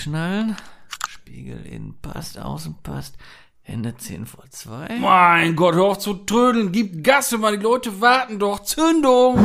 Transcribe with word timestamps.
anschnallen. 0.00 0.56
Spiegel 1.08 1.66
innen 1.66 1.94
passt, 2.00 2.38
außen 2.38 2.76
passt. 2.82 3.16
Hände 3.60 3.94
10 3.94 4.24
vor 4.24 4.44
2. 4.48 4.98
Mein 4.98 5.54
Gott, 5.56 5.74
hör 5.74 5.84
auf 5.84 5.98
zu 5.98 6.14
trödeln. 6.14 6.72
Gib 6.72 7.04
Gas, 7.04 7.36
Mann. 7.36 7.58
Die 7.58 7.62
Leute 7.62 8.00
warten 8.00 8.38
doch. 8.38 8.60
Zündung. 8.60 9.36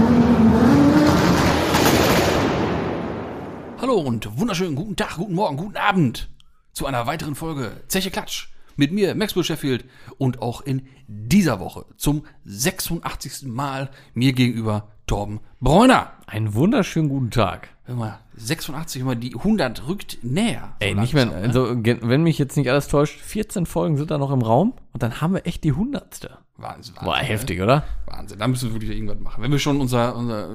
Hallo 3.81 3.95
und 3.95 4.39
wunderschönen 4.39 4.75
guten 4.75 4.95
Tag, 4.95 5.17
guten 5.17 5.33
Morgen, 5.33 5.57
guten 5.57 5.75
Abend 5.75 6.29
zu 6.71 6.85
einer 6.85 7.05
weiteren 7.05 7.35
Folge 7.35 7.83
Zeche 7.89 8.09
Klatsch. 8.09 8.47
Mit 8.77 8.93
mir, 8.93 9.13
Maxwell 9.13 9.43
Sheffield, 9.43 9.85
und 10.17 10.41
auch 10.41 10.61
in 10.61 10.87
dieser 11.07 11.59
Woche 11.59 11.85
zum 11.97 12.25
86. 12.45 13.43
Mal 13.43 13.91
mir 14.13 14.31
gegenüber 14.31 14.91
Torben 15.05 15.41
Bräuner. 15.59 16.13
Einen 16.27 16.53
wunderschönen 16.53 17.09
guten 17.09 17.31
Tag. 17.31 17.74
Hör 17.87 17.95
mal, 17.95 18.19
86, 18.35 19.01
hör 19.01 19.05
mal, 19.05 19.15
die 19.15 19.35
100 19.35 19.87
rückt 19.87 20.17
näher. 20.23 20.73
Ey, 20.79 20.95
So 20.95 21.01
nicht 21.01 21.13
mehr, 21.13 21.27
ne? 21.27 21.35
also, 21.35 21.75
wenn 21.83 22.23
mich 22.23 22.39
jetzt 22.39 22.57
nicht 22.57 22.69
alles 22.69 22.87
täuscht, 22.87 23.19
14 23.19 23.67
Folgen 23.67 23.97
sind 23.97 24.09
da 24.09 24.17
noch 24.17 24.31
im 24.31 24.41
Raum 24.41 24.73
und 24.91 25.03
dann 25.03 25.21
haben 25.21 25.35
wir 25.35 25.45
echt 25.45 25.63
die 25.63 25.71
hundertste. 25.71 26.39
Wahnsinn, 26.57 26.95
Wahnsinn. 26.95 27.05
Boah, 27.05 27.17
ne? 27.17 27.23
heftig, 27.23 27.61
oder? 27.61 27.83
Wahnsinn, 28.07 28.39
da 28.39 28.47
müssen 28.47 28.69
wir 28.69 28.73
wirklich 28.75 28.91
irgendwas 28.91 29.19
machen. 29.19 29.43
Wenn 29.43 29.51
wir 29.51 29.59
schon 29.59 29.79
unser, 29.79 30.15
unser 30.15 30.49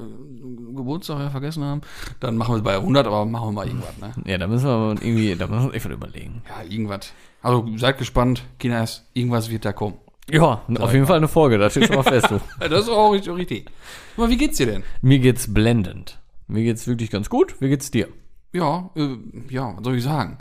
Geburtstag 0.75 1.19
ja 1.19 1.29
vergessen 1.29 1.63
haben, 1.63 1.81
dann 2.19 2.35
machen 2.35 2.53
wir 2.53 2.57
es 2.57 2.63
bei 2.63 2.75
100, 2.75 3.07
aber 3.07 3.25
machen 3.25 3.47
wir 3.49 3.51
mal 3.53 3.67
irgendwas, 3.67 3.97
ne? 3.99 4.11
Ja, 4.25 4.37
da 4.37 4.47
müssen 4.47 4.65
wir 4.65 4.77
mal 4.77 4.95
irgendwie, 5.01 5.35
da 5.35 5.47
müssen 5.47 5.61
wir 5.61 5.65
uns 5.67 5.75
echt 5.75 5.85
was 5.85 5.91
überlegen. 5.93 6.41
Ja, 6.49 6.69
irgendwas. 6.69 7.13
Also 7.41 7.65
seid 7.77 7.97
gespannt, 7.97 8.43
Kinders, 8.59 9.05
irgendwas 9.13 9.49
wird 9.49 9.63
da 9.63 9.71
kommen. 9.71 9.95
Ja, 10.29 10.61
auf 10.79 10.93
jeden 10.93 11.07
Fall 11.07 11.17
eine 11.17 11.27
Folge, 11.27 11.57
das 11.57 11.73
steht 11.73 11.87
schon 11.87 11.95
mal 11.95 12.03
fest. 12.03 12.27
Das 12.59 12.81
ist 12.81 12.89
auch 12.89 13.11
richtig. 13.11 13.69
Aber 14.17 14.29
wie 14.29 14.37
geht's 14.37 14.57
dir 14.57 14.65
denn? 14.65 14.83
Mir 15.01 15.19
geht's 15.19 15.53
blendend. 15.53 16.20
Mir 16.51 16.63
geht's 16.63 16.85
wirklich 16.85 17.09
ganz 17.09 17.29
gut. 17.29 17.55
Wie 17.61 17.69
geht's 17.69 17.91
dir? 17.91 18.09
Ja, 18.51 18.89
äh, 18.95 19.15
ja, 19.49 19.73
was 19.77 19.83
soll 19.83 19.95
ich 19.95 20.03
sagen? 20.03 20.37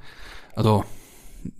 Also, 0.57 0.85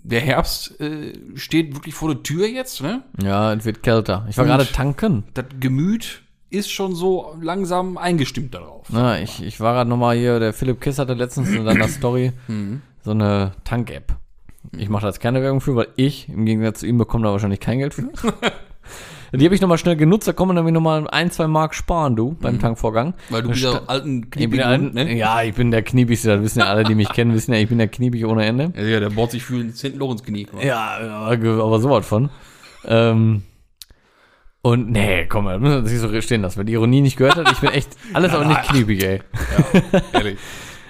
der 0.03 0.19
Herbst 0.19 0.79
äh, 0.81 1.13
steht 1.35 1.73
wirklich 1.73 1.95
vor 1.95 2.13
der 2.13 2.21
Tür 2.21 2.47
jetzt, 2.47 2.81
ne? 2.81 3.03
Ja, 3.23 3.53
es 3.53 3.63
wird 3.63 3.81
kälter. 3.81 4.25
Ich 4.29 4.37
war 4.37 4.45
gerade 4.45 4.65
tanken. 4.65 5.23
Das 5.33 5.45
Gemüt 5.59 6.23
ist 6.49 6.69
schon 6.69 6.93
so 6.95 7.33
langsam 7.41 7.97
eingestimmt 7.97 8.53
darauf. 8.53 8.87
Na, 8.89 9.21
ich, 9.21 9.41
ich 9.41 9.61
war 9.61 9.73
gerade 9.73 9.89
nochmal 9.89 10.17
hier, 10.17 10.39
der 10.39 10.51
Philipp 10.51 10.81
Kiss 10.81 10.99
hatte 10.99 11.13
letztens 11.13 11.49
in 11.49 11.63
seiner 11.63 11.87
Story 11.87 12.33
so 13.03 13.11
eine 13.11 13.53
Tank-App. 13.63 14.17
Ich 14.77 14.89
mache 14.89 15.03
da 15.03 15.07
jetzt 15.07 15.21
keine 15.21 15.41
Werbung 15.41 15.61
für, 15.61 15.77
weil 15.77 15.87
ich, 15.95 16.27
im 16.27 16.45
Gegensatz 16.45 16.81
zu 16.81 16.87
ihm, 16.87 16.97
bekomme 16.97 17.23
da 17.23 17.31
wahrscheinlich 17.31 17.61
kein 17.61 17.79
Geld 17.79 17.93
für. 17.93 18.09
Die 19.33 19.45
habe 19.45 19.55
ich 19.55 19.61
nochmal 19.61 19.77
schnell 19.77 19.95
genutzt, 19.95 20.27
da 20.27 20.33
kann 20.33 20.47
man 20.47 20.57
nämlich 20.57 20.73
nochmal 20.73 21.07
ein, 21.09 21.31
zwei 21.31 21.47
Mark 21.47 21.73
sparen, 21.73 22.15
du, 22.17 22.35
beim 22.41 22.59
Tankvorgang. 22.59 23.13
Weil 23.29 23.43
du 23.43 23.49
bist 23.49 23.61
ja 23.61 23.71
sta- 23.71 23.83
alten 23.87 24.21
der, 24.23 24.29
Kniebigen, 24.29 24.97
ein, 24.97 25.15
Ja, 25.17 25.41
ich 25.43 25.55
bin 25.55 25.71
der 25.71 25.83
Kniebigste, 25.83 26.27
das 26.35 26.41
wissen 26.41 26.59
ja 26.59 26.65
alle, 26.65 26.83
die 26.83 26.95
mich 26.95 27.07
kennen, 27.09 27.33
wissen 27.33 27.53
ja, 27.53 27.59
ich 27.59 27.69
bin 27.69 27.77
der 27.77 27.87
Kniebig 27.87 28.25
ohne 28.25 28.45
Ende. 28.45 28.73
Ja, 28.75 28.81
ja, 28.83 28.99
der 28.99 29.09
bohrt 29.09 29.31
sich 29.31 29.43
für 29.43 29.55
ein 29.55 29.73
Zentnerloch 29.73 30.11
ins 30.11 30.23
Knie. 30.23 30.47
Ja, 30.61 30.97
aber, 30.99 31.79
sowas 31.79 32.05
von. 32.05 32.29
Ähm, 32.85 33.43
und 34.63 34.91
nee, 34.91 35.25
komm 35.27 35.45
mal, 35.45 35.59
müssen 35.59 35.83
wir 35.83 35.89
sich 35.89 35.99
so 35.99 36.21
stehen 36.21 36.41
lassen. 36.41 36.57
Wer 36.57 36.65
die 36.65 36.73
Ironie 36.73 37.01
nicht 37.01 37.17
gehört 37.17 37.35
hat, 37.37 37.51
ich 37.51 37.59
bin 37.59 37.71
echt 37.71 37.89
alles 38.13 38.33
aber 38.33 38.45
nicht 38.45 38.63
kniebig, 38.63 39.03
ey. 39.03 39.21
ehrlich. 40.13 40.37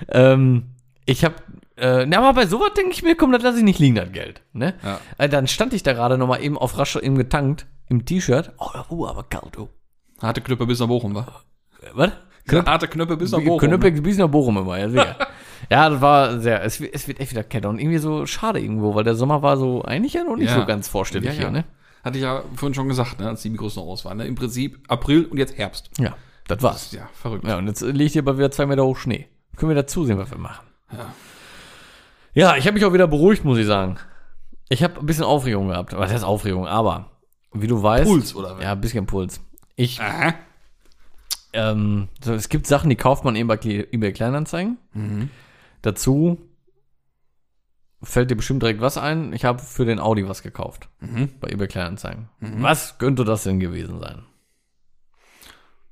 Ähm, 0.10 0.64
ich 1.06 1.24
hab, 1.24 1.36
äh, 1.78 2.08
na, 2.08 2.18
aber 2.18 2.34
bei 2.34 2.48
sowas 2.48 2.72
denke 2.76 2.92
ich 2.92 3.04
mir, 3.04 3.16
komm, 3.16 3.32
das 3.32 3.44
lasse 3.44 3.60
ich 3.60 3.64
nicht 3.64 3.78
liegen, 3.78 3.94
das 3.94 4.12
Geld. 4.12 4.42
Ne? 4.52 4.74
Ja. 4.84 5.00
Äh, 5.20 5.30
dann 5.30 5.46
stand 5.48 5.74
ich 5.74 5.84
da 5.84 5.94
gerade 5.94 6.18
nochmal 6.18 6.44
eben 6.44 6.58
auf 6.58 6.76
rasch 6.80 6.96
eben 6.96 7.16
getankt, 7.16 7.68
im 7.92 8.06
T-Shirt. 8.06 8.52
Oh, 8.58 8.70
oh, 8.90 9.06
aber 9.06 9.24
kalt, 9.24 9.58
oh. 9.60 9.70
Harte 10.22 10.42
Knöpfe 10.42 10.66
bis 10.66 10.80
nach 10.80 10.88
Bochum, 10.88 11.14
wa? 11.16 11.28
Was? 11.94 12.12
Harte 12.66 12.88
Knöpfe 12.88 13.18
bis 13.18 13.32
nach 13.32 13.40
Bochum. 13.44 13.60
Knöpfe 13.60 13.92
bis 14.02 14.18
nach 14.18 14.28
Bochum 14.30 14.58
immer, 14.58 14.78
ja, 14.80 14.90
sicher. 14.90 15.16
ja, 15.70 15.90
das 15.90 16.02
war 16.02 16.40
sehr, 16.40 16.64
es, 16.64 16.80
wird- 16.80 16.94
es 16.96 17.08
wird 17.08 17.20
echt 17.20 17.32
wieder 17.32 17.44
Kette 17.44 17.70
und 17.70 17.80
irgendwie 17.80 17.98
so 18.00 18.26
schade 18.26 18.60
irgendwo, 18.60 18.96
weil 18.96 19.04
der 19.04 19.16
Sommer 19.16 19.42
war 19.42 19.58
so 19.58 19.84
eigentlich 19.84 20.14
ja 20.14 20.24
noch 20.24 20.36
nicht 20.38 20.50
Ja. 20.52 20.60
so 20.60 20.66
ganz 20.66 20.88
vorstellig 20.88 21.28
Ja, 21.30 21.34
ja. 21.34 21.40
hier, 21.40 21.52
ne? 21.52 21.66
Hatte 22.04 22.18
ich 22.18 22.24
ja 22.24 22.44
vorhin 22.56 22.74
schon 22.74 22.88
gesagt, 22.88 23.20
ne, 23.20 23.28
als 23.28 23.42
die 23.44 23.50
Mikros 23.52 23.76
noch 23.76 23.84
aus 23.84 24.06
waren. 24.06 24.18
Ne? 24.18 24.26
Im 24.26 24.34
Prinzip 24.36 24.84
April 24.88 25.26
und 25.26 25.38
jetzt 25.38 25.58
Herbst. 25.58 25.92
Ja, 26.00 26.16
das 26.48 26.64
war's. 26.64 26.92
Ja, 26.94 27.08
verrückt. 27.14 27.46
Ja, 27.48 27.58
und 27.58 27.68
jetzt 27.68 27.82
liegt 27.82 28.14
hier 28.14 28.24
aber 28.24 28.38
wieder 28.40 28.50
zwei 28.50 28.66
Meter 28.66 28.84
hoch 28.86 28.98
Schnee. 28.98 29.28
Können 29.56 29.70
wir 29.70 29.76
da 29.76 29.86
zusehen, 29.86 30.18
was 30.18 30.32
wir 30.32 30.40
machen. 30.40 30.66
Ja, 32.34 32.56
ich 32.56 32.66
habe 32.66 32.74
mich 32.74 32.86
auch 32.86 32.94
wieder 32.94 33.08
beruhigt, 33.08 33.44
muss 33.46 33.58
ich 33.58 33.66
sagen. 33.68 33.98
Ich 34.70 34.84
habe 34.84 35.00
ein 35.00 35.06
bisschen 35.06 35.26
Aufregung 35.26 35.68
gehabt. 35.68 35.96
Was 35.98 36.12
heißt 36.12 36.24
Aufregung? 36.24 36.66
Aber, 36.66 37.11
wie 37.54 37.68
du 37.68 37.82
weißt. 37.82 38.06
Puls, 38.10 38.36
oder 38.36 38.56
was? 38.58 38.64
Ja, 38.64 38.72
ein 38.74 38.82
bisschen 38.82 39.06
Puls. 39.06 39.42
Ich, 39.76 40.00
Aha. 40.02 40.34
ähm, 41.54 42.08
so, 42.24 42.34
es 42.34 42.50
gibt 42.50 42.68
Sachen, 42.68 42.90
die 42.90 42.96
kauft 42.96 43.24
man 43.26 43.36
eben 43.36 43.48
bei 43.48 43.56
eBay 43.56 44.14
Kleinanzeigen. 44.14 44.78
Dazu 45.82 46.40
fällt 48.04 48.32
dir 48.32 48.36
bestimmt 48.36 48.62
direkt 48.64 48.82
was 48.82 48.98
ein. 48.98 49.34
Ich 49.34 49.46
habe 49.46 49.60
für 49.60 49.86
den 49.86 50.00
Audi 50.00 50.28
was 50.28 50.44
gekauft. 50.44 50.90
Bei 51.40 51.50
eBay 51.50 51.68
Kleinanzeigen. 51.68 52.30
Was 52.40 52.98
könnte 52.98 53.24
das 53.26 53.44
denn 53.44 53.60
gewesen 53.60 54.00
sein? 54.00 54.24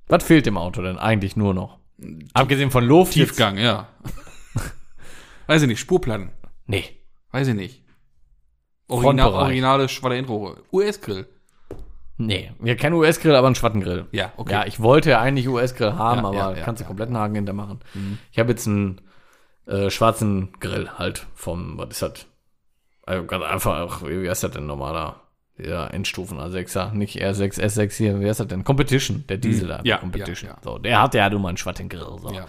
Was 0.07 0.23
fehlt 0.23 0.45
dem 0.45 0.57
Auto 0.57 0.81
denn 0.81 0.97
eigentlich 0.97 1.35
nur 1.35 1.53
noch? 1.53 1.77
Abgesehen 2.33 2.71
von 2.71 2.83
Luft. 2.85 3.15
jetzt- 3.15 3.29
Tiefgang, 3.29 3.57
ja. 3.57 3.89
Weiß 5.47 5.61
ich 5.61 5.67
nicht, 5.67 5.79
Spurplatten. 5.79 6.31
Nee. 6.65 6.85
Weiß 7.31 7.47
ich 7.47 7.53
nicht. 7.55 7.83
Original, 8.87 9.33
originale 9.33 9.87
Schwadronrohre. 9.89 10.63
US-Grill. 10.73 11.27
Nee, 12.21 12.51
ja, 12.61 12.75
kein 12.75 12.91
US-Grill, 12.91 13.33
aber 13.33 13.47
ein 13.47 13.55
Schwattengrill. 13.55 14.05
Ja, 14.11 14.33
okay. 14.35 14.51
Ja, 14.51 14.65
ich 14.65 14.81
wollte 14.81 15.09
ja 15.11 15.21
eigentlich 15.21 15.47
US-Grill 15.47 15.93
haben, 15.93 16.21
Ja, 16.21 16.27
aber 16.27 16.37
ja, 16.37 16.53
ja, 16.57 16.63
kannst 16.65 16.81
du 16.81 16.83
ja, 16.83 16.87
komplett 16.87 17.07
einen 17.07 17.17
Haken 17.17 17.35
hintermachen. 17.35 17.79
Ich 18.31 18.37
habe 18.39 18.49
jetzt 18.51 18.67
einen 18.67 18.99
äh, 19.65 19.89
schwarzen 19.89 20.51
Grill 20.59 20.89
halt 20.97 21.27
vom, 21.33 21.77
was 21.77 21.89
ist 21.91 22.01
das? 22.01 22.25
Also 23.05 23.25
ganz 23.25 23.45
einfach, 23.45 24.03
wie 24.05 24.29
heißt 24.29 24.43
das 24.43 24.51
denn 24.51 24.65
normaler? 24.65 25.21
Ja, 25.57 25.87
Endstufen, 25.87 26.39
A6er, 26.39 26.91
nicht 26.93 27.21
R6, 27.21 27.59
S6 27.59 27.93
hier, 27.95 28.19
wie 28.19 28.27
heißt 28.27 28.39
das 28.41 28.47
denn? 28.47 28.63
Competition, 28.63 29.23
der 29.29 29.37
Diesel 29.37 29.67
da, 29.69 29.77
Hm. 29.79 29.85
Ja, 29.85 29.97
Competition. 29.97 30.51
So, 30.61 30.77
der 30.77 31.01
hat 31.01 31.13
ja 31.13 31.29
nun 31.29 31.41
mal 31.41 31.49
einen 31.49 31.57
Schwattengrill. 31.57 32.05
So. 32.21 32.31
Ja. 32.31 32.45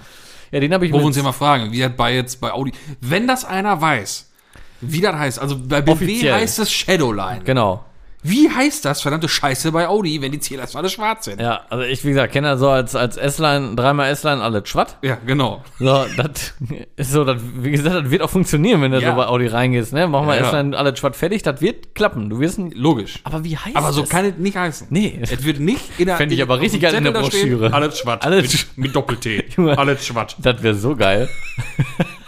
Ja. 0.50 0.60
den 0.60 0.72
habe 0.74 0.86
ich 0.86 0.92
Wo 0.92 0.98
wir 0.98 1.04
uns 1.04 1.16
ja 1.16 1.22
mal 1.22 1.32
fragen, 1.32 1.70
wie 1.72 1.84
hat 1.84 1.96
bei 1.96 2.14
jetzt 2.14 2.40
bei 2.40 2.52
Audi, 2.52 2.72
wenn 3.00 3.26
das 3.28 3.44
einer 3.44 3.80
weiß, 3.80 4.32
wie 4.80 5.00
das 5.00 5.14
heißt, 5.14 5.38
also 5.40 5.56
bei 5.58 5.80
BMW 5.80 6.04
Offiziell. 6.04 6.34
heißt 6.34 6.58
es 6.58 6.72
Shadowline. 6.72 7.42
Genau. 7.44 7.84
Wie 8.22 8.50
heißt 8.50 8.84
das 8.84 9.00
verdammte 9.00 9.28
Scheiße 9.28 9.72
bei 9.72 9.88
Audi, 9.88 10.20
wenn 10.20 10.30
die 10.30 10.40
Zähler 10.40 10.66
alle 10.74 10.90
schwarz 10.90 11.24
sind? 11.24 11.40
Ja, 11.40 11.62
also 11.70 11.84
ich, 11.84 12.04
wie 12.04 12.10
gesagt, 12.10 12.32
kenne 12.32 12.48
das 12.48 12.60
so 12.60 12.68
als, 12.68 12.94
als 12.94 13.16
S-Line, 13.16 13.74
dreimal 13.76 14.10
S-Line, 14.10 14.42
alles 14.42 14.68
Schwatt. 14.68 14.98
Ja, 15.02 15.16
genau. 15.24 15.64
So, 15.78 16.04
das 16.16 16.54
ist 16.96 17.12
so, 17.12 17.24
das, 17.24 17.38
wie 17.56 17.70
gesagt, 17.70 18.04
das 18.04 18.10
wird 18.10 18.20
auch 18.22 18.28
funktionieren, 18.30 18.82
wenn 18.82 18.92
du 18.92 18.98
Ja. 19.00 19.10
so 19.10 19.16
bei 19.16 19.26
Audi 19.26 19.46
reingehst, 19.46 19.92
ne? 19.94 20.06
Machen 20.06 20.28
wir 20.28 20.36
Ja, 20.36 20.50
dann 20.50 20.74
alles 20.74 20.98
schwarz 20.98 21.16
fertig, 21.16 21.42
das 21.42 21.60
wird 21.62 21.94
klappen. 21.94 22.28
Du 22.28 22.40
wirst 22.40 22.58
ein, 22.58 22.72
Logisch. 22.72 23.20
aber 23.24 23.42
wie 23.44 23.56
heißt 23.56 23.74
Aber 23.76 23.92
so 23.92 24.02
das? 24.02 24.10
kann 24.10 24.24
es 24.26 24.36
nicht 24.36 24.56
heißen. 24.56 24.88
Nee. 24.90 25.18
Es 25.22 25.42
wird 25.44 25.58
nicht 25.60 25.80
in 25.98 26.06
der. 26.06 26.16
Fänd 26.16 26.32
ich 26.32 26.42
aber 26.42 26.60
richtig 26.60 26.82
geil 26.82 26.94
in 26.94 27.04
der 27.04 27.12
Broschüre. 27.12 27.72
Alles 27.72 27.98
schwatt. 27.98 28.22
Alles 28.24 28.52
mit, 28.52 28.86
mit 28.86 28.96
Doppel-T. 28.96 29.44
Alles 29.76 30.04
schwatt. 30.06 30.36
Das 30.38 30.62
wäre 30.62 30.74
so 30.74 30.94
geil. 30.94 31.28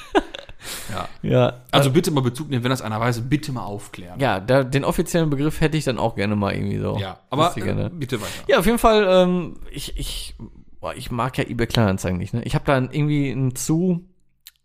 Ja. 1.22 1.60
Also 1.70 1.90
bitte 1.90 2.10
mal 2.10 2.20
Bezug 2.20 2.50
nehmen, 2.50 2.64
wenn 2.64 2.70
das 2.70 2.82
einer 2.82 2.98
weiß, 3.00 3.28
bitte 3.28 3.52
mal 3.52 3.62
aufklären. 3.62 4.18
Ja, 4.18 4.40
da, 4.40 4.64
den 4.64 4.84
offiziellen 4.84 5.30
Begriff 5.30 5.60
hätte 5.60 5.76
ich 5.76 5.84
dann 5.84 5.98
auch 5.98 6.16
gerne 6.16 6.36
mal 6.36 6.54
irgendwie 6.54 6.78
so. 6.78 6.98
Ja, 6.98 7.18
aber 7.30 7.56
äh, 7.56 7.90
bitte 7.92 8.20
weiter. 8.20 8.30
Ja, 8.48 8.58
auf 8.58 8.66
jeden 8.66 8.78
Fall, 8.78 9.06
ähm, 9.08 9.56
ich, 9.70 9.96
ich, 9.98 10.34
boah, 10.80 10.94
ich 10.94 11.10
mag 11.10 11.38
ja 11.38 11.44
eBay 11.44 11.66
Kleinanzeigen 11.66 12.18
nicht, 12.18 12.34
ne? 12.34 12.42
Ich 12.44 12.54
habe 12.54 12.64
da 12.64 12.76
irgendwie 12.76 13.30
ein 13.30 13.54
zu, 13.54 14.04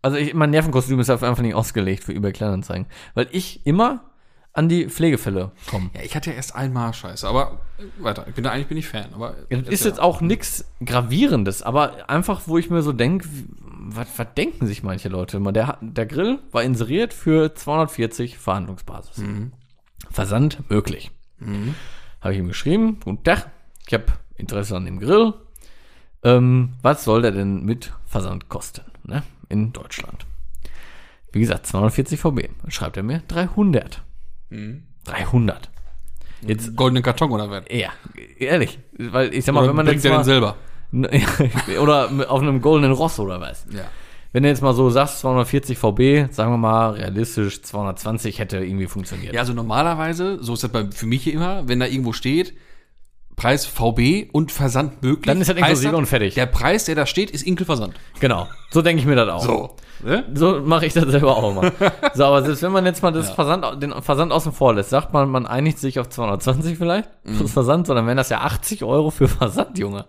also 0.02 0.16
ich, 0.16 0.34
mein 0.34 0.50
Nervenkostüm 0.50 0.98
ist 1.00 1.10
einfach 1.10 1.38
nicht 1.40 1.54
ausgelegt 1.54 2.04
für 2.04 2.12
eBay 2.12 2.32
Kleinanzeigen, 2.32 2.86
weil 3.14 3.28
ich 3.30 3.64
immer 3.66 4.07
an 4.58 4.68
die 4.68 4.88
Pflegefälle 4.88 5.52
komme. 5.70 5.88
Ja, 5.94 6.02
ich 6.02 6.16
hatte 6.16 6.30
ja 6.30 6.36
erst 6.36 6.56
einmal 6.56 6.92
Scheiße, 6.92 7.26
aber 7.28 7.60
äh, 7.78 8.02
weiter. 8.02 8.26
Ich 8.28 8.34
bin 8.34 8.42
da 8.42 8.50
eigentlich 8.50 8.66
bin 8.66 8.76
ich 8.76 8.88
Fan, 8.88 9.14
aber 9.14 9.36
Ja, 9.50 9.58
das 9.58 9.68
ist 9.68 9.84
jetzt 9.84 10.00
auch 10.00 10.20
nichts 10.20 10.64
Gravierendes, 10.84 11.62
aber 11.62 12.10
einfach, 12.10 12.42
wo 12.46 12.58
ich 12.58 12.68
mir 12.68 12.82
so 12.82 12.92
denke, 12.92 13.28
was, 13.60 14.08
was 14.16 14.26
denken 14.36 14.66
sich 14.66 14.82
manche 14.82 15.08
Leute 15.08 15.36
immer? 15.36 15.52
Der, 15.52 15.78
der 15.80 16.06
Grill 16.06 16.40
war 16.50 16.64
inseriert 16.64 17.14
für 17.14 17.54
240 17.54 18.36
Verhandlungsbasis. 18.36 19.22
Versand 20.10 20.68
möglich. 20.68 21.12
Habe 22.20 22.32
ich 22.34 22.40
ihm 22.40 22.48
geschrieben, 22.48 22.98
guten 23.04 23.22
Tag, 23.22 23.50
ich 23.86 23.94
habe 23.94 24.06
Interesse 24.34 24.76
an 24.76 24.86
dem 24.86 24.98
Grill. 24.98 25.34
Ähm, 26.24 26.72
was 26.82 27.04
soll 27.04 27.22
der 27.22 27.30
denn 27.30 27.64
mit 27.64 27.92
Versand 28.06 28.48
kosten? 28.48 28.82
Ne? 29.04 29.22
In 29.48 29.72
Deutschland. 29.72 30.26
Wie 31.30 31.38
gesagt, 31.38 31.66
240 31.68 32.18
VB. 32.18 32.48
Dann 32.62 32.70
schreibt 32.72 32.96
er 32.96 33.04
mir 33.04 33.22
300. 33.28 34.02
300. 34.50 35.70
Jetzt, 36.42 36.76
goldenen 36.76 37.02
Karton 37.02 37.32
oder 37.32 37.50
was? 37.50 37.64
ja, 37.70 37.90
ehrlich, 38.38 38.78
weil 38.92 39.34
ich 39.34 39.44
sag 39.44 39.54
mal, 39.54 39.60
Oder 39.60 39.70
wenn 39.70 39.76
man 39.76 39.86
bringt 39.86 40.04
jetzt 40.04 40.12
mal, 40.12 40.18
den 40.18 40.24
selber? 40.24 40.56
oder 41.82 42.10
auf 42.28 42.40
einem 42.40 42.60
goldenen 42.60 42.92
Ross 42.92 43.18
oder 43.18 43.40
was. 43.40 43.66
Ja. 43.70 43.84
Wenn 44.32 44.42
du 44.42 44.48
jetzt 44.48 44.62
mal 44.62 44.74
so 44.74 44.90
sagst, 44.90 45.20
240 45.20 45.78
VB, 45.78 46.32
sagen 46.32 46.52
wir 46.52 46.58
mal 46.58 46.90
realistisch 46.90 47.62
220 47.62 48.38
hätte 48.38 48.58
irgendwie 48.58 48.86
funktioniert. 48.86 49.34
Ja, 49.34 49.40
also 49.40 49.54
normalerweise, 49.54 50.42
so 50.42 50.54
ist 50.54 50.62
das 50.62 50.70
bei, 50.70 50.86
für 50.90 51.06
mich 51.06 51.24
hier 51.24 51.34
immer, 51.34 51.66
wenn 51.66 51.80
da 51.80 51.86
irgendwo 51.86 52.12
steht, 52.12 52.54
Preis 53.38 53.64
VB 53.66 54.28
und 54.32 54.50
Versand 54.50 55.00
möglich. 55.02 55.26
Dann 55.26 55.40
ist 55.40 55.48
das 55.48 55.56
inklusive 55.56 55.96
und 55.96 56.06
fertig. 56.06 56.34
Der 56.34 56.46
Preis, 56.46 56.84
der 56.84 56.96
da 56.96 57.06
steht, 57.06 57.30
ist 57.30 57.42
inklusive 57.46 57.76
Versand. 57.76 57.94
Genau. 58.18 58.48
So 58.70 58.82
denke 58.82 59.00
ich 59.00 59.06
mir 59.06 59.14
das 59.14 59.28
auch. 59.28 59.42
So. 59.42 59.76
Ne? 60.04 60.24
So 60.34 60.60
mache 60.60 60.86
ich 60.86 60.92
das 60.92 61.04
selber 61.04 61.36
auch 61.36 61.50
immer. 61.50 61.72
So, 62.14 62.24
aber 62.24 62.42
selbst 62.42 62.62
wenn 62.62 62.72
man 62.72 62.84
jetzt 62.84 63.02
mal 63.02 63.12
das 63.12 63.30
Versand, 63.30 63.82
den 63.82 63.92
Versand 64.02 64.32
außen 64.32 64.52
vor 64.52 64.74
lässt, 64.74 64.90
sagt 64.90 65.12
man, 65.12 65.30
man 65.30 65.46
einigt 65.46 65.78
sich 65.78 66.00
auf 66.00 66.08
220 66.08 66.76
vielleicht 66.76 67.08
fürs 67.24 67.52
Versand, 67.52 67.86
sondern 67.86 68.06
wenn 68.06 68.16
das 68.16 68.28
ja 68.28 68.40
80 68.40 68.82
Euro 68.82 69.10
für 69.10 69.28
Versand, 69.28 69.78
Junge. 69.78 70.06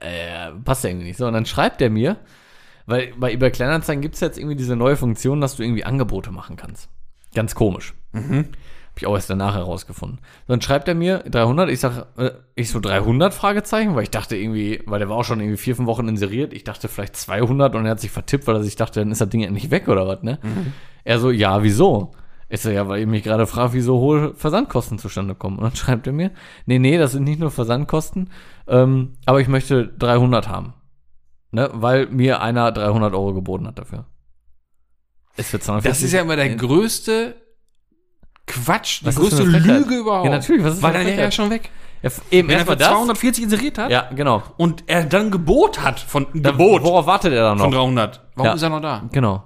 Äh, 0.00 0.52
passt 0.64 0.84
ja 0.84 0.90
irgendwie 0.90 1.08
nicht. 1.08 1.16
So, 1.16 1.26
und 1.26 1.32
dann 1.32 1.46
schreibt 1.46 1.80
der 1.80 1.88
mir, 1.88 2.18
weil 2.84 3.12
bei 3.16 3.32
eBay 3.32 3.50
Kleinanzeigen 3.50 4.02
gibt 4.02 4.16
es 4.16 4.20
jetzt 4.20 4.38
irgendwie 4.38 4.56
diese 4.56 4.76
neue 4.76 4.96
Funktion, 4.96 5.40
dass 5.40 5.56
du 5.56 5.62
irgendwie 5.62 5.84
Angebote 5.84 6.30
machen 6.30 6.56
kannst. 6.56 6.90
Ganz 7.34 7.54
komisch. 7.54 7.94
Hab 8.94 8.98
ich 8.98 9.06
auch 9.08 9.14
erst 9.16 9.28
danach 9.28 9.56
herausgefunden. 9.56 10.20
Dann 10.46 10.62
schreibt 10.62 10.86
er 10.86 10.94
mir 10.94 11.18
300, 11.18 11.68
ich 11.68 11.80
sag, 11.80 12.06
äh, 12.16 12.30
ich 12.54 12.70
so 12.70 12.78
300 12.78 13.34
Fragezeichen, 13.34 13.96
weil 13.96 14.04
ich 14.04 14.10
dachte 14.10 14.36
irgendwie, 14.36 14.82
weil 14.86 15.00
der 15.00 15.08
war 15.08 15.16
auch 15.16 15.24
schon 15.24 15.40
irgendwie 15.40 15.56
vier, 15.56 15.74
fünf 15.74 15.88
Wochen 15.88 16.06
inseriert, 16.06 16.52
ich 16.52 16.62
dachte 16.62 16.86
vielleicht 16.86 17.16
200 17.16 17.74
und 17.74 17.86
er 17.86 17.90
hat 17.90 18.00
sich 18.00 18.12
vertippt, 18.12 18.46
weil 18.46 18.54
er 18.54 18.62
sich 18.62 18.76
dachte, 18.76 19.00
dann 19.00 19.10
ist 19.10 19.20
das 19.20 19.28
Ding 19.28 19.42
endlich 19.42 19.72
weg 19.72 19.88
oder 19.88 20.06
was, 20.06 20.22
ne? 20.22 20.38
Er 21.02 21.18
so, 21.18 21.32
ja, 21.32 21.64
wieso? 21.64 22.12
Ich 22.48 22.60
so, 22.60 22.70
ja, 22.70 22.86
weil 22.86 23.00
ich 23.00 23.06
mich 23.08 23.24
gerade 23.24 23.48
frage, 23.48 23.72
wie 23.72 23.80
so 23.80 23.98
hohe 23.98 24.32
Versandkosten 24.34 24.98
zustande 25.00 25.34
kommen. 25.34 25.58
Und 25.58 25.64
dann 25.64 25.76
schreibt 25.76 26.06
er 26.06 26.12
mir, 26.12 26.30
nee, 26.66 26.78
nee, 26.78 26.96
das 26.96 27.10
sind 27.10 27.24
nicht 27.24 27.40
nur 27.40 27.50
Versandkosten, 27.50 28.30
ähm, 28.68 29.14
aber 29.26 29.40
ich 29.40 29.48
möchte 29.48 29.88
300 29.88 30.48
haben. 30.48 30.74
Ne? 31.50 31.68
Weil 31.72 32.06
mir 32.06 32.42
einer 32.42 32.70
300 32.70 33.12
Euro 33.12 33.34
geboten 33.34 33.66
hat 33.66 33.78
dafür. 33.78 34.06
Ist 35.36 35.50
für 35.50 35.58
240. 35.58 35.90
Das 35.90 36.02
ist 36.02 36.12
ja 36.12 36.20
immer 36.20 36.36
der 36.36 36.54
größte 36.54 37.34
Quatsch, 38.46 39.00
die 39.00 39.06
Was 39.06 39.16
größte? 39.16 39.42
Lüge 39.42 39.94
überhaupt. 39.96 40.26
Ja, 40.26 40.30
natürlich, 40.32 40.64
was 40.64 40.74
ist 40.74 40.82
Weil 40.82 40.92
dann 40.92 41.06
er 41.06 41.30
schon 41.30 41.50
weg. 41.50 41.70
Ja, 42.02 42.10
eben 42.30 42.48
Wenn 42.48 42.54
er 42.54 42.58
erstmal 42.58 42.76
das. 42.76 42.88
240 42.88 43.44
inseriert 43.44 43.78
hat 43.78 43.90
Ja, 43.90 44.10
genau. 44.14 44.42
und 44.58 44.84
er 44.86 45.04
dann 45.04 45.30
Gebot 45.30 45.80
hat 45.82 45.98
von 45.98 46.26
Dann, 46.34 46.42
Gebot 46.52 46.82
Worauf 46.82 47.06
wartet 47.06 47.32
er 47.32 47.42
dann 47.44 47.56
noch? 47.56 47.64
von 47.64 47.72
300. 47.72 48.20
Warum 48.34 48.46
Ja. 48.46 48.52
ist 48.54 48.62
er 48.62 48.68
noch 48.68 48.80
da? 48.82 49.02
Genau. 49.10 49.44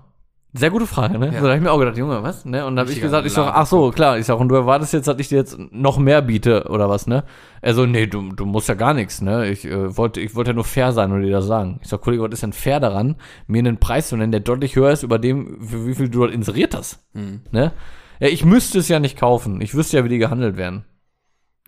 Sehr 0.55 0.71
gute 0.71 0.87
Frage, 0.87 1.19
ne? 1.19 1.27
Ja. 1.27 1.41
So, 1.41 1.45
da 1.47 1.51
hab 1.53 1.59
ich 1.59 1.63
mir 1.63 1.71
auch 1.71 1.79
gedacht, 1.79 1.97
Junge, 1.99 2.23
was? 2.23 2.45
Ne? 2.47 2.65
Und 2.67 2.75
da 2.75 2.81
habe 2.81 2.91
ich 2.91 3.01
gesagt, 3.01 3.27
ich 3.27 3.33
sag, 3.35 3.53
ach 3.55 3.67
so, 3.67 3.91
klar, 3.91 4.19
ich 4.19 4.25
sag, 4.27 4.41
und 4.41 4.49
du 4.49 4.55
erwartest 4.57 4.95
jetzt, 4.95 5.07
dass 5.07 5.19
ich 5.21 5.29
dir 5.29 5.37
jetzt 5.37 5.57
noch 5.71 5.99
mehr 5.99 6.23
biete 6.23 6.65
oder 6.71 6.89
was, 6.89 7.07
ne? 7.07 7.23
Er 7.61 7.75
so, 7.75 7.85
nee, 7.85 8.07
du, 8.07 8.33
du 8.33 8.47
musst 8.47 8.67
ja 8.67 8.75
gar 8.75 8.95
nichts, 8.95 9.21
ne? 9.21 9.47
Ich 9.51 9.67
äh, 9.67 9.97
wollte 9.97 10.21
ich 10.21 10.35
wollte 10.35 10.51
ja 10.51 10.55
nur 10.55 10.65
fair 10.65 10.93
sein 10.93 11.13
und 11.13 11.21
dir 11.21 11.31
das 11.31 11.45
sagen. 11.47 11.79
Ich 11.83 11.89
sag, 11.89 12.01
Kollege, 12.01 12.23
was 12.23 12.33
ist 12.33 12.43
denn 12.43 12.55
fair 12.55 12.81
daran, 12.81 13.17
mir 13.47 13.59
einen 13.59 13.77
Preis 13.79 14.09
zu 14.09 14.17
nennen, 14.17 14.33
der 14.33 14.41
deutlich 14.41 14.75
höher 14.75 14.91
ist 14.91 15.03
über 15.03 15.19
dem, 15.19 15.61
für 15.65 15.87
wie 15.87 15.95
viel 15.95 16.09
du 16.09 16.21
dort 16.21 16.33
inseriert 16.33 16.75
hast? 16.75 17.05
Hm. 17.13 17.43
Ne? 17.53 17.73
Ja, 18.21 18.29
ich 18.29 18.45
müsste 18.45 18.79
es 18.79 18.89
ja 18.89 18.99
nicht 19.01 19.19
kaufen. 19.19 19.61
Ich 19.61 19.75
wüsste 19.75 19.97
ja, 19.99 20.05
wie 20.05 20.09
die 20.09 20.19
gehandelt 20.19 20.57
werden. 20.57 20.85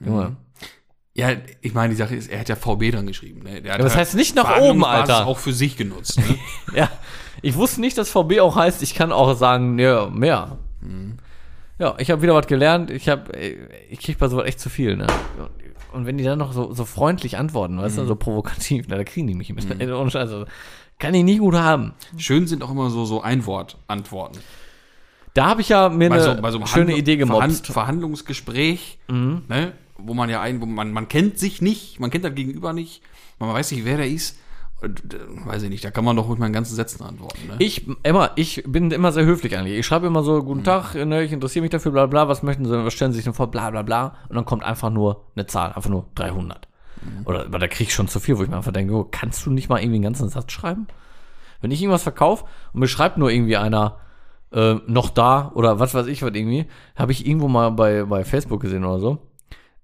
Junge. 0.05 0.37
Ja, 1.15 1.31
ich 1.61 1.75
meine, 1.75 1.91
die 1.91 1.97
Sache 1.97 2.15
ist, 2.15 2.31
er 2.31 2.41
hat 2.41 2.49
ja 2.49 2.57
VB 2.57 2.91
dran 2.93 3.07
geschrieben. 3.07 3.43
Ne? 3.43 3.61
Der 3.63 3.73
hat 3.75 3.79
Ja, 3.81 3.85
das 3.85 3.95
halt 3.97 4.07
heißt 4.07 4.15
nicht 4.15 4.37
nach 4.37 4.59
oben, 4.59 4.85
Alter. 4.85 5.27
auch 5.27 5.39
für 5.39 5.53
sich 5.53 5.77
genutzt. 5.77 6.19
Ne? 6.19 6.39
Ja, 6.75 6.89
ich 7.43 7.57
wusste 7.57 7.81
nicht, 7.81 7.99
dass 7.99 8.11
VB 8.11 8.41
auch 8.41 8.57
heißt, 8.57 8.83
ich 8.83 8.95
kann 8.95 9.13
auch 9.13 9.35
sagen, 9.37 9.79
ja, 9.79 10.09
mehr. 10.09 10.59
Ja, 11.79 11.95
ich 11.99 12.11
habe 12.11 12.23
wieder 12.23 12.35
was 12.35 12.47
gelernt. 12.47 12.91
Ich 12.91 13.09
habe, 13.09 13.33
ich 13.37 14.01
krieg 14.01 14.19
bei 14.19 14.29
sowas 14.29 14.47
echt 14.47 14.61
zu 14.61 14.69
viel, 14.69 14.97
ne? 14.97 15.07
Und 15.93 16.07
wenn 16.07 16.19
die 16.19 16.25
dann 16.25 16.39
noch 16.39 16.53
so, 16.53 16.73
so 16.75 16.85
freundlich 16.85 17.37
antworten, 17.39 17.79
weißt 17.79 17.99
du, 17.99 18.05
so 18.07 18.15
provokativ, 18.15 18.87
na, 18.89 18.97
da 18.97 19.05
kriegen 19.05 19.27
die 19.27 19.35
mich 19.35 19.53
mit. 19.53 19.69
Ey, 19.81 19.91
Ohne 19.93 20.11
Scheiße. 20.11 20.47
Kann 20.99 21.15
ich 21.15 21.25
nie 21.25 21.39
gut 21.39 21.55
haben. 21.55 21.95
Schön 22.19 22.47
sind 22.47 22.63
auch 22.63 22.71
immer 22.71 22.91
so, 22.91 23.05
so 23.07 23.23
Einwort-Antworten. 23.23 24.39
Da 25.35 25.47
habe 25.47 25.61
ich 25.61 25.69
ja 25.69 25.89
mir 25.89 26.11
eine 26.13 26.21
so, 26.21 26.35
so 26.35 26.41
einem 26.59 26.67
schöne 26.67 26.83
Handlung- 26.85 26.99
Idee 26.99 27.17
gemobst. 27.17 27.67
Verhandlungsgespräch, 27.69 28.99
ne? 29.09 29.73
wo 29.99 30.15
man 30.15 30.29
ja 30.31 30.41
ein, 30.41 30.61
wo 30.61 30.67
man, 30.67 30.93
man 30.93 31.09
kennt 31.09 31.39
sich 31.39 31.61
nicht, 31.63 32.01
man 32.01 32.11
kennt 32.11 32.25
das 32.25 32.35
Gegenüber 32.35 32.73
nicht, 32.73 33.03
man 33.39 33.53
weiß 33.53 33.71
nicht, 33.73 33.85
wer 33.85 33.97
der 33.99 34.09
ist. 34.09 34.39
Und, 34.83 35.13
äh, 35.13 35.19
weiß 35.47 35.63
ich 35.65 35.69
nicht, 35.69 35.85
da 35.85 35.91
kann 35.91 36.07
man 36.07 36.17
doch 36.17 36.27
mit 36.27 36.39
meinen 36.39 36.55
ganzen 36.55 36.75
Sätzen 36.75 37.03
antworten. 37.05 37.49
Ne? 37.49 37.57
Ich, 37.59 37.87
immer, 38.03 38.31
ich 38.37 38.63
bin 38.67 38.91
immer 38.91 39.13
sehr 39.13 39.27
höflich 39.27 39.55
eigentlich. 39.59 39.79
Ich 39.79 39.85
schreibe 39.85 40.07
immer 40.07 40.23
so, 40.23 40.43
guten 40.43 40.65
Tag, 40.65 40.95
ne, 40.95 41.23
ich 41.23 41.33
interessiere 41.33 41.61
mich 41.63 41.71
dafür, 41.71 41.93
bla 41.93 42.07
bla, 42.07 42.29
was 42.29 42.43
möchten 42.43 42.65
Sie, 42.65 42.73
was 42.85 42.95
stellen 42.95 43.13
Sie 43.13 43.17
sich 43.17 43.25
denn 43.25 43.35
vor, 43.35 43.51
bla 43.51 43.69
bla 43.71 43.83
bla. 43.83 44.15
Und 44.31 44.37
dann 44.37 44.47
kommt 44.47 44.65
einfach 44.65 44.89
nur 44.89 45.27
eine 45.37 45.47
Zahl, 45.47 45.73
einfach 45.75 45.91
nur 45.91 46.07
300. 46.15 46.67
Oder, 47.27 47.45
aber 47.45 47.59
da 47.59 47.67
krieg 47.69 47.89
ich 47.89 47.95
schon 47.95 48.09
zu 48.09 48.21
viel, 48.21 48.39
wo 48.39 48.43
ich 48.43 48.49
mir 48.49 48.57
einfach 48.57 48.73
denke, 48.73 48.95
oh, 48.95 49.07
kannst 49.11 49.45
du 49.45 49.51
nicht 49.51 49.69
mal 49.69 49.79
irgendwie 49.81 49.97
einen 49.97 50.05
ganzen 50.05 50.31
Satz 50.31 50.51
schreiben? 50.53 50.87
Wenn 51.61 51.71
ich 51.71 51.83
irgendwas 51.83 52.03
verkaufe 52.03 52.45
und 52.73 52.81
mir 52.81 52.89
schreibt 52.89 53.19
nur 53.19 53.31
irgendwie 53.31 53.59
einer, 53.59 53.99
äh, 54.53 54.75
noch 54.87 55.11
da 55.11 55.53
oder 55.55 55.79
was 55.79 55.95
weiß 55.95 56.07
ich 56.07 56.23
was 56.23 56.35
irgendwie, 56.35 56.67
habe 56.97 57.13
ich 57.13 57.27
irgendwo 57.27 57.49
mal 57.49 57.71
bei, 57.71 58.05
bei 58.05 58.25
Facebook 58.25 58.61
gesehen 58.61 58.85
oder 58.85 58.99
so. 58.99 59.19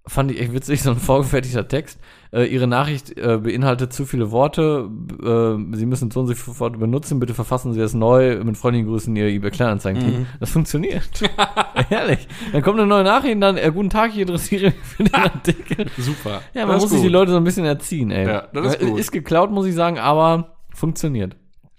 Fand 0.08 0.30
ich 0.30 0.40
echt 0.40 0.52
witzig, 0.52 0.82
so 0.84 0.90
ein 0.90 0.96
vorgefertigter 0.96 1.66
Text. 1.66 1.98
Äh, 2.32 2.44
ihre 2.44 2.66
Nachricht 2.66 3.16
äh, 3.18 3.38
beinhaltet 3.38 3.92
zu 3.92 4.04
viele 4.04 4.30
Worte. 4.30 4.88
Äh, 5.20 5.76
Sie 5.76 5.86
müssen 5.86 6.10
so 6.10 6.20
und 6.20 6.26
so 6.26 6.60
Worte 6.60 6.78
benutzen. 6.78 7.18
Bitte 7.18 7.34
verfassen 7.34 7.72
Sie 7.72 7.80
es 7.80 7.94
neu. 7.94 8.42
Mit 8.44 8.56
freundlichen 8.56 8.88
Grüßen, 8.88 9.14
Ihr 9.16 9.26
eBay 9.26 9.50
Kleinanzeigen-Team. 9.50 10.26
Das 10.38 10.50
funktioniert. 10.50 11.08
Ehrlich. 11.90 12.26
Dann 12.52 12.62
kommt 12.62 12.78
eine 12.78 12.86
neue 12.86 13.04
Nachricht, 13.04 13.40
dann, 13.42 13.56
äh, 13.56 13.70
guten 13.72 13.90
Tag, 13.90 14.12
ich 14.12 14.20
interessiere 14.20 14.66
mich 14.66 14.74
für 14.82 15.04
den 15.04 15.14
Artikel. 15.14 15.86
Super. 15.98 16.42
Ja, 16.54 16.66
man 16.66 16.76
Das 16.76 16.82
muss 16.82 16.90
sich 16.90 17.02
die. 17.02 17.08
Leute 17.08 17.32
so 17.32 17.36
ein 17.36 17.44
bisschen 17.44 17.64
erziehen, 17.64 18.10
ey. 18.10 18.26
Ja, 18.26 18.48
das 18.52 18.74
ist 18.74 18.80
gut. 18.80 18.98
Ist 18.98 19.12
geklaut, 19.12 19.50
muss 19.50 19.66
ich 19.66 19.74
sagen, 19.74 19.98
aber 19.98 20.56
funktioniert. 20.72 21.36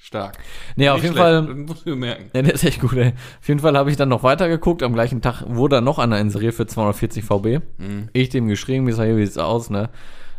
Stark. 0.07 0.37
Nee, 0.77 0.87
auf 0.87 0.95
Nicht 0.95 1.03
jeden 1.03 1.15
schlecht. 1.15 1.27
Fall. 1.27 1.45
Das 1.45 1.55
musst 1.67 1.85
du 1.85 1.95
merken. 1.97 2.29
Ja, 2.33 2.41
der 2.41 2.53
ist 2.53 2.63
echt 2.63 2.79
gut, 2.79 2.93
ey. 2.93 3.09
Auf 3.41 3.47
jeden 3.49 3.59
Fall 3.59 3.77
habe 3.77 3.91
ich 3.91 3.97
dann 3.97 4.07
noch 4.07 4.23
weitergeguckt. 4.23 4.81
Am 4.81 4.93
gleichen 4.93 5.21
Tag 5.21 5.43
wurde 5.47 5.75
dann 5.75 5.83
noch 5.83 5.99
einer 5.99 6.17
inseriert 6.17 6.53
für 6.53 6.65
240 6.65 7.25
VB. 7.25 7.59
Ich 8.13 8.29
dem 8.29 8.47
geschrieben, 8.47 8.87
ich 8.87 8.95
sag, 8.95 9.03
hier, 9.03 9.17
wie 9.17 9.25
sieht's 9.25 9.37
aus, 9.37 9.69
ne? 9.69 9.89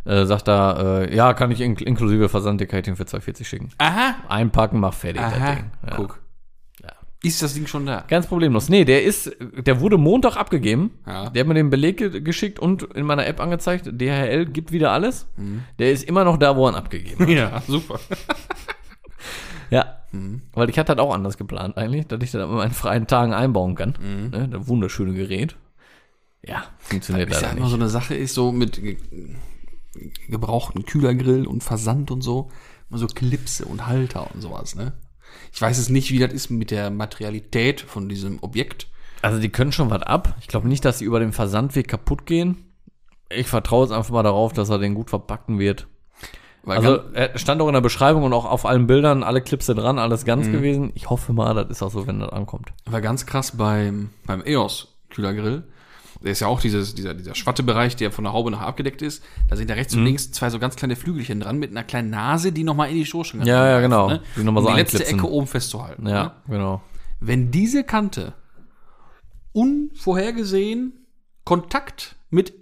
Äh, 0.05 0.25
sagt 0.25 0.47
er, 0.49 1.03
äh, 1.07 1.15
ja, 1.15 1.33
kann 1.35 1.51
ich 1.51 1.61
in 1.61 1.75
inklusive 1.75 2.29
Versandticket 2.29 2.87
für 2.87 3.05
240 3.05 3.47
schicken. 3.47 3.69
Aha. 3.77 4.15
Einpacken, 4.27 4.79
mach 4.79 4.93
fertig, 4.95 5.21
das 5.21 5.33
Aha. 5.35 5.55
Ding. 5.55 5.71
Ja. 5.87 5.95
Guck. 5.97 6.19
Ja. 6.81 6.89
Ist 7.21 7.43
das 7.43 7.53
Ding 7.53 7.67
schon 7.67 7.85
da? 7.85 8.05
Ganz 8.07 8.25
problemlos. 8.25 8.69
Nee, 8.69 8.85
der 8.85 9.03
ist, 9.03 9.35
der 9.39 9.81
wurde 9.81 9.99
Montag 9.99 10.35
abgegeben. 10.35 10.91
Ja. 11.05 11.29
Der 11.29 11.41
hat 11.41 11.47
mir 11.47 11.53
den 11.53 11.69
Beleg 11.69 11.97
ge 11.97 12.21
geschickt 12.21 12.59
und 12.59 12.83
in 12.95 13.05
meiner 13.05 13.27
App 13.27 13.39
angezeigt, 13.39 13.85
DHL 13.91 14.45
gibt 14.47 14.71
wieder 14.71 14.91
alles. 14.93 15.27
Mhm. 15.37 15.61
Der 15.77 15.91
ist 15.91 16.05
immer 16.05 16.23
noch 16.23 16.37
da, 16.37 16.55
wo 16.55 16.65
er 16.65 16.71
ihn 16.71 16.75
abgegeben 16.75 17.19
hat. 17.19 17.29
Ja, 17.35 17.61
super. 17.67 17.99
Ja. 19.69 20.03
Mhm. 20.11 20.41
Weil 20.53 20.69
ich 20.69 20.79
hatte 20.79 20.95
das 20.95 21.03
auch 21.03 21.13
anders 21.13 21.37
geplant 21.37 21.77
eigentlich, 21.77 22.07
dass 22.07 22.21
ich 22.23 22.31
das 22.31 22.43
an 22.43 22.55
meinen 22.55 22.71
freien 22.71 23.07
Tagen 23.07 23.33
einbauen 23.33 23.75
kann. 23.75 23.93
Mhm. 23.99 24.29
Ne, 24.29 24.49
das 24.49 24.67
wunderschöne 24.67 25.13
Gerät. 25.13 25.55
Ja, 26.41 26.63
funktioniert 26.79 27.29
ist 27.29 27.35
ja 27.35 27.41
leider 27.41 27.57
immer 27.57 27.65
nicht. 27.65 27.71
so 27.71 27.75
eine 27.75 27.89
Sache 27.89 28.15
ist, 28.15 28.33
so 28.33 28.51
mit 28.51 28.81
ge 28.81 28.97
gebrauchten 30.29 30.85
Kühlergrill 30.85 31.47
und 31.47 31.63
Versand 31.63 32.11
und 32.11 32.21
so, 32.21 32.49
immer 32.89 32.99
so 32.99 33.07
Klipse 33.07 33.65
und 33.65 33.87
Halter 33.87 34.33
und 34.33 34.41
sowas, 34.41 34.75
ne? 34.75 34.93
Ich 35.51 35.61
weiß 35.61 35.77
es 35.77 35.89
nicht, 35.89 36.11
wie 36.11 36.19
das 36.19 36.31
ist 36.31 36.49
mit 36.49 36.71
der 36.71 36.89
Materialität 36.89 37.81
von 37.81 38.07
diesem 38.07 38.41
Objekt. 38.41 38.87
Also 39.21 39.39
die 39.39 39.49
können 39.49 39.71
schon 39.71 39.89
was 39.89 40.03
ab. 40.03 40.35
Ich 40.39 40.47
glaube 40.47 40.67
nicht, 40.67 40.85
dass 40.85 40.99
sie 40.99 41.05
über 41.05 41.19
den 41.19 41.33
Versandweg 41.33 41.87
kaputt 41.87 42.25
gehen. 42.25 42.57
Ich 43.29 43.47
vertraue 43.47 43.85
jetzt 43.85 43.91
einfach 43.91 44.11
mal 44.11 44.23
darauf, 44.23 44.53
dass 44.53 44.69
er 44.69 44.79
den 44.79 44.95
gut 44.95 45.09
verpacken 45.09 45.59
wird. 45.59 45.87
Weil 46.69 46.77
Also 46.77 47.01
stand 47.35 47.61
auch 47.61 47.67
in 47.67 47.73
der 47.73 47.81
Beschreibung 47.81 48.23
und 48.23 48.31
auch 48.33 48.45
auf 48.45 48.65
allen 48.65 48.87
Bildern 48.87 49.23
alle 49.23 49.41
Clipse 49.41 49.75
dran, 49.75 49.99
alles 49.99 50.23
ganz 50.25 50.47
Mhm. 50.47 50.51
gewesen. 50.53 50.91
Ich 50.95 51.09
hoffe 51.09 51.33
mal, 51.33 51.53
das 51.53 51.69
ist 51.69 51.83
auch 51.83 51.91
so, 51.91 52.07
wenn 52.07 52.19
das 52.21 52.29
ankommt. 52.31 52.69
war 52.85 53.01
ganz 53.01 53.25
krass 53.25 53.57
beim, 53.57 54.09
beim 54.25 54.41
EOS 54.45 54.87
Kühlergrill. 55.09 55.63
Der 56.21 56.31
ist 56.33 56.41
ja 56.41 56.47
auch 56.47 56.59
dieses, 56.59 56.95
dieser, 56.95 57.13
dieser 57.13 57.33
Schwattebereich, 57.33 57.95
der 57.95 58.11
von 58.11 58.25
der 58.25 58.33
Haube 58.33 58.51
nachher 58.51 58.67
abgedeckt 58.67 59.01
ist. 59.01 59.23
Da 59.49 59.55
sind 59.55 59.69
da 59.69 59.75
rechts 59.75 59.93
Mhm. 59.93 59.99
und 60.01 60.05
links 60.07 60.31
zwei 60.31 60.49
so 60.49 60.59
ganz 60.59 60.75
kleine 60.75 60.95
Flügelchen 60.97 61.39
dran 61.39 61.57
mit 61.59 61.71
einer 61.71 61.83
kleinen 61.83 62.09
Nase, 62.09 62.51
die 62.51 62.63
nochmal 62.63 62.89
in 62.89 62.95
die 62.95 63.05
Stoßstange 63.05 63.45
Ja, 63.45 63.65
ja, 63.67 63.79
genau. 63.79 64.09
Ne? 64.09 64.21
Die 64.35 64.43
noch 64.43 64.51
mal 64.51 64.59
um 64.59 64.65
so 64.65 64.71
die 64.73 64.77
letzte. 64.79 65.05
Ecke 65.05 65.29
oben 65.29 65.47
festzuhalten. 65.47 66.03
Ne? 66.03 66.11
Ja, 66.11 66.35
genau. 66.47 66.81
Wenn 67.21 67.51
diese 67.51 67.83
Kante 67.85 68.33
unvorhergesehen 69.53 70.93
Kontakt 71.45 72.15
mit 72.29 72.53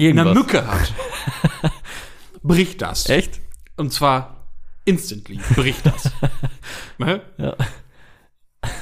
einer 0.00 0.34
Mücke 0.34 0.66
hat, 0.66 0.92
bricht 2.46 2.82
das. 2.82 3.08
Echt? 3.08 3.40
Und 3.76 3.92
zwar 3.92 4.48
instantly 4.84 5.40
bricht 5.54 5.84
das. 5.86 6.10
ne? 6.98 7.20
Ja. 7.38 7.54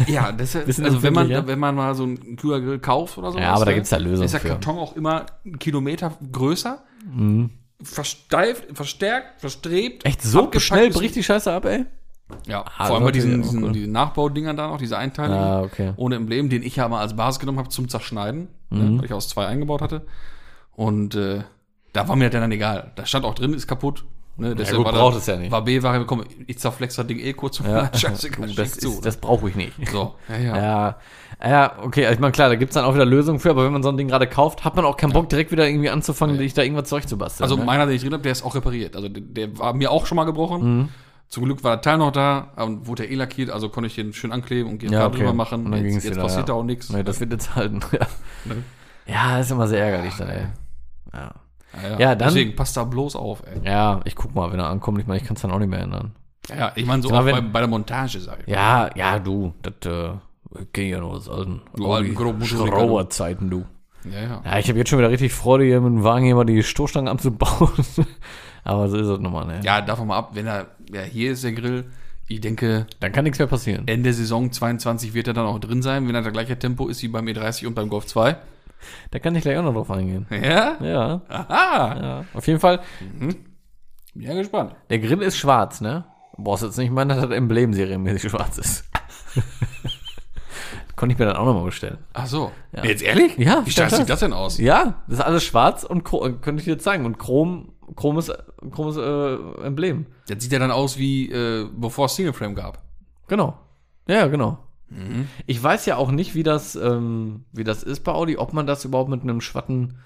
Ja, 0.06 0.32
das 0.32 0.54
ist, 0.54 0.80
also 0.80 1.02
wenn 1.02 1.12
man, 1.12 1.24
empfindlicher. 1.24 1.46
wenn 1.46 1.58
man 1.58 1.74
mal 1.74 1.94
so 1.94 2.04
einen 2.04 2.36
Kühlergrill 2.36 2.78
kauft 2.78 3.18
oder 3.18 3.32
so. 3.32 3.38
Ja, 3.38 3.52
aber 3.52 3.66
da 3.66 3.72
gibt's 3.72 3.90
ja 3.90 3.98
Lösungen 3.98 4.24
Ist 4.24 4.32
der 4.32 4.40
für. 4.40 4.48
Karton 4.48 4.78
auch 4.78 4.96
immer 4.96 5.26
einen 5.44 5.58
Kilometer 5.58 6.16
größer, 6.32 6.82
versteift, 7.82 8.64
verstärkt, 8.74 9.40
verstrebt. 9.40 10.04
Mhm. 10.04 10.08
Echt 10.08 10.22
so 10.22 10.50
schnell 10.58 10.90
bricht 10.90 11.16
die 11.16 11.22
Scheiße 11.22 11.52
ab, 11.52 11.66
ey? 11.66 11.84
Ja, 12.46 12.64
Ah, 12.78 12.86
vor 12.86 12.96
allem 12.96 13.04
bei 13.04 13.12
diesen, 13.12 13.42
diesen, 13.42 13.72
diesen 13.74 13.92
Nachbaudingern 13.92 14.56
da 14.56 14.68
noch, 14.68 14.78
diese 14.78 14.96
Einteilungen. 14.96 15.38
Ah, 15.38 15.60
okay. 15.62 15.92
Ohne 15.96 16.16
Emblem, 16.16 16.48
den 16.48 16.62
ich 16.62 16.76
ja 16.76 16.88
mal 16.88 17.00
als 17.00 17.14
Basis 17.14 17.38
genommen 17.38 17.58
habe 17.58 17.68
zum 17.68 17.88
Zerschneiden, 17.88 18.48
Mhm. 18.70 18.78
ne, 18.94 18.98
weil 18.98 19.04
ich 19.04 19.12
aus 19.12 19.28
zwei 19.28 19.46
eingebaut 19.46 19.82
hatte. 19.82 20.06
Und 20.72 21.14
äh, 21.14 21.44
da 21.94 22.06
war 22.08 22.16
mir 22.16 22.28
das 22.28 22.38
dann 22.40 22.52
egal. 22.52 22.92
Da 22.96 23.06
stand 23.06 23.24
auch 23.24 23.34
drin, 23.34 23.54
ist 23.54 23.66
kaputt. 23.66 24.04
Ne, 24.36 24.54
deshalb 24.56 24.78
gut, 24.78 24.86
war 24.86 24.92
da- 24.92 24.98
braucht 24.98 25.16
es 25.16 25.26
ja 25.26 25.36
nicht. 25.36 25.52
War 25.52 25.62
B-Variable, 25.62 26.06
komm, 26.06 26.24
ich 26.48 26.58
zerflex 26.58 26.96
das 26.96 27.06
Ding 27.06 27.20
eh 27.20 27.32
kurz 27.34 27.60
und 27.60 27.66
Ja. 27.68 27.88
scheiße, 27.94 28.30
das 28.56 28.72
zu, 28.72 28.88
ist, 28.88 28.94
ne? 28.96 29.00
das 29.02 29.16
brauche 29.18 29.48
ich 29.48 29.54
nicht. 29.54 29.72
So, 29.92 30.16
ja, 30.28 30.36
ja. 30.38 30.56
Ja, 30.56 30.96
ja, 31.48 31.72
okay, 31.82 32.12
ich 32.12 32.18
meine, 32.18 32.32
klar, 32.32 32.48
da 32.48 32.56
gibt's 32.56 32.74
dann 32.74 32.84
auch 32.84 32.94
wieder 32.94 33.04
Lösungen 33.04 33.38
für, 33.38 33.50
aber 33.50 33.64
wenn 33.64 33.72
man 33.72 33.84
so 33.84 33.90
ein 33.90 33.96
Ding 33.96 34.08
gerade 34.08 34.26
kauft, 34.26 34.64
hat 34.64 34.74
man 34.74 34.84
auch 34.84 34.96
keinen 34.96 35.12
Bock, 35.12 35.28
direkt 35.28 35.52
wieder 35.52 35.68
irgendwie 35.68 35.88
anzufangen, 35.88 36.36
sich 36.36 36.52
da 36.52 36.62
irgendwas 36.62 36.88
zurechtzubasteln. 36.88 37.44
Also 37.44 37.56
ne? 37.56 37.64
meiner, 37.64 37.86
den 37.86 37.94
ich 37.94 38.02
drin 38.02 38.12
habe, 38.12 38.24
der 38.24 38.32
ist 38.32 38.44
auch 38.44 38.56
repariert. 38.56 38.96
Also 38.96 39.08
der, 39.08 39.22
der 39.22 39.58
war 39.58 39.72
mir 39.72 39.92
auch 39.92 40.04
schon 40.06 40.16
mal 40.16 40.24
gebrochen. 40.24 40.78
Mhm. 40.78 40.88
Zum 41.28 41.44
Glück 41.44 41.62
war 41.62 41.76
der 41.76 41.82
Teil 41.82 41.98
noch 41.98 42.10
da 42.10 42.48
und 42.56 42.88
wurde 42.88 43.06
eh 43.06 43.14
lackiert, 43.14 43.50
also 43.50 43.68
konnte 43.68 43.86
ich 43.86 43.94
den 43.94 44.12
schön 44.12 44.32
ankleben 44.32 44.68
und 44.72 44.82
ja, 44.82 45.06
okay. 45.06 45.18
drüber 45.18 45.32
machen. 45.32 45.64
Und 45.66 45.72
dann 45.72 45.84
jetzt 45.84 45.94
jetzt 46.02 46.10
wieder, 46.10 46.22
passiert 46.22 46.48
ja. 46.48 46.54
da 46.54 46.60
auch 46.60 46.64
nichts. 46.64 46.90
Nee, 46.90 47.04
das 47.04 47.20
wird 47.20 47.30
jetzt 47.32 47.54
halten. 47.54 47.80
Ja, 47.92 48.06
Ne? 48.44 48.64
ja 49.06 49.38
ist 49.38 49.50
immer 49.52 49.68
sehr 49.68 49.84
ärgerlich 49.84 50.14
dann, 50.16 50.28
ey. 50.28 50.46
Ja. 51.12 51.30
Ja, 51.82 51.98
Ja, 51.98 52.14
dann- 52.14 52.28
Deswegen 52.28 52.54
passt 52.56 52.76
da 52.76 52.84
bloß 52.84 53.16
auf, 53.16 53.42
ey. 53.46 53.68
ja, 53.68 54.00
ich 54.04 54.14
guck 54.14 54.34
mal, 54.34 54.52
wenn 54.52 54.60
er 54.60 54.68
ankommt, 54.68 54.98
ich 55.00 55.06
meine, 55.06 55.20
ich 55.20 55.26
kann 55.26 55.36
es 55.36 55.42
dann 55.42 55.50
auch 55.50 55.58
nicht 55.58 55.68
mehr 55.70 55.80
ändern. 55.80 56.12
Ja, 56.48 56.72
ich 56.74 56.84
meine 56.86 57.02
so 57.02 57.08
mal, 57.10 57.20
auch 57.20 57.24
bei, 57.24 57.36
wenn- 57.36 57.52
bei 57.52 57.60
der 57.60 57.68
Montage, 57.68 58.20
sag 58.20 58.40
ich. 58.46 58.52
Ja, 58.52 58.90
ja, 58.94 59.18
du, 59.18 59.54
das 59.62 59.90
äh, 59.90 60.10
geht 60.72 60.90
ja 60.90 61.00
noch 61.00 61.14
alten, 61.28 61.62
Du 61.74 61.90
alten 61.90 62.14
du. 62.14 62.44
Schrauberzeiten, 62.44 63.50
du. 63.50 63.64
Ja, 64.04 64.20
ja. 64.20 64.42
Ja, 64.44 64.58
ich 64.58 64.68
habe 64.68 64.78
jetzt 64.78 64.90
schon 64.90 64.98
wieder 64.98 65.10
richtig 65.10 65.32
Freude, 65.32 65.64
hier 65.64 65.80
mit 65.80 65.92
dem 65.92 66.04
Wagen 66.04 66.26
hier 66.26 66.34
mal 66.34 66.44
die 66.44 66.62
Stoßstangen 66.62 67.08
abzubauen. 67.08 67.70
aber 68.64 68.88
so 68.88 68.96
ist 68.98 69.06
es 69.08 69.18
nochmal, 69.20 69.46
ne? 69.46 69.60
Ja, 69.64 69.80
davon 69.80 70.08
mal 70.08 70.18
ab, 70.18 70.30
wenn 70.34 70.46
er, 70.46 70.66
ja, 70.92 71.00
hier 71.02 71.32
ist 71.32 71.44
der 71.44 71.52
Grill. 71.52 71.84
Ich 72.26 72.40
denke, 72.40 72.86
Dann 73.00 73.12
kann 73.12 73.24
nichts 73.24 73.38
mehr 73.38 73.48
passieren. 73.48 73.86
Ende 73.86 74.12
Saison 74.14 74.50
22 74.50 75.12
wird 75.12 75.28
er 75.28 75.34
dann 75.34 75.44
auch 75.46 75.58
drin 75.58 75.82
sein, 75.82 76.08
wenn 76.08 76.14
er 76.14 76.22
der 76.22 76.32
gleiche 76.32 76.58
Tempo 76.58 76.88
ist 76.88 77.02
wie 77.02 77.08
beim 77.08 77.26
E30 77.26 77.66
und 77.66 77.74
beim 77.74 77.88
Golf 77.90 78.06
2. 78.06 78.36
Da 79.10 79.18
kann 79.18 79.34
ich 79.34 79.42
gleich 79.42 79.56
auch 79.58 79.62
noch 79.62 79.72
drauf 79.74 79.90
eingehen. 79.90 80.26
Ja? 80.30 80.76
Ja, 80.80 81.20
Aha! 81.28 82.00
ja. 82.02 82.24
Auf 82.34 82.46
jeden 82.46 82.60
Fall, 82.60 82.80
Bin 83.18 83.36
ja 84.14 84.34
gespannt. 84.34 84.74
der 84.90 84.98
Grill 84.98 85.22
ist 85.22 85.36
schwarz, 85.36 85.80
ne? 85.80 86.04
Du 86.36 86.42
brauchst 86.44 86.62
jetzt 86.64 86.78
nicht 86.78 86.90
meinen, 86.92 87.08
dass 87.10 87.20
das 87.20 87.30
Emblem 87.30 87.72
serienmäßig 87.74 88.30
schwarz 88.30 88.58
ist. 88.58 88.84
Konnte 90.96 91.12
ich 91.14 91.18
mir 91.18 91.26
dann 91.26 91.36
auch 91.36 91.44
nochmal 91.44 91.64
bestellen. 91.64 91.98
Ach 92.12 92.26
so. 92.26 92.52
Ja. 92.72 92.84
Jetzt 92.84 93.02
ehrlich? 93.02 93.36
Ja, 93.36 93.62
Wie 93.66 93.70
scheiße 93.70 93.96
sieht 93.96 94.08
das. 94.08 94.20
denn 94.20 94.32
aus? 94.32 94.58
Ja, 94.58 95.02
das 95.08 95.18
ist 95.18 95.24
alles 95.24 95.42
schwarz 95.44 95.82
und 95.84 96.04
könnte 96.04 96.54
ich 96.58 96.64
dir 96.64 96.78
zeigen. 96.78 97.04
Und 97.04 97.18
Chrom, 97.18 97.72
Chrom 97.96 98.16
ist, 98.18 98.32
Chrom 98.70 98.88
ist 98.88 98.96
äh, 98.96 99.34
Emblem. 99.66 100.06
Das 100.28 100.40
sieht 100.42 100.52
ja 100.52 100.58
dann 100.60 100.70
aus 100.70 100.96
wie, 100.96 101.30
äh, 101.32 101.68
bevor 101.76 102.06
es 102.06 102.14
Single 102.14 102.32
Frame 102.32 102.54
gab. 102.54 102.82
Genau. 103.26 103.58
Ja, 104.06 104.16
ja, 104.16 104.26
genau. 104.90 105.24
Ich 105.46 105.62
weiß 105.62 105.86
ja 105.86 105.96
auch 105.96 106.10
nicht, 106.10 106.34
wie 106.34 106.42
das, 106.42 106.74
ähm, 106.76 107.44
wie 107.52 107.64
das 107.64 107.82
ist 107.82 108.00
bei 108.04 108.12
Audi, 108.12 108.36
ob 108.36 108.52
man 108.52 108.66
das 108.66 108.84
überhaupt 108.84 109.10
mit 109.10 109.22
einem 109.22 109.40
schwatten 109.40 109.98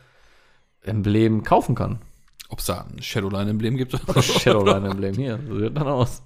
Emblem 0.82 1.42
kaufen 1.42 1.74
kann. 1.74 2.00
Ob 2.48 2.60
es 2.60 2.66
da 2.66 2.82
ein 2.88 3.02
Shadowline-Emblem 3.02 3.76
gibt? 3.76 3.92
Shadowline-Emblem 4.22 5.14
hier, 5.14 5.38
so 5.46 5.58
sieht 5.58 5.76
dann 5.76 5.86
aus. 5.88 6.22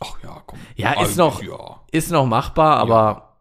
Ach 0.00 0.16
ja, 0.22 0.42
komm. 0.46 0.58
Ja, 0.76 0.92
ist 0.92 0.98
Eigentlich, 0.98 1.16
noch- 1.16 1.42
Ja. 1.42 1.80
Ist 1.90 2.10
noch 2.12 2.26
machbar, 2.26 2.76
aber 2.76 3.36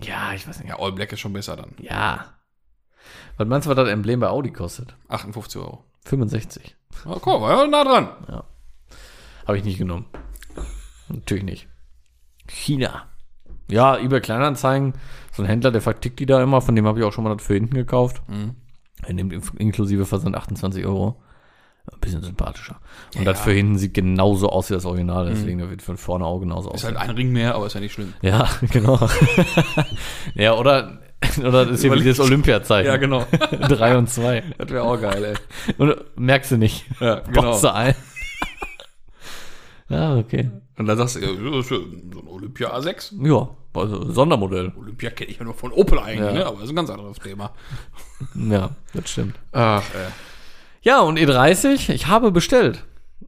ja, 0.00 0.32
ich 0.34 0.46
weiß 0.46 0.60
nicht. 0.60 0.68
ja, 0.68 0.78
All 0.78 0.92
Black 0.92 1.12
ist 1.12 1.20
schon 1.20 1.32
besser 1.32 1.56
dann. 1.56 1.72
Ja. 1.80 2.34
Was 3.36 3.48
meinst 3.48 3.66
du, 3.66 3.70
was 3.70 3.76
das 3.76 3.88
Emblem 3.88 4.20
bei 4.20 4.28
Audi 4.28 4.52
kostet? 4.52 4.94
58 5.08 5.60
Euro. 5.60 5.82
65. 6.04 6.76
Ja, 7.04 7.16
komm, 7.20 7.42
war 7.42 7.64
ja 7.64 7.66
nah 7.66 7.82
dran. 7.84 8.08
Habe 9.46 9.58
ich 9.58 9.64
nicht 9.64 9.78
genommen. 9.78 10.06
Natürlich 11.08 11.44
nicht. 11.44 11.68
China. 12.48 13.06
Ja, 13.68 13.96
eBay 13.96 14.20
Kleinanzeigen. 14.20 14.94
So 15.32 15.42
ein 15.42 15.48
Händler, 15.48 15.70
der 15.70 15.82
vertickt 15.82 16.20
die 16.20 16.26
da 16.26 16.42
immer. 16.42 16.60
Von 16.60 16.76
dem 16.76 16.86
habe 16.86 16.98
ich 16.98 17.04
auch 17.04 17.12
schon 17.12 17.24
mal 17.24 17.34
das 17.34 17.44
für 17.44 17.54
hinten 17.54 17.74
gekauft. 17.74 18.22
Mhm. 18.28 18.54
Er 19.02 19.14
nimmt 19.14 19.34
inklusive 19.58 20.06
Versand 20.06 20.36
28 20.36 20.86
Euro. 20.86 21.20
Ein 21.92 22.00
bisschen 22.00 22.22
sympathischer. 22.22 22.80
Und 23.16 23.24
das 23.26 23.38
ja. 23.38 23.44
für 23.44 23.52
hinten 23.52 23.78
sieht 23.78 23.94
genauso 23.94 24.48
aus 24.48 24.70
wie 24.70 24.74
das 24.74 24.84
Original. 24.84 25.26
Deswegen 25.26 25.58
der 25.58 25.70
wird 25.70 25.82
von 25.82 25.96
vorne 25.96 26.24
auch 26.24 26.40
genauso 26.40 26.70
Ist 26.70 26.84
aussehen. 26.84 26.98
halt 26.98 27.10
ein 27.10 27.14
Ring 27.14 27.30
mehr, 27.30 27.54
aber 27.54 27.66
ist 27.66 27.74
ja 27.74 27.80
nicht 27.80 27.92
schlimm. 27.92 28.14
Ja, 28.22 28.48
genau. 28.72 28.98
ja, 30.34 30.54
oder, 30.54 30.98
oder 31.38 31.64
das 31.64 31.76
ist 31.76 31.82
hier 31.82 31.92
wie 31.92 32.02
das 32.02 32.18
Olympiazeichen. 32.18 32.98
genau. 33.00 33.24
Drei 33.68 33.96
und 33.96 34.08
zwei. 34.08 34.42
das 34.58 34.68
wäre 34.70 34.82
auch 34.82 35.00
geil, 35.00 35.24
ey. 35.24 35.74
Und 35.78 35.94
merkst 36.16 36.50
du 36.52 36.56
nicht. 36.56 36.86
Ja, 36.98 37.22
Baust 37.32 37.62
du 37.62 37.72
ein. 37.72 37.94
ja, 39.88 40.16
okay. 40.16 40.50
Und 40.78 40.86
dann 40.86 40.96
sagst 40.98 41.16
du, 41.16 41.20
ja, 41.20 41.28
das 41.28 41.64
ist 41.64 41.70
ja 41.70 41.78
so 42.12 42.20
ein 42.20 42.28
Olympia 42.28 42.74
A6. 42.76 43.14
Ja, 43.26 43.48
also 43.72 44.12
Sondermodell. 44.12 44.72
Olympia 44.78 45.10
kenne 45.10 45.30
ich 45.30 45.38
ja 45.38 45.44
nur 45.44 45.54
von 45.54 45.72
Opel 45.72 45.98
eigentlich, 45.98 46.18
Ja. 46.26 46.32
ne? 46.32 46.46
aber 46.46 46.56
das 46.56 46.64
ist 46.64 46.70
ein 46.70 46.76
ganz 46.76 46.90
anderes 46.90 47.18
Thema. 47.18 47.52
Ja, 48.34 48.70
das 48.94 49.10
stimmt. 49.10 49.36
Ach, 49.52 49.82
Ja, 50.82 51.00
und 51.00 51.18
E30, 51.18 51.88
ich 51.90 52.06
habe 52.06 52.30
bestellt. 52.30 52.84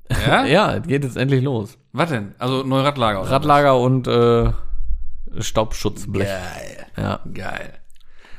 äh. 0.08 0.14
Ja? 0.26 0.44
Ja, 0.46 0.74
es 0.76 0.86
geht 0.86 1.04
jetzt 1.04 1.16
endlich 1.16 1.42
los. 1.42 1.78
Was 1.92 2.10
denn? 2.10 2.34
Also 2.38 2.62
neue 2.64 2.84
Radlager 2.84 3.22
oder 3.22 3.30
Radlager 3.30 3.78
und 3.80 4.06
äh, 4.06 4.52
Staubschutzblech. 5.40 6.28
Geil. 6.28 6.86
Ja. 6.96 7.20
Geil. 7.32 7.74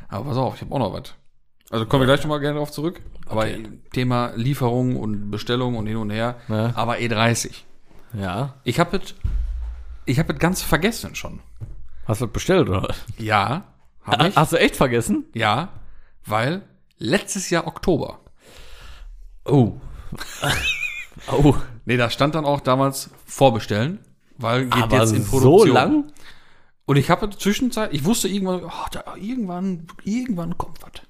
Aber 0.07 0.25
pass 0.25 0.37
auf, 0.37 0.55
ich 0.55 0.61
habe 0.61 0.73
auch 0.75 0.79
noch 0.79 0.93
was. 0.93 1.13
Also 1.71 1.85
kommen 1.85 2.01
wir 2.01 2.07
gleich 2.07 2.21
noch 2.23 2.29
mal 2.29 2.39
gerne 2.39 2.57
drauf 2.57 2.71
zurück. 2.71 3.01
Aber 3.27 3.45
Thema 3.93 4.31
Lieferung 4.35 4.95
und 4.97 5.29
Bestellung 5.29 5.75
und 5.77 5.85
hin 5.85 5.97
und 5.97 6.09
her. 6.09 6.35
Ja. 6.47 6.71
Aber 6.75 6.95
E30. 6.95 7.51
Ja. 8.13 8.55
Ich 8.63 8.79
habe 8.79 8.97
es 8.97 9.15
ich 10.05 10.17
habe 10.17 10.33
es 10.33 10.39
ganz 10.39 10.61
vergessen 10.61 11.15
schon. 11.15 11.39
Hast 12.05 12.21
du 12.21 12.25
das 12.25 12.33
bestellt, 12.33 12.67
oder? 12.67 12.93
Ja, 13.17 13.65
habe 14.03 14.29
ich. 14.29 14.35
Hast 14.35 14.53
du 14.53 14.57
echt 14.57 14.75
vergessen? 14.75 15.25
Ja, 15.33 15.69
weil 16.25 16.63
letztes 16.97 17.49
Jahr 17.49 17.67
Oktober. 17.67 18.19
Oh. 19.45 19.73
oh. 21.31 21.55
Nee, 21.85 21.97
da 21.97 22.09
stand 22.09 22.35
dann 22.35 22.45
auch 22.45 22.61
damals 22.61 23.11
vorbestellen, 23.25 23.99
weil 24.37 24.65
geht 24.65 24.83
Aber 24.83 24.97
jetzt 24.97 25.13
in 25.13 25.23
so 25.23 25.29
Produktion. 25.29 25.75
lang? 25.75 26.11
Und 26.85 26.95
ich 26.95 27.11
habe 27.11 27.29
Zwischenzeit, 27.29 27.93
ich 27.93 28.03
wusste 28.03 28.27
irgendwann, 28.27 28.63
oh, 28.63 28.87
da, 28.91 29.15
irgendwann, 29.15 29.85
irgendwann 30.03 30.57
kommt 30.57 30.81
was. 30.81 31.03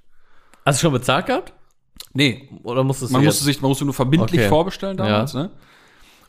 Hast 0.66 0.80
du 0.80 0.88
schon 0.88 0.94
bezahlt 0.94 1.28
gehabt? 1.28 1.54
Nee, 2.14 2.50
Oder 2.64 2.84
musstest 2.84 3.14
man 3.14 3.22
du 3.22 3.28
musste 3.28 3.46
sich, 3.46 3.62
man 3.62 3.70
musste 3.70 3.86
nur 3.86 3.94
verbindlich 3.94 4.42
Okay. 4.42 4.50
vorbestellen 4.50 4.98
damals, 4.98 5.34
ne? 5.34 5.52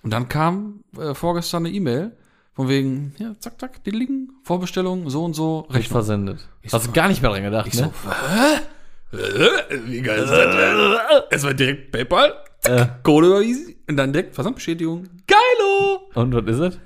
Und 0.03 0.11
dann 0.13 0.29
kam 0.29 0.83
äh, 0.99 1.15
vorgestern 1.15 1.67
eine 1.67 1.75
E-Mail 1.75 2.17
von 2.55 2.69
wegen, 2.69 3.15
ja, 3.19 3.35
zack, 3.39 3.61
zack, 3.61 3.85
die 3.85 3.91
liegen, 3.91 4.33
Vorbestellung, 4.45 5.09
so 5.11 5.25
und 5.25 5.35
so, 5.35 5.61
Rechnung. 5.71 5.93
versendet? 5.93 6.49
Ich 6.63 6.73
Hast 6.73 6.85
so, 6.87 6.93
gar 6.93 7.09
nicht 7.09 7.23
mehr 7.23 7.31
dran 7.31 7.43
gedacht, 7.43 7.67
Ich 7.69 7.75
ne? 7.75 7.93
so, 9.13 9.19
Wie 9.87 10.01
geil 10.03 10.21
ist 10.23 10.31
das 10.31 10.57
denn? 10.57 11.27
Es 11.31 11.43
war 11.45 11.55
direkt 11.55 11.93
PayPal, 11.93 12.35
Äh, 12.65 12.87
Kohle 13.03 13.29
überwiesen 13.29 13.75
und 13.89 13.97
dann 13.97 14.13
direkt 14.13 14.35
Versandbestätigung. 14.35 15.09
Geilo! 15.27 16.01
und 16.15 16.35
was 16.35 16.45
ist 16.47 16.75
es? 16.75 16.79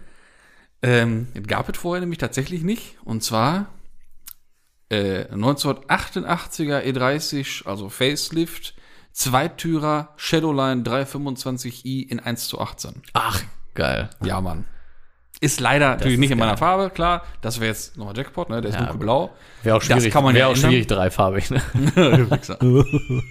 Ähm, 0.83 1.29
gab 1.47 1.69
es 1.69 1.79
vorher 1.79 2.01
nämlich 2.01 2.19
tatsächlich 2.19 2.63
nicht. 2.63 2.97
Und 3.05 3.23
zwar 3.25 3.67
äh, 4.91 5.25
1988er 5.33 6.83
E30, 6.85 7.67
also 7.67 7.89
Facelift, 7.89 8.75
Zweitürer 9.15 10.09
Shadowline 10.17 10.83
325i 10.83 12.09
in 12.11 12.19
1 12.21 12.49
zu 12.49 12.61
18. 12.61 13.01
Ach, 13.13 13.41
geil. 13.75 14.11
Ja, 14.25 14.41
Mann. 14.41 14.65
Ist 15.41 15.61
leider 15.61 15.91
natürlich 15.91 16.15
ist 16.15 16.21
nicht 16.21 16.31
in 16.33 16.39
meiner. 16.39 16.57
Farbe, 16.57 16.91
klar. 16.91 17.23
Das 17.41 17.61
wäre 17.61 17.69
jetzt 17.71 17.97
nochmal 17.97 18.17
Jackpot, 18.17 18.51
ne? 18.51 18.61
Der 18.61 18.71
ist 18.71 18.75
Ja, 18.75 18.81
dunkelblau. 18.83 19.33
Wäre 19.63 19.77
auch 19.77 19.81
Das 19.81 19.87
schwierig. 19.87 20.13
kann 20.13 20.25
man 20.25 20.35
ja 20.35 20.41
Wäre 20.41 20.49
auch 20.49 20.55
ändern. 20.57 20.71
schwierig 20.71 20.87
dreifarbig, 20.89 21.51
ne? 21.51 21.63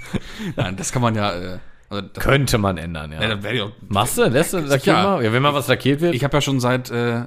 Nein, 0.55 0.75
das 0.77 0.91
kann 0.93 1.01
man 1.01 1.15
ja. 1.15 1.33
Äh, 1.33 1.59
also 1.89 2.07
das, 2.13 2.23
Könnte 2.23 2.57
man 2.57 2.77
ändern, 2.77 3.11
ja. 3.11 3.21
ja, 3.21 3.35
das. 3.35 3.71
Machst 3.87 4.17
du? 4.17 4.23
Lässt 4.29 4.53
du 4.53 4.59
lackiert 4.59 4.85
Ja. 4.97 5.03
mal? 5.03 5.23
Ja, 5.23 5.33
wenn 5.33 5.41
mal 5.43 5.53
was 5.53 5.67
lackiert 5.67 5.99
wird. 6.01 6.15
Ich 6.15 6.23
habe 6.23 6.37
ja 6.37 6.41
schon 6.41 6.59
seit, 6.61 6.89
äh, 6.91 7.23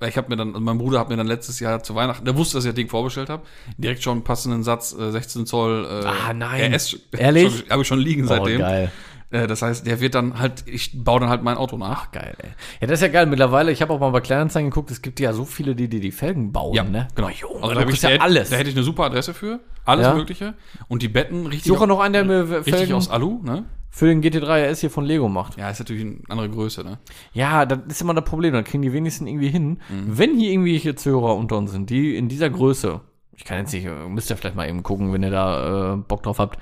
ich 0.00 0.16
habe 0.16 0.28
mir 0.28 0.36
dann, 0.36 0.48
also 0.48 0.60
mein 0.60 0.78
Bruder 0.78 0.98
hat 1.00 1.08
mir 1.08 1.16
dann 1.16 1.26
letztes 1.26 1.60
Jahr 1.60 1.82
zu 1.82 1.94
Weihnachten, 1.94 2.24
der 2.24 2.36
wusste, 2.36 2.56
dass 2.56 2.64
ich 2.64 2.70
das 2.70 2.76
Ding 2.76 2.88
vorbestellt 2.88 3.28
habe, 3.30 3.44
direkt 3.78 4.02
schon 4.02 4.12
einen 4.14 4.24
passenden 4.24 4.62
Satz, 4.62 4.92
äh, 4.98 5.10
16 5.10 5.46
Zoll 5.46 5.86
äh, 5.88 6.06
Ah, 6.06 6.32
nein. 6.34 6.74
RS, 6.74 6.96
Ehrlich? 7.16 7.64
Habe 7.70 7.82
ich 7.82 7.88
schon 7.88 8.00
liegen 8.00 8.24
oh, 8.24 8.28
seitdem. 8.28 8.58
geil. 8.60 8.90
Äh, 9.30 9.46
das 9.46 9.62
heißt, 9.62 9.86
der 9.86 10.00
wird 10.00 10.14
dann 10.14 10.38
halt, 10.38 10.64
ich 10.66 10.92
baue 11.04 11.20
dann 11.20 11.28
halt 11.28 11.42
mein 11.42 11.56
Auto 11.56 11.76
nach. 11.76 12.12
Geil, 12.12 12.34
ey. 12.38 12.50
Ja, 12.80 12.86
das 12.86 12.98
ist 12.98 13.02
ja 13.02 13.08
geil. 13.08 13.26
Mittlerweile, 13.26 13.72
ich 13.72 13.82
habe 13.82 13.92
auch 13.92 14.00
mal 14.00 14.10
bei 14.10 14.20
Kleinanzeigen 14.20 14.70
geguckt, 14.70 14.90
es 14.90 15.00
gibt 15.02 15.18
ja 15.20 15.32
so 15.32 15.44
viele, 15.44 15.74
die 15.74 15.88
die, 15.88 16.00
die 16.00 16.12
Felgen 16.12 16.52
bauen, 16.52 16.90
ne? 16.90 17.08
genau. 17.14 17.28
Junge, 17.30 17.62
also 17.62 17.74
da 17.74 17.84
da, 17.84 17.88
ich, 17.90 18.02
ja 18.02 18.10
alles. 18.20 18.50
da 18.50 18.56
hätte 18.56 18.70
ich 18.70 18.76
eine 18.76 18.84
super 18.84 19.04
Adresse 19.04 19.32
für, 19.34 19.60
alles 19.84 20.06
Ja. 20.06 20.14
Mögliche. 20.14 20.54
Und 20.88 21.02
die 21.02 21.08
Betten 21.08 21.46
richtig, 21.46 21.62
Ich 21.62 21.64
suche 21.64 21.86
noch 21.86 22.00
einen, 22.00 22.12
der 22.12 22.24
mir 22.24 22.48
richtig 22.58 22.74
Felgen 22.74 22.94
aus 22.94 23.08
Alu, 23.10 23.40
ne? 23.42 23.64
Für 23.96 24.06
den 24.06 24.24
GT3 24.24 24.72
RS 24.72 24.80
hier 24.80 24.90
von 24.90 25.04
Lego 25.04 25.28
macht. 25.28 25.56
Ja, 25.56 25.70
ist 25.70 25.78
natürlich 25.78 26.02
eine 26.04 26.16
andere 26.28 26.50
Größe, 26.50 26.82
ne? 26.82 26.98
Ja, 27.32 27.64
das 27.64 27.78
ist 27.86 28.00
immer 28.02 28.12
das 28.12 28.24
Problem. 28.24 28.52
Dann 28.52 28.64
kriegen 28.64 28.82
die 28.82 28.92
wenigsten 28.92 29.28
irgendwie 29.28 29.50
hin. 29.50 29.78
Mhm. 29.88 30.18
Wenn 30.18 30.36
hier 30.36 30.50
irgendwelche 30.50 30.96
Zuhörer 30.96 31.36
unter 31.36 31.56
uns 31.56 31.70
sind, 31.70 31.90
die 31.90 32.16
in 32.16 32.28
dieser 32.28 32.50
Größe, 32.50 33.00
ich 33.36 33.44
kann 33.44 33.58
jetzt 33.58 33.72
nicht, 33.72 33.84
äh, 33.84 34.08
müsst 34.08 34.30
ihr 34.30 34.36
vielleicht 34.36 34.56
mal 34.56 34.68
eben 34.68 34.82
gucken, 34.82 35.12
wenn 35.12 35.22
ihr 35.22 35.30
da 35.30 35.92
äh, 35.92 35.96
Bock 35.96 36.24
drauf 36.24 36.40
habt, 36.40 36.58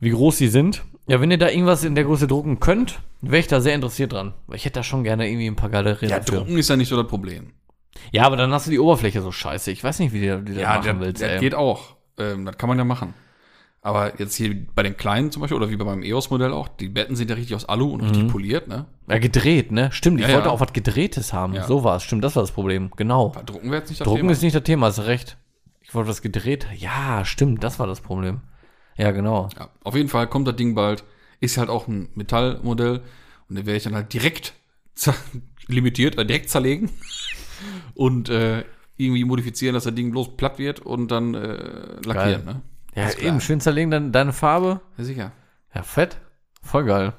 wie 0.00 0.10
groß 0.10 0.38
die 0.38 0.48
sind. 0.48 0.82
Ja, 1.06 1.20
wenn 1.20 1.30
ihr 1.30 1.38
da 1.38 1.50
irgendwas 1.50 1.84
in 1.84 1.94
der 1.94 2.02
Größe 2.02 2.26
drucken 2.26 2.58
könnt, 2.58 2.98
wäre 3.20 3.38
ich 3.38 3.46
da 3.46 3.60
sehr 3.60 3.76
interessiert 3.76 4.12
dran. 4.12 4.34
Weil 4.48 4.56
ich 4.56 4.64
hätte 4.64 4.80
da 4.80 4.82
schon 4.82 5.04
gerne 5.04 5.28
irgendwie 5.30 5.46
ein 5.46 5.54
paar 5.56 5.70
geile 5.70 6.02
Räder 6.02 6.16
Ja, 6.16 6.18
drucken 6.18 6.58
ist 6.58 6.68
ja 6.68 6.74
nicht 6.76 6.88
so 6.88 6.96
das 7.00 7.06
Problem. 7.06 7.52
Ja, 8.10 8.24
aber 8.24 8.36
dann 8.36 8.52
hast 8.52 8.66
du 8.66 8.72
die 8.72 8.80
Oberfläche 8.80 9.22
so 9.22 9.30
scheiße. 9.30 9.70
Ich 9.70 9.84
weiß 9.84 10.00
nicht, 10.00 10.12
wie 10.12 10.26
du 10.26 10.42
die 10.42 10.54
das 10.54 10.62
Ja, 10.62 10.70
machen 10.70 10.82
der, 10.84 11.00
willst, 11.00 11.22
ey. 11.22 11.38
geht 11.38 11.54
auch. 11.54 11.94
Ähm, 12.18 12.44
das 12.44 12.58
kann 12.58 12.68
man 12.68 12.76
ja 12.76 12.84
machen. 12.84 13.14
Aber 13.80 14.18
jetzt 14.18 14.34
hier 14.34 14.54
bei 14.74 14.82
den 14.82 14.96
kleinen 14.96 15.30
zum 15.30 15.40
Beispiel, 15.40 15.56
oder 15.56 15.70
wie 15.70 15.76
bei 15.76 15.84
meinem 15.84 16.02
EOS-Modell 16.02 16.52
auch, 16.52 16.66
die 16.68 16.88
Betten 16.88 17.14
sind 17.14 17.30
ja 17.30 17.36
richtig 17.36 17.54
aus 17.54 17.64
Alu 17.68 17.92
und 17.92 18.00
richtig 18.00 18.28
poliert, 18.28 18.66
ne? 18.66 18.86
Ja, 19.08 19.18
gedreht, 19.18 19.70
ne? 19.70 19.90
Stimmt, 19.92 20.20
ich 20.20 20.26
Ja, 20.26 20.34
wollte 20.34 20.48
ja. 20.48 20.52
auch 20.52 20.60
was 20.60 20.72
Gedrehtes 20.72 21.32
haben. 21.32 21.54
Ja. 21.54 21.66
So 21.66 21.84
war 21.84 21.96
es. 21.96 22.02
Stimmt, 22.02 22.24
das 22.24 22.34
war 22.36 22.42
das 22.42 22.50
Problem. 22.50 22.90
Genau. 22.96 23.28
Bei 23.30 23.42
Drucken 23.42 23.70
wäre 23.70 23.80
jetzt 23.80 23.88
nicht 23.88 24.00
das 24.00 24.04
Drucken 24.06 24.22
Thema. 24.22 24.32
ist 24.32 24.42
nicht 24.42 24.56
das 24.56 24.64
Thema, 24.64 24.86
hast 24.86 24.98
recht. 25.00 25.36
Ich 25.80 25.94
wollte 25.94 26.10
was 26.10 26.20
gedreht. 26.22 26.66
Ja, 26.76 27.24
stimmt, 27.24 27.62
das 27.64 27.78
war 27.78 27.86
das 27.86 28.00
Problem. 28.00 28.40
Ja, 28.96 29.12
genau. 29.12 29.48
Ja, 29.56 29.68
auf 29.84 29.94
jeden 29.94 30.08
Fall 30.08 30.26
kommt 30.26 30.48
das 30.48 30.56
Ding 30.56 30.74
bald. 30.74 31.04
Ist 31.40 31.56
halt 31.56 31.70
auch 31.70 31.86
ein 31.86 32.08
Metallmodell. 32.14 33.00
Und 33.48 33.56
den 33.56 33.64
werde 33.64 33.76
ich 33.76 33.84
dann 33.84 33.94
halt 33.94 34.12
direkt 34.12 34.54
limitiert, 35.68 36.18
äh, 36.18 36.26
direkt 36.26 36.50
zerlegen. 36.50 36.90
und 37.94 38.28
äh, 38.28 38.64
irgendwie 38.96 39.24
modifizieren, 39.24 39.74
dass 39.74 39.84
das 39.84 39.94
Ding 39.94 40.10
bloß 40.10 40.36
platt 40.36 40.58
wird 40.58 40.80
und 40.80 41.10
dann 41.10 41.34
äh, 41.34 42.00
lackieren, 42.04 42.44
ne? 42.44 42.62
Ja, 42.98 43.18
eben, 43.18 43.40
schön 43.40 43.60
zerlegen, 43.60 43.90
dann 43.90 44.12
deine 44.12 44.32
Farbe. 44.32 44.80
Ja, 44.96 45.04
sicher. 45.04 45.32
Ja, 45.74 45.82
fett. 45.82 46.18
Voll 46.62 46.84
geil. 46.84 47.12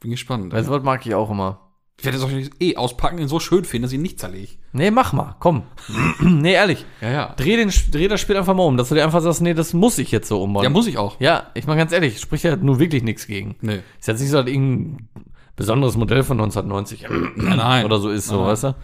Bin 0.00 0.10
gespannt. 0.10 0.52
Du, 0.52 0.68
was 0.68 0.82
mag 0.82 1.04
ich 1.06 1.14
auch 1.14 1.30
immer. 1.30 1.60
Ich 1.98 2.04
werde 2.04 2.18
es 2.18 2.24
auch 2.24 2.30
eh 2.60 2.76
auspacken, 2.76 3.18
den 3.18 3.28
so 3.28 3.38
schön 3.38 3.64
finden, 3.64 3.82
dass 3.82 3.92
ich 3.92 3.98
ihn 3.98 4.02
nicht 4.02 4.18
zerlege. 4.18 4.54
Nee, 4.72 4.90
mach 4.90 5.12
mal, 5.12 5.36
komm. 5.38 5.62
nee, 6.20 6.54
ehrlich. 6.54 6.84
Ja, 7.00 7.10
ja. 7.10 7.34
Dreh, 7.36 7.56
den, 7.56 7.70
dreh 7.92 8.08
das 8.08 8.20
Spiel 8.20 8.36
einfach 8.36 8.54
mal 8.54 8.64
um, 8.64 8.76
dass 8.76 8.88
du 8.88 8.94
dir 8.94 9.04
einfach 9.04 9.20
sagst, 9.20 9.40
nee, 9.40 9.54
das 9.54 9.72
muss 9.72 9.98
ich 9.98 10.10
jetzt 10.10 10.26
so 10.26 10.42
umbauen. 10.42 10.64
Ja, 10.64 10.70
muss 10.70 10.86
ich 10.86 10.98
auch. 10.98 11.20
Ja, 11.20 11.50
ich 11.54 11.66
meine 11.66 11.78
ganz 11.78 11.92
ehrlich, 11.92 12.18
spricht 12.18 12.44
ja 12.44 12.56
nur 12.56 12.80
wirklich 12.80 13.04
nichts 13.04 13.26
gegen. 13.26 13.56
Nee. 13.60 13.82
Ist 14.00 14.08
jetzt 14.08 14.20
nicht 14.20 14.30
so, 14.30 14.38
dass 14.38 14.46
irgendein 14.50 15.08
besonderes 15.54 15.96
Modell 15.96 16.24
von 16.24 16.40
1990 16.40 17.06
Nein, 17.36 17.56
nein. 17.56 17.84
oder 17.84 18.00
so 18.00 18.08
ist, 18.10 18.26
so, 18.26 18.38
Nein. 18.38 18.46
weißt 18.46 18.64
du? 18.64 18.74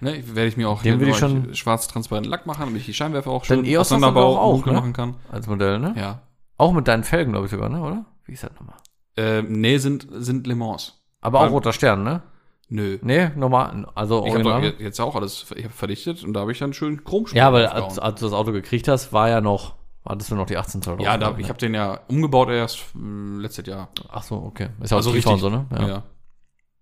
Ne, 0.00 0.22
werde 0.34 0.46
ich 0.48 0.56
mir 0.56 0.68
auch 0.68 0.82
Den 0.82 1.00
will 1.00 1.08
ich 1.08 1.16
schon- 1.16 1.54
schwarz-transparenten 1.54 2.30
Lack 2.30 2.46
machen, 2.46 2.60
damit 2.66 2.76
ich 2.80 2.86
die 2.86 2.94
Scheinwerfer 2.94 3.30
auch 3.30 3.44
schön 3.44 3.64
EOS 3.64 3.92
auseinanderbau- 3.92 4.36
auch, 4.38 4.64
ne? 4.64 4.72
machen 4.72 4.92
kann. 4.92 5.16
Als 5.32 5.46
Modell, 5.46 5.78
ne? 5.78 5.94
Ja. 5.96 6.22
Auch 6.56 6.72
mit 6.72 6.86
deinen 6.88 7.04
Felgen, 7.04 7.32
glaube 7.32 7.46
ich 7.46 7.50
sogar, 7.50 7.68
ne, 7.68 7.80
oder? 7.80 8.04
Wie 8.24 8.32
ist 8.32 8.42
das 8.44 8.50
nochmal? 8.58 8.76
Äh, 9.16 9.42
nee, 9.42 9.78
sind, 9.78 10.06
sind 10.12 10.46
Le 10.46 10.54
Mans. 10.54 10.94
Aber 11.20 11.40
auch 11.40 11.44
Beim- 11.44 11.52
roter 11.52 11.72
Stern, 11.72 12.04
ne? 12.04 12.22
Nö. 12.68 12.98
Nee, 13.02 13.30
normal, 13.34 13.86
also 13.94 14.26
Ich 14.26 14.34
habe 14.34 14.74
jetzt 14.78 15.00
auch 15.00 15.16
alles 15.16 15.46
ich 15.56 15.64
hab 15.64 15.72
verdichtet 15.72 16.22
und 16.22 16.34
da 16.34 16.40
habe 16.40 16.52
ich 16.52 16.58
dann 16.58 16.74
schön 16.74 17.02
Chromspuren 17.02 17.38
Ja, 17.38 17.52
weil 17.52 17.66
als, 17.66 17.98
als 17.98 18.20
du 18.20 18.26
das 18.26 18.34
Auto 18.34 18.52
gekriegt 18.52 18.86
hast, 18.88 19.12
war 19.12 19.30
ja 19.30 19.40
noch, 19.40 19.74
hattest 20.04 20.30
du 20.30 20.34
noch 20.34 20.44
die 20.46 20.58
18 20.58 20.82
Zoll 20.82 21.00
Ja, 21.00 21.16
da, 21.16 21.34
ich 21.38 21.48
habe 21.48 21.58
den 21.58 21.72
ja 21.74 21.98
umgebaut 22.08 22.50
erst 22.50 22.78
äh, 22.94 23.40
letztes 23.40 23.66
Jahr. 23.66 23.88
Ach 24.10 24.22
so, 24.22 24.36
okay. 24.36 24.68
Ist 24.82 24.90
ja 24.90 24.96
auch 24.96 24.98
Also 24.98 25.10
richtig. 25.10 25.32
und 25.32 25.38
so, 25.40 25.48
ne? 25.48 25.64
Ja. 25.72 25.88
Ja. 25.88 26.02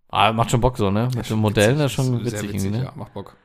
Ah, 0.08 0.32
macht 0.32 0.50
schon 0.50 0.60
Bock 0.60 0.76
so, 0.76 0.90
ne? 0.90 1.08
Mit 1.14 1.28
dem 1.28 1.38
Modell, 1.38 1.74
das 1.76 1.86
ist 1.86 1.92
schon 1.92 2.24
Sehr 2.24 2.24
witzig, 2.24 2.54
irgendwie, 2.54 2.70
ne? 2.70 2.84
Ja, 2.84 2.92
macht 2.94 3.12
Bock. 3.12 3.36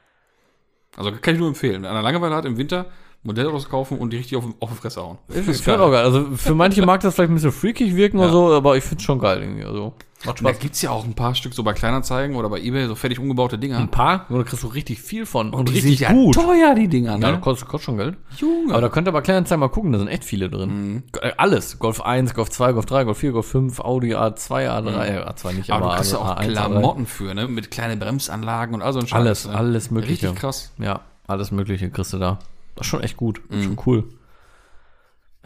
Also 0.95 1.11
kann 1.11 1.33
ich 1.33 1.39
nur 1.39 1.49
empfehlen. 1.49 1.83
Wenn 1.83 1.89
einer 1.89 2.01
Langeweile 2.01 2.35
hat 2.35 2.45
im 2.45 2.57
Winter, 2.57 2.87
Modellautos 3.23 3.69
kaufen 3.69 3.99
und 3.99 4.11
die 4.13 4.17
richtig 4.17 4.37
auf, 4.37 4.45
auf 4.59 4.69
die 4.71 4.75
Fresse 4.77 5.01
hauen. 5.01 5.17
Ist, 5.27 5.47
ist 5.47 5.65
geil. 5.65 5.79
auch 5.79 5.91
geil. 5.91 6.03
Also 6.03 6.25
für 6.35 6.55
manche 6.55 6.83
mag 6.85 7.01
das 7.01 7.13
vielleicht 7.15 7.29
ein 7.31 7.35
bisschen 7.35 7.51
freakig 7.51 7.95
wirken 7.95 8.17
oder 8.17 8.31
so, 8.31 8.51
aber 8.53 8.77
ich 8.77 8.83
find's 8.83 9.03
schon 9.03 9.19
geil 9.19 9.41
irgendwie. 9.41 9.63
Also 9.63 9.93
macht 10.25 10.39
Und 10.39 10.45
da 10.45 10.49
Spaß. 10.51 10.59
gibt's 10.59 10.81
ja 10.81 10.89
auch 10.89 11.03
ein 11.05 11.13
paar 11.13 11.35
Stück 11.35 11.53
so 11.53 11.61
bei 11.63 11.73
Kleinanzeigen 11.73 12.35
oder 12.35 12.49
bei 12.49 12.59
Ebay, 12.59 12.87
so 12.87 12.95
fertig 12.95 13.19
umgebaute 13.19 13.59
Dinger. 13.59 13.77
Ein 13.77 13.89
paar, 13.91 14.25
und 14.29 14.39
da 14.39 14.43
kriegst 14.43 14.63
du 14.63 14.67
richtig 14.69 15.01
viel 15.01 15.27
von 15.27 15.53
und, 15.53 15.69
die 15.69 15.73
richtig 15.73 15.99
ja 15.99 16.11
gut. 16.11 16.33
teuer, 16.33 16.73
die 16.75 16.87
Dinger, 16.87 17.11
Ja, 17.11 17.17
ne? 17.17 17.31
das 17.33 17.41
kostet, 17.41 17.67
kostet 17.67 17.85
schon 17.85 17.97
Geld. 17.97 18.17
Junge. 18.37 18.71
Aber 18.73 18.81
da 18.81 18.89
könnt 18.89 19.07
ihr 19.07 19.11
bei 19.11 19.21
Kleinanzeigen 19.21 19.59
mal 19.59 19.67
gucken, 19.69 19.91
da 19.91 19.99
sind 19.99 20.07
echt 20.07 20.23
viele 20.23 20.49
drin. 20.49 21.03
Äh, 21.21 21.31
Alles. 21.37 21.77
Golf 21.77 22.01
1, 22.01 22.33
Golf 22.33 22.49
2, 22.49 22.73
Golf 22.73 22.87
3, 22.87 23.03
Golf 23.03 23.17
4, 23.19 23.31
Golf 23.33 23.45
5, 23.47 23.79
Audi 23.81 24.15
A2, 24.15 24.67
A3, 24.67 25.05
äh, 25.05 25.23
A2 25.29 25.53
nicht, 25.53 25.69
aber 25.69 25.85
aber, 25.85 25.91
du 25.93 25.97
kriegst 25.97 26.11
ja 26.13 26.17
auch 26.19 26.37
A1, 26.37 26.39
A3. 26.47 26.51
Klamotten 26.53 27.05
für, 27.05 27.33
ne? 27.35 27.47
Mit 27.47 27.69
kleinen 27.69 27.99
Bremsanlagen 27.99 28.73
und 28.73 28.81
all 28.81 28.93
so 28.93 28.99
ein 28.99 29.05
Scheiß. 29.07 29.19
Alles, 29.19 29.47
ne? 29.47 29.55
alles 29.55 29.91
mögliche. 29.91 30.27
Richtig 30.29 30.39
krass. 30.41 30.71
Ja, 30.79 31.01
alles 31.27 31.51
mögliche 31.51 31.89
kriegst 31.91 32.13
du 32.13 32.17
da. 32.17 32.39
Das 32.75 32.85
ist 32.85 32.89
schon 32.91 33.01
echt 33.01 33.17
gut. 33.17 33.41
Mhm. 33.49 33.63
schon 33.63 33.77
cool. 33.85 34.09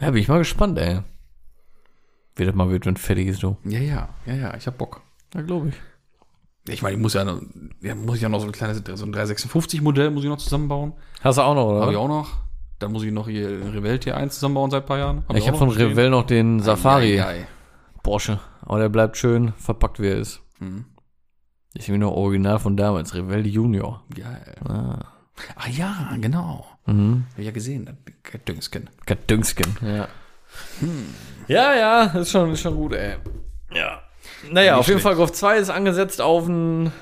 Ja, 0.00 0.10
bin 0.10 0.20
ich 0.20 0.28
mal 0.28 0.38
gespannt, 0.38 0.78
ey. 0.78 1.00
Wie 2.36 2.44
das 2.44 2.54
mal 2.54 2.70
wird, 2.70 2.84
wenn 2.86 2.96
fertig 2.96 3.28
ist, 3.28 3.42
du. 3.42 3.56
Ja, 3.64 3.78
ja, 3.78 4.08
ja, 4.26 4.34
ja, 4.34 4.56
ich 4.56 4.66
hab 4.66 4.76
Bock. 4.76 5.00
Ja, 5.34 5.40
glaube 5.42 5.70
ich. 5.70 5.74
Ich 6.68 6.82
meine, 6.82 6.96
ich 6.96 7.00
muss 7.00 7.14
ja, 7.14 7.24
noch, 7.24 7.40
ja, 7.80 7.94
muss 7.94 8.16
ich 8.16 8.22
ja 8.22 8.28
noch 8.28 8.40
so 8.40 8.46
ein 8.46 8.52
kleines, 8.52 8.82
so 8.84 9.06
ein 9.06 9.12
356 9.12 9.80
Modell 9.80 10.10
muss 10.10 10.24
ich 10.24 10.28
noch 10.28 10.38
zusammenbauen. 10.38 10.92
Hast 11.22 11.38
du 11.38 11.42
auch 11.42 11.54
noch, 11.54 11.66
oder? 11.66 11.80
Habe 11.82 11.92
ich 11.92 11.98
auch 11.98 12.08
noch. 12.08 12.28
Dann 12.78 12.92
muss 12.92 13.04
ich 13.04 13.12
noch 13.12 13.28
hier 13.28 13.48
Revell 13.48 13.96
T1 13.96 14.30
zusammenbauen 14.30 14.70
seit 14.70 14.82
ein 14.82 14.86
paar 14.86 14.98
Jahren. 14.98 15.24
ich 15.34 15.42
auch 15.42 15.46
habe 15.46 15.56
von 15.56 15.70
stehen. 15.70 15.88
Revell 15.88 16.10
noch 16.10 16.26
den 16.26 16.60
Safari 16.60 17.20
Ei, 17.20 17.24
ei, 17.24 17.28
ei. 17.40 17.46
Porsche. 18.02 18.40
Aber 18.62 18.80
der 18.80 18.88
bleibt 18.90 19.16
schön 19.16 19.52
verpackt, 19.56 20.00
wie 20.00 20.08
er 20.08 20.16
ist. 20.18 20.42
Mhm. 20.58 20.84
Ist 21.72 21.88
wie 21.88 21.96
noch 21.96 22.12
original 22.12 22.58
von 22.58 22.76
damals. 22.76 23.14
Revell 23.14 23.46
Junior. 23.46 24.02
Geil. 24.14 24.56
Ah. 24.68 25.04
Ah 25.54 25.68
ja, 25.70 26.16
genau. 26.20 26.66
Mhm. 26.86 27.24
Hab 27.32 27.38
ich 27.38 27.46
ja 27.46 27.50
gesehen, 27.52 27.84
das 27.86 28.40
Düngsken. 28.48 28.88
Gadüngsken. 29.06 29.76
Ja. 29.82 30.08
Ja, 31.48 31.74
ja, 31.74 32.02
ist 32.20 32.30
schon, 32.30 32.52
ist 32.52 32.60
schon 32.60 32.74
gut, 32.76 32.92
ey. 32.94 33.16
Ja. 33.72 34.02
Naja, 34.50 34.72
Nicht 34.72 34.80
auf 34.80 34.86
jeden 34.88 35.00
schlecht. 35.00 35.02
Fall 35.02 35.14
Golf 35.16 35.32
2 35.32 35.58
ist 35.58 35.70
angesetzt 35.70 36.20
auf 36.20 36.46
den, 36.46 36.92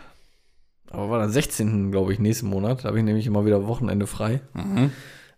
aber 0.90 1.10
war 1.10 1.18
dann 1.20 1.30
16. 1.30 1.90
glaube 1.92 2.12
ich, 2.12 2.18
nächsten 2.18 2.46
Monat. 2.48 2.84
Da 2.84 2.88
habe 2.88 2.98
ich 2.98 3.04
nämlich 3.04 3.26
immer 3.26 3.44
wieder 3.46 3.66
Wochenende 3.66 4.06
frei. 4.06 4.40
Mhm. 4.54 4.90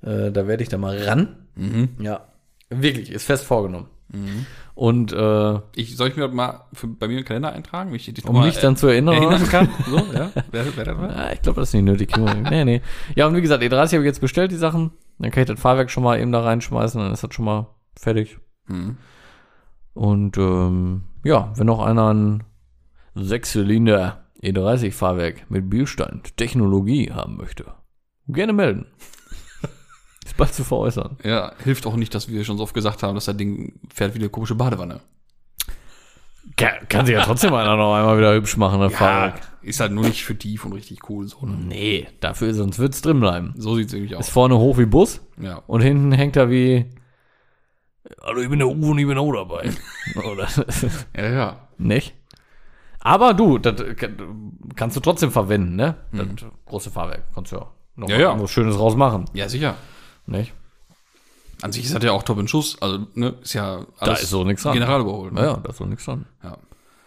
Äh, 0.02 0.30
da 0.32 0.46
werde 0.46 0.62
ich 0.62 0.68
da 0.68 0.78
mal 0.78 0.96
ran. 1.02 1.36
Mhm. 1.54 1.90
Ja. 2.00 2.26
Wirklich, 2.68 3.10
ist 3.10 3.24
fest 3.24 3.44
vorgenommen. 3.44 3.88
Und 4.74 5.12
äh, 5.12 5.60
Ich, 5.74 5.96
soll 5.96 6.08
ich 6.08 6.16
mir 6.16 6.26
das 6.26 6.34
mal 6.34 6.64
für, 6.72 6.86
bei 6.86 7.06
mir 7.08 7.14
in 7.14 7.18
den 7.20 7.24
Kalender 7.26 7.52
eintragen? 7.52 7.92
Wie 7.92 7.96
ich 7.96 8.12
dich 8.12 8.24
um 8.24 8.40
mich 8.42 8.58
dann 8.58 8.76
zu 8.76 8.86
erinnern, 8.86 9.14
erinnern 9.14 9.48
kann? 9.48 9.68
So, 9.88 9.96
ja? 9.96 10.30
Wer, 10.50 10.76
wer 10.76 10.84
das? 10.84 10.96
Ja, 11.16 11.32
ich 11.32 11.42
glaube, 11.42 11.60
das 11.60 11.70
ist 11.70 11.74
nicht 11.74 11.84
nötig. 11.84 12.16
nee, 12.16 12.64
nee. 12.64 12.82
Ja, 13.14 13.26
und 13.26 13.34
wie 13.34 13.40
gesagt, 13.40 13.62
E30 13.62 13.92
habe 13.92 14.02
ich 14.02 14.04
jetzt 14.04 14.20
bestellt, 14.20 14.52
die 14.52 14.56
Sachen. 14.56 14.92
Dann 15.18 15.30
kann 15.30 15.42
ich 15.42 15.48
das 15.48 15.60
Fahrwerk 15.60 15.90
schon 15.90 16.02
mal 16.02 16.20
eben 16.20 16.30
da 16.30 16.42
reinschmeißen, 16.42 17.00
dann 17.00 17.12
ist 17.12 17.24
das 17.24 17.34
schon 17.34 17.46
mal 17.46 17.68
fertig. 17.98 18.38
Mhm. 18.68 18.98
Und 19.94 20.36
ähm, 20.36 21.02
ja, 21.24 21.52
wenn 21.56 21.66
noch 21.66 21.80
einer 21.80 22.12
ein 22.12 22.44
Sechszylinder 23.14 24.26
E30-Fahrwerk 24.42 25.50
mit 25.50 25.70
Bierstand 25.70 26.36
Technologie 26.36 27.12
haben 27.12 27.38
möchte, 27.38 27.72
gerne 28.28 28.52
melden. 28.52 28.86
ist 30.30 30.36
bald 30.36 30.52
zu 30.54 30.64
veräußern. 30.64 31.16
Ja, 31.24 31.52
hilft 31.64 31.86
auch 31.86 31.96
nicht, 31.96 32.14
dass 32.14 32.28
wir 32.28 32.44
schon 32.44 32.56
so 32.58 32.64
oft 32.64 32.74
gesagt 32.74 33.02
haben, 33.02 33.14
dass 33.14 33.24
das 33.26 33.36
Ding 33.36 33.74
fährt 33.94 34.14
wie 34.14 34.18
eine 34.18 34.28
komische 34.28 34.54
Badewanne. 34.54 35.00
Kann, 36.56 36.88
kann 36.88 37.04
sich 37.06 37.14
ja 37.14 37.22
trotzdem 37.24 37.52
einer 37.54 37.76
noch 37.76 37.94
einmal 37.94 38.16
wieder 38.18 38.32
hübsch 38.32 38.56
machen, 38.56 38.80
das 38.80 38.94
Fahrwerk. 38.94 39.40
ist 39.62 39.80
halt 39.80 39.90
nur 39.92 40.04
nicht 40.04 40.24
für 40.24 40.38
tief 40.38 40.64
und 40.64 40.72
richtig 40.74 41.08
cool. 41.10 41.26
So, 41.26 41.44
ne? 41.44 41.56
Nee, 41.66 42.08
dafür 42.20 42.54
sonst 42.54 42.78
wird's 42.78 43.02
drin 43.02 43.18
bleiben. 43.20 43.52
so 43.56 43.74
sieht's 43.76 43.92
nämlich 43.92 44.12
Ist 44.12 44.18
aus. 44.18 44.28
vorne 44.28 44.56
hoch 44.56 44.78
wie 44.78 44.86
Bus 44.86 45.20
Ja. 45.40 45.62
und 45.66 45.80
hinten 45.80 46.12
hängt 46.12 46.36
er 46.36 46.48
wie. 46.48 46.86
Hallo, 48.22 48.40
ich 48.40 48.48
bin 48.48 48.60
der 48.60 48.68
U 48.68 48.90
und 48.92 48.98
ich 48.98 49.06
bin 49.06 49.18
auch 49.18 49.32
dabei. 49.32 49.70
Oder? 50.32 50.46
ja, 51.16 51.28
ja. 51.30 51.68
Nicht? 51.78 52.14
Aber 53.00 53.34
du, 53.34 53.58
das 53.58 53.74
kann- 53.96 54.52
kannst 54.76 54.96
du 54.96 55.00
trotzdem 55.00 55.32
verwenden, 55.32 55.74
ne? 55.76 55.96
Das 56.12 56.26
große 56.66 56.90
Fahrwerk 56.92 57.24
kannst 57.34 57.50
du 57.52 57.56
ja 57.56 57.66
noch 57.96 58.08
Ja, 58.08 58.18
ja. 58.18 58.28
irgendwas 58.28 58.50
Schönes 58.52 58.78
rausmachen, 58.78 59.24
Ja, 59.34 59.48
sicher. 59.48 59.74
Nicht? 60.26 60.52
An 61.62 61.72
sich 61.72 61.84
ist 61.86 61.94
das 61.94 62.04
ja 62.04 62.12
auch 62.12 62.22
top 62.22 62.38
in 62.38 62.48
Schuss. 62.48 62.80
Also, 62.82 63.06
ne, 63.14 63.34
ist 63.42 63.54
ja 63.54 63.86
Da 64.00 64.12
ist 64.12 64.28
so 64.28 64.44
nichts 64.44 64.62
dran. 64.62 64.74
General 64.74 65.00
überholt. 65.00 65.32
Ne? 65.32 65.40
Naja, 65.40 65.56
da 65.62 65.70
ist 65.70 65.78
so 65.78 65.84
nichts 65.86 66.04
dran. 66.04 66.26
Ja. 66.42 66.58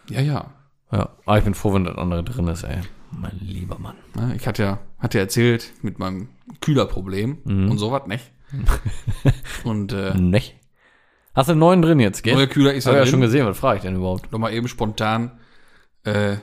ja, 0.10 0.22
ja. 0.22 0.54
Ja, 0.92 1.10
aber 1.26 1.38
ich 1.38 1.44
bin 1.44 1.54
froh, 1.54 1.74
wenn 1.76 1.84
das 1.84 1.98
andere 1.98 2.24
drin 2.24 2.48
ist, 2.48 2.64
ey. 2.64 2.80
Mein 3.12 3.38
lieber 3.40 3.78
Mann. 3.78 3.96
Ne, 4.16 4.36
Ich 4.36 4.48
hatte 4.48 4.64
ja, 4.64 4.80
hatte 4.98 5.20
ja 5.20 5.24
erzählt 5.26 5.72
mit 5.84 6.00
meinem 6.00 6.30
Kühlerproblem 6.62 7.40
Mhm. 7.44 7.72
und 7.72 7.78
sowas, 7.78 8.08
nicht? 8.08 8.32
und 9.64 9.94
äh, 9.94 10.16
Nicht? 10.16 10.56
Hast 11.36 11.48
du 11.48 11.52
einen 11.52 11.60
neuen 11.60 11.82
drin 11.84 12.00
jetzt, 12.00 12.24
gell? 12.24 12.34
neuer 12.34 12.48
Kühler 12.48 12.74
ist 12.74 12.88
Hab 12.88 12.94
ja 12.94 13.02
ja 13.02 13.06
schon 13.06 13.22
gesehen, 13.22 13.46
was 13.46 13.58
frage 13.60 13.78
ich 13.78 13.84
denn 13.84 13.96
überhaupt? 13.96 14.32
Nochmal 14.32 14.54
eben 14.54 14.68
spontan 14.68 15.40
äh, 16.04 16.38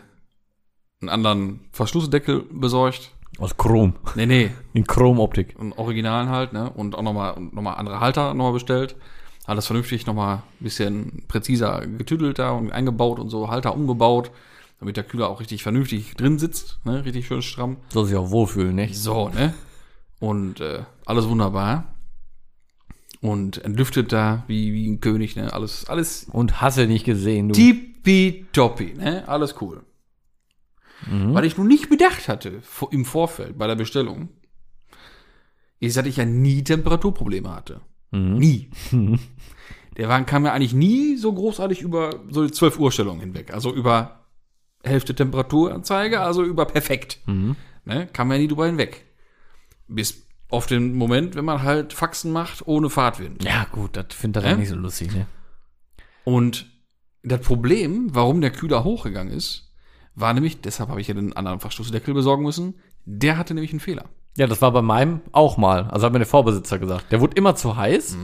einen 1.00 1.08
anderen 1.08 1.68
Verschlussdeckel 1.72 2.44
besorgt. 2.52 3.12
Aus 3.38 3.56
Chrom. 3.56 3.94
Nee, 4.14 4.26
nee, 4.26 4.50
In 4.72 4.86
Chromoptik. 4.86 5.58
einen 5.60 5.72
Originalen 5.74 6.30
halt, 6.30 6.52
ne? 6.52 6.70
Und 6.70 6.94
auch 6.94 7.02
nochmal 7.02 7.38
noch 7.52 7.62
mal 7.62 7.74
andere 7.74 8.00
Halter 8.00 8.32
nochmal 8.34 8.52
bestellt. 8.54 8.96
Alles 9.44 9.66
vernünftig 9.66 10.06
nochmal 10.06 10.36
ein 10.38 10.42
bisschen 10.64 11.22
präziser 11.28 11.86
getüdelt 11.86 12.38
da 12.38 12.50
und 12.52 12.72
eingebaut 12.72 13.18
und 13.20 13.28
so, 13.30 13.48
Halter 13.48 13.74
umgebaut, 13.74 14.30
damit 14.80 14.96
der 14.96 15.04
Kühler 15.04 15.28
auch 15.28 15.38
richtig 15.40 15.62
vernünftig 15.62 16.14
drin 16.14 16.38
sitzt, 16.38 16.78
ne? 16.84 17.04
Richtig 17.04 17.26
schön 17.26 17.42
stramm. 17.42 17.76
Soll 17.92 18.06
sich 18.06 18.16
auch 18.16 18.30
wohlfühlen, 18.30 18.74
nicht? 18.74 18.96
So, 18.96 19.28
ne? 19.28 19.52
Und 20.18 20.60
äh, 20.60 20.80
alles 21.04 21.28
wunderbar. 21.28 21.92
Und 23.20 23.58
entlüftet 23.64 24.12
da 24.12 24.44
wie, 24.46 24.72
wie 24.72 24.86
ein 24.88 25.00
König, 25.00 25.36
ne? 25.36 25.52
Alles, 25.52 25.88
alles 25.88 26.26
Und 26.32 26.60
hasse 26.60 26.86
nicht 26.86 27.04
gesehen, 27.04 27.48
du. 27.48 27.54
tippitoppi, 27.54 28.94
ne? 28.94 29.24
Alles 29.28 29.56
cool. 29.60 29.82
Mhm. 31.10 31.34
Weil 31.34 31.44
ich 31.44 31.56
nun 31.56 31.68
nicht 31.68 31.88
bedacht 31.88 32.28
hatte 32.28 32.62
im 32.90 33.04
Vorfeld 33.04 33.58
bei 33.58 33.66
der 33.66 33.74
Bestellung, 33.74 34.30
ist, 35.78 35.96
dass 35.96 36.06
ich 36.06 36.16
ja 36.16 36.24
nie 36.24 36.64
Temperaturprobleme 36.64 37.54
hatte. 37.54 37.80
Mhm. 38.10 38.34
Nie. 38.38 38.70
Der 39.96 40.08
Wagen 40.08 40.26
kam 40.26 40.44
ja 40.44 40.52
eigentlich 40.52 40.74
nie 40.74 41.16
so 41.16 41.32
großartig 41.32 41.80
über 41.80 42.22
so 42.28 42.44
die 42.44 42.52
12 42.52 42.78
Uhr 42.78 42.92
Stellung 42.92 43.20
hinweg. 43.20 43.52
Also 43.52 43.74
über 43.74 44.26
Hälfte 44.82 45.14
Temperaturanzeige, 45.14 46.20
also 46.20 46.44
über 46.44 46.66
perfekt. 46.66 47.18
Mhm. 47.26 47.56
Ne? 47.84 48.06
Kam 48.12 48.30
ja 48.30 48.38
nie 48.38 48.48
drüber 48.48 48.66
hinweg. 48.66 49.06
Bis 49.88 50.26
auf 50.48 50.66
den 50.66 50.94
Moment, 50.94 51.34
wenn 51.34 51.44
man 51.44 51.62
halt 51.62 51.92
Faxen 51.92 52.30
macht 52.30 52.66
ohne 52.66 52.90
Fahrtwind. 52.90 53.42
Ja, 53.42 53.64
gut, 53.72 53.96
das 53.96 54.06
findet 54.10 54.42
er 54.42 54.48
Hä? 54.48 54.50
dann 54.52 54.60
nicht 54.60 54.68
so 54.68 54.76
lustig, 54.76 55.12
ne? 55.12 55.26
Und 56.24 56.66
das 57.22 57.40
Problem, 57.40 58.14
warum 58.14 58.40
der 58.40 58.50
Kühler 58.50 58.84
hochgegangen 58.84 59.32
ist, 59.32 59.65
war 60.16 60.34
nämlich, 60.34 60.60
deshalb 60.60 60.88
habe 60.90 61.00
ich 61.00 61.06
ja 61.08 61.14
den 61.14 61.36
anderen 61.36 61.60
Verschlussdeckel 61.60 62.12
besorgen 62.14 62.42
müssen, 62.42 62.74
der 63.04 63.38
hatte 63.38 63.54
nämlich 63.54 63.70
einen 63.72 63.80
Fehler. 63.80 64.06
Ja, 64.36 64.46
das 64.46 64.60
war 64.60 64.72
bei 64.72 64.82
meinem 64.82 65.20
auch 65.32 65.56
mal. 65.56 65.84
Also 65.90 66.06
hat 66.06 66.12
mir 66.12 66.18
der 66.18 66.26
Vorbesitzer 66.26 66.78
gesagt. 66.78 67.12
Der 67.12 67.20
wurde 67.20 67.36
immer 67.36 67.54
zu 67.54 67.76
heiß 67.76 68.16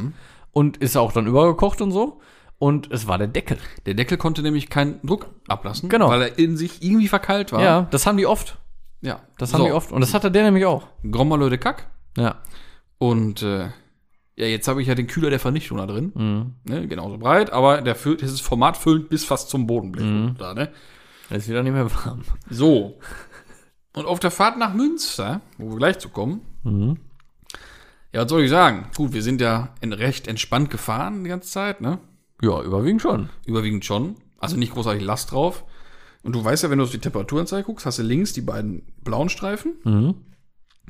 und 0.50 0.76
ist 0.78 0.96
auch 0.96 1.12
dann 1.12 1.26
übergekocht 1.26 1.80
und 1.80 1.92
so. 1.92 2.20
Und 2.58 2.90
es 2.92 3.06
war 3.08 3.18
der 3.18 3.28
Deckel. 3.28 3.58
Der 3.86 3.94
Deckel 3.94 4.18
konnte 4.18 4.42
nämlich 4.42 4.68
keinen 4.68 5.00
Druck 5.04 5.30
ablassen, 5.48 5.88
Genau. 5.88 6.08
weil 6.08 6.22
er 6.22 6.38
in 6.38 6.56
sich 6.56 6.82
irgendwie 6.82 7.08
verkeilt 7.08 7.50
war. 7.52 7.62
Ja, 7.62 7.86
das 7.90 8.06
haben 8.06 8.16
die 8.18 8.26
oft. 8.26 8.58
ja. 9.00 9.20
Das 9.38 9.52
haben 9.54 9.64
die 9.64 9.72
oft. 9.72 9.90
Und 9.92 10.00
das 10.00 10.14
hatte 10.14 10.30
der 10.30 10.44
nämlich 10.44 10.64
auch. 10.66 10.86
Grommerlö 11.10 11.48
de 11.50 11.58
Kack. 11.58 11.88
Ja. 12.16 12.36
Und 12.98 13.42
äh, 13.42 13.64
ja, 14.36 14.46
jetzt 14.46 14.68
habe 14.68 14.80
ich 14.80 14.88
ja 14.88 14.94
den 14.94 15.06
Kühler 15.08 15.30
der 15.30 15.40
Vernichtung 15.40 15.78
da 15.78 15.86
drin. 15.86 16.54
Ne, 16.64 16.86
genauso 16.86 17.18
breit, 17.18 17.52
aber 17.52 17.80
der 17.82 17.94
füllt, 17.96 18.20
dieses 18.22 18.40
Format 18.40 18.76
füllt 18.76 19.08
bis 19.08 19.24
fast 19.24 19.50
zum 19.50 19.66
Bodenblech. 19.66 20.36
Da, 20.38 20.54
ne? 20.54 20.70
Ist 21.32 21.48
wieder 21.48 21.62
nicht 21.62 21.72
mehr 21.72 21.90
warm. 22.04 22.22
So. 22.50 22.98
Und 23.94 24.06
auf 24.06 24.20
der 24.20 24.30
Fahrt 24.30 24.58
nach 24.58 24.74
Münster, 24.74 25.40
wo 25.58 25.70
wir 25.70 25.78
gleich 25.78 25.98
zu 25.98 26.08
kommen, 26.10 26.42
ja, 28.12 28.22
was 28.22 28.28
soll 28.28 28.42
ich 28.42 28.50
sagen? 28.50 28.86
Gut, 28.94 29.12
wir 29.14 29.22
sind 29.22 29.40
ja 29.40 29.74
in 29.80 29.92
recht 29.92 30.28
entspannt 30.28 30.70
gefahren 30.70 31.24
die 31.24 31.30
ganze 31.30 31.50
Zeit, 31.50 31.80
ne? 31.80 31.98
Ja, 32.42 32.62
überwiegend 32.62 33.00
schon. 33.00 33.30
Überwiegend 33.46 33.84
schon. 33.84 34.16
Also 34.38 34.56
nicht 34.56 34.74
großartig 34.74 35.02
Last 35.02 35.32
drauf. 35.32 35.64
Und 36.22 36.34
du 36.34 36.44
weißt 36.44 36.62
ja, 36.64 36.70
wenn 36.70 36.78
du 36.78 36.84
auf 36.84 36.90
die 36.90 36.98
Temperaturanzeige 36.98 37.64
guckst, 37.64 37.86
hast 37.86 37.98
du 37.98 38.02
links 38.02 38.32
die 38.32 38.42
beiden 38.42 38.82
blauen 39.02 39.28
Streifen. 39.28 40.24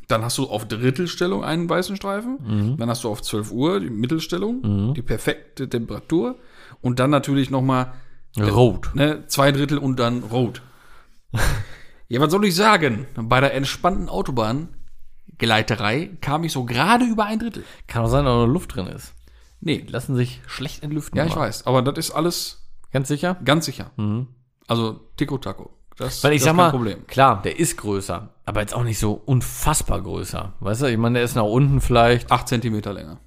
Dann 0.09 0.25
hast 0.25 0.39
du 0.39 0.45
auf 0.49 0.67
Drittelstellung 0.67 1.45
einen 1.45 1.69
weißen 1.69 1.97
Streifen. 1.97 2.77
Dann 2.79 2.89
hast 2.89 3.05
du 3.05 3.09
auf 3.09 3.23
12 3.23 3.53
Uhr 3.53 3.81
die 3.81 3.91
Mittelstellung, 3.91 4.95
die 4.95 5.03
perfekte 5.03 5.69
Temperatur. 5.69 6.37
Und 6.81 6.99
dann 6.99 7.11
natürlich 7.11 7.51
nochmal 7.51 7.95
Rot. 8.41 8.91
ne, 8.95 9.25
zwei 9.27 9.53
Drittel 9.53 9.79
und 9.79 9.99
dann 9.99 10.23
rot. 10.23 10.63
ja, 12.09 12.21
was 12.21 12.31
soll 12.31 12.45
ich 12.47 12.55
sagen? 12.55 13.07
Bei 13.17 13.41
der 13.41 13.55
entspannten 13.55 14.09
Autobahngleiterei 14.09 16.11
kam 16.21 16.45
ich 16.45 16.53
so 16.53 16.65
gerade 16.65 17.05
über 17.05 17.25
ein 17.27 17.39
Drittel. 17.39 17.65
Kann 17.87 18.05
auch 18.05 18.09
sein, 18.09 18.25
dass 18.25 18.35
noch 18.35 18.47
Luft 18.47 18.75
drin 18.75 18.87
ist. 18.87 19.15
Nee, 19.61 19.83
Die 19.83 19.93
lassen 19.93 20.17
sich 20.17 20.41
schlecht 20.47 20.83
entlüften. 20.83 21.17
ja, 21.19 21.25
ich 21.25 21.33
aber. 21.33 21.43
weiß. 21.43 21.67
Aber 21.67 21.83
das 21.83 21.99
ist 21.99 22.11
alles 22.13 22.69
Ganz 22.93 23.09
sicher? 23.09 23.37
ganz 23.45 23.65
sicher. 23.67 23.91
Also, 24.67 25.01
Tico 25.17 25.39
Taco. 25.39 25.71
Das, 25.97 26.25
Weil 26.25 26.33
ich 26.33 26.39
das 26.41 26.47
sag 26.47 26.53
ist 26.53 26.57
mal, 26.57 26.71
Problem. 26.71 27.07
klar, 27.07 27.43
der 27.43 27.59
ist 27.59 27.77
größer, 27.77 28.31
aber 28.47 28.61
jetzt 28.61 28.75
auch 28.75 28.83
nicht 28.83 28.99
so 28.99 29.13
unfassbar 29.13 30.01
größer. 30.03 30.55
Weißt 30.61 30.83
du, 30.83 30.87
ich 30.87 30.97
meine, 30.99 31.17
der 31.19 31.25
ist 31.25 31.37
nach 31.37 31.43
unten 31.45 31.81
vielleicht 31.83 32.33
Acht 32.33 32.49
Zentimeter 32.49 32.93
länger. 32.95 33.21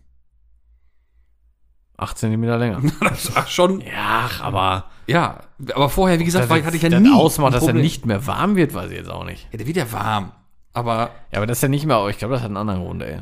8 1.98 2.18
Zentimeter 2.18 2.58
länger. 2.58 2.82
Ach, 3.36 3.48
schon. 3.48 3.82
ja, 3.82 4.30
aber 4.42 4.90
Ja, 5.08 5.42
aber 5.74 5.90
vorher, 5.90 6.20
wie 6.20 6.26
gesagt, 6.26 6.44
das 6.44 6.50
war, 6.50 6.64
hatte 6.64 6.76
ich 6.76 6.84
ja 6.84 6.90
das 6.90 7.02
nie. 7.02 7.14
ausmacht, 7.14 7.54
dass 7.54 7.68
er 7.68 7.74
nicht 7.74 8.06
mehr 8.06 8.26
warm 8.28 8.56
wird, 8.56 8.74
weiß 8.74 8.92
ich 8.92 8.98
jetzt 8.98 9.10
auch 9.10 9.24
nicht. 9.24 9.48
Ja, 9.52 9.58
der 9.58 9.68
wird 9.68 9.78
ja 9.78 9.92
warm. 9.92 10.32
Aber 10.74 11.12
Ja, 11.32 11.38
aber 11.38 11.48
das 11.48 11.60
ist 11.60 11.62
ja 11.62 11.70
nicht 11.70 11.86
mehr, 11.86 11.96
aber 11.98 12.10
ich 12.10 12.18
glaube, 12.18 12.34
das 12.34 12.42
hat 12.42 12.48
einen 12.48 12.58
anderen 12.58 12.84
Grund, 12.84 13.02
ey. 13.02 13.22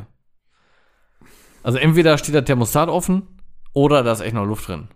Also 1.61 1.77
entweder 1.77 2.17
steht 2.17 2.35
der 2.35 2.45
Thermostat 2.45 2.89
offen 2.89 3.27
oder 3.73 4.03
da 4.03 4.11
ist 4.11 4.21
echt 4.21 4.33
noch 4.33 4.45
Luft 4.45 4.67
drin. 4.67 4.87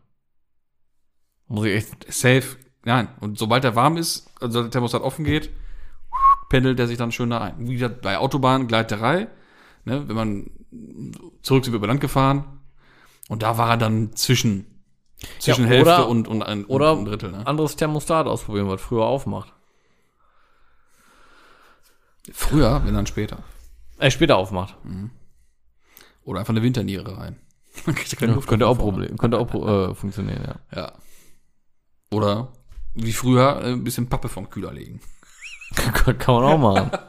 Muss 1.48 1.66
ich 1.66 1.76
echt. 1.76 2.12
safe, 2.12 2.58
nein. 2.84 3.08
Und 3.20 3.38
sobald 3.38 3.63
er 3.63 3.76
warm 3.76 3.96
ist, 3.96 4.30
also 4.42 4.63
der 4.63 4.72
Thermostat 4.72 5.02
offen 5.02 5.24
geht, 5.24 5.52
pendelt 6.50 6.80
er 6.80 6.88
sich 6.88 6.98
dann 6.98 7.12
schön 7.12 7.30
da 7.30 7.40
ein. 7.42 7.68
Wie 7.68 7.74
gesagt, 7.74 8.02
bei 8.02 8.18
Autobahn, 8.18 8.68
Gleiterei, 8.68 9.28
ne, 9.86 10.08
wenn 10.10 10.16
man 10.16 10.50
zurück 11.42 11.63
sind 11.63 11.74
wir 11.74 11.78
über 11.78 11.88
Land 11.88 12.02
gefahren 12.02 12.57
und 13.30 13.44
da 13.44 13.58
war 13.58 13.72
er 13.72 13.78
dann 13.78 14.16
zwischen, 14.16 14.66
zwischen 15.40 15.66
Ja, 15.66 15.72
Hälfte 15.72 16.06
und, 16.06 16.28
und 16.28 16.44
ein, 16.44 16.66
Oder 16.66 16.94
und 16.94 17.00
ein 17.00 17.06
Drittel. 17.06 17.32
Ne? 17.32 17.46
anderes 17.46 17.76
Thermostat 17.76 18.28
ausprobieren, 18.28 18.68
was 18.70 18.82
früher 18.82 19.06
aufmacht. 19.06 19.54
Früher, 22.32 22.82
wenn 22.86 22.94
dann 22.94 23.08
später. 23.08 23.40
Äh, 24.00 24.12
später 24.12 24.38
aufmacht. 24.38 24.76
Oder 26.24 26.40
einfach 26.40 26.54
eine 26.54 26.63
Winterniere 26.63 27.18
rein. 27.18 27.38
Ja, 28.20 28.36
könnte 28.46 28.68
auch. 28.68 28.78
Problem, 28.78 29.18
könnte 29.18 29.38
auch 29.38 29.54
äh, 29.54 29.94
funktionieren, 29.94 30.44
ja. 30.74 30.82
Ja. 30.82 30.94
Oder 32.12 32.48
wie 32.96 33.13
früher 33.13 33.62
äh, 33.62 33.74
ein 33.74 33.84
bisschen 33.84 34.10
Pappe 34.10 34.30
vom 34.30 34.50
Kühler 34.50 34.74
legen. 34.74 35.00
Kann 35.76 36.36
man 36.36 36.44
auch 36.44 36.58
machen. 36.58 36.92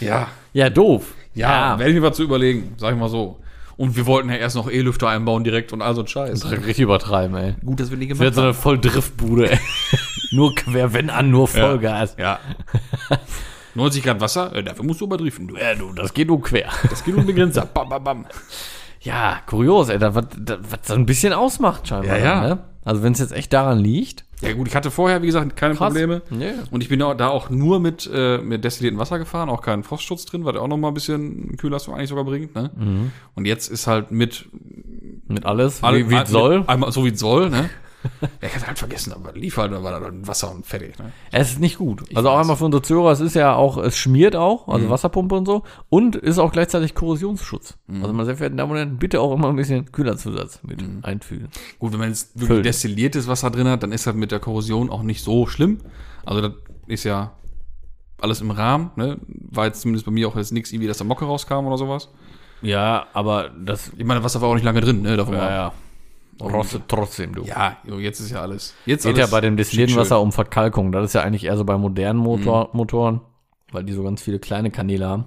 Ja. 0.00 0.28
Ja, 0.52 0.70
doof. 0.70 1.14
Ja, 1.34 1.78
werde 1.78 1.92
ich 1.92 2.00
mir 2.00 2.06
was 2.06 2.16
zu 2.16 2.22
überlegen, 2.22 2.74
sag 2.78 2.92
ich 2.92 2.98
mal 2.98 3.08
so. 3.08 3.40
Und 3.76 3.96
wir 3.96 4.06
wollten 4.06 4.28
ja 4.28 4.36
erst 4.36 4.56
noch 4.56 4.70
E-Lüfter 4.70 5.08
einbauen 5.08 5.44
direkt 5.44 5.72
und 5.72 5.82
all 5.82 5.94
so 5.94 6.02
ein 6.02 6.06
Scheiß. 6.06 6.40
Das 6.40 6.52
ist 6.52 6.58
richtig 6.58 6.80
übertreiben, 6.80 7.36
ey. 7.36 7.54
Gut, 7.64 7.80
dass 7.80 7.90
wir 7.90 7.96
die 7.96 8.08
Das 8.08 8.18
gemacht 8.18 8.24
wird 8.24 8.34
so 8.34 8.42
eine 8.42 8.54
Volldriftbude, 8.54 9.50
ey. 9.50 9.58
nur 10.30 10.54
quer, 10.54 10.92
wenn 10.92 11.10
an, 11.10 11.30
nur 11.30 11.48
Vollgas. 11.48 12.16
Ja. 12.18 12.38
90 13.74 14.02
Grad 14.02 14.20
Wasser, 14.20 14.54
äh, 14.54 14.62
dafür 14.62 14.84
musst 14.84 15.00
du 15.00 15.06
überdriefen, 15.06 15.48
du. 15.48 15.56
Ja, 15.56 15.74
du, 15.74 15.92
das 15.92 16.12
geht 16.12 16.28
nur 16.28 16.42
quer. 16.42 16.68
Das 16.90 17.04
geht 17.04 17.14
unbegrenzt 17.14 17.58
ab. 17.58 17.72
Bam, 17.74 17.88
bam, 17.88 18.04
bam. 18.04 18.26
Ja, 19.00 19.40
kurios, 19.46 19.88
ey, 19.88 19.98
da, 19.98 20.14
was, 20.14 20.26
da, 20.38 20.58
was 20.60 20.80
so 20.86 20.94
ein 20.94 21.06
bisschen 21.06 21.32
ausmacht 21.32 21.88
scheinbar. 21.88 22.18
Ja, 22.18 22.24
ja. 22.24 22.48
Ne? 22.48 22.64
Also 22.84 23.02
wenn 23.02 23.12
es 23.12 23.18
jetzt 23.18 23.32
echt 23.32 23.52
daran 23.52 23.78
liegt. 23.78 24.24
Ja 24.42 24.52
gut, 24.54 24.66
ich 24.68 24.74
hatte 24.74 24.90
vorher, 24.90 25.22
wie 25.22 25.26
gesagt, 25.26 25.56
keine 25.56 25.74
Krass. 25.74 25.88
Probleme. 25.92 26.22
Nee. 26.30 26.52
Und 26.70 26.82
ich 26.82 26.88
bin 26.88 26.98
da 26.98 27.28
auch 27.28 27.48
nur 27.48 27.78
mit, 27.80 28.10
äh, 28.12 28.38
mit 28.38 28.64
destilliertem 28.64 28.98
Wasser 28.98 29.18
gefahren, 29.18 29.48
auch 29.48 29.62
keinen 29.62 29.84
Frostschutz 29.84 30.24
drin, 30.26 30.44
was 30.44 30.56
auch 30.56 30.66
noch 30.68 30.76
mal 30.76 30.88
ein 30.88 30.94
bisschen 30.94 31.56
Kühlleistung 31.56 31.94
eigentlich 31.94 32.08
sogar 32.08 32.24
bringt. 32.24 32.54
Ne? 32.54 32.70
Und 33.34 33.44
jetzt 33.46 33.68
ist 33.68 33.86
halt 33.86 34.10
mit 34.10 34.46
Mit 35.28 35.46
alles, 35.46 35.82
alle- 35.82 36.10
wie, 36.10 36.14
es 36.16 36.28
soll. 36.30 36.64
Einmal 36.66 36.90
so 36.92 37.04
wie 37.04 37.10
es 37.10 37.20
soll, 37.20 37.50
ne? 37.50 37.70
Ja, 38.22 38.48
ich 38.48 38.54
hatte 38.54 38.66
halt 38.66 38.78
vergessen, 38.78 39.12
aber 39.12 39.32
lief 39.32 39.56
halt, 39.56 39.72
da 39.72 39.82
war 39.82 39.92
da 39.92 40.00
dann 40.00 40.26
Wasser 40.26 40.52
und 40.52 40.64
fertig, 40.66 40.98
ne? 40.98 41.12
Es 41.30 41.52
ist 41.52 41.60
nicht 41.60 41.78
gut. 41.78 42.04
Also 42.14 42.30
auch 42.30 42.38
einmal 42.38 42.56
für 42.56 42.64
unsere 42.64 42.82
Zuhörer, 42.82 43.10
es 43.10 43.20
ist 43.20 43.34
ja 43.34 43.54
auch, 43.54 43.76
es 43.78 43.96
schmiert 43.96 44.36
auch, 44.36 44.68
also 44.68 44.88
Wasserpumpe 44.88 45.34
und 45.34 45.46
so. 45.46 45.62
Und 45.88 46.16
ist 46.16 46.38
auch 46.38 46.52
gleichzeitig 46.52 46.94
Korrosionsschutz. 46.94 47.76
Also 47.88 48.12
meine 48.12 48.26
sehr 48.26 48.36
verehrten 48.36 48.56
Damen 48.56 48.72
und 48.72 48.78
Herren, 48.78 48.96
bitte 48.98 49.20
auch 49.20 49.34
immer 49.34 49.48
ein 49.48 49.56
bisschen 49.56 49.90
Kühlerzusatz 49.92 50.60
mit 50.62 50.82
einfügen. 51.02 51.48
Gut, 51.78 51.92
wenn 51.92 52.00
man 52.00 52.08
jetzt 52.08 52.34
wirklich 52.34 52.48
Füllen. 52.48 52.62
destilliertes 52.62 53.28
Wasser 53.28 53.50
drin 53.50 53.68
hat, 53.68 53.82
dann 53.82 53.92
ist 53.92 54.06
das 54.06 54.14
mit 54.14 54.32
der 54.32 54.40
Korrosion 54.40 54.90
auch 54.90 55.02
nicht 55.02 55.22
so 55.22 55.46
schlimm. 55.46 55.78
Also 56.24 56.40
das 56.40 56.52
ist 56.86 57.04
ja 57.04 57.32
alles 58.20 58.40
im 58.40 58.50
Rahmen, 58.50 58.92
ne? 58.96 59.18
War 59.26 59.66
jetzt 59.66 59.80
zumindest 59.80 60.06
bei 60.06 60.12
mir 60.12 60.28
auch 60.28 60.36
jetzt 60.36 60.52
nichts, 60.52 60.72
irgendwie, 60.72 60.88
dass 60.88 60.98
da 60.98 61.04
Mocke 61.04 61.24
rauskam 61.24 61.66
oder 61.66 61.76
sowas. 61.76 62.08
Ja, 62.62 63.06
aber 63.12 63.50
das, 63.50 63.90
Ich 63.96 64.04
meine, 64.04 64.22
Wasser 64.22 64.40
war 64.40 64.48
auch 64.48 64.54
nicht 64.54 64.64
lange 64.64 64.80
drin, 64.80 65.02
ne? 65.02 65.16
Davon 65.16 65.34
ja, 65.34 65.40
mal. 65.40 65.72
Ja. 66.40 66.46
Rostet 66.46 66.82
trotzdem, 66.88 67.34
du. 67.34 67.44
Ja, 67.44 67.76
jetzt 67.84 68.20
ist 68.20 68.30
ja 68.30 68.40
alles. 68.40 68.74
Jetzt 68.86 69.04
Geht 69.04 69.16
ja 69.16 69.24
alles 69.24 69.30
bei 69.30 69.40
dem 69.40 69.56
destillierten. 69.56 69.96
Wasser 69.96 70.20
um 70.20 70.32
Verkalkung. 70.32 70.92
Das 70.92 71.04
ist 71.04 71.12
ja 71.14 71.22
eigentlich 71.22 71.44
eher 71.44 71.56
so 71.56 71.64
bei 71.64 71.76
modernen 71.76 72.18
Motor, 72.18 72.70
Motoren, 72.72 73.20
weil 73.70 73.84
die 73.84 73.92
so 73.92 74.02
ganz 74.02 74.22
viele 74.22 74.38
kleine 74.38 74.70
Kanäle 74.70 75.06
haben, 75.06 75.24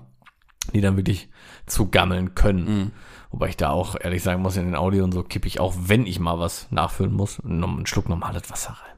die 0.73 0.81
dann 0.81 0.97
wirklich 0.97 1.29
zu 1.65 1.89
gammeln 1.89 2.35
können. 2.35 2.91
Wobei 3.31 3.49
ich 3.49 3.57
da 3.57 3.69
auch 3.69 3.95
ehrlich 3.99 4.23
sagen 4.23 4.41
muss, 4.41 4.55
in 4.57 4.65
den 4.65 4.75
Audi 4.75 5.01
und 5.01 5.13
so 5.13 5.23
kippe 5.23 5.47
ich 5.47 5.59
auch, 5.59 5.73
wenn 5.77 6.05
ich 6.05 6.19
mal 6.19 6.39
was 6.39 6.71
nachfüllen 6.71 7.13
muss, 7.13 7.39
einen 7.41 7.85
Schluck 7.85 8.07
normales 8.07 8.49
Wasser 8.49 8.71
rein. 8.71 8.95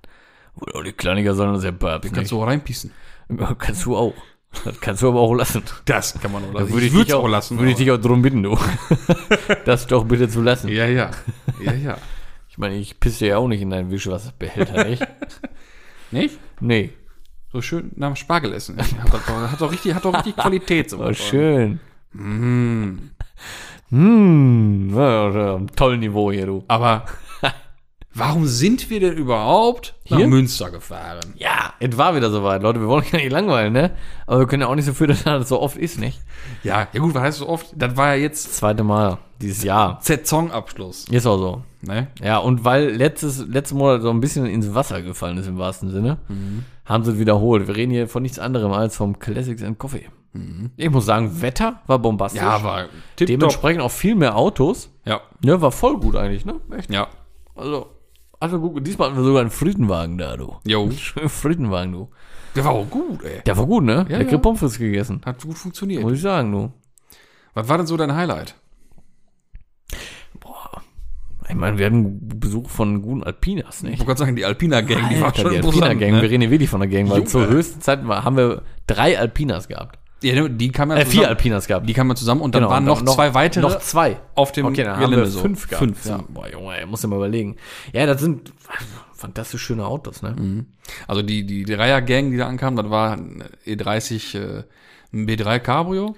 Oder 0.61 0.83
die 0.83 0.93
Kleiniger 0.93 1.35
sollen 1.35 1.59
sehr 1.59 1.71
Babs. 1.71 2.11
Kannst 2.13 2.31
du 2.31 2.41
auch 2.41 2.47
reinpissen. 2.47 2.91
kannst 3.57 3.85
du 3.85 3.95
auch. 3.97 4.13
Das 4.63 4.79
kannst 4.81 5.01
du 5.03 5.09
aber 5.09 5.19
auch 5.19 5.33
lassen. 5.33 5.61
Das 5.85 6.19
kann 6.19 6.31
man 6.31 6.43
auch 6.45 6.53
Da 6.53 6.59
lassen. 6.61 6.73
würde 6.73 6.85
ich, 6.87 6.93
würd's 6.93 7.05
dich 7.05 7.13
auch, 7.13 7.27
lassen. 7.27 7.57
Würde 7.59 7.71
ich 7.71 7.77
dich 7.77 7.91
auch 7.91 7.97
drum 7.97 8.21
bitten, 8.21 8.43
du. 8.43 8.57
das 9.65 9.87
doch 9.87 10.05
bitte 10.05 10.29
zu 10.29 10.41
lassen. 10.41 10.69
ja, 10.69 10.85
ja. 10.87 11.11
Ja, 11.61 11.73
ja. 11.73 11.97
Ich 12.49 12.57
meine, 12.57 12.75
ich 12.75 12.99
pisse 12.99 13.27
ja 13.27 13.37
auch 13.37 13.47
nicht 13.47 13.61
in 13.61 13.69
deinen 13.69 13.91
Wischwasserbehälter, 13.91 14.85
nicht? 14.85 15.05
Nicht? 16.11 16.39
Nee. 16.61 16.91
So 17.51 17.61
schön 17.61 17.91
nach 17.97 18.07
dem 18.07 18.15
Spargel 18.15 18.53
essen. 18.53 18.77
Hat 18.77 19.13
doch, 19.13 19.27
hat 19.27 19.59
doch 19.59 19.71
richtig, 19.71 19.93
hat 19.93 20.05
doch 20.05 20.13
richtig 20.13 20.37
Qualität. 20.37 20.89
So 20.89 21.03
Oh, 21.03 21.11
schön. 21.13 21.81
Ja, 22.15 22.21
am 25.55 25.67
tollen 25.75 25.99
Niveau 25.99 26.31
hier, 26.31 26.45
du. 26.45 26.63
Aber 26.69 27.05
warum 28.17 28.45
sind 28.45 28.89
wir 28.89 28.99
denn 28.99 29.13
überhaupt 29.13 29.95
nach 30.09 30.17
Hier? 30.17 30.27
Münster 30.27 30.69
gefahren? 30.71 31.33
Ja, 31.37 31.73
es 31.79 31.97
war 31.97 32.15
wieder 32.15 32.29
soweit, 32.29 32.61
Leute. 32.61 32.79
Wir 32.79 32.87
wollen 32.87 33.05
ja 33.11 33.17
nicht 33.19 33.31
langweilen, 33.31 33.73
ne? 33.73 33.91
Aber 34.25 34.39
wir 34.39 34.47
können 34.47 34.61
ja 34.61 34.67
auch 34.67 34.75
nicht 34.75 34.85
so 34.85 34.93
viel, 34.93 35.07
dass 35.07 35.23
das 35.23 35.49
so 35.49 35.61
oft 35.61 35.77
ist, 35.77 35.99
nicht? 35.99 36.19
Ja, 36.63 36.87
ja 36.91 36.99
gut, 36.99 37.13
was 37.13 37.21
heißt 37.21 37.37
so 37.39 37.49
oft? 37.49 37.67
Das 37.75 37.95
war 37.97 38.15
ja 38.15 38.21
jetzt 38.21 38.55
Zweite 38.55 38.83
Mal 38.83 39.17
dieses 39.41 39.63
Jahr. 39.63 39.99
Saisonabschluss. 40.01 41.05
Ist 41.09 41.25
auch 41.25 41.37
so. 41.37 41.61
Ne? 41.81 42.07
Ja, 42.21 42.39
und 42.39 42.65
weil 42.65 42.89
letztes, 42.89 43.45
letzten 43.47 43.77
Monat 43.77 44.01
so 44.01 44.09
ein 44.09 44.19
bisschen 44.19 44.45
ins 44.45 44.73
Wasser 44.73 45.01
gefallen 45.01 45.37
ist, 45.37 45.47
im 45.47 45.57
wahrsten 45.57 45.91
Sinne, 45.91 46.17
haben 46.85 47.03
sie 47.03 47.11
es 47.11 47.19
wiederholt. 47.19 47.67
Wir 47.67 47.75
reden 47.75 47.91
hier 47.91 48.07
von 48.07 48.23
nichts 48.23 48.39
anderem 48.39 48.71
als 48.71 48.95
vom 48.97 49.19
Classics 49.19 49.61
and 49.63 49.77
Coffee. 49.77 50.07
Ich 50.75 50.89
muss 50.89 51.05
sagen, 51.05 51.41
Wetter 51.41 51.81
war 51.87 51.99
bombastisch. 51.99 52.41
Ja, 52.41 52.63
war. 52.63 52.85
Dementsprechend 53.19 53.81
auch 53.81 53.91
viel 53.91 54.15
mehr 54.15 54.35
Autos. 54.35 54.89
Ja, 55.05 55.21
Ne, 55.43 55.59
war 55.61 55.71
voll 55.71 55.97
gut 55.99 56.15
eigentlich, 56.15 56.45
ne? 56.45 56.55
Echt. 56.75 56.91
ja. 56.91 57.07
Also, 57.55 57.87
also 58.39 58.59
gut. 58.59 58.85
Diesmal 58.85 59.07
hatten 59.09 59.17
wir 59.19 59.23
sogar 59.23 59.41
einen 59.41 59.49
Friedenwagen 59.51 60.17
da, 60.17 60.37
du. 60.37 60.55
Jo. 60.65 60.89
Schönen 60.97 61.29
Friedenwagen, 61.29 61.91
du. 61.91 62.09
Der 62.55 62.65
war 62.65 62.71
auch 62.71 62.89
gut, 62.89 63.23
ey. 63.23 63.41
Der 63.45 63.57
war 63.57 63.65
gut, 63.65 63.83
ne? 63.83 64.05
Ja, 64.09 64.17
Leckere 64.17 64.33
ja. 64.35 64.37
Pommes 64.39 64.59
frites 64.59 64.79
gegessen. 64.79 65.21
Hat 65.25 65.41
gut 65.41 65.57
funktioniert. 65.57 66.01
Muss 66.01 66.13
ich 66.13 66.21
sagen, 66.21 66.51
du. 66.51 66.71
Was 67.53 67.67
war 67.69 67.77
denn 67.77 67.87
so 67.87 67.97
dein 67.97 68.15
Highlight? 68.15 68.55
Boah. 70.39 70.81
Ich 71.49 71.55
meine, 71.55 71.77
wir 71.77 71.85
hatten 71.85 72.19
Besuch 72.39 72.69
von 72.69 73.01
guten 73.01 73.23
Alpinas, 73.23 73.77
Ich 73.77 73.83
nicht? 73.83 73.91
wollte 73.99 74.05
gerade 74.05 74.19
sagen, 74.19 74.35
die 74.35 74.45
Alpina 74.45 74.81
Gang, 74.81 75.09
die 75.09 75.21
war 75.21 75.33
schon 75.33 75.49
die 75.51 75.55
imposant, 75.57 75.83
Alpina 75.85 75.99
Gang, 75.99 76.15
ne? 76.17 76.21
wir 76.21 76.29
reden 76.29 76.41
hier 76.41 76.51
wirklich 76.51 76.69
von 76.69 76.81
der 76.81 76.89
Gang, 76.89 77.09
weil 77.09 77.17
Junge. 77.19 77.29
zur 77.29 77.47
höchsten 77.47 77.79
Zeit 77.81 78.03
haben 78.03 78.35
wir 78.37 78.63
drei 78.85 79.17
Alpinas 79.17 79.67
gehabt. 79.67 79.97
Ja, 80.23 80.47
die 80.47 80.71
kam 80.71 80.89
ja 80.89 80.95
Äh, 80.97 80.99
zusammen. 81.05 81.11
vier 81.19 81.27
Alpinas 81.29 81.67
gehabt. 81.67 81.87
Die 81.87 81.93
kamen 81.93 82.15
zusammen 82.15 82.41
und 82.41 82.55
dann 82.55 82.61
Genau, 82.63 82.71
waren 82.71 82.83
und 82.83 82.87
noch, 82.89 83.01
dann 83.05 83.13
zwei 83.13 83.33
weitere 83.35 83.61
Noch 83.61 83.79
zwei. 83.79 84.17
auf 84.35 84.51
dem 84.51 84.65
Okay, 84.65 84.83
dann 84.83 84.93
haben 84.93 85.01
wir 85.01 85.07
Gelände 85.09 85.29
so. 85.29 85.41
fünf 85.41 85.67
gehabt. 85.67 85.83
Fünf, 85.83 86.05
ja. 86.05 86.23
Boah, 86.27 86.49
Junge, 86.51 86.75
ey, 86.79 86.85
muss 86.87 87.03
ja 87.03 87.09
mal 87.09 87.17
überlegen. 87.17 87.57
Ja, 87.93 88.05
das 88.07 88.21
sind 88.21 88.51
fantastisch 89.13 89.61
schöne 89.61 89.85
Autos, 89.85 90.21
ne? 90.23 90.31
Mhm. 90.37 90.65
Also 91.07 91.21
die, 91.21 91.45
die 91.45 91.65
Dreier-Gang, 91.65 92.31
die 92.31 92.37
da 92.37 92.47
ankam, 92.47 92.75
das 92.75 92.89
war 92.89 93.11
ein 93.13 93.43
E30 93.65 94.37
äh, 94.39 94.63
ein 95.13 95.27
B3 95.27 95.59
Cabrio 95.59 96.15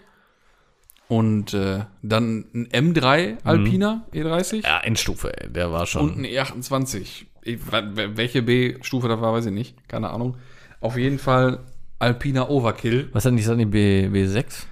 und 1.08 1.54
äh, 1.54 1.82
dann 2.02 2.46
ein 2.54 2.68
M3 2.94 3.38
Alpina 3.44 4.06
E30 4.14 4.64
Ja, 4.64 4.80
Endstufe, 4.80 5.36
ey, 5.42 5.52
der 5.52 5.72
war 5.72 5.86
schon. 5.88 6.10
und 6.12 6.18
ein 6.20 6.26
E28. 6.26 7.26
Ich, 7.42 7.60
welche 7.72 8.44
B-Stufe 8.44 9.08
das 9.08 9.20
war, 9.22 9.34
weiß 9.34 9.48
ich 9.48 9.52
nicht. 9.54 9.76
Keine 9.88 10.10
Ahnung. 10.10 10.38
Auf 10.82 10.98
jeden 10.98 11.18
Fall 11.20 11.60
Alpina 12.00 12.48
Overkill. 12.50 13.10
was 13.14 13.26
hat 13.26 13.34
nicht, 13.34 13.42
ist 13.44 13.50
das 13.50 13.58
nicht 13.58 13.72
B, 13.72 14.08
B6? 14.08 14.64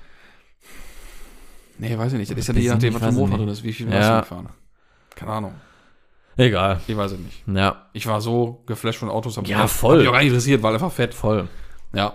Nee, 1.80 1.98
weiß 1.98 2.14
ich 2.14 2.20
nicht. 2.20 2.32
Das 2.32 2.38
ist 2.38 2.48
ja 2.48 2.54
B7, 2.54 2.60
je 2.60 2.70
nachdem, 2.70 2.94
was 2.96 3.02
für 3.02 3.08
ein 3.10 3.16
Motor 3.16 3.38
drin 3.38 3.48
ist, 3.50 3.64
wie 3.64 3.74
viel 3.74 3.88
Ja. 3.92 4.00
Maschinen 4.00 4.24
fahren. 4.24 4.50
Keine 5.16 5.32
Ahnung. 5.32 5.54
Egal. 6.38 6.80
Ich 6.88 6.96
weiß 6.96 7.12
es 7.14 7.20
nicht. 7.20 7.44
Ja, 7.48 7.88
Ich 7.94 8.06
war 8.08 8.22
so 8.22 8.64
geflasht 8.66 9.00
von 9.00 9.10
Autos. 9.10 9.40
Ja, 9.46 9.62
mich- 9.64 9.72
voll. 9.72 9.94
Hab 9.96 10.00
mich 10.00 10.08
auch 10.08 10.14
gar 10.14 10.20
nicht 10.20 10.28
interessiert, 10.30 10.62
weil 10.64 10.74
einfach 10.74 10.92
fett. 10.92 11.14
voll. 11.14 11.48
Ja. 11.94 12.14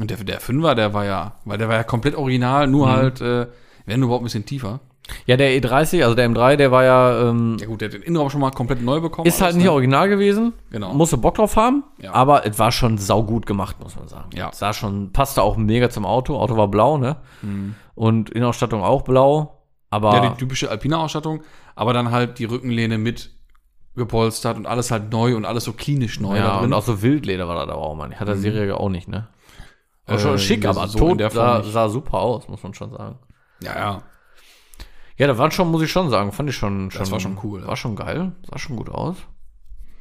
Und 0.00 0.10
der, 0.10 0.16
der 0.18 0.40
Fünfer, 0.40 0.74
der 0.74 0.92
war 0.94 1.04
ja, 1.04 1.36
weil 1.44 1.58
der 1.58 1.68
war 1.68 1.76
ja 1.76 1.84
komplett 1.84 2.14
original, 2.14 2.66
nur 2.66 2.86
Mhm. 2.86 2.92
halt, 2.92 3.20
äh, 3.20 3.46
wenn 3.86 4.02
überhaupt 4.02 4.22
ein 4.22 4.24
bisschen 4.24 4.46
tiefer. 4.46 4.80
Ja, 5.26 5.36
der 5.36 5.50
E30, 5.60 6.02
also 6.02 6.14
der 6.14 6.28
M3, 6.28 6.56
der 6.56 6.70
war 6.70 6.84
ja, 6.84 7.28
ähm, 7.28 7.56
Ja 7.60 7.66
gut, 7.66 7.80
der 7.80 7.88
hat 7.88 7.94
den 7.94 8.02
Innenraum 8.02 8.30
schon 8.30 8.40
mal 8.40 8.50
komplett 8.50 8.82
neu 8.82 9.00
bekommen. 9.00 9.26
ist 9.26 9.40
halt 9.40 9.56
nicht 9.56 9.64
ne? 9.64 9.72
original 9.72 10.08
gewesen. 10.08 10.52
Genau. 10.70 10.92
Musste 10.92 11.16
Bock 11.16 11.34
drauf 11.34 11.56
haben. 11.56 11.84
Ja. 11.98 12.12
Aber 12.12 12.46
es 12.46 12.58
war 12.58 12.72
schon 12.72 12.98
saugut 12.98 13.46
gemacht, 13.46 13.76
muss 13.82 13.96
man 13.96 14.08
sagen. 14.08 14.30
Ja. 14.34 14.50
Sah 14.52 14.72
schon, 14.72 15.12
passte 15.12 15.42
auch 15.42 15.56
mega 15.56 15.90
zum 15.90 16.04
Auto. 16.06 16.38
Auto 16.38 16.56
war 16.56 16.68
blau, 16.68 16.98
ne? 16.98 17.16
Mhm. 17.42 17.74
Und 17.94 18.30
Innenausstattung 18.30 18.82
auch 18.82 19.02
blau. 19.02 19.56
Aber 19.90 20.14
Ja, 20.14 20.28
die 20.30 20.36
typische 20.38 20.70
Alpina-Ausstattung, 20.70 21.42
aber 21.74 21.92
dann 21.92 22.10
halt 22.12 22.38
die 22.38 22.44
Rückenlehne 22.44 22.96
mit 22.96 23.30
gepolstert 23.96 24.56
und 24.56 24.66
alles 24.66 24.90
halt 24.92 25.10
neu 25.10 25.36
und 25.36 25.44
alles 25.44 25.64
so 25.64 25.72
klinisch 25.72 26.20
neu 26.20 26.36
ja, 26.36 26.42
da 26.44 26.56
drin. 26.58 26.66
und 26.66 26.72
auch 26.74 26.82
so 26.84 27.02
Wildleder 27.02 27.48
war 27.48 27.66
da 27.66 27.74
auch, 27.74 27.96
man. 27.96 28.14
Hat 28.14 28.28
der 28.28 28.36
Serie 28.36 28.76
auch 28.78 28.88
nicht, 28.88 29.08
ne? 29.08 29.28
War 30.06 30.16
Äh, 30.16 30.18
schon 30.20 30.38
schick, 30.38 30.62
das 30.62 30.76
aber 30.76 30.86
so 30.88 30.98
tot 30.98 31.32
sah, 31.32 31.62
sah 31.64 31.88
super 31.88 32.18
aus, 32.20 32.48
muss 32.48 32.62
man 32.62 32.72
schon 32.74 32.90
sagen. 32.92 33.18
ja, 33.62 33.74
ja. 33.76 34.02
Ja, 35.20 35.26
da 35.26 35.36
war 35.38 35.50
schon, 35.50 35.70
muss 35.70 35.82
ich 35.82 35.90
schon 35.92 36.08
sagen, 36.08 36.32
fand 36.32 36.48
ich 36.48 36.56
schon, 36.56 36.90
schon 36.90 37.10
war 37.10 37.20
schon 37.20 37.38
cool, 37.42 37.60
ja. 37.60 37.66
War 37.66 37.76
schon 37.76 37.94
geil, 37.94 38.32
sah 38.50 38.58
schon 38.58 38.76
gut 38.76 38.88
aus. 38.88 39.16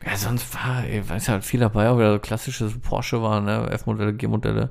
Ja, 0.05 0.15
sonst 0.15 0.53
war, 0.55 0.85
ey, 0.85 1.07
weiß 1.09 1.27
ja, 1.27 1.33
halt 1.33 1.43
viel 1.43 1.59
dabei, 1.59 1.89
auch 1.89 1.97
wieder 1.97 2.13
so 2.13 2.19
klassisches 2.19 2.79
Porsche 2.79 3.21
war, 3.21 3.41
ne? 3.41 3.69
F-Modelle, 3.69 4.13
G-Modelle. 4.13 4.69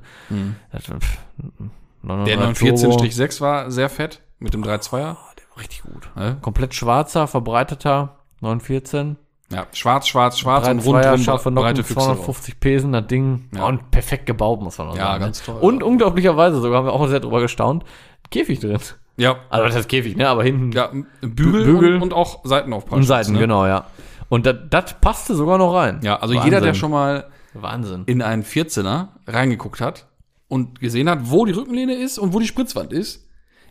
Das 0.71 0.89
war, 0.89 0.99
pff, 0.99 1.17
Hm. 1.57 1.69
Der 2.01 2.37
911 2.37 2.81
Turbo. 2.81 2.97
914-6 3.03 3.41
war 3.41 3.69
sehr 3.71 3.89
fett 3.89 4.21
mit 4.39 4.53
dem 4.53 4.63
3.2er. 4.63 5.11
Oh, 5.13 5.35
der 5.37 5.49
war 5.51 5.57
richtig 5.59 5.83
gut. 5.83 6.09
Ne? 6.15 6.37
Komplett 6.41 6.73
schwarzer, 6.73 7.27
verbreiteter 7.27 8.15
914. 8.41 9.17
Ja, 9.51 9.67
schwarz, 9.73 10.07
schwarz, 10.07 10.39
schwarz 10.39 10.67
und 10.67 10.79
3.2er, 10.81 10.85
rundrum 10.85 11.17
scharfe 11.17 11.51
breite 11.51 11.81
Nocken, 11.81 11.93
drauf. 11.95 12.05
250 12.05 12.59
Pesen, 12.59 12.91
das 12.93 13.07
Ding. 13.07 13.49
Ja. 13.53 13.65
Und 13.65 13.91
perfekt 13.91 14.25
gebaut, 14.25 14.61
muss 14.61 14.77
man 14.77 14.89
auch 14.89 14.95
Ja, 14.97 15.07
sagen. 15.07 15.25
ganz 15.25 15.39
ne? 15.47 15.53
toll, 15.53 15.61
Und 15.61 15.81
ja. 15.81 15.85
unglaublicherweise, 15.87 16.59
sogar 16.61 16.79
haben 16.79 16.85
wir 16.85 16.93
auch 16.93 17.07
sehr 17.07 17.19
drüber 17.19 17.41
gestaunt, 17.41 17.83
Käfig 18.31 18.59
drin. 18.59 18.79
Ja, 19.19 19.39
Also 19.49 19.65
das 19.65 19.75
heißt 19.75 19.89
Käfig, 19.89 20.15
ne? 20.15 20.27
Aber 20.27 20.43
hinten 20.43 20.71
ja 20.71 20.91
Bügel, 21.21 21.65
Bügel. 21.65 21.95
Und, 21.95 22.03
und 22.03 22.13
auch 22.13 22.45
Seitenaufprall. 22.45 22.99
und 22.99 23.05
Seiten, 23.05 23.33
ne? 23.33 23.39
genau, 23.39 23.67
ja. 23.67 23.85
Und 24.29 24.45
das, 24.45 24.95
passte 25.01 25.35
sogar 25.35 25.57
noch 25.57 25.73
rein. 25.73 25.99
Ja, 26.03 26.15
also 26.17 26.33
Wahnsinn. 26.35 26.51
jeder, 26.51 26.61
der 26.61 26.73
schon 26.73 26.91
mal 26.91 27.25
Wahnsinn. 27.53 28.03
in 28.05 28.21
einen 28.21 28.43
14er 28.43 29.09
reingeguckt 29.27 29.81
hat 29.81 30.07
und 30.47 30.79
gesehen 30.79 31.09
hat, 31.09 31.19
wo 31.23 31.45
die 31.45 31.51
Rückenlehne 31.51 31.95
ist 31.95 32.17
und 32.17 32.33
wo 32.33 32.39
die 32.39 32.47
Spritzwand 32.47 32.93
ist, 32.93 33.27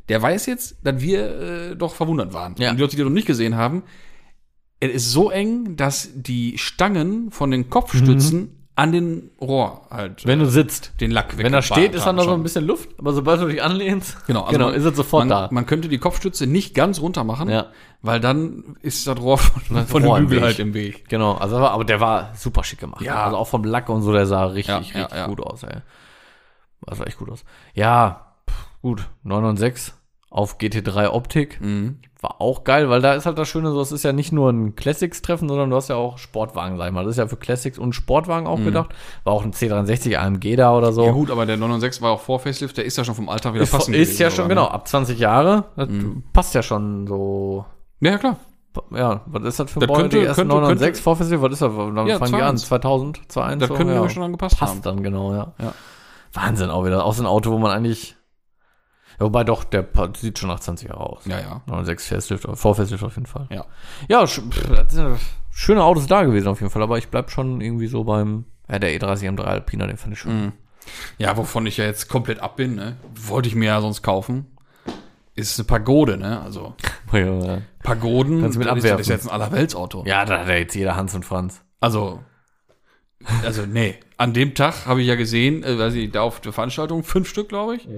der 0.08 0.20
weiß 0.20 0.46
jetzt, 0.46 0.76
dass 0.82 1.00
wir 1.00 1.40
äh, 1.40 1.76
doch 1.76 1.94
verwundert 1.94 2.32
waren. 2.32 2.54
Ja. 2.58 2.70
Und 2.70 2.76
die 2.76 2.82
Leute, 2.82 2.96
die 2.96 3.02
das 3.02 3.08
noch 3.08 3.14
nicht 3.14 3.26
gesehen 3.26 3.56
haben, 3.56 3.84
es 4.80 4.92
ist 4.92 5.12
so 5.12 5.30
eng, 5.30 5.76
dass 5.76 6.10
die 6.14 6.58
Stangen 6.58 7.30
von 7.30 7.50
den 7.50 7.68
Kopfstützen 7.70 8.57
an 8.78 8.92
den 8.92 9.30
Rohr 9.40 9.82
halt 9.90 10.24
Wenn 10.24 10.38
du 10.38 10.46
sitzt. 10.46 10.92
den 11.00 11.10
Lack 11.10 11.36
Wenn 11.36 11.52
er 11.52 11.62
steht, 11.62 11.94
ist 11.94 12.06
dann 12.06 12.16
noch 12.16 12.24
so 12.24 12.32
ein 12.32 12.42
bisschen 12.42 12.64
Luft, 12.64 12.88
aber 12.98 13.12
sobald 13.12 13.40
du 13.40 13.46
dich 13.48 13.62
anlehnst, 13.62 14.16
Genau, 14.26 14.42
also 14.42 14.52
genau 14.52 14.66
man- 14.66 14.74
ist 14.76 14.84
es 14.84 14.96
sofort 14.96 15.22
man, 15.22 15.28
da. 15.28 15.48
Man 15.50 15.66
könnte 15.66 15.88
die 15.88 15.98
Kopfstütze 15.98 16.46
nicht 16.46 16.74
ganz 16.74 17.00
runter 17.00 17.24
machen, 17.24 17.48
Ja. 17.50 17.66
weil 18.02 18.20
dann 18.20 18.76
ist 18.80 19.06
das 19.06 19.18
Rohr 19.20 19.38
von, 19.38 19.86
von 19.86 20.04
Rohr 20.04 20.18
dem 20.18 20.26
Bügel 20.28 20.38
Weg. 20.42 20.44
halt 20.46 20.58
im 20.60 20.74
Weg. 20.74 21.08
Genau, 21.08 21.34
also 21.34 21.56
aber, 21.56 21.84
der 21.84 22.00
war 22.00 22.32
super 22.36 22.62
schick 22.62 22.78
gemacht. 22.78 23.02
Ja. 23.02 23.24
Also 23.24 23.36
auch 23.36 23.48
vom 23.48 23.64
Lack 23.64 23.88
und 23.88 24.02
so, 24.02 24.12
der 24.12 24.26
sah 24.26 24.44
richtig, 24.46 24.68
Ja, 24.68 24.78
richtig 24.78 25.16
ja. 25.18 25.26
gut 25.26 25.40
aus, 25.40 25.64
ey. 25.64 25.78
Das 26.82 26.98
sah 26.98 27.04
echt 27.04 27.18
gut 27.18 27.30
aus. 27.30 27.44
Ja, 27.74 28.34
pff, 28.48 28.66
gut, 28.80 29.08
996 29.24 29.92
auf 30.30 30.58
GT3 30.58 31.08
Optik. 31.08 31.60
Mhm. 31.60 31.98
War 32.20 32.40
auch 32.40 32.64
geil, 32.64 32.90
weil 32.90 33.00
da 33.00 33.14
ist 33.14 33.26
halt 33.26 33.38
das 33.38 33.46
Schöne, 33.48 33.70
so, 33.70 33.80
es 33.80 33.92
ist 33.92 34.02
ja 34.02 34.12
nicht 34.12 34.32
nur 34.32 34.50
ein 34.50 34.74
Classics-Treffen, 34.74 35.48
sondern 35.48 35.70
du 35.70 35.76
hast 35.76 35.88
ja 35.88 35.94
auch 35.94 36.18
Sportwagen, 36.18 36.76
sag 36.76 36.88
ich 36.88 36.92
mal. 36.92 37.04
Das 37.04 37.12
ist 37.12 37.18
ja 37.18 37.28
für 37.28 37.36
Classics 37.36 37.78
und 37.78 37.92
Sportwagen 37.94 38.48
auch 38.48 38.58
gedacht. 38.58 38.90
War 39.22 39.34
auch 39.34 39.44
ein 39.44 39.52
C63 39.52 40.16
AMG 40.16 40.56
da 40.56 40.76
oder 40.76 40.92
so. 40.92 41.02
Mhm. 41.02 41.06
Ja 41.06 41.12
gut, 41.12 41.30
aber 41.30 41.46
der 41.46 41.56
996 41.56 42.02
war 42.02 42.10
auch 42.12 42.20
vor 42.20 42.40
Facelift, 42.40 42.76
der 42.76 42.84
ist 42.86 42.96
ja 42.98 43.04
schon 43.04 43.14
vom 43.14 43.28
Alltag 43.28 43.54
wieder 43.54 43.62
ist, 43.62 43.70
passend 43.70 43.94
ist 43.94 44.08
gewesen, 44.08 44.22
ja 44.22 44.30
schon, 44.32 44.44
ne? 44.46 44.48
genau, 44.48 44.66
ab 44.66 44.88
20 44.88 45.16
Jahre. 45.18 45.64
Das 45.76 45.88
passt 46.32 46.54
ja 46.54 46.62
schon 46.64 47.06
so 47.06 47.64
Ja, 48.00 48.10
ja, 48.12 48.18
klar. 48.18 48.36
Ja, 48.92 49.22
was 49.26 49.42
ist 49.44 49.60
das 49.60 49.70
für 49.70 49.80
ein 49.80 49.86
könnte- 49.88 50.18
die 50.18 50.24
ersten 50.24 50.42
könnte- 50.42 50.54
996 50.56 50.84
könnte- 50.86 51.02
Vorfestival, 51.02 51.42
was 51.50 51.52
ist 51.52 51.62
das? 51.62 51.72
Dann 51.94 52.06
Ja, 52.08 52.18
fangen 52.18 52.32
die 52.34 52.42
an, 52.42 52.56
2-1. 52.56 52.66
2000, 52.66 53.20
2-1. 53.28 53.60
Das 53.60 53.68
so, 53.68 53.74
können 53.74 53.90
ja. 53.94 54.02
wir 54.02 54.08
schon 54.10 54.22
angepasst 54.24 54.58
Passt 54.58 54.72
haben. 54.72 54.82
dann, 54.82 55.02
genau, 55.04 55.32
ja. 55.34 55.52
Ja. 55.60 55.72
Wahnsinn 56.32 56.70
auch 56.70 56.84
wieder. 56.84 57.04
Auch 57.04 57.14
so 57.14 57.22
ein 57.22 57.26
Auto, 57.26 57.50
wo 57.52 57.58
man 57.58 57.70
eigentlich, 57.70 58.16
ja, 59.18 59.26
wobei 59.26 59.44
doch, 59.44 59.64
der 59.64 59.86
sieht 60.16 60.38
schon 60.38 60.48
nach 60.48 60.60
20 60.60 60.88
Jahre 60.88 61.00
aus. 61.00 61.24
Ja, 61.26 61.40
ja. 61.40 61.62
96 61.66 62.08
Facelift, 62.08 62.58
Vorfestlift 62.58 63.02
auf 63.02 63.14
jeden 63.16 63.26
Fall. 63.26 63.46
Ja. 63.50 63.64
Ja, 64.08 64.26
pff, 64.26 64.68
ja 64.94 65.16
schöne 65.50 65.82
Autos 65.82 66.06
da 66.06 66.22
gewesen 66.22 66.46
auf 66.48 66.60
jeden 66.60 66.70
Fall, 66.70 66.82
aber 66.82 66.98
ich 66.98 67.08
bleib 67.08 67.30
schon 67.30 67.60
irgendwie 67.60 67.88
so 67.88 68.04
beim, 68.04 68.44
ja, 68.70 68.78
der 68.78 68.90
E30 68.90 69.28
M3 69.36 69.40
Alpina, 69.42 69.86
den 69.86 69.96
fand 69.96 70.12
ich 70.12 70.20
schon. 70.20 70.44
Mhm. 70.44 70.52
Ja, 71.18 71.36
wovon 71.36 71.66
ich 71.66 71.76
ja 71.78 71.84
jetzt 71.84 72.08
komplett 72.08 72.38
ab 72.40 72.56
bin, 72.56 72.76
ne? 72.76 72.96
Wollte 73.26 73.48
ich 73.48 73.54
mir 73.54 73.66
ja 73.66 73.80
sonst 73.80 74.02
kaufen. 74.02 74.46
Ist 75.34 75.58
eine 75.58 75.66
Pagode, 75.66 76.16
ne? 76.16 76.40
Also 76.40 76.74
Ja, 77.12 77.58
Pagoden, 77.82 78.40
Kannst 78.40 78.56
du 78.56 78.60
mit 78.60 78.68
das 78.68 78.76
ist, 78.78 78.84
das 78.84 78.90
abwerfen. 78.92 79.00
ist 79.00 79.08
jetzt 79.08 79.26
ein 79.26 79.30
Allerweltsauto. 79.30 80.04
ja, 80.06 80.24
da 80.24 80.40
hat 80.40 80.48
ja 80.48 80.54
jetzt 80.54 80.74
jeder 80.74 80.96
Hans 80.96 81.14
und 81.14 81.24
Franz. 81.24 81.62
Also, 81.80 82.20
also 83.44 83.66
nee. 83.66 83.96
An 84.16 84.32
dem 84.32 84.54
Tag 84.54 84.86
habe 84.86 85.00
ich 85.00 85.08
ja 85.08 85.14
gesehen, 85.16 85.62
äh, 85.62 85.78
weiß 85.78 85.94
ich, 85.94 86.10
da 86.10 86.22
auf 86.22 86.40
der 86.40 86.52
Veranstaltung, 86.52 87.02
fünf 87.04 87.28
Stück, 87.28 87.48
glaube 87.48 87.76
ich. 87.76 87.88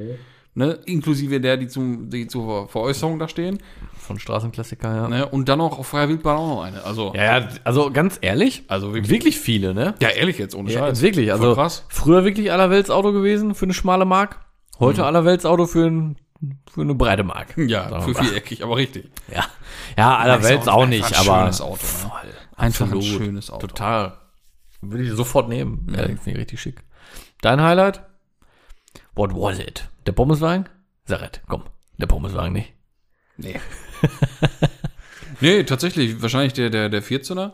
Ne? 0.55 0.79
Inklusive 0.87 1.41
der, 1.41 1.57
die, 1.57 1.69
zum, 1.69 2.11
die 2.11 2.27
zur 2.27 2.69
Veräußerung 2.69 3.19
da 3.21 3.29
stehen. 3.29 3.59
Von 3.97 4.19
Straßenklassiker, 4.19 4.95
ja. 4.95 5.09
Ne? 5.09 5.27
Und 5.29 5.49
dann 5.49 5.59
noch 5.59 5.79
auf 5.79 5.87
freier 5.87 6.09
Wildbahn 6.09 6.37
auch 6.37 6.49
noch 6.57 6.63
eine. 6.63 6.83
Also, 6.85 7.13
Ja, 7.15 7.39
ja, 7.41 7.49
also 7.63 7.91
ganz 7.93 8.19
ehrlich, 8.21 8.65
also 8.67 8.93
wirklich. 8.93 9.11
wirklich 9.11 9.39
viele, 9.39 9.73
ne? 9.75 9.95
Ja, 10.01 10.09
ehrlich 10.09 10.39
jetzt, 10.39 10.55
ohne 10.57 10.73
Ja, 10.73 10.81
Scheiß. 10.81 11.03
wirklich. 11.03 11.29
Voll 11.31 11.39
Also 11.41 11.55
krass. 11.55 11.85
früher 11.89 12.25
wirklich 12.25 12.51
Allerweltsauto 12.51 13.13
gewesen 13.13 13.55
für 13.55 13.67
eine 13.67 13.75
schmale 13.75 14.05
Mark. 14.05 14.41
Heute 14.81 15.05
Allerweltsauto 15.05 15.67
für, 15.67 15.87
ein, 15.87 16.17
für 16.69 16.81
eine 16.81 16.95
breite 16.97 17.23
Mark. 17.23 17.57
Ja, 17.57 18.01
für 18.01 18.15
viereckig, 18.15 18.65
aber 18.65 18.77
richtig. 18.77 19.09
Ja, 19.33 19.45
ja 19.97 20.17
Allerwelts 20.17 20.67
auch 20.67 20.79
auch 20.79 20.87
nicht, 20.87 21.05
ein 21.05 21.15
aber 21.29 21.43
schönes 21.43 21.61
Auto, 21.61 21.75
ne? 21.75 21.79
voll. 21.79 22.11
Einfach 22.57 22.87
ein 22.87 22.93
Absolut. 22.97 23.05
schönes 23.05 23.51
Auto. 23.51 23.67
Total. 23.69 24.17
Würde 24.81 25.05
ich 25.05 25.11
sofort 25.13 25.49
nehmen. 25.49 25.87
Ja, 25.95 26.03
finde 26.05 26.31
ich 26.33 26.37
richtig 26.39 26.61
schick. 26.61 26.83
Dein 27.43 27.61
Highlight? 27.63 28.03
What 29.15 29.35
was 29.35 29.59
it? 29.59 29.89
Der 30.07 30.13
Pommeswagen? 30.13 30.69
Saret, 31.05 31.43
komm. 31.49 31.65
Der 31.99 32.07
Pommeswagen 32.07 32.53
nicht. 32.53 32.73
Nee. 33.37 33.61
nee, 35.41 35.65
tatsächlich, 35.65 36.23
wahrscheinlich 36.23 36.53
der, 36.53 36.71
der, 36.71 36.89
der 36.89 37.03
14er. 37.03 37.53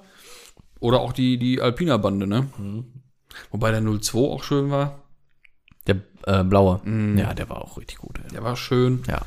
Oder 0.80 1.00
auch 1.00 1.12
die, 1.12 1.38
die 1.38 1.60
Alpina-Bande, 1.60 2.26
ne? 2.26 2.48
Wobei 3.50 3.70
der 3.70 3.82
02 3.82 4.18
auch 4.18 4.42
schön 4.42 4.70
war. 4.70 5.02
Der 5.86 5.96
äh, 6.26 6.44
blaue. 6.44 6.80
Ja, 7.16 7.34
der 7.34 7.48
war 7.48 7.62
auch 7.62 7.78
richtig 7.78 7.98
gut. 7.98 8.18
Ey. 8.22 8.30
Der 8.32 8.42
war 8.42 8.56
schön. 8.56 9.02
Ja. 9.08 9.22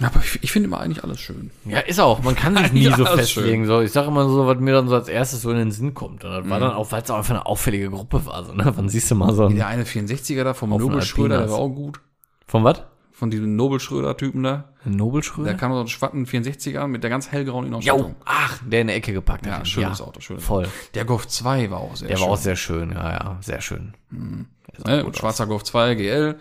Aber 0.00 0.20
ich, 0.20 0.38
ich 0.42 0.52
finde 0.52 0.68
immer 0.68 0.80
eigentlich 0.80 1.02
alles 1.04 1.20
schön. 1.20 1.50
Ja, 1.64 1.78
ist 1.80 1.98
auch. 2.00 2.22
Man 2.22 2.34
kann 2.36 2.54
sich 2.56 2.72
nie 2.72 2.82
Ja, 2.82 2.96
so 2.96 3.06
festlegen. 3.06 3.64
So, 3.66 3.80
ich 3.80 3.92
sage 3.92 4.08
immer 4.08 4.28
so, 4.28 4.46
was 4.46 4.58
mir 4.58 4.72
dann 4.74 4.88
so 4.88 4.94
als 4.94 5.08
erstes 5.08 5.42
so 5.42 5.50
in 5.50 5.56
den 5.56 5.70
Sinn 5.70 5.94
kommt. 5.94 6.24
Und 6.24 6.30
das 6.30 6.48
war 6.48 6.60
dann 6.60 6.72
auch, 6.72 6.92
weil 6.92 7.02
es 7.02 7.10
auch 7.10 7.16
einfach 7.18 7.34
eine 7.34 7.46
auffällige 7.46 7.88
Gruppe 7.90 8.26
war. 8.26 8.44
So, 8.44 8.52
ne? 8.52 8.70
Wann 8.76 8.88
siehst 8.88 9.10
du 9.10 9.14
mal 9.14 9.32
so 9.34 9.46
ein, 9.46 9.56
Der 9.56 9.66
eine 9.68 9.84
64er 9.84 10.44
da 10.44 10.52
vom 10.54 10.72
Auf 10.72 10.80
den 10.80 10.88
Nobel 10.88 11.02
Schröder, 11.02 11.38
der 11.38 11.50
war 11.50 11.58
auch 11.58 11.68
gut. 11.70 12.00
Von 12.46 12.62
was? 12.64 12.82
Von 13.12 13.30
diesem 13.30 13.56
Nobel 13.56 13.80
Schröder-Typen 13.80 14.42
da. 14.42 14.74
Ein 14.84 14.92
Nobelschröder? 14.92 15.48
Der 15.48 15.56
kam 15.56 15.72
so 15.72 15.78
einen 15.78 15.88
schwatten 15.88 16.26
64er 16.26 16.86
mit 16.86 17.02
der 17.02 17.08
ganz 17.08 17.32
hellgrauen 17.32 17.64
Jo, 17.64 17.68
Innenausstattung. 17.68 18.16
ach, 18.26 18.58
der 18.66 18.82
in 18.82 18.88
der 18.88 18.96
Ecke 18.96 19.14
gepackt 19.14 19.46
Ja, 19.46 19.60
hat. 19.60 19.66
schönes 19.68 20.02
Auto, 20.02 20.20
schönes 20.20 20.44
Voll. 20.44 20.68
Der 20.92 21.06
Golf 21.06 21.26
2 21.26 21.70
war 21.70 21.78
auch 21.78 21.96
sehr 21.96 22.08
Der 22.08 22.16
schön. 22.18 22.26
war 22.26 22.32
auch 22.32 22.36
sehr 22.36 22.56
schön, 22.56 22.90
ja, 22.92 23.10
ja, 23.12 23.38
sehr 23.40 23.62
schön. 23.62 23.94
Der 24.10 24.80
sah 24.84 24.96
ne? 24.96 25.04
gut 25.04 25.14
aus. 25.14 25.18
Schwarzer 25.20 25.46
Golf 25.46 25.64
2 25.64 25.94
GL. 25.94 26.38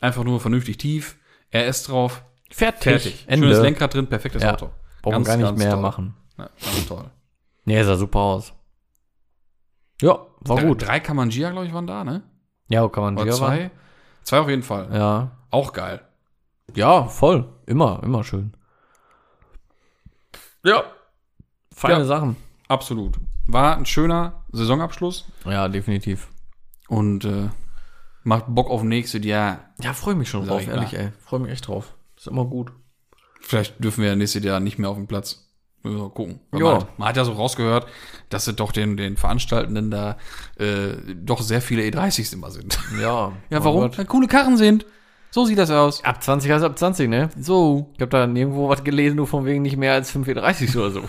Einfach 0.00 0.22
nur 0.22 0.38
vernünftig 0.40 0.78
tief. 0.78 1.16
RS 1.52 1.82
drauf, 1.82 2.22
Fertig. 2.54 2.82
fertig. 2.82 3.24
Ende. 3.26 3.46
Schönes 3.48 3.62
Lenkrad 3.62 3.94
drin, 3.94 4.06
perfektes 4.06 4.42
Ja. 4.42 4.52
Auto. 4.52 4.70
Brauchen 5.02 5.24
gar 5.24 5.36
nicht 5.36 5.56
mehr 5.58 5.72
toll. 5.72 5.80
machen. 5.82 6.16
Ja, 6.38 6.48
ganz 6.64 6.86
toll. 6.86 7.10
Nee, 7.64 7.82
sah 7.82 7.96
super 7.96 8.20
aus. 8.20 8.52
Ja, 10.00 10.18
war 10.40 10.56
Drei- 10.56 10.64
gut. 10.66 10.86
Drei 10.86 11.00
Kamangia, 11.00 11.50
glaube 11.50 11.66
ich, 11.66 11.72
waren 11.74 11.86
da, 11.86 12.04
ne? 12.04 12.22
Ja, 12.68 12.82
man 13.02 13.18
Oder 13.18 13.32
zwei? 13.32 13.70
Zwei 14.22 14.38
auf 14.38 14.48
jeden 14.48 14.62
Fall. 14.62 14.88
Ja. 14.92 15.32
Auch 15.50 15.72
geil. 15.72 16.00
Ja, 16.74 17.04
voll. 17.06 17.48
Immer, 17.66 18.00
immer 18.02 18.24
schön. 18.24 18.54
Ja. 20.64 20.84
Feine 21.74 22.00
Ja. 22.00 22.04
Sachen. 22.04 22.36
Absolut. 22.68 23.18
War 23.46 23.76
ein 23.76 23.84
schöner 23.86 24.44
Saisonabschluss 24.52 25.26
Ja, 25.44 25.68
definitiv. 25.68 26.28
und 26.88 27.24
äh, 27.24 27.50
macht 28.22 28.44
Bock 28.48 28.70
auf 28.70 28.82
nächstes 28.82 29.24
Jahr. 29.24 29.58
Ja, 29.82 29.92
freue 29.92 30.14
mich 30.14 30.30
schon 30.30 30.46
drauf, 30.46 30.62
ich 30.62 30.68
ehrlich, 30.68 30.94
ey. 30.94 31.10
Freue 31.24 31.40
mich 31.40 31.50
echt 31.52 31.68
drauf. 31.68 31.94
Ist 32.24 32.30
immer 32.30 32.46
gut. 32.46 32.72
Vielleicht 33.42 33.84
dürfen 33.84 34.00
wir 34.00 34.08
ja 34.08 34.16
nächstes 34.16 34.42
Jahr 34.42 34.58
nicht 34.58 34.78
mehr 34.78 34.88
auf 34.88 34.96
dem 34.96 35.06
Platz. 35.06 35.46
Müssen 35.82 35.98
wir 35.98 36.04
mal 36.04 36.10
gucken. 36.10 36.40
Man, 36.52 36.64
hat, 36.64 36.98
man 36.98 37.08
hat 37.08 37.18
ja 37.18 37.24
so 37.26 37.32
rausgehört, 37.32 37.86
dass 38.30 38.46
es 38.46 38.56
doch 38.56 38.72
den, 38.72 38.96
den 38.96 39.18
Veranstaltenden 39.18 39.90
da 39.90 40.16
äh, 40.58 40.94
doch 41.14 41.42
sehr 41.42 41.60
viele 41.60 41.82
E30s 41.82 42.32
immer 42.32 42.50
sind. 42.50 42.78
Ja. 42.98 43.32
Ja, 43.50 43.62
warum? 43.62 43.82
Gott. 43.82 43.98
Weil 43.98 44.06
coole 44.06 44.26
Karren 44.26 44.56
sind. 44.56 44.86
So 45.30 45.44
sieht 45.44 45.58
das 45.58 45.70
aus. 45.70 46.02
Ab 46.02 46.22
20 46.22 46.50
heißt 46.50 46.64
ab 46.64 46.78
20, 46.78 47.10
ne? 47.10 47.28
So. 47.38 47.90
Ich 47.96 48.00
habe 48.00 48.08
da 48.08 48.26
nirgendwo 48.26 48.70
was 48.70 48.84
gelesen, 48.84 49.16
nur 49.16 49.26
von 49.26 49.44
wegen 49.44 49.60
nicht 49.60 49.76
mehr 49.76 49.92
als 49.92 50.16
5,30 50.16 50.78
oder 50.78 50.90
so. 50.92 51.02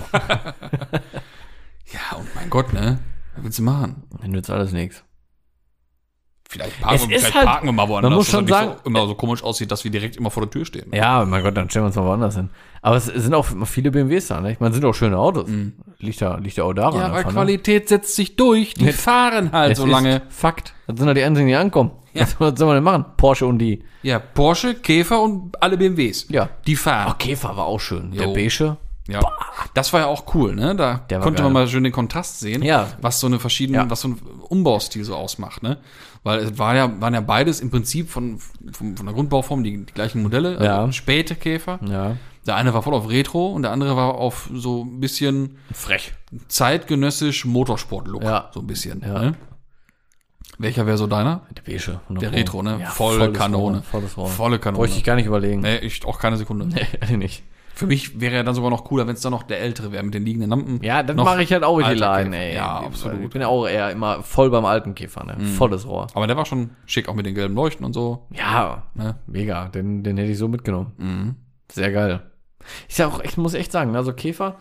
Ja, 1.93 2.17
und 2.17 2.27
mein 2.35 2.49
Gott, 2.49 2.73
ne? 2.73 2.99
Was 3.35 3.43
willst 3.45 3.59
du 3.59 3.63
machen? 3.63 4.03
Dann 4.19 4.31
nützt 4.31 4.49
alles 4.49 4.73
nichts. 4.73 5.04
Vielleicht 6.55 6.81
parken, 6.81 6.95
Es 6.95 7.07
wir, 7.09 7.15
ist 7.15 7.21
vielleicht 7.23 7.35
halt- 7.35 7.45
parken 7.47 7.65
wir 7.67 7.71
mal 7.73 7.87
woanders, 7.89 8.09
man 8.09 8.17
muss 8.17 8.25
dass 8.27 8.31
schon 8.35 8.47
sagen- 8.47 8.71
so, 8.83 8.89
immer 8.89 9.07
so 9.07 9.15
komisch 9.15 9.43
aussieht, 9.43 9.71
dass 9.71 9.83
wir 9.83 9.91
direkt 9.91 10.15
immer 10.17 10.31
vor 10.31 10.43
der 10.43 10.49
Tür 10.49 10.65
stehen. 10.65 10.89
Ja, 10.93 11.23
mein 11.25 11.43
Gott, 11.43 11.55
dann 11.57 11.69
stellen 11.69 11.83
wir 11.83 11.87
uns 11.87 11.95
mal 11.95 12.05
woanders 12.05 12.35
hin. 12.35 12.49
Aber 12.81 12.95
es 12.97 13.05
sind 13.05 13.33
auch 13.33 13.45
viele 13.65 13.91
BMWs 13.91 14.27
da, 14.27 14.39
ne? 14.41 14.51
Ich 14.51 14.59
meine, 14.59 14.73
sind 14.73 14.85
auch 14.85 14.93
schöne 14.93 15.17
Autos. 15.17 15.49
Liegt 15.99 16.19
ja, 16.21 16.37
liegt 16.37 16.55
ja 16.57 16.63
auch 16.63 16.73
daran. 16.73 16.93
Mhm. 16.93 16.99
Ja, 16.99 17.07
weil 17.11 17.17
einfach, 17.19 17.31
ne? 17.31 17.35
Qualität 17.35 17.89
setzt 17.89 18.15
sich 18.15 18.35
durch. 18.35 18.73
Die 18.75 18.85
Jetzt- 18.85 19.01
fahren 19.01 19.51
halt 19.51 19.71
Es 19.73 19.77
so 19.79 19.85
ist 19.85 19.91
lange. 19.91 20.21
Fakt. 20.29 20.73
Das 20.87 20.97
sind 20.97 21.07
ja 21.07 21.13
die 21.13 21.23
einzigen, 21.23 21.47
die 21.47 21.55
ankommen. 21.55 21.91
Ja. 22.13 22.21
Was, 22.21 22.35
was 22.39 22.57
soll 22.59 22.67
man 22.67 22.75
denn 22.77 22.83
machen? 22.83 23.05
Porsche 23.17 23.45
und 23.47 23.57
die. 23.59 23.83
Ja, 24.03 24.19
Porsche, 24.19 24.75
Käfer 24.75 25.21
und 25.21 25.61
alle 25.61 25.77
BMWs. 25.77 26.27
Ja. 26.29 26.49
Die 26.67 26.75
fahren. 26.75 27.07
Ach, 27.09 27.17
Käfer 27.17 27.57
war 27.57 27.65
auch 27.65 27.79
schön. 27.79 28.11
Der 28.11 28.27
Jo. 28.27 28.33
beige. 28.33 28.77
Ja. 29.07 29.21
Das 29.75 29.93
war 29.93 29.99
ja 30.01 30.05
auch 30.07 30.33
cool, 30.33 30.55
ne? 30.55 30.75
Da 30.75 30.97
konnte 31.19 31.33
geil. 31.33 31.43
man 31.43 31.53
mal 31.53 31.67
schön 31.67 31.83
den 31.83 31.93
Kontrast 31.93 32.39
sehen, 32.39 32.63
Ja. 32.63 32.87
was 33.01 33.19
so 33.19 33.27
eine 33.27 33.39
verschiedene, 33.39 33.77
Ja. 33.79 33.89
was 33.89 34.01
so 34.01 34.07
ein 34.09 34.19
Umbaustil 34.49 35.03
so 35.03 35.15
ausmacht, 35.15 35.61
ne? 35.61 35.77
Weil 36.23 36.39
es 36.39 36.57
war 36.57 36.75
ja, 36.75 37.01
waren 37.01 37.13
ja 37.13 37.21
beides 37.21 37.59
im 37.59 37.69
Prinzip 37.69 38.09
von, 38.09 38.39
von, 38.71 38.97
von 38.97 39.05
der 39.05 39.13
Grundbauform 39.13 39.63
die, 39.63 39.85
die 39.85 39.93
gleichen 39.93 40.23
Modelle, 40.23 40.63
Ja. 40.63 40.79
also 40.79 40.91
späte 40.91 41.35
Käfer. 41.35 41.79
Ja. 41.87 42.17
Der 42.47 42.55
eine 42.55 42.73
war 42.73 42.81
voll 42.81 42.93
auf 42.95 43.09
Retro 43.09 43.47
und 43.51 43.61
der 43.63 43.71
andere 43.71 43.95
war 43.95 44.15
auf 44.15 44.49
so 44.53 44.83
ein 44.83 44.99
bisschen 44.99 45.57
Frech. 45.71 46.13
zeitgenössisch 46.47 47.45
Motorsport-Look. 47.45 48.23
Ja. 48.23 48.49
So 48.53 48.61
ein 48.61 48.67
bisschen. 48.67 49.01
Ja. 49.01 49.19
Ne? 49.19 49.35
Welcher 50.57 50.85
wäre 50.87 50.97
so 50.97 51.05
deiner? 51.05 51.41
Der 51.55 51.61
beige. 51.63 51.99
Der 52.09 52.31
Retro, 52.31 52.63
ne? 52.63 52.77
Ja, 52.79 52.89
Volle 52.89 53.31
Kanone. 53.33 53.77
Rohr, 53.77 53.83
Volles 53.83 54.17
Rohr. 54.17 54.27
Volle 54.29 54.57
Kanone. 54.59 54.79
Bräuchte 54.79 54.97
ich 54.97 55.03
gar 55.03 55.15
nicht 55.15 55.25
überlegen. 55.25 55.61
Nee, 55.61 55.77
ich 55.79 56.05
auch 56.05 56.17
keine 56.19 56.37
Sekunde. 56.37 56.65
Nee, 56.67 57.17
nicht. 57.17 57.43
Für 57.75 57.87
mich 57.87 58.19
wäre 58.21 58.35
ja 58.35 58.43
dann 58.43 58.55
sogar 58.55 58.69
noch 58.71 58.85
cooler, 58.85 59.05
wenn 59.05 59.15
es 59.15 59.21
dann 59.21 59.31
noch 59.31 59.43
der 59.43 59.59
ältere 59.59 59.91
wäre 59.91 60.01
mit 60.03 60.13
den 60.13 60.23
liegenden 60.25 60.49
Lampen. 60.49 60.79
Ja, 60.81 61.03
Noch 61.03 61.25
mache 61.25 61.43
ich 61.43 61.51
halt 61.51 61.63
auch 61.63 61.81
die 61.81 61.93
Line, 61.93 62.35
ey. 62.35 62.55
Ja, 62.55 62.79
absolut. 62.79 63.19
Mhm. 63.19 63.23
Ich 63.25 63.29
bin 63.31 63.41
ja 63.41 63.47
auch 63.49 63.67
eher 63.67 63.91
immer 63.91 64.23
voll 64.23 64.49
beim 64.49 64.63
alten 64.65 64.95
Käfer, 64.95 65.25
ne? 65.25 65.37
Volles 65.45 65.85
Rohr. 65.87 66.07
Aber 66.13 66.25
der 66.25 66.37
war 66.37 66.45
schon 66.45 66.69
schick, 66.85 67.09
auch 67.09 67.15
mit 67.15 67.25
den 67.25 67.35
gelben 67.35 67.53
Leuchten 67.55 67.85
und 67.85 67.93
so. 67.93 68.27
Ja, 68.31 68.83
Ne? 68.93 69.15
mega. 69.27 69.67
Den, 69.67 70.03
den 70.03 70.17
hätte 70.17 70.31
ich 70.31 70.37
so 70.37 70.47
mitgenommen. 70.47 70.93
Mhm. 70.97 71.35
Sehr 71.71 71.91
geil. 71.91 72.21
Ich 72.87 72.97
ja 72.97 73.07
auch, 73.07 73.19
ich 73.21 73.37
muss 73.37 73.53
echt 73.53 73.71
sagen, 73.71 73.95
also 73.95 74.13
Käfer, 74.13 74.55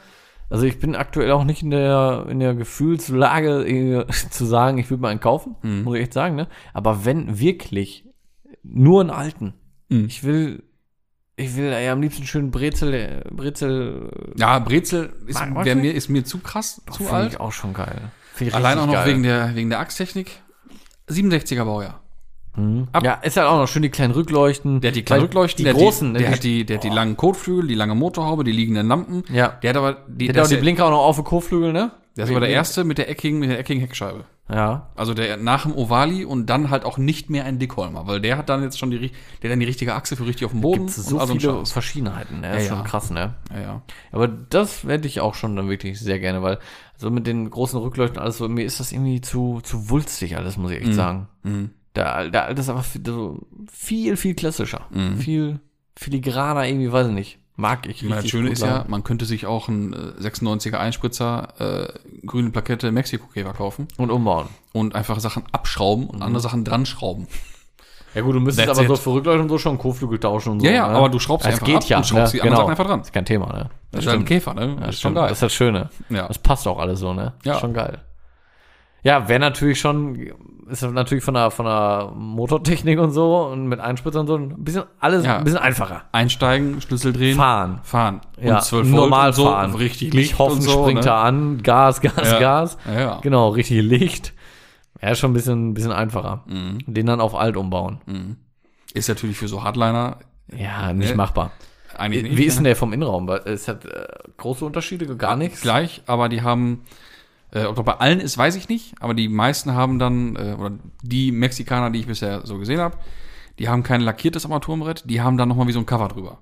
also 0.51 0.67
ich 0.67 0.79
bin 0.79 0.95
aktuell 0.97 1.31
auch 1.31 1.45
nicht 1.45 1.63
in 1.63 1.71
der, 1.71 2.27
in 2.29 2.41
der 2.41 2.55
Gefühlslage 2.55 3.65
äh, 3.67 4.07
zu 4.31 4.45
sagen, 4.45 4.79
ich 4.79 4.91
würde 4.91 5.03
mal 5.03 5.09
einen 5.09 5.21
kaufen, 5.21 5.57
Mhm. 5.63 5.83
muss 5.85 5.97
ich 5.97 6.03
echt 6.03 6.13
sagen, 6.13 6.35
ne? 6.35 6.49
Aber 6.73 7.05
wenn 7.05 7.39
wirklich 7.39 8.07
nur 8.63 9.01
einen 9.01 9.11
alten, 9.11 9.55
Mhm. 9.89 10.07
ich 10.07 10.25
will, 10.25 10.65
ich 11.37 11.57
will 11.57 11.71
ja 11.73 11.93
am 11.93 12.01
liebsten 12.03 12.25
schön 12.27 12.51
Brezel, 12.51 12.95
äh, 12.95 13.23
Brezel, 13.31 14.11
Ja, 14.37 14.59
Brezel 14.61 15.13
ist, 15.27 15.41
magst 15.41 15.65
wär 15.67 15.77
mir, 15.77 15.93
ist 15.93 16.09
mir 16.09 16.25
zu 16.25 16.39
krass, 16.39 16.81
zu 16.91 16.99
finde 16.99 17.13
alt. 17.13 17.33
ich 17.33 17.41
auch 17.41 17.53
schon 17.53 17.73
geil. 17.75 18.01
Allein 18.53 18.79
auch 18.79 18.87
noch 18.87 18.93
geil. 18.95 19.07
wegen 19.09 19.23
der, 19.23 19.55
wegen 19.55 19.71
der 19.71 19.81
Achstechnik. 19.81 20.31
67er 21.09 21.65
Baujahr. 21.65 22.01
Mhm. 22.57 22.89
ab- 22.93 23.03
Ja, 23.05 23.15
ist 23.15 23.37
halt 23.37 23.49
auch 23.49 23.59
noch 23.59 23.67
schön 23.69 23.83
die 23.83 23.91
kleinen 23.91 24.13
Rückleuchten. 24.13 24.81
Der 24.81 24.91
hat 24.91 24.97
die 24.97 25.03
kleinen 25.03 25.23
Weil 25.23 25.27
Rückleuchten, 25.27 25.59
die 25.59 25.65
der 25.65 25.75
großen, 25.75 26.09
hat 26.15 26.19
die, 26.19 26.23
der, 26.23 26.29
die- 26.29 26.35
hat 26.37 26.45
die, 26.45 26.67
der 26.67 26.77
hat 26.77 26.85
die 26.85 26.89
langen 26.89 27.17
Kotflügel, 27.17 27.67
die 27.67 27.75
lange 27.75 27.95
Motorhaube, 27.95 28.45
die 28.45 28.53
liegenden 28.53 28.87
Lampen. 28.87 29.25
Ja. 29.33 29.49
Der 29.63 29.71
hat 29.71 29.77
aber 29.77 29.93
die, 30.09 30.27
Der 30.27 30.35
der 30.35 30.43
hat 30.43 30.47
auch 30.47 30.49
die 30.51 30.55
der, 30.55 30.61
Blinker 30.63 30.87
auch 30.87 30.91
noch 30.91 31.03
auf 31.05 31.17
den 31.17 31.25
Kotflügel, 31.25 31.73
ne? 31.73 31.91
Ist 32.17 32.31
aber 32.31 32.41
der 32.41 32.51
erste 32.51 32.85
mit 32.85 32.99
der 32.99 33.11
eckigen, 33.11 33.41
mit 33.41 33.51
der 33.51 33.59
eckigen 33.59 33.81
Heckscheibe. 33.81 34.25
Ja. 34.49 34.91
Also 34.95 35.15
der 35.15 35.37
nach 35.37 35.63
dem 35.63 35.75
Ovali 35.75 36.25
und 36.25 36.47
dann 36.47 36.71
halt 36.71 36.85
auch 36.85 36.99
nicht 36.99 37.31
mehr 37.31 37.45
ein 37.45 37.59
Dickholmer, 37.59 38.07
weil 38.07 38.21
der 38.21 38.37
hat 38.37 38.49
dann 38.49 38.63
jetzt 38.63 38.79
schon 38.79 38.91
die, 38.91 39.11
der 39.43 39.51
dann 39.51 39.59
die 39.59 39.67
richtige 39.67 39.95
Achse 39.95 40.17
für 40.17 40.27
richtig 40.27 40.45
auf 40.45 40.53
dem 40.53 40.61
Boden. 40.61 40.87
Gibt 40.87 40.91
so 40.91 41.19
ein 41.19 41.41
viele. 41.41 41.65
Verschiedenheiten, 41.65 42.41
ne? 42.41 42.57
ist 42.57 42.65
Ja, 42.65 42.69
schon 42.69 42.79
ja. 42.79 42.85
krass, 42.85 43.11
ne? 43.11 43.35
Ja, 43.53 43.61
ja. 43.61 43.83
Aber 44.13 44.29
das 44.29 44.87
werde 44.87 45.09
ich 45.09 45.21
auch 45.21 45.35
schon 45.35 45.57
dann 45.57 45.69
wirklich 45.69 45.99
sehr 45.99 46.21
gerne, 46.21 46.43
weil 46.43 46.59
so 46.97 47.11
mit 47.11 47.27
den 47.27 47.51
großen 47.51 47.79
Rückleuchten 47.81 48.21
alles 48.21 48.39
so, 48.39 48.49
mir 48.49 48.65
ist 48.65 48.81
das 48.81 48.93
irgendwie 48.93 49.21
zu, 49.21 49.61
zu 49.63 49.91
wulstig 49.91 50.37
alles, 50.37 50.57
muss 50.57 50.73
ich 50.73 50.83
echt 50.83 50.95
sagen. 50.95 51.29
Mhm. 51.43 51.71
Der, 51.97 52.31
der 52.31 52.45
alte 52.45 52.61
ist 52.61 52.69
einfach 52.69 52.85
viel, 52.85 53.03
so 53.05 53.41
viel, 53.73 54.17
viel 54.17 54.35
klassischer. 54.35 54.87
Mhm. 54.91 55.17
Viel 55.17 55.61
filigraner 55.97 56.67
irgendwie, 56.67 56.93
weiß 56.93 57.07
ich 57.09 57.15
nicht. 57.15 57.39
Mag 57.57 57.87
ich 57.87 57.97
Ich 57.97 58.03
meine, 58.03 58.17
das 58.17 58.25
richtig 58.25 58.31
Schöne 58.33 58.51
ist 58.51 58.63
ja, 58.63 58.85
man 58.89 59.05
könnte 59.05 59.27
sich 59.27 59.47
auch 59.47 59.69
einen 59.69 59.93
äh, 59.93 60.21
96er 60.21 60.77
Einspritzer 60.77 61.93
äh, 61.93 62.27
grüne 62.27 62.51
Plakette 62.51 62.91
Mexiko-Käfer 62.91 63.53
kaufen 63.53 63.87
Und 63.97 64.11
umbauen. 64.11 64.49
und 64.73 64.95
einfach 64.97 65.21
Sachen 65.21 65.45
abschrauben 65.53 66.09
und 66.09 66.23
andere 66.23 66.41
Sachen 66.41 66.65
dran 66.65 66.85
schrauben. 66.85 67.29
Ja 68.15 68.23
gut, 68.23 68.35
du 68.35 68.41
müsstest 68.41 68.69
That's 68.69 68.79
aber 68.79 68.89
so 68.89 68.95
it. 68.95 69.01
für 69.01 69.13
Rückleuchten 69.15 69.43
und 69.43 69.49
so 69.49 69.59
schon 69.59 69.79
Kotflügel 69.79 70.19
tauschen 70.21 70.53
und 70.53 70.61
so. 70.61 70.67
Ja, 70.67 70.73
ja, 70.73 70.89
ne? 70.89 70.95
aber 70.95 71.09
du 71.09 71.19
schraubst 71.19 71.47
das 71.47 71.55
einfach 71.55 71.67
geht 71.67 71.77
ab 71.77 71.85
ja, 71.85 71.97
und 71.99 72.07
schraubst 72.07 72.35
ne? 72.35 72.41
die 72.41 72.43
anderen 72.43 72.55
genau. 72.55 72.63
Sachen 72.63 72.71
einfach 72.71 72.87
dran. 72.87 72.99
Das 73.01 73.09
ist 73.09 73.13
kein 73.13 73.25
Thema, 73.25 73.47
ne? 73.53 73.71
Das 73.91 74.05
ist 74.05 74.11
halt 74.11 74.21
ein 74.21 74.25
Käfer, 74.25 74.55
ne? 74.55 74.67
Ja, 74.67 74.87
Das 74.87 74.95
ist 74.95 75.01
schon 75.01 75.15
geil. 75.15 75.23
Das 75.25 75.33
ist 75.33 75.43
das 75.43 75.53
Schöne. 75.53 75.91
Ja. 76.11 76.29
Das 76.29 76.39
passt 76.39 76.67
auch 76.69 76.79
alles 76.79 77.01
so, 77.01 77.13
ne? 77.13 77.35
Ja. 77.45 77.55
Ist 77.55 77.61
schon 77.61 77.75
geil. 77.75 78.01
Ja, 79.05 79.29
wäre 79.29 79.39
natürlich 79.39 79.79
schon, 79.79 80.19
ist 80.69 80.83
natürlich 80.83 81.23
von 81.23 81.35
der, 81.35 81.51
von 81.51 81.67
der 81.67 82.11
Motortechnik 82.17 82.99
und 82.99 83.11
so 83.13 83.47
und 83.47 83.69
mit 83.69 83.79
Einspritzern 83.79 84.23
und 84.23 84.27
so 84.27 84.35
ein 84.37 84.65
bisschen 84.65 84.85
alles 84.99 85.25
Ja. 85.25 85.37
ein 85.39 85.45
bisschen 85.45 85.59
einfacher. 85.61 86.05
Einsteigen, 86.11 86.81
Schlüssel 86.81 87.13
drehen, 87.13 87.37
Fahren. 87.37 87.81
fahren. 87.85 88.23
Ja, 88.41 88.57
und 88.57 88.63
12 88.63 88.89
normal 88.89 89.29
und 89.29 89.35
so, 89.35 89.45
fahren. 89.45 89.75
richtig 89.75 90.15
Nicht 90.15 90.31
Licht 90.31 90.39
hoffen, 90.39 90.55
und 90.55 90.63
so, 90.63 90.83
springt 90.83 91.05
ne? 91.05 91.11
er 91.11 91.17
an, 91.19 91.63
Gas, 91.63 92.01
Gas, 92.01 92.33
Ja. 92.33 92.41
Gas. 92.41 92.79
Ja, 92.87 93.01
ja. 93.01 93.19
Genau, 93.23 93.51
richtig 93.51 93.83
Licht. 93.83 94.33
Ja, 95.03 95.15
schon 95.15 95.33
ein 95.33 95.35
bisschen, 95.35 95.69
ein 95.71 95.75
bisschen 95.75 95.93
einfacher. 95.93 96.43
Mhm. 96.47 96.79
Den 96.87 97.05
dann 97.07 97.21
auf 97.21 97.35
alt 97.35 97.57
umbauen. 97.59 98.37
Ist 98.95 99.09
natürlich 99.11 99.37
für 99.37 99.49
so 99.49 99.63
Hardliner 99.63 100.17
Ja, 100.57 100.93
nicht 100.95 101.11
Ne? 101.11 101.17
machbar. 101.17 101.51
eigentlich 101.99 102.23
nicht. 102.23 102.37
Wie 102.39 102.45
ist 102.45 102.57
denn 102.57 102.63
ne? 102.63 102.71
der 102.71 102.77
vom 102.77 102.93
Innenraum? 102.95 103.29
Es 103.29 103.69
hat 103.69 103.85
äh, 103.85 104.07
große 104.39 104.65
Unterschiede, 104.65 105.15
gar 105.17 105.37
nichts. 105.37 105.61
gleich, 105.61 106.03
aber 106.07 106.31
die 106.31 106.41
haben, 106.41 106.85
äh, 107.55 107.65
ob 107.65 107.77
das 107.77 107.85
bei 107.85 107.95
allen 107.95 108.21
ist, 108.21 108.37
weiß 108.37 108.57
ich 108.57 108.69
nicht, 108.69 108.95
aber 109.01 109.15
die 109.15 109.29
meisten 109.29 109.73
haben 109.75 109.99
dann, 109.99 110.37
äh, 110.37 110.57
oder 110.59 110.73
die 111.03 111.33
Mexikaner, 111.33 111.91
die 111.91 112.01
ich 112.01 112.07
bisher 112.07 112.45
so 112.45 112.59
gesehen 112.59 112.81
habe, 112.81 112.99
die 113.59 113.69
haben 113.69 113.83
kein 113.83 114.01
lackiertes 114.01 114.45
Armaturenbrett, 114.45 115.05
die 115.09 115.21
haben 115.23 115.39
dann 115.39 115.49
nochmal 115.49 115.67
wie 115.69 115.73
so 115.73 115.79
ein 115.79 115.87
Cover 115.87 116.09
drüber. 116.09 116.39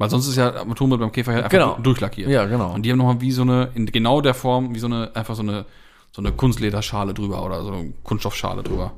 Weil 0.00 0.10
sonst 0.10 0.28
ist 0.28 0.36
ja 0.36 0.54
Armaturenbrett 0.54 1.00
beim 1.00 1.12
Käfer 1.12 1.32
halt 1.32 1.44
einfach 1.44 1.58
Genau. 1.58 1.78
durchlackiert. 1.82 2.30
Ja, 2.30 2.46
genau. 2.46 2.72
Und 2.72 2.82
die 2.82 2.90
haben 2.92 2.98
nochmal 2.98 3.20
wie 3.20 3.32
so 3.32 3.42
eine, 3.42 3.70
in 3.74 3.86
genau 3.86 4.20
der 4.20 4.34
Form, 4.34 4.74
wie 4.74 4.78
so 4.78 4.86
eine, 4.86 5.14
einfach 5.16 5.34
so 5.34 5.42
eine, 5.42 5.66
so 6.12 6.22
eine 6.22 6.30
Kunstlederschale 6.30 7.14
drüber 7.14 7.44
oder 7.44 7.62
so 7.64 7.72
eine 7.72 7.92
Kunststoffschale 8.04 8.62
drüber. 8.62 8.92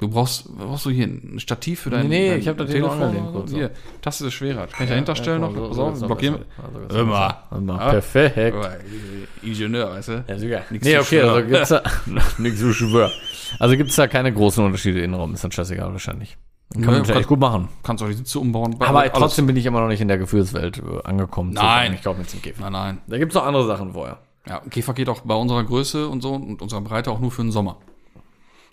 Du 0.00 0.08
brauchst, 0.08 0.48
brauchst 0.56 0.86
du 0.86 0.90
hier? 0.90 1.04
Ein 1.06 1.38
Stativ 1.40 1.80
für 1.80 1.90
dein, 1.90 2.08
Nee, 2.08 2.30
dein 2.30 2.38
ich 2.40 2.48
hab 2.48 2.56
das 2.56 2.70
Telefon? 2.70 2.98
so? 2.98 3.32
kurz 3.32 3.50
so. 3.50 3.56
Hier, 3.56 3.70
Taste 4.00 4.26
ist 4.26 4.34
schwerer. 4.34 4.66
Kann 4.66 4.84
ich 4.84 4.90
dahinter 4.90 5.14
stellen 5.14 5.42
noch? 5.42 5.54
Pass 5.54 5.78
auf, 5.78 6.00
blockieren. 6.00 6.38
Immer. 6.88 7.00
Immer. 7.00 7.42
Immer. 7.56 7.74
Ja. 7.78 7.90
Perfekt. 7.90 8.56
Ingenieur, 9.42 9.90
weißt 9.90 10.08
du? 10.08 10.24
Ja, 10.26 10.38
sogar. 10.38 10.62
Nix 10.70 10.84
Nee, 10.86 10.98
okay, 10.98 11.20
also 11.20 11.46
gibt's 11.46 11.68
da, 11.68 11.82
nix 12.38 12.58
zu 12.58 12.72
schwören. 12.72 13.10
Also 13.58 13.76
gibt's 13.76 13.96
da 13.96 14.06
keine 14.06 14.32
großen 14.32 14.64
Unterschiede 14.64 14.98
im 14.98 15.04
Innenraum, 15.06 15.34
ist 15.34 15.44
dann 15.44 15.52
scheißegal 15.52 15.92
wahrscheinlich. 15.92 16.36
Kann 16.72 16.82
Nö, 16.82 16.86
man 16.86 16.96
ja 16.98 17.02
kann- 17.02 17.16
echt 17.18 17.28
gut 17.28 17.40
machen. 17.40 17.68
Kannst 17.82 18.02
auch 18.02 18.06
die 18.08 18.14
Sitze 18.14 18.38
umbauen. 18.38 18.76
Aber 18.78 19.00
alles. 19.00 19.12
trotzdem 19.14 19.46
bin 19.46 19.56
ich 19.56 19.66
immer 19.66 19.80
noch 19.80 19.88
nicht 19.88 20.00
in 20.00 20.08
der 20.08 20.18
Gefühlswelt 20.18 20.78
äh, 20.78 21.02
angekommen. 21.06 21.52
Nein. 21.52 21.94
Ich 21.94 22.02
glaube 22.02 22.20
mit 22.20 22.30
zum 22.30 22.40
Käfer. 22.40 22.62
Nein, 22.62 22.72
nein. 22.72 22.98
Da 23.08 23.18
gibt's 23.18 23.34
noch 23.34 23.44
andere 23.44 23.66
Sachen 23.66 23.92
vorher. 23.92 24.18
Ja, 24.48 24.60
Käfer 24.70 24.94
geht 24.94 25.08
auch 25.08 25.20
bei 25.22 25.34
unserer 25.34 25.64
Größe 25.64 26.08
und 26.08 26.22
so 26.22 26.32
und 26.34 26.62
unserer 26.62 26.80
Breite 26.80 27.10
auch 27.10 27.18
nur 27.20 27.30
für 27.30 27.42
den 27.42 27.50
Sommer. 27.50 27.76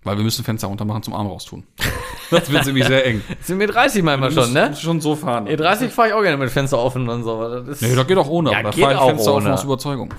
Weil 0.08 0.18
wir 0.18 0.24
müssen 0.24 0.44
Fenster 0.44 0.68
runter 0.68 0.86
machen 0.86 1.04
zum 1.04 1.14
Arm 1.14 1.28
raustun. 1.28 1.64
Das 2.30 2.52
wird 2.52 2.66
nämlich 2.66 2.86
sehr 2.86 3.06
eng. 3.06 3.22
Sind 3.42 3.58
wir 3.60 3.68
30 3.68 4.04
manchmal 4.04 4.32
schon, 4.32 4.52
ne? 4.52 4.76
Schon 4.76 5.00
so 5.00 5.16
fahren. 5.16 5.48
E30 5.48 5.88
fahre 5.88 6.10
ich 6.10 6.14
auch 6.14 6.22
gerne 6.22 6.36
mit 6.36 6.50
Fenster 6.50 6.78
offen 6.78 7.08
und 7.08 7.24
so. 7.24 7.62
Das 7.62 7.80
Nee, 7.80 7.96
das 7.96 8.06
geht 8.06 8.18
auch 8.18 8.28
ohne, 8.28 8.52
Ja, 8.52 8.60
aber 8.60 8.72
da 8.72 8.78
fahre 8.78 8.94
ich 8.94 9.00
auch 9.00 9.08
Fenster 9.08 9.32
offen 9.34 9.46
ohne. 9.46 9.54
aus 9.54 9.64
Überzeugung. 9.64 10.14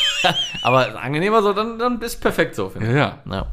aber 0.62 1.00
angenehmer 1.00 1.42
so, 1.42 1.52
dann, 1.52 1.78
dann 1.78 2.00
ist 2.00 2.20
perfekt 2.20 2.54
so, 2.56 2.70
finde 2.70 2.88
Ja, 2.96 3.18
ich. 3.24 3.32
ja. 3.32 3.46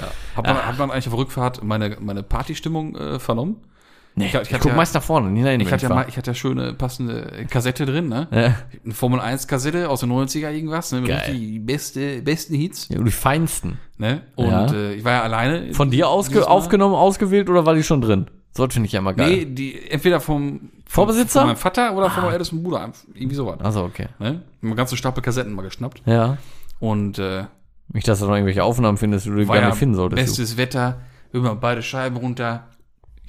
Ja. 0.00 0.06
Hat, 0.36 0.46
man, 0.46 0.66
hat 0.66 0.78
man 0.78 0.90
eigentlich 0.90 1.08
auf 1.08 1.16
Rückfahrt 1.16 1.62
meine, 1.64 1.96
meine 2.00 2.22
Partystimmung 2.22 2.94
äh, 2.96 3.18
vernommen? 3.18 3.56
Nee, 4.16 4.26
Ich- 4.26 4.34
ich, 4.34 4.40
ich 4.42 4.58
guck 4.58 4.66
ja- 4.72 4.74
meist 4.76 4.94
nach 4.94 5.02
vorne, 5.02 5.30
nie 5.30 5.40
nach 5.42 5.50
hinten. 5.50 5.66
Ich 5.66 5.72
hatte, 5.72 5.84
ja 5.84 5.88
mal, 5.94 6.06
ich 6.08 6.16
hatte 6.16 6.30
ja 6.32 6.34
schöne 6.34 6.74
passende 6.74 7.46
Kassette 7.48 7.86
drin, 7.86 8.08
ne? 8.08 8.26
fahre. 8.30 8.54
Eine 8.84 8.94
Formel 8.94 9.20
1 9.20 9.46
Kassette 9.46 9.88
aus 9.88 10.00
den 10.00 10.10
90er 10.10 10.50
irgendwas, 10.50 10.90
ne? 10.92 11.02
Geil. 11.02 11.32
die 11.32 11.58
beste, 11.60 12.20
besten 12.22 12.54
Hits, 12.54 12.88
ja, 12.88 12.98
die 13.00 13.10
feinsten. 13.10 13.78
ne? 13.98 14.22
Und 14.36 14.48
Ja. 14.50 14.66
äh, 14.72 14.94
ich 14.94 15.04
war 15.04 15.12
ja 15.12 15.22
alleine. 15.22 15.72
Von 15.74 15.90
dir 15.90 16.08
ausge 16.08 16.46
aufgenommen, 16.48 16.94
ausgewählt 16.94 17.48
oder 17.48 17.64
war 17.66 17.74
die 17.74 17.82
schon 17.84 18.00
drin? 18.00 18.26
So 18.52 18.66
finde 18.68 18.86
ich 18.88 18.92
ja 18.92 18.98
immer 18.98 19.14
geil. 19.14 19.30
Nee, 19.30 19.44
die, 19.46 19.90
entweder 19.90 20.18
vom 20.20 20.70
Vorbesitzer? 20.86 21.40
Von 21.42 21.48
meinem 21.50 21.56
Vater 21.56 21.96
oder 21.96 22.10
von 22.10 22.24
meinem 22.24 22.32
ältesten 22.32 22.62
Bruder. 22.64 22.90
Irgendwie 23.14 23.36
sowas. 23.36 23.60
Also 23.60 23.84
okay. 23.84 24.08
Ne? 24.18 24.42
Einen 24.60 24.74
ganzen 24.74 24.96
Stapel 24.96 25.22
Kassetten 25.22 25.52
mal 25.54 25.62
geschnappt. 25.62 26.02
Ja. 26.04 26.36
Und 26.80 27.20
äh, 27.20 27.44
Nicht, 27.92 28.08
dass 28.08 28.18
du 28.18 28.26
noch 28.26 28.34
irgendwelche 28.34 28.64
Aufnahmen 28.64 28.98
findest, 28.98 29.26
die 29.26 29.30
du 29.30 29.46
gar 29.46 29.56
ja 29.56 29.66
nicht 29.66 29.76
finden 29.78 29.94
solltest. 29.94 30.20
bestes 30.20 30.56
Wetter, 30.56 31.00
immer 31.32 31.54
beide 31.54 31.80
Scheiben 31.80 32.16
runter. 32.16 32.66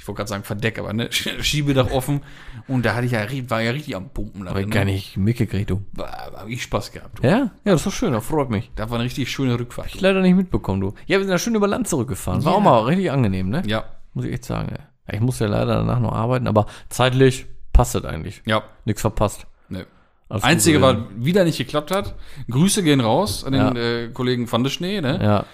Ich 0.01 0.07
wollte 0.07 0.17
gerade 0.17 0.29
sagen 0.29 0.43
Verdeck, 0.43 0.79
aber 0.79 0.93
ne, 0.93 1.11
Schiebedach 1.11 1.91
offen. 1.91 2.21
Und 2.67 2.83
da 2.87 2.95
hatte 2.95 3.05
ich 3.05 3.11
ja, 3.11 3.19
war 3.51 3.61
ja 3.61 3.69
richtig 3.69 3.95
am 3.95 4.09
Pumpen. 4.09 4.47
Aber 4.47 4.59
ich 4.59 4.65
ne? 4.65 4.73
gar 4.73 4.83
nicht 4.83 5.15
mitgekriegt, 5.15 5.69
du. 5.69 5.85
War, 5.93 6.29
war 6.33 6.47
ich 6.47 6.63
Spaß 6.63 6.91
gehabt. 6.91 7.19
Du. 7.19 7.27
Ja? 7.27 7.37
Ja, 7.37 7.73
das 7.73 7.83
doch 7.83 7.91
schön, 7.91 8.11
das 8.11 8.25
freut 8.25 8.49
mich. 8.49 8.71
Da 8.75 8.89
war 8.89 8.95
eine 8.95 9.05
richtig 9.05 9.29
schöne 9.29 9.59
Rückfahrt. 9.59 9.93
Ich 9.93 10.01
leider 10.01 10.21
nicht 10.21 10.35
mitbekommen, 10.35 10.81
du. 10.81 10.95
Ja, 11.05 11.19
wir 11.19 11.25
sind 11.25 11.29
ja 11.29 11.37
schön 11.37 11.53
über 11.53 11.67
Land 11.67 11.87
zurückgefahren. 11.87 12.43
War 12.43 12.53
Ja. 12.53 12.57
auch 12.57 12.61
mal 12.63 12.79
richtig 12.79 13.11
angenehm, 13.11 13.49
ne? 13.49 13.61
Ja, 13.67 13.83
Muss 14.15 14.25
ich 14.25 14.33
echt 14.33 14.43
sagen. 14.45 14.69
Ja, 15.07 15.13
Ich 15.13 15.21
muss 15.21 15.37
ja 15.37 15.45
leider 15.45 15.75
danach 15.75 15.99
noch 15.99 16.13
arbeiten, 16.13 16.47
aber 16.47 16.65
zeitlich 16.89 17.45
passt 17.71 17.93
das 17.93 18.03
eigentlich. 18.03 18.41
ja. 18.45 18.63
Nichts 18.85 19.01
verpasst. 19.01 19.45
Ne. 19.69 19.85
Alles 20.29 20.43
Einzige, 20.43 20.81
was 20.81 20.95
wieder 21.15 21.43
nicht 21.43 21.59
geklappt 21.59 21.91
hat, 21.91 22.15
Grüße 22.49 22.81
gehen 22.81 23.01
raus 23.01 23.43
an 23.43 23.51
den 23.53 23.61
Ja. 23.61 23.73
äh, 23.75 24.07
Kollegen 24.09 24.51
van 24.51 24.63
der 24.63 24.71
Schnee, 24.71 24.99
ne? 24.99 25.19
Ja. 25.21 25.45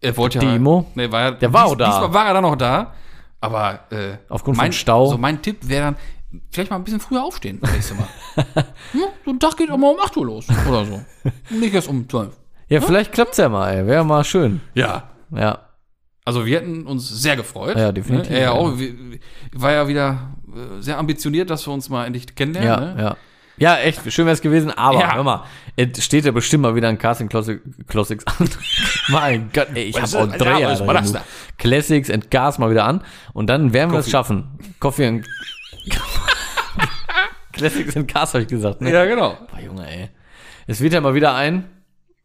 Er 0.00 0.16
wollte 0.16 0.38
ja. 0.40 0.50
Demo? 0.52 0.90
Ne, 0.96 1.12
war 1.12 1.20
ja, 1.20 1.30
Der 1.30 1.52
war 1.52 1.66
auch 1.66 1.76
da. 1.76 1.86
Diesmal 1.90 2.12
war 2.12 2.26
er 2.26 2.34
dann 2.34 2.42
noch 2.42 2.56
da. 2.56 2.92
Aber 3.44 3.80
äh, 3.90 4.16
Aufgrund 4.28 4.56
mein, 4.56 4.66
von 4.66 4.72
Stau. 4.72 5.06
So 5.06 5.18
mein 5.18 5.42
Tipp 5.42 5.58
wäre 5.62 5.84
dann, 5.84 5.96
vielleicht 6.50 6.70
mal 6.70 6.76
ein 6.76 6.84
bisschen 6.84 7.00
früher 7.00 7.22
aufstehen, 7.22 7.58
das 7.60 7.72
nächste 7.72 7.94
Mal. 7.94 8.08
ja, 8.36 9.06
so 9.24 9.30
ein 9.30 9.38
Tag 9.38 9.56
geht 9.56 9.70
auch 9.70 9.76
mal 9.76 9.92
um 9.92 10.00
8 10.00 10.16
Uhr 10.16 10.26
los. 10.26 10.46
Oder 10.68 10.84
so. 10.84 11.00
Und 11.50 11.60
nicht 11.60 11.74
erst 11.74 11.88
um 11.88 12.08
12. 12.08 12.34
Ja, 12.68 12.80
vielleicht 12.80 13.12
klappt's 13.12 13.36
ja 13.36 13.48
mal, 13.48 13.70
ey. 13.70 13.86
Wäre 13.86 14.04
mal 14.04 14.24
schön. 14.24 14.60
Ja. 14.74 15.10
Ja. 15.30 15.58
Also 16.24 16.46
wir 16.46 16.56
hätten 16.56 16.86
uns 16.86 17.06
sehr 17.08 17.36
gefreut. 17.36 17.76
Ja, 17.76 17.92
definitiv, 17.92 18.30
Ne? 18.30 18.36
Er 18.36 18.42
ja 18.42 18.52
ja. 18.54 18.58
auch. 18.58 18.72
War 19.52 19.72
ja 19.72 19.86
wieder 19.88 20.34
äh, 20.48 20.80
sehr 20.80 20.98
ambitioniert, 20.98 21.50
dass 21.50 21.66
wir 21.66 21.74
uns 21.74 21.90
mal 21.90 22.06
endlich 22.06 22.34
kennenlernen. 22.34 22.88
Ja, 22.88 22.94
ne? 22.94 23.02
ja. 23.02 23.16
Ja, 23.56 23.76
echt, 23.78 24.12
schön 24.12 24.26
wär's 24.26 24.40
gewesen, 24.40 24.70
aber 24.72 25.00
Ja. 25.00 25.14
hör 25.14 25.22
mal, 25.22 25.44
es 25.76 26.04
steht 26.04 26.24
ja 26.24 26.32
bestimmt 26.32 26.62
mal 26.62 26.74
wieder 26.74 26.88
ein 26.88 26.98
Casting 26.98 27.28
Classic, 27.28 27.60
Classics 27.86 28.26
an. 28.26 28.48
mein 29.08 29.50
Gott, 29.52 29.68
ey, 29.74 29.84
ich 29.84 29.94
Was 30.02 30.14
hab 30.14 30.28
auch 30.28 30.36
drei 30.36 30.60
Ja, 30.60 30.72
Jahre 30.72 31.12
da? 31.12 31.22
Classics 31.58 32.10
and 32.10 32.30
Gas 32.30 32.58
mal 32.58 32.70
wieder 32.70 32.84
an 32.84 33.02
und 33.32 33.46
dann 33.48 33.72
werden 33.72 33.92
wir 33.92 34.00
es 34.00 34.10
schaffen. 34.10 34.58
Coffee 34.80 35.06
and 35.06 35.26
Classics 37.52 37.96
and 37.96 38.12
Gas 38.12 38.34
habe 38.34 38.42
ich 38.42 38.48
gesagt, 38.48 38.80
ne? 38.80 38.92
Ja, 38.92 39.04
genau. 39.04 39.38
Boah, 39.50 39.60
Junge, 39.60 39.88
ey. 39.88 40.10
Es 40.66 40.80
wird 40.80 40.92
ja 40.92 41.00
mal 41.00 41.14
wieder 41.14 41.34
ein 41.34 41.64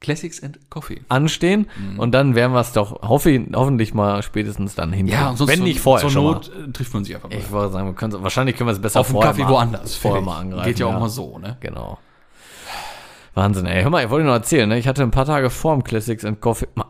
Classics 0.02 0.41
and 0.41 0.60
Coffee. 0.70 1.02
anstehen 1.10 1.68
und 1.97 2.12
dann 2.14 2.34
werden 2.34 2.54
wir 2.54 2.62
es 2.62 2.72
doch 2.72 3.02
hoffe, 3.02 3.45
hoffentlich 3.54 3.93
mal 3.93 4.24
spätestens 4.24 4.74
dann 4.76 4.93
hinkriegen. 4.93 5.22
Ja, 5.22 5.30
und 5.32 5.38
sonst 5.38 5.52
Wenn 5.52 5.64
nicht 5.64 5.82
vorher 5.82 6.02
zur 6.02 6.12
schon 6.12 6.24
mal. 6.24 6.32
Not 6.36 6.52
äh, 6.70 6.72
trifft 6.72 6.93
man 6.93 7.04
sich 7.04 7.16
einfach 7.16 7.30
mal. 7.30 7.38
Ich 7.38 7.52
wollte 7.52 7.74
sagen, 7.74 7.88
wir 7.88 7.93
können, 7.95 8.24
wahrscheinlich 8.24 8.56
können 8.56 8.70
wir 8.70 8.74
es 8.74 8.82
besser 8.82 9.02
Auf 9.02 9.08
vorher 9.08 9.32
Kaffee 9.32 9.43
mal, 9.43 9.50
woanders. 9.50 9.95
vorher 9.95 10.22
mal 10.22 10.39
angreifen. 10.39 10.66
Geht 10.68 10.80
ja 10.80 10.86
auch 10.86 11.00
mal 11.00 11.10
so, 11.10 11.38
ne? 11.38 11.58
Genau. 11.60 11.97
Wahnsinn, 13.34 13.66
ey. 13.66 13.84
Hör 13.84 13.89
mal, 13.89 14.04
ich 14.04 14.10
wollte 14.10 14.26
noch 14.26 14.34
erzählen, 14.34 14.68
ne? 14.70 14.78
Ich 14.80 14.88
hatte 14.88 15.04
ein 15.04 15.12
paar 15.12 15.26
Tage 15.26 15.50
vorm 15.50 15.84
Classics 15.84 16.26
and 16.26 16.41
Coffee. 16.41 16.68
Ma 16.76 16.86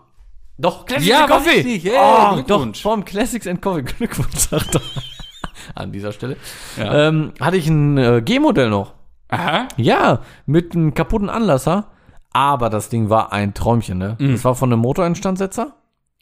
doch, 0.57 0.85
Classics 0.85 1.07
Ja, 1.07 1.21
and 1.21 1.29
Coffee. 1.29 1.49
richtig, 1.49 1.83
hey, 1.85 1.97
oh, 1.97 2.41
doch, 2.45 2.75
vorm 2.75 3.05
Classics 3.05 3.47
and 3.47 3.61
Coffee. 3.61 3.83
Glückwunsch, 3.97 4.35
sagt 4.37 4.75
er. 4.75 4.81
An 5.75 5.91
dieser 5.91 6.11
Stelle. 6.11 6.35
Ja. 6.77 7.07
Ähm, 7.07 7.33
hatte 7.39 7.57
ich 7.57 7.67
ein 7.67 7.97
äh, 7.97 8.21
G-Modell 8.23 8.69
noch. 8.69 8.93
Aha. 9.29 9.67
Ja, 9.77 10.21
mit 10.45 10.75
einem 10.75 10.93
kaputten 10.93 11.29
Anlasser. 11.29 11.87
Aber 12.31 12.69
das 12.69 12.89
Ding 12.89 13.09
war 13.09 13.31
ein 13.33 13.53
Träumchen, 13.53 13.97
ne? 13.97 14.15
Mhm. 14.19 14.33
Das 14.33 14.45
war 14.45 14.55
von 14.55 14.71
einem 14.71 14.81
Motorinstandsetzer. 14.81 15.75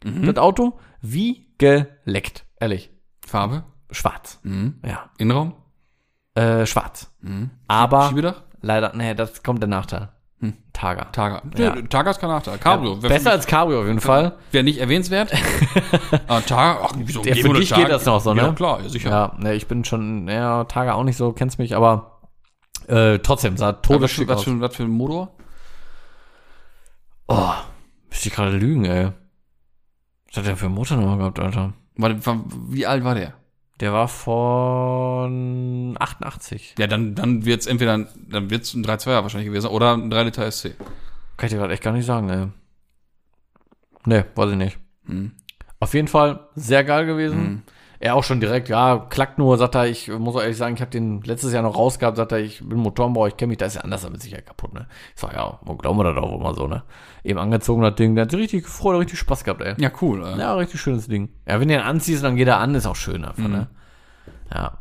Das 0.04 0.38
Auto. 0.38 0.80
Wie 1.02 1.48
geleckt. 1.58 2.46
Ehrlich. 2.60 2.92
Farbe. 3.26 3.64
Schwarz. 3.92 4.40
Mhm. 4.44 4.76
Ja. 4.86 5.10
Innenraum. 5.18 5.54
Äh, 6.36 6.66
schwarz. 6.66 7.12
Mhm. 7.22 7.50
Aber 7.68 8.08
Schiebedach. 8.10 8.44
leider, 8.62 8.94
nee, 8.96 9.16
das 9.16 9.42
kommt 9.44 9.62
der 9.62 9.68
Nachteil. 9.70 10.10
Hm. 10.40 10.54
Tager. 10.72 11.12
Tager. 11.12 11.42
Ja. 11.58 11.76
Ja. 11.76 11.82
Tager 11.82 12.12
ist 12.12 12.20
kein 12.20 12.30
Nachteil. 12.30 12.60
Cabrio. 12.60 13.02
Wär- 13.02 13.10
Besser 13.10 13.32
als 13.32 13.48
Cabrio 13.48 13.82
auf 13.82 13.88
jeden 13.88 14.00
Fall. 14.02 14.38
Wäre 14.52 14.64
nicht 14.64 14.78
erwähnenswert. 14.80 15.34
Aber 16.28 16.46
Tager, 16.46 16.80
ach, 16.84 16.94
wieso? 16.96 17.24
Ja, 17.24 17.34
für 17.36 17.54
dich 17.54 17.70
Tager? 17.70 17.82
geht 17.82 17.92
das 17.92 18.06
noch 18.06 18.22
so, 18.22 18.36
ne? 18.36 18.42
Ja, 18.44 18.52
klar, 18.54 18.82
ja, 18.84 18.88
sicher. 18.90 19.10
Ja, 19.10 19.36
ne, 19.40 19.56
ich 19.56 19.68
bin 19.68 19.84
schon, 19.84 20.28
ja, 20.28 20.64
Tage 20.66 20.94
auch 20.94 21.04
nicht 21.04 21.18
so, 21.18 21.32
kennst 21.34 21.58
mich, 21.58 21.76
aber 21.76 22.20
äh, 22.88 23.18
trotzdem 23.18 23.58
sah 23.58 23.76
was, 23.90 24.02
aus. 24.30 24.44
für, 24.44 24.60
was 24.62 24.76
für 24.76 24.84
ein 24.84 24.90
Motor? 24.92 25.32
Oh, 27.28 27.54
müsste 28.10 28.30
ich 28.30 28.36
gerade 28.36 28.58
lügen, 28.58 28.86
ey. 28.86 29.12
Was 30.28 30.38
hat 30.38 30.46
der 30.46 30.58
für 30.58 30.70
Motor 30.70 30.98
nochmal 30.98 31.18
gehabt, 31.18 31.40
Alter? 31.40 31.74
War, 31.96 32.26
war, 32.26 32.44
wie 32.70 32.86
alt 32.86 33.04
war 33.04 33.16
der? 33.16 33.34
Der 33.80 33.94
war 33.94 34.08
von 34.08 35.96
88. 36.00 36.76
Ja, 36.80 36.88
dann, 36.88 37.14
dann 37.16 37.46
wird's 37.46 37.68
entweder 37.68 37.94
ein, 37.94 38.08
dann 38.30 38.50
wird's 38.50 38.74
ein 38.74 38.84
3.2er 38.84 39.22
wahrscheinlich 39.22 39.50
gewesen 39.50 39.68
oder 39.68 39.94
ein 39.94 40.10
3 40.10 40.24
Liter 40.24 40.50
SC. 40.52 40.76
Kann 41.38 41.48
ich 41.48 41.52
dir 41.52 41.58
gerade 41.60 41.74
echt 41.74 41.84
gar 41.84 41.94
nicht 41.94 42.06
sagen, 42.06 42.30
ey. 42.30 42.48
Ne, 44.06 44.26
weiß 44.36 44.52
ich 44.52 44.58
nicht. 44.58 44.80
Hm. 45.06 45.34
Auf 45.80 45.94
jeden 45.94 46.08
Fall 46.08 46.48
sehr 46.56 46.84
geil 46.84 47.06
gewesen. 47.06 47.40
Hm. 47.40 47.62
Er 48.00 48.16
auch 48.16 48.24
schon 48.24 48.40
direkt, 48.40 48.70
ja, 48.70 49.08
klackt 49.10 49.40
nur, 49.40 49.58
sagt 49.58 49.76
er, 49.76 49.88
ich 49.88 50.08
muss 50.08 50.36
auch 50.36 50.42
ehrlich 50.42 50.58
sagen, 50.58 50.76
ich 50.76 50.82
habe 50.82 50.92
den 50.92 51.22
letztes 51.22 51.52
Jahr 51.52 51.64
noch 51.64 51.76
rausgehabt, 51.76 52.18
sagt 52.18 52.32
er, 52.32 52.40
ich 52.40 52.60
bin 52.60 52.78
Motorenbauer, 52.78 53.28
ich 53.28 53.38
kenne 53.38 53.50
mich, 53.50 53.58
da 53.58 53.66
ist 53.66 53.76
ja 53.76 53.82
anders 53.82 54.08
mit 54.08 54.22
Sicherheit 54.22 54.46
kaputt, 54.46 54.74
ne? 54.74 54.88
Ich 55.16 55.22
sag, 55.22 55.34
ja, 55.34 55.60
wo 55.64 55.76
glauben 55.76 55.98
wir 55.98 56.04
das 56.04 56.24
auch 56.24 56.40
immer 56.40 56.54
so, 56.54 56.68
ne? 56.68 56.84
Eben 57.24 57.40
angezogen 57.40 57.82
das 57.82 57.96
Ding, 57.96 58.14
der 58.14 58.26
hat 58.26 58.34
richtig 58.34 58.66
gefreut, 58.66 59.00
richtig 59.00 59.18
Spaß 59.20 59.44
gehabt, 59.44 59.62
ey. 59.62 59.74
Ja, 59.80 59.92
cool. 60.02 60.24
Äh. 60.24 60.38
Ja, 60.40 60.54
richtig 60.54 60.80
schönes 60.80 61.08
Ding. 61.08 61.30
Ja, 61.48 61.60
wenn 61.60 61.68
du 61.68 61.74
ihn 61.74 61.82
anziehst, 61.82 62.24
dann 62.24 62.36
geht 62.36 62.48
er 62.48 62.60
an, 62.60 62.76
ist 62.76 62.86
auch 62.86 62.96
schön 62.96 63.26
einfach, 63.26 63.48
ne? 63.48 63.68
Ja. 64.54 64.78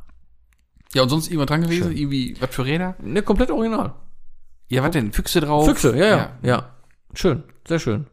Ja, 0.92 1.02
und 1.02 1.08
sonst 1.08 1.28
irgendwas 1.28 1.46
dran 1.46 1.62
gewesen? 1.62 1.88
Schön. 1.88 1.96
Irgendwie, 1.96 2.36
was 2.40 2.54
für 2.54 2.64
Räder? 2.64 2.96
Ne, 3.00 3.22
komplett 3.22 3.50
original. 3.50 3.94
Ja, 4.68 4.82
was 4.82 4.90
denn? 4.90 5.12
Füchse 5.12 5.40
drauf? 5.40 5.66
Füchse, 5.66 5.96
ja, 5.96 6.06
ja, 6.06 6.30
ja. 6.42 6.70
Schön, 7.14 7.44
sehr 7.66 7.78
schön. 7.78 8.06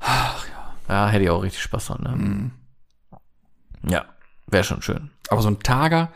Ach 0.00 0.44
ja. 0.46 0.94
Ja, 0.94 1.08
hätte 1.08 1.24
ich 1.24 1.30
auch 1.30 1.42
richtig 1.42 1.62
Spaß 1.62 1.86
dran, 1.86 2.02
ne? 2.02 2.50
Ja, 3.88 4.04
wäre 4.46 4.64
schon 4.64 4.82
schön. 4.82 5.10
Aber 5.28 5.42
so 5.42 5.48
ein 5.48 5.60
Tager, 5.60 6.10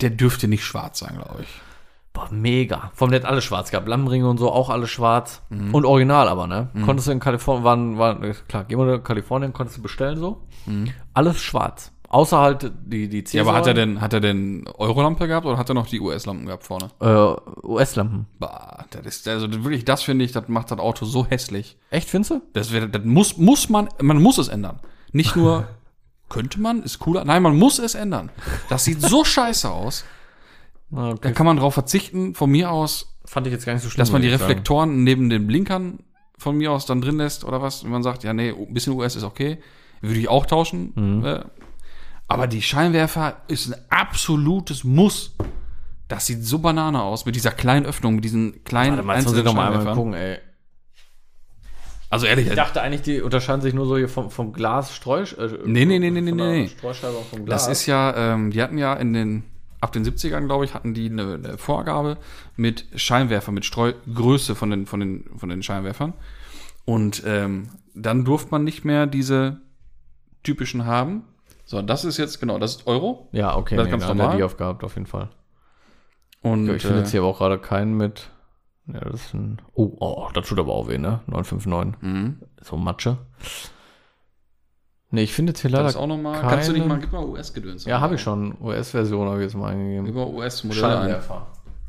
der 0.00 0.10
dürfte 0.10 0.48
nicht 0.48 0.64
schwarz 0.64 0.98
sein, 0.98 1.16
glaube 1.16 1.42
ich. 1.42 1.48
Boah, 2.12 2.28
mega. 2.30 2.90
Vom 2.94 3.10
Net 3.10 3.26
alles 3.26 3.44
schwarz 3.44 3.70
gehabt. 3.70 3.88
Lampenringe 3.88 4.28
und 4.28 4.38
so, 4.38 4.50
auch 4.50 4.70
alles 4.70 4.88
schwarz. 4.90 5.42
Und 5.50 5.84
original 5.84 6.28
aber, 6.28 6.46
ne? 6.46 6.70
Konntest 6.84 7.08
du 7.08 7.12
in 7.12 7.20
Kalifornien, 7.20 7.64
waren, 7.64 7.98
waren, 7.98 8.34
klar, 8.48 8.64
gehen 8.64 8.78
wir 8.78 8.86
nach 8.86 9.04
Kalifornien, 9.04 9.52
konntest 9.52 9.78
du 9.78 9.82
bestellen 9.82 10.18
so. 10.18 10.42
Alles 11.12 11.40
schwarz. 11.42 11.92
Außer 12.08 12.38
halt 12.38 12.72
die, 12.86 13.08
die 13.08 13.24
Ja, 13.36 13.42
aber 13.42 13.54
hat 13.54 13.66
er 13.66 13.74
denn, 13.74 14.00
hat 14.00 14.12
er 14.12 14.20
denn 14.20 14.64
Eurolampe 14.78 15.26
gehabt 15.26 15.44
oder 15.44 15.58
hat 15.58 15.68
er 15.68 15.74
noch 15.74 15.86
die 15.88 16.00
US-Lampen 16.00 16.46
gehabt 16.46 16.64
vorne? 16.64 16.88
Äh, 17.00 17.66
US-Lampen. 17.66 18.26
Bah, 18.38 18.84
das 18.90 19.04
ist, 19.04 19.28
also 19.28 19.52
wirklich, 19.64 19.84
das 19.84 20.02
finde 20.04 20.24
ich, 20.24 20.32
das 20.32 20.48
macht 20.48 20.70
das 20.70 20.78
Auto 20.78 21.04
so 21.04 21.26
hässlich. 21.26 21.76
Echt, 21.90 22.08
findest 22.08 22.30
du? 22.30 22.42
Das, 22.52 22.72
wär, 22.72 22.86
das 22.86 23.04
muss, 23.04 23.36
muss 23.36 23.68
man, 23.68 23.88
man 24.00 24.22
muss 24.22 24.38
es 24.38 24.48
ändern. 24.48 24.80
Nicht 25.12 25.34
nur, 25.36 25.66
könnte 26.28 26.60
man, 26.60 26.82
ist 26.82 26.98
cooler. 26.98 27.24
Nein, 27.24 27.42
man 27.42 27.56
muss 27.56 27.78
es 27.78 27.94
ändern. 27.94 28.30
Das 28.68 28.84
sieht 28.84 29.00
so 29.02 29.24
scheiße 29.34 29.70
aus. 29.70 30.04
Ah, 30.92 30.96
Da 30.96 31.10
Okay. 31.12 31.32
kann 31.32 31.46
man 31.46 31.56
drauf 31.56 31.74
verzichten, 31.74 32.34
von 32.34 32.50
mir 32.50 32.70
aus, 32.70 33.12
Fand 33.24 33.46
ich 33.48 33.52
jetzt 33.52 33.66
gar 33.66 33.72
nicht 33.74 33.82
so 33.82 33.90
schlimm. 33.90 33.98
dass 33.98 34.12
man 34.12 34.22
die 34.22 34.28
ich 34.28 34.34
sagen. 34.34 34.44
Reflektoren 34.44 35.02
neben 35.04 35.28
den 35.30 35.46
Blinkern 35.48 35.98
von 36.38 36.56
mir 36.56 36.70
aus 36.70 36.86
dann 36.86 37.00
drin 37.00 37.16
lässt 37.16 37.44
oder 37.44 37.60
was. 37.60 37.82
Wenn 37.82 37.90
man 37.90 38.02
sagt, 38.04 38.22
ja, 38.22 38.32
nee, 38.32 38.50
ein 38.50 38.72
bisschen 38.74 38.92
US 38.92 39.16
ist 39.16 39.24
okay. 39.24 39.58
Würde 40.00 40.20
ich 40.20 40.28
auch 40.28 40.46
tauschen. 40.46 40.92
Mhm. 40.94 41.24
Äh, 41.24 41.40
aber 42.28 42.46
die 42.46 42.62
Scheinwerfer 42.62 43.38
ist 43.48 43.68
ein 43.68 43.74
absolutes 43.90 44.84
Muss. 44.84 45.34
Das 46.08 46.26
sieht 46.26 46.44
so 46.44 46.60
Banane 46.60 47.02
aus 47.02 47.24
mit 47.26 47.34
dieser 47.34 47.50
kleinen 47.50 47.84
Öffnung, 47.86 48.14
mit 48.16 48.24
diesen 48.24 48.62
kleinen 48.64 48.92
Warte 48.96 49.06
mal, 49.06 49.16
einzelnen 49.16 49.44
Scheinwerfern. 49.44 49.94
gucken, 49.96 50.14
ey. 50.14 50.38
Also 52.08 52.26
ehrlich, 52.26 52.46
Ich 52.46 52.54
dachte 52.54 52.80
eigentlich, 52.82 53.02
die 53.02 53.20
unterscheiden 53.20 53.60
sich 53.60 53.74
nur 53.74 53.86
so 53.86 53.96
hier 53.96 54.08
vom, 54.08 54.30
vom 54.30 54.52
Glas 54.52 54.94
Streu. 54.94 55.22
Äh, 55.22 55.58
Nee, 55.64 55.84
nee, 55.84 55.98
nee, 55.98 56.10
nee, 56.10 56.20
nee, 56.20 56.32
der 56.32 56.46
nee. 56.46 56.68
Streuscheibe 56.68 57.16
vom 57.30 57.44
Glas. 57.44 57.66
Das 57.66 57.80
ist 57.80 57.86
ja, 57.86 58.34
ähm, 58.34 58.50
die 58.50 58.62
hatten 58.62 58.78
ja 58.78 58.94
in 58.94 59.12
den, 59.12 59.42
ab 59.80 59.92
den 59.92 60.04
70ern, 60.04 60.46
glaube 60.46 60.64
ich, 60.64 60.74
hatten 60.74 60.94
die 60.94 61.10
eine, 61.10 61.34
eine 61.34 61.58
Vorgabe 61.58 62.18
mit 62.54 62.86
Scheinwerfer, 62.94 63.50
mit 63.50 63.64
Streugröße 63.64 64.54
von 64.54 64.70
den, 64.70 64.86
von 64.86 65.00
den, 65.00 65.24
von 65.36 65.48
den 65.48 65.62
Scheinwerfern. 65.62 66.12
Und 66.84 67.24
ähm, 67.26 67.70
dann 67.94 68.24
durfte 68.24 68.50
man 68.52 68.62
nicht 68.62 68.84
mehr 68.84 69.06
diese 69.06 69.60
typischen 70.44 70.86
haben. 70.86 71.24
So, 71.64 71.82
das 71.82 72.04
ist 72.04 72.18
jetzt, 72.18 72.38
genau, 72.38 72.58
das 72.60 72.76
ist 72.76 72.86
Euro. 72.86 73.28
Ja, 73.32 73.56
okay. 73.56 73.74
Das 73.74 73.86
ist 73.86 73.92
nee, 73.92 73.98
ganz 73.98 74.06
normal. 74.06 74.36
die 74.36 74.44
aufgehabt, 74.44 74.84
auf 74.84 74.94
jeden 74.94 75.06
Fall. 75.06 75.30
Und 76.40 76.68
ich 76.68 76.82
finde 76.82 76.98
äh, 76.98 77.00
jetzt 77.00 77.10
hier 77.10 77.20
aber 77.20 77.30
auch 77.30 77.38
gerade 77.38 77.58
keinen 77.58 77.96
mit. 77.96 78.30
Ja, 78.92 79.00
das 79.00 79.14
ist 79.26 79.34
ein. 79.34 79.60
Oh, 79.74 79.96
oh, 80.00 80.28
das 80.32 80.46
tut 80.48 80.58
aber 80.58 80.72
auch 80.72 80.88
weh, 80.88 80.98
ne? 80.98 81.20
959. 81.26 82.00
mhm. 82.02 82.40
So 82.62 82.76
Matsche. 82.76 83.18
Nee, 85.10 85.22
ich 85.22 85.32
finde 85.32 85.50
jetzt 85.50 85.60
hier 85.60 85.70
leider. 85.70 85.84
Das 85.84 85.96
auch 85.96 86.06
nochmal. 86.06 86.40
keine- 86.40 86.50
Kannst 86.50 86.68
du 86.68 86.72
nicht 86.72 86.86
mal, 86.86 86.98
gib 86.98 87.12
mal 87.12 87.24
US-Gedöns. 87.24 87.84
Ja, 87.84 88.00
habe 88.00 88.16
ich 88.16 88.20
schon. 88.20 88.56
US-Version 88.60 89.28
habe 89.28 89.38
ich 89.38 89.44
jetzt 89.44 89.54
mal 89.56 89.72
eingegeben. 89.72 90.06
Über 90.06 90.26
US-Modelle 90.28 90.86
ein. 90.86 90.92
Scheinwerfer. 91.02 91.46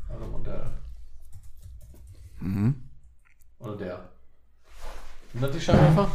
Also 0.08 0.26
Modell. 0.26 0.62
Mhm. 2.40 2.74
Oder 3.58 3.76
der. 3.76 4.00
Sind 5.32 5.42
das 5.42 5.50
die 5.52 5.60
Scheinwerfer? 5.60 6.08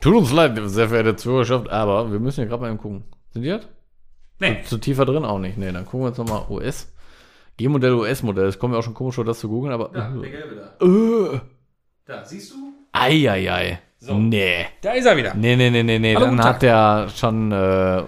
Tut 0.00 0.14
uns 0.14 0.32
leid, 0.32 0.58
sehr 0.66 0.88
verehrte 0.88 1.16
Zuhörerschaft, 1.16 1.68
aber 1.68 2.10
wir 2.12 2.20
müssen 2.20 2.36
hier 2.40 2.46
gerade 2.46 2.62
mal 2.62 2.68
eben 2.68 2.78
gucken. 2.78 3.02
Sind 3.32 3.42
die 3.42 3.48
das? 3.48 3.66
Nee. 4.38 4.62
Zu 4.62 4.78
tiefer 4.78 5.04
drin 5.04 5.24
auch 5.24 5.40
nicht. 5.40 5.58
Nee, 5.58 5.72
dann 5.72 5.84
gucken 5.84 6.00
wir 6.02 6.08
jetzt 6.08 6.18
nochmal 6.18 6.44
US. 6.48 6.92
G-Modell, 7.58 7.92
US-Modell. 7.92 8.46
Es 8.46 8.58
kommt 8.58 8.72
mir 8.72 8.78
auch 8.78 8.82
schon 8.84 8.94
komisch 8.94 9.16
vor, 9.16 9.24
das 9.26 9.38
zu 9.40 9.48
googeln, 9.48 9.72
aber. 9.74 9.90
Ja, 9.94 10.08
der 10.10 10.30
gelbe 10.30 10.54
da. 10.78 10.84
Äh. 10.86 11.40
Da, 12.06 12.24
siehst 12.24 12.52
du? 12.52 12.56
Eieiei. 12.92 13.80
Nee. 14.00 14.66
Da 14.80 14.92
ist 14.92 15.04
er 15.06 15.16
wieder. 15.16 15.34
Nee, 15.34 15.56
nee, 15.56 15.70
nee, 15.70 15.82
nee, 15.82 15.98
nee. 15.98 16.14
Hallo, 16.14 16.26
dann 16.26 16.42
hat 16.42 16.62
der 16.62 17.08
schon, 17.14 17.50
äh, 17.50 17.54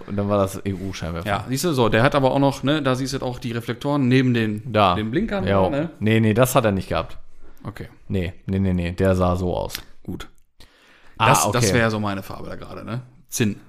dann 0.07 0.29
war 0.29 0.39
das 0.39 0.63
EU-Scheinwerfer. 0.67 1.29
Ja, 1.29 1.45
siehst 1.49 1.65
du, 1.65 1.73
so, 1.73 1.89
der 1.89 2.03
hat 2.05 2.15
aber 2.15 2.31
auch 2.31 2.39
noch, 2.39 2.63
ne, 2.63 2.81
da 2.81 2.95
siehst 2.95 3.13
du 3.13 3.19
auch 3.27 3.41
die 3.41 3.51
Reflektoren 3.53 4.07
neben 4.07 4.33
den, 4.33 4.73
Da. 4.73 4.95
den 4.95 5.11
Blinkern. 5.11 5.45
Ja. 5.47 5.63
da, 5.65 5.69
ne? 5.71 5.91
Nee, 5.99 6.21
nee, 6.21 6.33
das 6.33 6.55
hat 6.55 6.65
er 6.65 6.71
nicht 6.73 6.89
gehabt. 6.89 7.19
Okay, 7.65 7.89
Nee, 8.09 8.33
nee, 8.47 8.59
nee, 8.61 8.73
nee. 8.73 8.93
Der 8.93 9.15
sah 9.17 9.35
so 9.37 9.55
aus. 9.55 9.83
gut. 10.05 10.29
Ah, 11.19 11.29
Das, 11.31 11.51
das 11.51 11.75
wäre 11.75 11.91
so 11.91 11.99
meine 12.01 12.23
Farbe 12.23 12.49
da 12.49 12.55
gerade, 12.55 12.85
ne? 12.85 13.03
Zinn. 13.29 13.61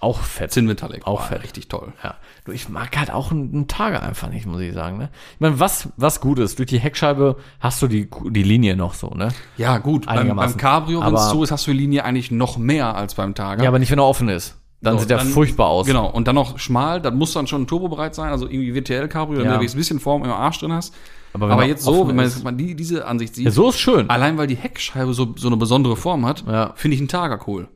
auch 0.00 0.20
fett. 0.20 0.52
Zinn 0.52 0.66
Metallic. 0.66 1.06
Auch 1.06 1.22
fett. 1.22 1.42
Richtig 1.42 1.68
toll. 1.68 1.92
Ja. 2.04 2.16
Du, 2.44 2.52
ich 2.52 2.68
mag 2.68 2.96
halt 2.96 3.10
auch 3.10 3.30
einen, 3.30 3.52
einen 3.52 3.68
Tage 3.68 4.00
einfach 4.02 4.30
nicht, 4.30 4.46
muss 4.46 4.60
ich 4.60 4.72
sagen. 4.72 4.98
Ne? 4.98 5.10
Ich 5.34 5.40
meine, 5.40 5.60
was, 5.60 5.88
was 5.96 6.20
gut 6.20 6.38
ist, 6.38 6.58
durch 6.58 6.68
die 6.68 6.78
Heckscheibe 6.80 7.36
hast 7.60 7.82
du 7.82 7.86
die, 7.86 8.08
die 8.30 8.42
Linie 8.42 8.76
noch 8.76 8.94
so, 8.94 9.08
ne? 9.10 9.28
Ja, 9.56 9.78
gut. 9.78 10.06
Beim, 10.06 10.34
beim. 10.34 10.56
Cabrio, 10.56 11.00
wenn 11.00 11.14
es 11.14 11.20
Aber- 11.20 11.30
so 11.30 11.42
ist, 11.42 11.50
hast 11.50 11.66
du 11.66 11.72
die 11.72 11.78
Linie 11.78 12.04
eigentlich 12.04 12.30
noch 12.30 12.56
mehr 12.56 12.94
als 12.96 13.14
beim 13.14 13.34
Targa. 13.34 13.62
Ja, 13.62 13.68
aber 13.68 13.78
nicht, 13.78 13.90
wenn 13.90 13.98
er 13.98 14.06
offen 14.06 14.28
ist. 14.28 14.56
Dann 14.82 14.94
So, 14.94 15.00
sieht 15.00 15.10
er 15.10 15.18
dann- 15.18 15.26
furchtbar 15.28 15.66
aus. 15.68 15.86
Genau, 15.86 16.08
und 16.10 16.26
dann 16.26 16.34
noch 16.34 16.58
schmal, 16.58 17.02
dann 17.02 17.16
muss 17.18 17.34
dann 17.34 17.46
schon 17.46 17.66
turbobereit 17.66 18.14
sein, 18.14 18.30
also 18.30 18.46
irgendwie 18.48 18.74
WTL-Cabrio, 18.74 19.42
Ja. 19.42 19.58
du 19.58 19.64
ein 19.64 19.76
bisschen 19.76 20.00
Form 20.00 20.24
im 20.24 20.30
Arsch 20.30 20.58
drin 20.60 20.72
hast. 20.72 20.94
Aber 21.34 21.44
Aber, 21.44 21.54
wenn 21.56 21.60
er 21.64 21.68
jetzt 21.68 21.84
so, 21.84 22.08
wenn 22.08 22.16
man, 22.16 22.24
jetzt 22.24 22.42
mal 22.42 22.50
die, 22.52 22.74
diese 22.74 23.06
Ansicht 23.06 23.34
sieht, 23.36 23.44
Ja, 23.44 23.50
so 23.50 23.68
ist 23.68 23.78
schön. 23.78 24.08
allein 24.08 24.38
weil 24.38 24.46
die 24.46 24.56
Heckscheibe 24.56 25.12
so, 25.14 25.34
so 25.36 25.46
eine 25.48 25.56
besondere 25.58 25.96
Form 25.96 26.24
hat, 26.26 26.44
Ja. 26.46 26.72
finde 26.76 26.94
ich 26.94 27.00
einen 27.00 27.08
Targa 27.08 27.38
cool. 27.46 27.68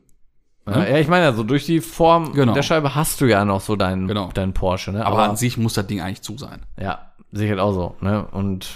Ja, 0.67 0.83
ja, 0.87 0.97
ich 0.97 1.07
meine, 1.07 1.25
also 1.27 1.43
durch 1.43 1.65
die 1.65 1.79
Form 1.79 2.33
Genau. 2.33 2.53
der 2.53 2.63
Scheibe 2.63 2.95
hast 2.95 3.21
du 3.21 3.25
ja 3.25 3.45
noch 3.45 3.61
so 3.61 3.75
deinen, 3.75 4.07
Genau. 4.07 4.29
deinen 4.33 4.53
Porsche, 4.53 4.91
ne? 4.91 5.05
Aber, 5.05 5.23
an 5.29 5.35
sich 5.35 5.57
muss 5.57 5.73
das 5.75 5.85
Ding 5.87 6.01
eigentlich 6.01 6.21
zu 6.23 6.37
sein. 6.37 6.61
Ja, 6.79 7.11
sicher 7.31 7.61
auch 7.63 7.73
so, 7.73 7.95
ne? 8.01 8.25
Und 8.31 8.67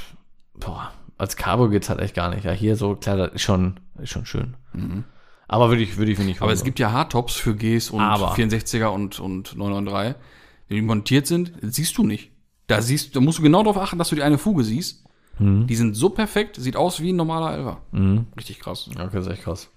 boah, 0.53 0.91
als 1.17 1.35
Cabrio 1.35 1.69
geht's 1.69 1.89
halt 1.89 1.99
echt 1.99 2.13
gar 2.15 2.29
nicht. 2.29 2.43
Ja, 2.45 2.51
hier 2.51 2.75
so, 2.75 2.95
klar, 2.95 3.17
das 3.17 3.33
ist 3.33 3.41
schon, 3.41 3.79
ist 3.99 4.11
schon 4.11 4.25
schön. 4.27 4.55
Aber 5.47 5.69
würde 5.69 5.81
ich, 5.81 5.97
würde 5.97 6.11
ich 6.11 6.19
mir 6.19 6.25
nicht 6.25 6.39
Mhm. 6.39 6.43
Aber 6.43 6.53
es 6.53 6.59
holen. 6.59 6.65
gibt 6.65 6.79
ja 6.79 6.91
Hardtops 6.91 7.33
für 7.35 7.55
Gs 7.55 7.89
und 7.89 8.01
Aber- 8.01 8.33
64er 8.35 8.89
und, 8.93 9.19
und 9.19 9.55
993, 9.57 10.15
die 10.69 10.81
montiert 10.83 11.25
sind, 11.25 11.53
siehst 11.61 11.97
du 11.97 12.03
nicht. 12.05 12.31
Da 12.67 12.83
siehst, 12.83 13.15
da 13.15 13.19
musst 13.19 13.39
du 13.39 13.41
genau 13.41 13.63
darauf 13.63 13.79
achten, 13.79 13.97
dass 13.97 14.09
du 14.09 14.15
die 14.15 14.21
eine 14.21 14.37
Fuge 14.37 14.63
siehst. 14.63 15.03
Mhm. 15.39 15.65
Die 15.65 15.75
sind 15.75 15.95
so 15.95 16.09
perfekt, 16.09 16.57
sieht 16.57 16.75
aus 16.75 16.99
wie 17.01 17.11
ein 17.13 17.15
normaler 17.15 17.57
Elfer. 17.57 17.77
Richtig 18.37 18.59
krass. 18.59 18.87
Okay, 18.93 19.07
das 19.11 19.25
ist 19.25 19.31
echt 19.31 19.43
krass. 19.43 19.71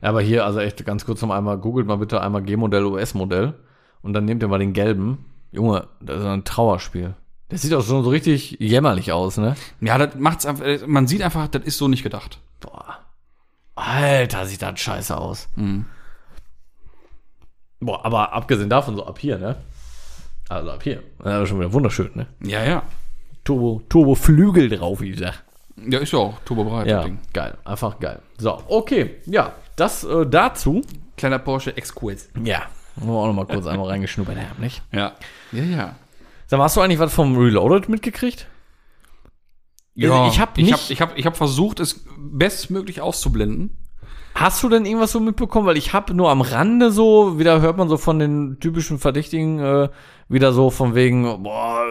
Aber 0.00 0.20
hier, 0.20 0.44
also 0.44 0.60
echt 0.60 0.84
ganz 0.84 1.04
kurz 1.04 1.22
noch 1.22 1.30
einmal, 1.30 1.58
googelt 1.58 1.86
mal 1.86 1.96
bitte 1.96 2.20
einmal 2.20 2.42
G-Modell, 2.42 2.84
US-Modell 2.84 3.54
und 4.02 4.12
dann 4.12 4.24
nehmt 4.24 4.42
ihr 4.42 4.48
mal 4.48 4.58
den 4.58 4.72
gelben. 4.72 5.24
Junge, 5.50 5.88
das 6.00 6.20
ist 6.20 6.26
ein 6.26 6.44
Trauerspiel. 6.44 7.14
Der 7.50 7.58
sieht 7.58 7.72
auch 7.72 7.82
schon 7.82 8.04
so 8.04 8.10
richtig 8.10 8.56
jämmerlich 8.60 9.12
aus, 9.12 9.38
ne? 9.38 9.56
Ja, 9.80 9.96
das 9.96 10.14
macht's 10.16 10.44
einfach, 10.44 10.64
äh, 10.64 10.80
man 10.86 11.06
sieht 11.06 11.22
einfach, 11.22 11.48
das 11.48 11.62
ist 11.64 11.78
so 11.78 11.88
nicht 11.88 12.02
gedacht. 12.02 12.40
Boah. 12.60 12.98
Alter, 13.74 14.44
sieht 14.44 14.60
das 14.62 14.78
scheiße 14.78 15.16
aus. 15.16 15.48
Boah, 17.80 18.04
aber 18.04 18.32
abgesehen 18.32 18.68
davon, 18.68 18.96
so 18.96 19.06
ab 19.06 19.18
hier, 19.18 19.38
ne? 19.38 19.56
Also 20.48 20.70
ab 20.70 20.82
hier. 20.82 21.02
Ja, 21.24 21.46
schon 21.46 21.60
wieder 21.60 21.72
wunderschön, 21.72 22.10
ne? 22.14 22.26
Ja, 22.42 22.64
ja. 22.64 22.82
Turbo, 23.44 23.82
Turbo 23.88 24.14
Flügel 24.14 24.68
drauf, 24.68 25.00
wie 25.00 25.10
gesagt. 25.10 25.44
Ja, 25.88 25.98
ist 25.98 26.12
ja 26.12 26.18
auch 26.18 26.38
turbobereit, 26.44 26.86
das 26.86 26.90
Ja, 26.92 27.02
Ding. 27.04 27.18
geil. 27.32 27.56
Einfach 27.64 27.98
geil. 28.00 28.20
So, 28.38 28.62
okay. 28.68 29.16
Ja, 29.26 29.52
das 29.76 30.04
äh, 30.04 30.26
dazu. 30.26 30.82
Kleiner 31.16 31.38
Porsche 31.38 31.76
Exquis. 31.76 32.28
Ja. 32.42 32.62
Wollen 32.96 33.10
wir 33.12 33.18
auch 33.18 33.26
noch 33.28 33.32
mal 33.34 33.46
kurz 33.46 33.66
einmal 33.66 33.88
reingeschnuppert 33.88 34.36
haben, 34.36 34.60
nicht? 34.60 34.82
Ja. 34.92 35.12
Ja, 35.52 35.62
ja. 35.62 35.94
Sag 36.46 36.58
mal, 36.58 36.64
hast 36.64 36.76
du 36.76 36.80
eigentlich 36.80 36.98
was 36.98 37.12
vom 37.14 37.36
Reloaded 37.36 37.88
mitgekriegt? 37.88 38.46
Also 40.00 40.28
ich 40.30 40.40
hab 40.40 40.56
ich 40.58 40.64
nicht- 40.64 40.74
hab, 40.74 40.90
ich 40.90 41.00
hab, 41.00 41.18
ich 41.18 41.26
hab 41.26 41.36
versucht, 41.36 41.80
es 41.80 42.04
bestmöglich 42.16 43.00
auszublenden. 43.00 43.76
Hast 44.34 44.62
du 44.62 44.68
denn 44.68 44.84
irgendwas 44.84 45.10
so 45.10 45.18
mitbekommen? 45.18 45.66
Weil 45.66 45.76
ich 45.76 45.92
habe 45.92 46.14
nur 46.14 46.30
am 46.30 46.42
Rande 46.42 46.92
so, 46.92 47.38
wieder 47.40 47.60
hört 47.60 47.76
man 47.76 47.88
so 47.88 47.96
von 47.96 48.20
den 48.20 48.60
typischen 48.60 48.98
Verdächtigen, 48.98 49.58
äh, 49.58 49.88
wieder 50.28 50.52
so 50.52 50.70
von 50.70 50.94
wegen, 50.94 51.42
boah, 51.42 51.84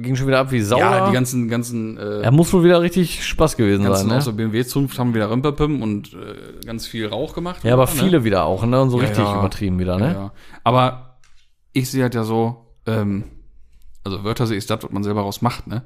ging 0.00 0.16
schon 0.16 0.26
wieder 0.26 0.40
ab 0.40 0.50
wie 0.50 0.60
Sau. 0.60 0.78
Ja, 0.78 1.06
die 1.06 1.12
ganzen, 1.12 1.48
ganzen, 1.48 1.96
äh, 1.98 2.22
er 2.22 2.32
muss 2.32 2.52
wohl 2.52 2.64
wieder 2.64 2.80
richtig 2.80 3.24
Spaß 3.24 3.56
gewesen 3.56 3.84
ganzen 3.84 4.08
sein, 4.08 4.18
aus 4.18 4.26
ne? 4.26 4.32
der 4.32 4.44
BMW-Zunft 4.44 4.98
haben 4.98 5.14
wieder 5.14 5.30
Römperpim 5.30 5.82
und 5.82 6.14
äh, 6.14 6.66
ganz 6.66 6.86
viel 6.86 7.06
Rauch 7.06 7.34
gemacht. 7.34 7.62
Ja, 7.62 7.74
aber 7.74 7.84
ne? 7.84 7.90
viele 7.90 8.24
wieder 8.24 8.44
auch, 8.44 8.64
ne? 8.66 8.80
Und 8.80 8.90
so 8.90 8.98
Ja, 8.98 9.06
richtig 9.06 9.24
ja. 9.24 9.38
übertrieben 9.38 9.78
wieder, 9.78 9.98
ne? 9.98 10.12
Ja. 10.12 10.32
Aber 10.64 11.18
ich 11.72 11.90
sehe 11.90 12.02
halt 12.02 12.14
ja 12.14 12.24
so, 12.24 12.74
ähm, 12.86 13.24
also 14.02 14.24
Wörtersee 14.24 14.56
ist 14.56 14.70
das, 14.70 14.82
was 14.82 14.90
man 14.90 15.04
selber 15.04 15.20
raus 15.20 15.42
macht, 15.42 15.66
ne? 15.66 15.82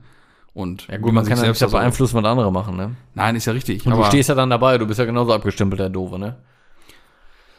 Und 0.54 0.88
Ja 0.88 0.98
gut, 0.98 1.12
man 1.12 1.24
kann 1.24 1.38
ja 1.38 1.48
nicht 1.48 1.70
beeinflussen, 1.70 2.16
was 2.16 2.24
andere 2.24 2.50
machen, 2.50 2.76
ne? 2.76 2.96
Nein, 3.14 3.36
ist 3.36 3.46
ja 3.46 3.52
richtig. 3.52 3.86
Und 3.86 3.96
du 3.96 4.04
stehst 4.04 4.28
ja 4.28 4.34
dann 4.34 4.50
dabei, 4.50 4.78
du 4.78 4.86
bist 4.86 4.98
ja 4.98 5.04
genauso 5.04 5.32
abgestempelt, 5.32 5.80
der 5.80 5.88
Doofe, 5.88 6.18
ne? 6.18 6.36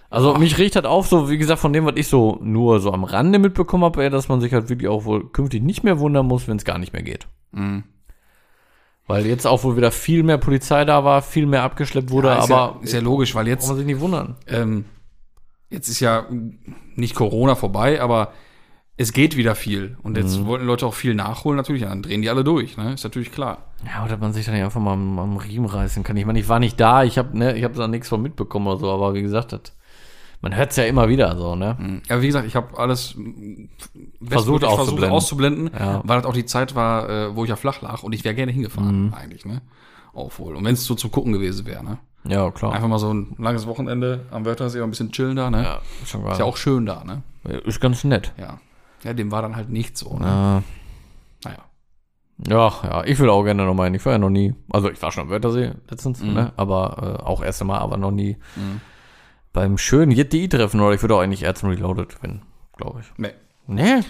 Also 0.10 0.34
mich 0.36 0.58
riecht 0.58 0.76
halt 0.76 0.88
auf, 0.88 1.08
so 1.08 1.30
wie 1.30 1.38
gesagt, 1.38 1.60
von 1.60 1.72
dem, 1.72 1.86
was 1.86 1.94
ich 1.96 2.08
so 2.08 2.40
nur 2.42 2.80
so 2.80 2.92
am 2.92 3.04
Rande 3.04 3.38
mitbekommen 3.38 3.84
habe, 3.84 4.10
dass 4.10 4.28
man 4.28 4.42
sich 4.42 4.54
halt 4.54 4.68
wirklich 4.68 4.90
auch 4.90 5.06
wohl 5.06 5.30
künftig 5.30 5.62
nicht 5.62 5.84
mehr 5.84 6.00
wundern 6.00 6.26
muss, 6.26 6.48
wenn 6.48 6.58
es 6.58 6.66
gar 6.66 6.80
nicht 6.80 6.94
mehr 6.94 7.04
geht. 7.04 7.28
Mhm. 7.52 7.84
Weil 9.06 9.26
jetzt 9.28 9.46
auch 9.46 9.64
wohl 9.64 9.78
wieder 9.78 9.92
viel 9.92 10.24
mehr 10.24 10.38
Polizei 10.38 10.84
da 10.86 11.04
war, 11.04 11.22
viel 11.22 11.46
mehr 11.46 11.64
abgeschleppt 11.64 12.10
wurde, 12.10 12.30
ja, 12.30 12.40
ist 12.40 12.52
aber 12.52 12.76
ja, 12.78 12.84
ist 12.84 12.94
ja 12.94 13.02
logisch, 13.02 13.36
weil 13.36 13.46
kann 13.46 13.54
jetzt 13.54 13.68
man 13.68 13.78
sich 13.78 13.86
nicht 13.86 14.00
wundern. 14.00 14.36
ähm, 14.48 14.86
jetzt 15.70 15.90
ist 15.90 16.00
ja 16.00 16.26
nicht 16.96 17.16
Corona 17.16 17.56
vorbei, 17.56 18.02
aber 18.02 18.34
es 19.00 19.14
geht 19.14 19.36
wieder 19.38 19.56
viel. 19.56 19.98
Und 20.04 20.12
Mhm. 20.12 20.18
jetzt 20.18 20.46
wollten 20.46 20.66
Leute 20.66 20.86
auch 20.86 20.94
viel 20.94 21.16
nachholen, 21.16 21.56
natürlich. 21.58 21.84
Dann 21.84 22.02
drehen 22.04 22.22
die 22.22 22.30
alle 22.30 22.44
durch, 22.44 22.76
ne? 22.78 22.94
Ist 22.94 23.04
natürlich 23.04 23.32
klar. 23.32 23.60
Ja, 23.86 24.04
oder 24.06 24.18
man 24.18 24.34
sich 24.34 24.46
dann 24.46 24.54
nicht 24.56 24.64
einfach 24.64 24.82
mal 24.82 24.94
am, 24.94 25.18
am 25.18 25.38
Riemen 25.38 25.66
reißen 25.68 26.04
kann. 26.04 26.18
Ich 26.18 26.26
meine, 26.26 26.38
ich 26.40 26.50
war 26.50 26.60
nicht 26.60 26.80
da, 26.80 27.04
ich 27.04 27.18
habe 27.18 27.38
ne, 27.38 27.58
ich 27.58 27.64
hab 27.64 27.74
da 27.76 27.88
nichts 27.88 28.10
von 28.10 28.22
mitbekommen 28.22 28.68
oder 28.68 28.78
so, 28.78 28.92
aber 28.92 29.14
wie 29.14 29.22
gesagt, 29.22 29.54
das, 29.54 29.62
man 30.42 30.56
hört 30.56 30.72
es 30.72 30.76
ja 30.76 30.84
immer 30.84 31.08
wieder 31.10 31.36
so, 31.38 31.56
ne? 31.56 31.78
Mhm. 31.80 32.02
Ja, 32.10 32.22
wie 32.22 32.28
gesagt, 32.28 32.46
ich 32.46 32.56
habe 32.58 32.78
alles 32.78 33.16
Versucht 34.22 34.64
auszublenden. 34.66 35.12
auszublenden, 35.12 35.72
Ja. 35.78 36.02
weil 36.04 36.18
das 36.18 36.26
auch 36.26 36.34
die 36.34 36.46
Zeit 36.46 36.76
war, 36.76 37.10
äh, 37.10 37.36
wo 37.36 37.44
ich 37.44 37.50
ja 37.50 37.56
flach 37.56 37.82
lag 37.82 38.04
und 38.04 38.14
ich 38.14 38.24
wäre 38.24 38.36
gerne 38.36 38.52
hingefahren, 38.52 39.08
Mhm. 39.08 39.14
eigentlich, 39.14 39.46
ne? 39.46 39.62
Auch 40.14 40.38
wohl. 40.40 40.56
Und 40.56 40.66
wenn 40.66 40.74
es 40.74 40.86
so 40.86 40.96
zum 40.96 41.12
Gucken 41.12 41.32
gewesen 41.34 41.66
wäre, 41.66 41.84
ne? 41.84 42.00
Ja, 42.26 42.52
klar. 42.52 42.74
Einfach 42.74 42.90
mal 42.90 43.00
so 43.00 43.14
ein 43.14 43.36
langes 43.38 43.66
Wochenende 43.66 44.26
am 44.32 44.44
Wörthersee, 44.44 44.82
ein 44.82 44.90
bisschen 44.90 45.12
chillen 45.14 45.38
da, 45.38 45.50
ne? 45.50 45.64
ja, 45.64 45.80
ist 46.04 46.10
schon 46.10 46.24
geil. 46.24 46.34
Ist 46.34 46.40
ja 46.40 46.46
auch 46.46 46.58
schön 46.58 46.86
da, 46.86 47.04
ne? 47.06 47.22
ist 47.66 47.80
ganz 47.80 48.04
nett. 48.04 48.34
Ja. 48.38 48.60
Ja, 49.04 49.14
dem 49.14 49.32
war 49.32 49.42
dann 49.42 49.56
halt 49.56 49.70
nicht 49.70 49.98
so, 49.98 50.18
ne? 50.18 50.26
Ja. 50.26 50.64
Naja. 51.46 51.60
Ja, 52.48 52.74
ja, 52.84 53.04
ich 53.06 53.20
will 53.20 53.30
auch 53.30 53.44
gerne 53.44 53.66
noch 53.66 53.74
mal 53.74 53.86
hin. 53.86 53.94
Ich 53.96 54.06
war 54.06 54.14
ja 54.14 54.18
noch 54.20 54.30
nie. 54.30 54.54
Also 54.72 54.90
ich 54.90 55.02
war 55.02 55.12
schon 55.12 55.24
am 55.24 55.30
Wörthersee 55.30 55.74
letztens, 55.90 56.22
Mhm. 56.22 56.34
ne? 56.34 56.54
Aber 56.58 57.20
äh, 57.22 57.24
auch 57.24 57.42
erst 57.44 57.62
einmal, 57.62 57.80
aber 57.80 57.98
noch 57.98 58.12
nie 58.12 58.38
beim 59.52 59.78
schönen 59.78 60.12
JDI-Treffen 60.12 60.80
oder 60.80 60.94
ich 60.96 61.02
würde 61.02 61.16
auch 61.16 61.20
eigentlich 61.22 61.46
zum 61.56 61.70
Reloaded 61.70 62.16
gewinnen, 62.16 62.44
glaube 62.78 63.02
ich. 63.02 63.08
Nee. 63.18 63.34
Nee. 63.68 64.02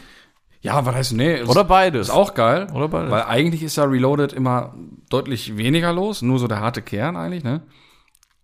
Ja, 0.61 0.85
was 0.85 0.93
heißt 0.93 1.13
nee? 1.13 1.39
Ist, 1.39 1.47
Oder 1.49 1.63
beides. 1.63 2.09
ist 2.09 2.13
auch 2.13 2.33
geil. 2.33 2.67
Oder 2.73 2.89
beides. 2.89 3.09
Weil 3.11 3.23
eigentlich 3.23 3.63
ist 3.63 3.77
ja 3.77 3.85
Reloaded 3.85 4.33
immer 4.33 4.75
deutlich 5.09 5.55
weniger 5.55 5.93
los, 5.93 6.21
nur 6.21 6.37
so 6.37 6.47
der 6.49 6.59
harte 6.59 6.81
Kern 6.81 7.15
eigentlich, 7.15 7.45
ne? 7.45 7.61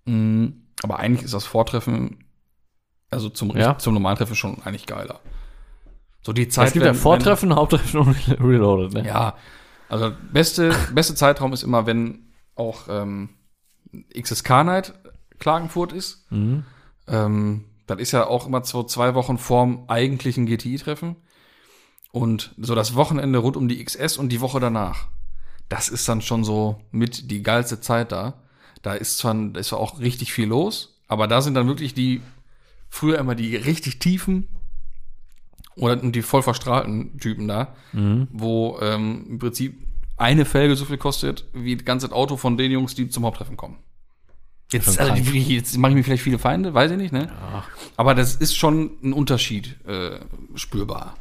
Mhm. 0.05 0.61
Aber 0.83 0.99
eigentlich 0.99 1.23
ist 1.25 1.33
das 1.33 1.43
Vortreffen, 1.45 2.23
also 3.11 3.29
zum, 3.29 3.55
Ja. 3.57 3.77
zum 3.77 3.93
Normantreffen 3.93 4.35
schon 4.35 4.61
eigentlich 4.63 4.85
geiler. 4.85 5.19
So 6.25 6.33
die 6.33 6.47
Zeit. 6.47 6.67
es 6.67 6.73
gibt 6.73 6.83
ja 6.85 6.91
wenn- 6.91 6.97
Vortreffen, 6.97 7.53
Haupttreffen 7.55 7.99
und 7.99 8.15
Reloaded, 8.39 8.93
ne? 8.93 8.99
Wenn, 9.01 9.05
ja, 9.05 9.35
also 9.89 10.11
beste, 10.33 10.73
beste 10.91 11.13
Zeitraum 11.13 11.53
ist 11.53 11.61
immer, 11.61 11.85
wenn 11.85 12.33
auch 12.55 12.87
ähm, 12.89 13.29
XSK 14.19 14.49
Night 14.63 14.93
Klagenfurt 15.37 15.93
ist. 15.93 16.25
Mhm. 16.31 16.63
Ähm, 17.07 17.65
das 17.85 17.99
ist 17.99 18.11
ja 18.11 18.25
auch 18.25 18.47
immer 18.47 18.63
so 18.65 18.81
zwei 18.81 19.13
Wochen 19.13 19.37
vorm 19.37 19.83
eigentlichen 19.87 20.47
GTI-Treffen. 20.47 21.17
Und 22.11 22.55
so 22.57 22.73
das 22.73 22.95
Wochenende 22.95 23.37
rund 23.37 23.55
um 23.55 23.67
die 23.67 23.83
XS 23.83 24.17
und 24.17 24.29
die 24.29 24.41
Woche 24.41 24.59
danach. 24.59 25.07
Das 25.69 25.89
ist 25.89 26.09
dann 26.09 26.21
schon 26.21 26.43
so 26.43 26.81
mit 26.89 27.29
die 27.29 27.43
geilste 27.43 27.81
Zeit 27.81 28.11
da. 28.11 28.41
Da 28.81 28.93
ist 28.93 29.19
zwar, 29.19 29.35
da 29.35 29.59
ist 29.59 29.67
zwar 29.67 29.79
auch 29.79 29.99
richtig 29.99 30.33
viel 30.33 30.47
los, 30.47 30.99
aber 31.07 31.27
da 31.27 31.41
sind 31.41 31.53
dann 31.53 31.67
wirklich 31.67 31.93
die, 31.93 32.21
früher 32.89 33.19
immer 33.19 33.35
die 33.35 33.55
richtig 33.55 33.99
tiefen 33.99 34.47
oder 35.75 35.95
die 35.97 36.21
voll 36.21 36.41
verstrahlten 36.41 37.17
Typen 37.19 37.47
da, 37.47 37.75
wo 38.31 38.77
ähm, 38.81 39.25
im 39.29 39.39
Prinzip 39.39 39.85
eine 40.17 40.45
Felge 40.45 40.75
so 40.75 40.85
viel 40.85 40.97
kostet, 40.97 41.45
wie 41.53 41.75
das 41.75 41.85
ganze 41.85 42.11
Auto 42.11 42.37
von 42.37 42.57
den 42.57 42.71
Jungs, 42.71 42.95
die 42.95 43.09
zum 43.09 43.25
Haupttreffen 43.25 43.57
kommen. 43.57 43.77
Jetzt, 44.71 44.99
also, 44.99 45.13
jetzt 45.13 45.77
mache 45.77 45.91
ich 45.91 45.95
mir 45.97 46.03
vielleicht 46.03 46.23
viele 46.23 46.39
Feinde, 46.39 46.73
weiß 46.73 46.91
ich 46.91 46.97
nicht, 46.97 47.11
ne? 47.13 47.31
Aber 47.97 48.15
das 48.15 48.35
ist 48.35 48.55
schon 48.57 48.91
ein 49.03 49.13
Unterschied 49.13 49.75
äh, 49.85 50.19
spürbar, 50.55 51.15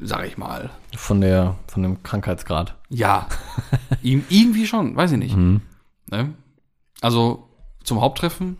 sag 0.00 0.26
ich 0.26 0.38
mal. 0.38 0.70
Von 0.96 1.20
der, 1.20 1.56
von 1.68 1.82
dem 1.84 2.02
Krankheitsgrad. 2.02 2.74
Ja, 2.88 3.28
Ir- 4.02 4.22
irgendwie 4.28 4.66
schon, 4.66 4.96
weiß 4.96 5.12
ich 5.12 5.18
nicht. 5.18 5.36
Mhm. 5.36 5.60
Ne? 6.10 6.34
Also 7.00 7.48
zum 7.84 8.00
Haupttreffen 8.00 8.56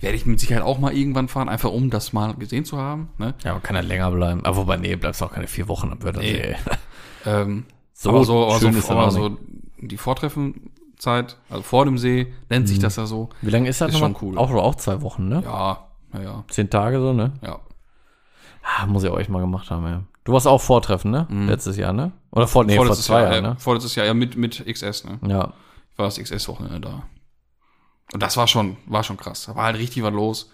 werde 0.00 0.16
ich 0.16 0.26
mit 0.26 0.40
Sicherheit 0.40 0.64
auch 0.64 0.78
mal 0.78 0.92
irgendwann 0.96 1.28
fahren, 1.28 1.48
einfach 1.48 1.70
um 1.70 1.90
das 1.90 2.12
mal 2.12 2.34
gesehen 2.34 2.64
zu 2.64 2.78
haben. 2.78 3.10
Ne? 3.18 3.34
Ja, 3.44 3.52
man 3.52 3.62
kann 3.62 3.76
ja 3.76 3.82
länger 3.82 4.10
bleiben. 4.10 4.44
Aber 4.44 4.56
wobei, 4.56 4.76
nee, 4.76 4.96
bleibst 4.96 5.22
auch 5.22 5.32
keine 5.32 5.46
vier 5.46 5.68
Wochen 5.68 5.90
am 5.92 6.02
Wörthersee. 6.02 6.50
Nee. 6.50 6.56
Ähm, 7.26 7.64
So 7.92 8.08
aber 8.08 8.24
so, 8.24 8.44
aber 8.46 8.58
schön 8.60 8.72
so, 8.72 8.78
ist 8.78 8.90
aber 8.90 9.10
so 9.10 9.36
die 9.76 9.98
Vortreffenzeit, 9.98 11.36
also 11.50 11.62
vor 11.62 11.84
dem 11.84 11.98
See, 11.98 12.32
nennt 12.48 12.66
sich 12.66 12.78
das 12.78 12.96
ja 12.96 13.04
so. 13.04 13.28
Wie 13.42 13.50
lange 13.50 13.68
ist 13.68 13.82
das 13.82 13.88
Ist 13.92 14.00
nochmal? 14.00 14.18
schon 14.18 14.28
cool. 14.30 14.38
Auch, 14.38 14.50
auch 14.52 14.74
zwei 14.76 15.02
Wochen, 15.02 15.28
ne? 15.28 15.42
Ja, 15.44 15.86
ja, 16.14 16.22
ja, 16.22 16.44
Zehn 16.48 16.70
Tage 16.70 16.98
so, 16.98 17.12
ne? 17.12 17.32
ja. 17.42 17.58
Ah, 18.62 18.86
muss 18.86 19.04
ich 19.04 19.10
auch 19.10 19.18
echt 19.18 19.28
mal 19.30 19.40
gemacht 19.40 19.70
haben, 19.70 19.86
ja. 19.86 20.02
Du 20.24 20.32
warst 20.32 20.46
auch 20.46 20.60
Vortreffen, 20.60 21.10
ne? 21.10 21.26
Letztes 21.30 21.76
Jahr, 21.76 21.92
ne? 21.92 22.12
Oder 22.30 22.46
vor, 22.46 22.64
nee, 22.64 22.76
vor 22.76 22.90
zwei 22.92 23.20
Jahr, 23.22 23.32
Jahren, 23.32 23.44
ja, 23.44 23.50
ne? 23.50 23.56
vorletztes 23.58 23.94
Jahr, 23.96 24.06
ja, 24.06 24.14
mit, 24.14 24.36
mit 24.36 24.64
XS, 24.66 25.04
ne? 25.04 25.18
Ja. 25.26 25.52
Ich 25.92 25.98
war 25.98 26.06
das 26.06 26.18
XS-Wochenende 26.18 26.80
da. 26.80 27.02
Und 28.12 28.22
das 28.22 28.36
war 28.36 28.46
schon, 28.48 28.76
war 28.86 29.02
schon 29.04 29.16
krass. 29.16 29.46
Da 29.46 29.54
war 29.56 29.64
halt 29.64 29.78
richtig 29.78 30.02
was 30.02 30.12
los. 30.12 30.50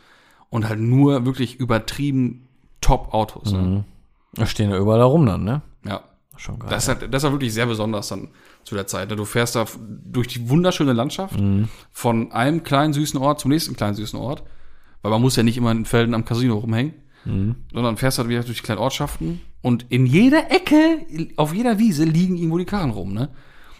Und 0.50 0.68
halt 0.68 0.80
nur 0.80 1.24
wirklich 1.26 1.56
übertrieben 1.56 2.48
Top-Autos. 2.80 3.52
Mhm. 3.52 3.58
Ne? 3.58 3.84
Da 4.34 4.46
stehen 4.46 4.70
ja 4.70 4.76
überall 4.78 4.98
da 4.98 5.04
rum 5.06 5.26
dann, 5.26 5.44
ne? 5.44 5.62
Ja. 5.84 6.02
Schon 6.38 6.58
geil. 6.58 6.68
Das 6.68 6.82
ist, 6.84 6.88
halt, 6.90 7.14
das 7.14 7.20
ist 7.20 7.24
halt 7.24 7.32
wirklich 7.32 7.54
sehr 7.54 7.64
besonders 7.64 8.08
dann 8.08 8.28
zu 8.62 8.74
der 8.74 8.86
Zeit. 8.86 9.08
ne? 9.08 9.16
Du 9.16 9.24
fährst 9.24 9.56
da 9.56 9.64
durch 10.04 10.28
die 10.28 10.50
wunderschöne 10.50 10.92
Landschaft 10.92 11.40
Mhm. 11.40 11.68
von 11.92 12.30
einem 12.32 12.62
kleinen 12.62 12.92
süßen 12.92 13.18
Ort 13.18 13.40
zum 13.40 13.50
nächsten 13.50 13.74
kleinen 13.74 13.94
süßen 13.94 14.18
Ort. 14.20 14.42
Weil 15.00 15.10
man 15.12 15.22
muss 15.22 15.36
ja 15.36 15.42
nicht 15.42 15.56
immer 15.56 15.70
in 15.72 15.86
Felden 15.86 16.12
am 16.14 16.26
Casino 16.26 16.56
rumhängen. 16.58 16.92
Mhm. 17.24 17.56
Sondern 17.72 17.96
fährst 17.96 18.18
halt 18.18 18.28
wieder 18.28 18.42
durch 18.42 18.58
die 18.58 18.62
kleinen 18.62 18.80
Ortschaften. 18.80 19.40
Und 19.62 19.86
in 19.88 20.04
jeder 20.04 20.50
Ecke, 20.52 21.06
auf 21.36 21.54
jeder 21.54 21.78
Wiese 21.78 22.04
liegen 22.04 22.36
irgendwo 22.36 22.58
die 22.58 22.66
Karren 22.66 22.90
rum, 22.90 23.14
ne? 23.14 23.30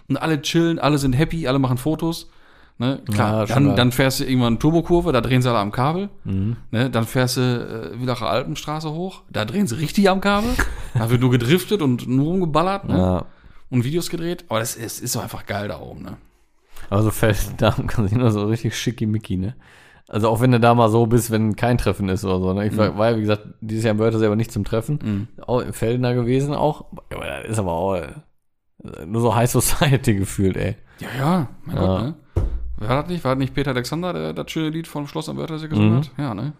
Und 0.08 0.16
alle 0.16 0.40
chillen, 0.40 0.78
alle 0.78 0.96
sind 0.98 1.12
happy, 1.12 1.46
alle 1.46 1.58
machen 1.58 1.76
Fotos. 1.78 2.30
Ne? 2.78 3.00
Klar, 3.10 3.46
Ja, 3.48 3.54
dann. 3.54 3.64
Mhm. 3.68 3.76
dann 3.76 3.92
fährst 3.92 4.20
du 4.20 4.24
irgendwann 4.24 4.58
Turbokurve, 4.58 5.12
da 5.12 5.20
drehen 5.22 5.40
sie 5.40 5.48
alle 5.48 5.58
am 5.60 5.72
Kabel. 5.72 6.10
Ne? 6.24 6.90
Dann 6.90 7.04
fährst 7.04 7.38
du 7.38 7.40
äh, 7.40 8.00
Willacher 8.00 8.28
Alpenstraße 8.28 8.90
hoch, 8.92 9.22
da 9.30 9.44
drehen 9.46 9.66
sie 9.66 9.78
richtig 9.78 10.10
am 10.10 10.20
Kabel. 10.20 10.50
da 10.94 11.08
wird 11.10 11.20
nur 11.22 11.30
gedriftet 11.30 11.80
und 11.80 12.06
nur 12.06 12.26
rumgeballert 12.26 12.84
ne? 12.86 12.98
ja. 12.98 13.24
und 13.70 13.84
Videos 13.84 14.10
gedreht. 14.10 14.44
Aber 14.48 14.58
das 14.58 14.76
ist, 14.76 15.00
ist 15.00 15.12
so 15.12 15.20
einfach 15.20 15.46
geil 15.46 15.68
da 15.68 15.80
oben. 15.80 16.02
Ne? 16.02 16.16
Aber 16.90 17.02
so 17.02 17.10
fällt 17.10 17.38
da 17.56 17.74
am 17.78 17.86
Casino 17.86 18.28
so 18.30 18.44
richtig 18.46 18.76
schickimicki, 18.76 19.36
ne? 19.38 19.54
Also 20.08 20.28
auch 20.28 20.40
wenn 20.40 20.52
du 20.52 20.60
da 20.60 20.72
mal 20.72 20.88
so 20.88 21.06
bist, 21.06 21.32
wenn 21.32 21.56
kein 21.56 21.78
Treffen 21.78 22.08
ist 22.08 22.24
oder 22.24 22.38
so. 22.38 22.52
Ne? 22.52 22.68
Ich 22.68 22.76
war, 22.76 22.96
war 22.96 23.10
ja, 23.10 23.16
wie 23.16 23.22
gesagt, 23.22 23.44
dieses 23.60 23.82
Jahr 23.82 23.92
im 23.92 23.98
Wörthersee 23.98 24.26
aber 24.26 24.36
nicht 24.36 24.52
zum 24.52 24.64
Treffen. 24.64 25.26
Auch 25.44 25.60
im 25.62 25.72
Feldener 25.72 26.14
gewesen 26.14 26.54
auch. 26.54 26.84
Aber 27.12 27.26
das 27.26 27.48
ist 27.48 27.58
aber 27.58 27.72
auch 27.72 27.94
äh, 27.96 28.12
nur 29.04 29.20
so 29.20 29.34
High 29.34 29.50
Society 29.50 30.14
gefühlt, 30.18 30.56
ey. 30.56 30.76
Ja, 31.00 31.08
ja, 31.18 31.48
mein 31.64 31.76
Ja. 31.76 31.82
Gott, 31.86 32.02
ne? 32.02 32.14
War 32.78 33.02
das 33.02 33.08
nicht? 33.10 33.24
War 33.24 33.34
das 33.34 33.38
nicht 33.40 33.54
Peter 33.54 33.70
Alexander, 33.70 34.12
der 34.12 34.32
das 34.32 34.50
schöne 34.50 34.70
Lied 34.70 34.86
vom 34.86 35.06
Schloss 35.06 35.28
am 35.28 35.36
Wörthersee 35.36 35.68
gesungen 35.68 35.92
Mhm. 35.94 35.96
hat? 35.98 36.10
Ja, 36.18 36.34
ne? 36.34 36.52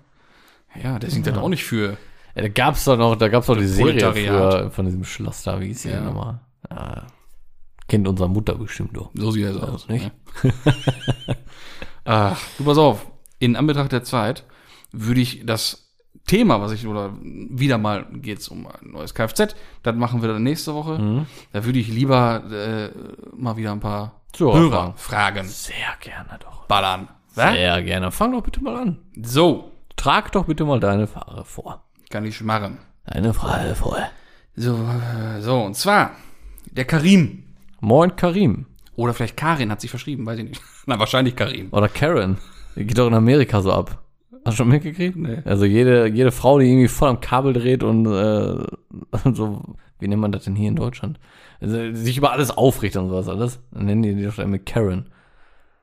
Ja, 0.83 0.99
der 0.99 1.11
singt 1.11 1.27
das 1.27 1.37
auch 1.39 1.49
nicht 1.49 1.65
für. 1.65 1.97
Ja, 2.35 2.43
da 2.43 2.49
gab's 2.49 2.85
doch 2.85 2.97
noch, 2.99 3.17
da 3.17 3.29
gab's 3.29 3.47
doch 3.47 3.57
die 3.57 3.67
Serie 3.67 4.13
früher 4.13 4.71
von 4.71 4.85
diesem 4.85 5.05
Schloss 5.05 5.43
da, 5.43 5.59
wie 5.61 5.67
hieß 5.69 5.83
die 5.83 5.89
Ja. 5.91 6.01
nochmal? 6.01 6.41
Ja, 6.71 7.07
kennt 7.89 8.07
unsere 8.09 8.29
Mutter 8.29 8.55
bestimmt 8.57 8.97
doch. 8.97 9.11
So 9.15 9.31
sieht 9.31 9.45
er 9.47 9.63
aus. 9.73 9.89
nicht? 9.89 10.11
Ne? 10.43 10.53
Ach, 12.05 12.41
du 12.59 12.65
pass 12.65 12.79
auf. 12.79 13.07
In 13.39 13.57
Anbetracht 13.57 13.93
der 13.93 14.05
Zeit 14.05 14.45
würde 14.93 15.21
ich 15.21 15.45
das 15.45 15.95
Thema, 16.27 16.61
was 16.61 16.73
ich, 16.73 16.87
oder 16.87 17.15
wieder 17.21 17.79
mal 17.79 18.07
geht's 18.13 18.49
um 18.49 18.67
ein 18.67 18.91
neues 18.93 19.15
Kfz, 19.15 19.55
das 19.83 19.95
machen 19.97 20.23
wir 20.23 20.29
dann 20.29 20.43
nächste 20.43 20.75
Woche. 20.75 20.99
Mhm. 20.99 21.27
Da 21.53 21.65
würde 21.65 21.79
ich 21.79 21.89
lieber 21.89 22.43
äh, 22.51 22.91
mal 23.37 23.57
wieder 23.57 23.73
ein 23.73 23.81
paar 23.81 24.23
Zuhörer 24.37 24.59
Hörer 24.61 24.95
fragen. 24.97 25.47
Sehr 25.49 25.75
gerne 26.01 26.39
doch. 26.41 26.67
Ballern. 26.67 27.09
Was? 27.35 27.53
Sehr 27.55 27.83
gerne. 27.83 28.11
Fang 28.11 28.33
doch 28.33 28.43
bitte 28.43 28.63
mal 28.63 28.77
an. 28.77 28.99
So, 29.23 29.73
Trag 29.97 30.31
doch 30.33 30.45
bitte 30.45 30.65
mal 30.65 30.79
deine 30.79 31.07
Frage 31.07 31.45
vor. 31.45 31.83
kann 32.11 32.25
ich 32.25 32.41
machen. 32.43 32.79
Deine 33.07 33.33
Frage 33.35 33.75
vor. 33.75 33.99
So, 34.55 34.79
so, 35.41 35.61
und 35.63 35.75
zwar 35.75 36.13
der 36.71 36.85
Karim. 36.85 37.45
Moin 37.81 38.15
Karim. 38.15 38.67
Oder 38.95 39.15
vielleicht 39.15 39.37
Karin 39.37 39.71
hat 39.71 39.81
sich 39.81 39.91
verschrieben, 39.91 40.25
weiß 40.25 40.39
ich 40.39 40.45
nicht. 40.45 40.63
Na, 40.87 40.99
wahrscheinlich 40.99 41.35
Karim. 41.35 41.69
Oder 41.73 41.89
Karen. 41.89 42.39
Die 42.77 42.87
geht 42.87 42.99
doch 42.99 43.07
in 43.07 43.15
Amerika 43.15 43.61
so 43.63 43.73
ab. 43.73 44.03
Hast 44.45 44.55
du 44.55 44.63
schon 44.63 44.69
mitgekriegt? 44.69 45.17
Nee. 45.17 45.43
Also 45.45 45.65
jede, 45.65 46.07
jede 46.07 46.31
Frau, 46.31 46.59
die 46.59 46.67
irgendwie 46.67 46.89
voll 46.89 47.09
am 47.09 47.21
Kabel 47.21 47.53
dreht 47.53 47.83
und 47.83 48.07
äh, 48.07 48.65
so, 49.33 49.77
wie 49.99 50.09
nennt 50.09 50.21
man 50.21 50.33
das 50.33 50.45
denn 50.45 50.55
hier 50.55 50.69
in 50.69 50.77
Deutschland? 50.77 51.19
Also, 51.61 51.95
sich 51.95 52.17
über 52.19 52.33
alles 52.33 52.51
aufrichtet 52.51 53.03
und 53.03 53.09
sowas 53.09 53.29
alles. 53.29 53.61
Dann 53.71 53.87
nennen 53.87 54.03
die 54.03 54.15
die 54.15 54.25
doch 54.25 54.39
immer 54.39 54.59
Karen. 54.59 55.11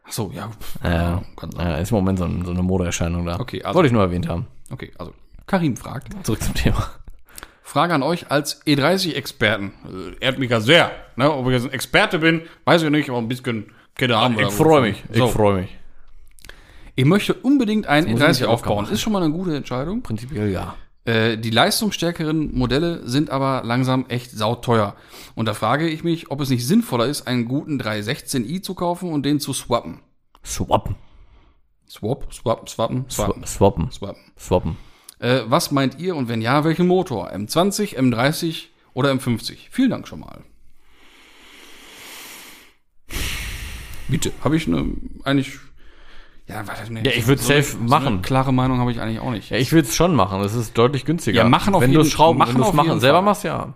Ach 0.06 0.12
so, 0.12 0.32
ja. 0.34 0.50
pff, 0.50 0.80
Ja, 0.84 1.78
ist 1.78 1.92
im 1.92 1.96
Moment 1.98 2.20
so, 2.20 2.26
ein, 2.26 2.44
so 2.46 2.52
eine 2.52 2.62
Modeerscheinung 2.62 3.26
da. 3.26 3.40
Okay, 3.40 3.64
also- 3.64 3.76
Wollte 3.76 3.88
ich 3.88 3.94
nur 3.94 4.02
erwähnt 4.04 4.28
haben. 4.28 4.48
Okay, 4.72 4.92
also 4.98 5.14
Karim 5.48 5.76
fragt. 5.78 6.14
Zurück 6.26 6.42
zum 6.42 6.54
Thema. 6.54 6.90
Frage 7.62 7.94
an 7.94 8.04
euch 8.04 8.30
als 8.30 8.64
E30-Experten. 8.68 9.72
Äh, 10.22 10.26
Ehrt 10.26 10.38
mich 10.40 10.52
ja 10.52 10.60
sehr. 10.60 10.92
Ne? 11.16 11.32
Ob 11.32 11.48
ich 11.48 11.54
jetzt 11.54 11.66
ein 11.66 11.72
Experte 11.72 12.20
bin, 12.20 12.42
weiß 12.66 12.84
ich 12.84 12.90
nicht, 12.90 13.10
aber 13.10 13.18
ein 13.20 13.28
bisschen 13.28 13.72
keine 13.96 14.18
Ahnung. 14.18 14.40
Ich 14.40 14.52
freue 14.54 14.82
mich. 14.82 15.04
So, 15.12 15.26
Ich 15.26 15.32
freue 15.32 15.62
mich. 15.62 15.78
ich 16.96 17.06
möchte 17.06 17.34
unbedingt 17.34 17.88
einen 17.88 18.12
muss 18.12 18.20
ich 18.20 18.26
E30 18.26 18.40
mich 18.42 18.46
aufbauen. 18.46 18.88
Ist 18.90 19.02
schon 19.02 19.14
mal 19.14 19.24
eine 19.24 19.32
gute 19.34 19.56
Entscheidung. 19.56 20.02
Prinzipiell 20.04 20.50
ja. 20.52 20.76
Äh, 21.06 21.38
die 21.38 21.50
leistungsstärkeren 21.50 22.56
Modelle 22.56 23.08
sind 23.08 23.30
aber 23.30 23.64
langsam 23.66 24.06
echt 24.08 24.32
sauteuer. 24.32 24.96
Und 25.36 25.48
da 25.48 25.54
frage 25.54 25.90
ich 25.90 26.04
mich, 26.04 26.32
ob 26.32 26.40
es 26.40 26.50
nicht 26.50 26.66
sinnvoller 26.66 27.08
ist, 27.08 27.28
einen 27.28 27.46
guten 27.46 27.80
316i 27.82 28.62
zu 28.62 28.74
kaufen 28.74 29.12
und 29.12 29.26
den 29.26 29.40
zu 29.40 29.54
swappen. 29.54 30.00
Swappen. 30.46 30.96
Swap, 31.90 32.34
swap, 32.34 32.70
swappen, 32.70 33.06
swappen, 33.10 33.46
Swappen. 33.46 33.92
Swappen. 33.92 34.20
swappen. 34.38 34.78
Äh, 35.20 35.42
was 35.46 35.72
meint 35.72 36.00
ihr 36.00 36.16
und 36.16 36.28
wenn 36.28 36.42
ja, 36.42 36.64
welchen 36.64 36.88
Motor? 36.88 37.32
M20, 37.32 37.98
M30 37.98 38.66
oder 38.94 39.12
M50? 39.12 39.58
Vielen 39.70 39.90
Dank 39.90 40.08
schon 40.08 40.22
mal. 40.22 40.42
Bitte. 44.08 44.32
Habe 44.44 44.56
ich 44.56 44.68
eine, 44.68 44.94
eigentlich, 45.24 45.60
ja, 46.54 46.68
warte, 46.68 46.94
nee, 46.94 47.02
Ja, 47.04 47.12
ich 47.12 47.28
würd 47.28 47.40
so 47.40 47.52
eine- 47.54 47.64
safe 47.64 47.78
So 47.78 47.84
machen. 47.84 48.08
eine 48.08 48.22
klare 48.22 48.54
Meinung 48.54 48.80
habe 48.80 48.92
ich 48.92 49.00
eigentlich 49.02 49.20
auch 49.20 49.32
nicht. 49.32 49.50
Ja, 49.50 49.58
ich 49.58 49.72
will 49.72 49.82
es 49.82 49.96
schon 49.96 50.16
machen. 50.16 50.42
Es 50.42 50.54
ist 50.54 50.78
deutlich 50.78 51.06
günstiger. 51.06 51.38
Ja, 51.44 51.50
machen 51.50 51.74
auf 51.76 51.82
Wenn 51.82 51.92
jeden- 51.92 52.04
machen 52.04 52.38
wenn 52.56 52.62
du 52.62 52.68
es 52.68 52.74
machen 52.74 53.00
selber 53.00 53.18
Fall. 53.18 53.26
machst, 53.26 53.44
ja. 53.44 53.74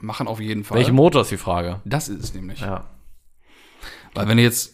Machen 0.00 0.26
auf 0.28 0.40
jeden 0.40 0.64
Fall. 0.64 0.78
Welchen 0.78 0.94
Motor 0.94 1.22
ist 1.22 1.30
die 1.30 1.36
Frage? 1.36 1.80
das 1.84 2.08
ist 2.08 2.22
es 2.22 2.34
nämlich. 2.34 2.60
Ja. 2.60 2.84
Weil 4.14 4.28
wenn 4.28 4.36
du 4.36 4.42
jetzt, 4.42 4.72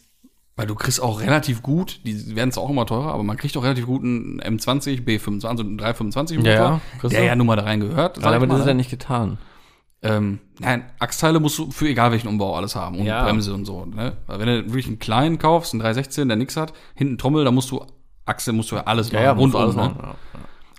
weil 0.56 0.66
du 0.66 0.74
kriegst 0.74 1.00
auch 1.02 1.20
relativ 1.20 1.62
gut, 1.62 2.00
die 2.04 2.34
werden 2.36 2.52
zwar 2.52 2.64
auch 2.64 2.70
immer 2.70 2.84
teurer, 2.86 3.12
aber 3.14 3.22
man 3.22 3.36
kriegt 3.36 3.56
auch 3.56 3.62
relativ 3.64 3.86
gut 3.86 4.02
einen 4.02 4.40
M20, 4.40 5.02
B25, 5.04 5.46
also 5.46 5.62
einen 5.62 5.78
325 5.78 6.38
Motor, 6.38 6.52
Ja, 6.52 6.80
ja, 7.02 7.08
der 7.08 7.24
ja 7.24 7.36
nun 7.36 7.46
mal 7.46 7.56
da 7.56 7.62
rein 7.62 7.80
gehört. 7.80 8.16
sag 8.16 8.24
Aber 8.24 8.34
damit 8.34 8.48
mal, 8.50 8.56
ist 8.56 8.60
es 8.62 8.66
ja 8.66 8.74
nicht 8.74 8.90
getan. 8.90 9.38
Ähm, 10.02 10.38
nein, 10.58 10.84
Achsteile 10.98 11.40
musst 11.40 11.58
du 11.58 11.70
für 11.70 11.88
egal 11.88 12.10
welchen 12.10 12.28
Umbau 12.28 12.56
alles 12.56 12.74
haben 12.74 12.98
und 12.98 13.04
Ja. 13.04 13.24
Bremse 13.24 13.52
und 13.52 13.66
so. 13.66 13.84
Ne? 13.84 14.16
Weil 14.26 14.38
wenn 14.38 14.46
du 14.46 14.66
wirklich 14.66 14.86
einen 14.86 14.98
kleinen 14.98 15.38
kaufst, 15.38 15.74
einen 15.74 15.80
316, 15.80 16.28
der 16.28 16.36
nix 16.38 16.56
hat, 16.56 16.72
hinten 16.94 17.18
Trommel, 17.18 17.44
da 17.44 17.50
musst 17.50 17.70
du 17.70 17.84
Achse, 18.24 18.52
musst 18.52 18.70
du 18.70 18.76
ja 18.76 18.84
alles 18.84 19.12
machen, 19.12 19.36
musst 19.36 19.54
du 19.54 19.58
rundum, 19.58 19.76
ne? 19.76 19.82
machen. 19.82 20.14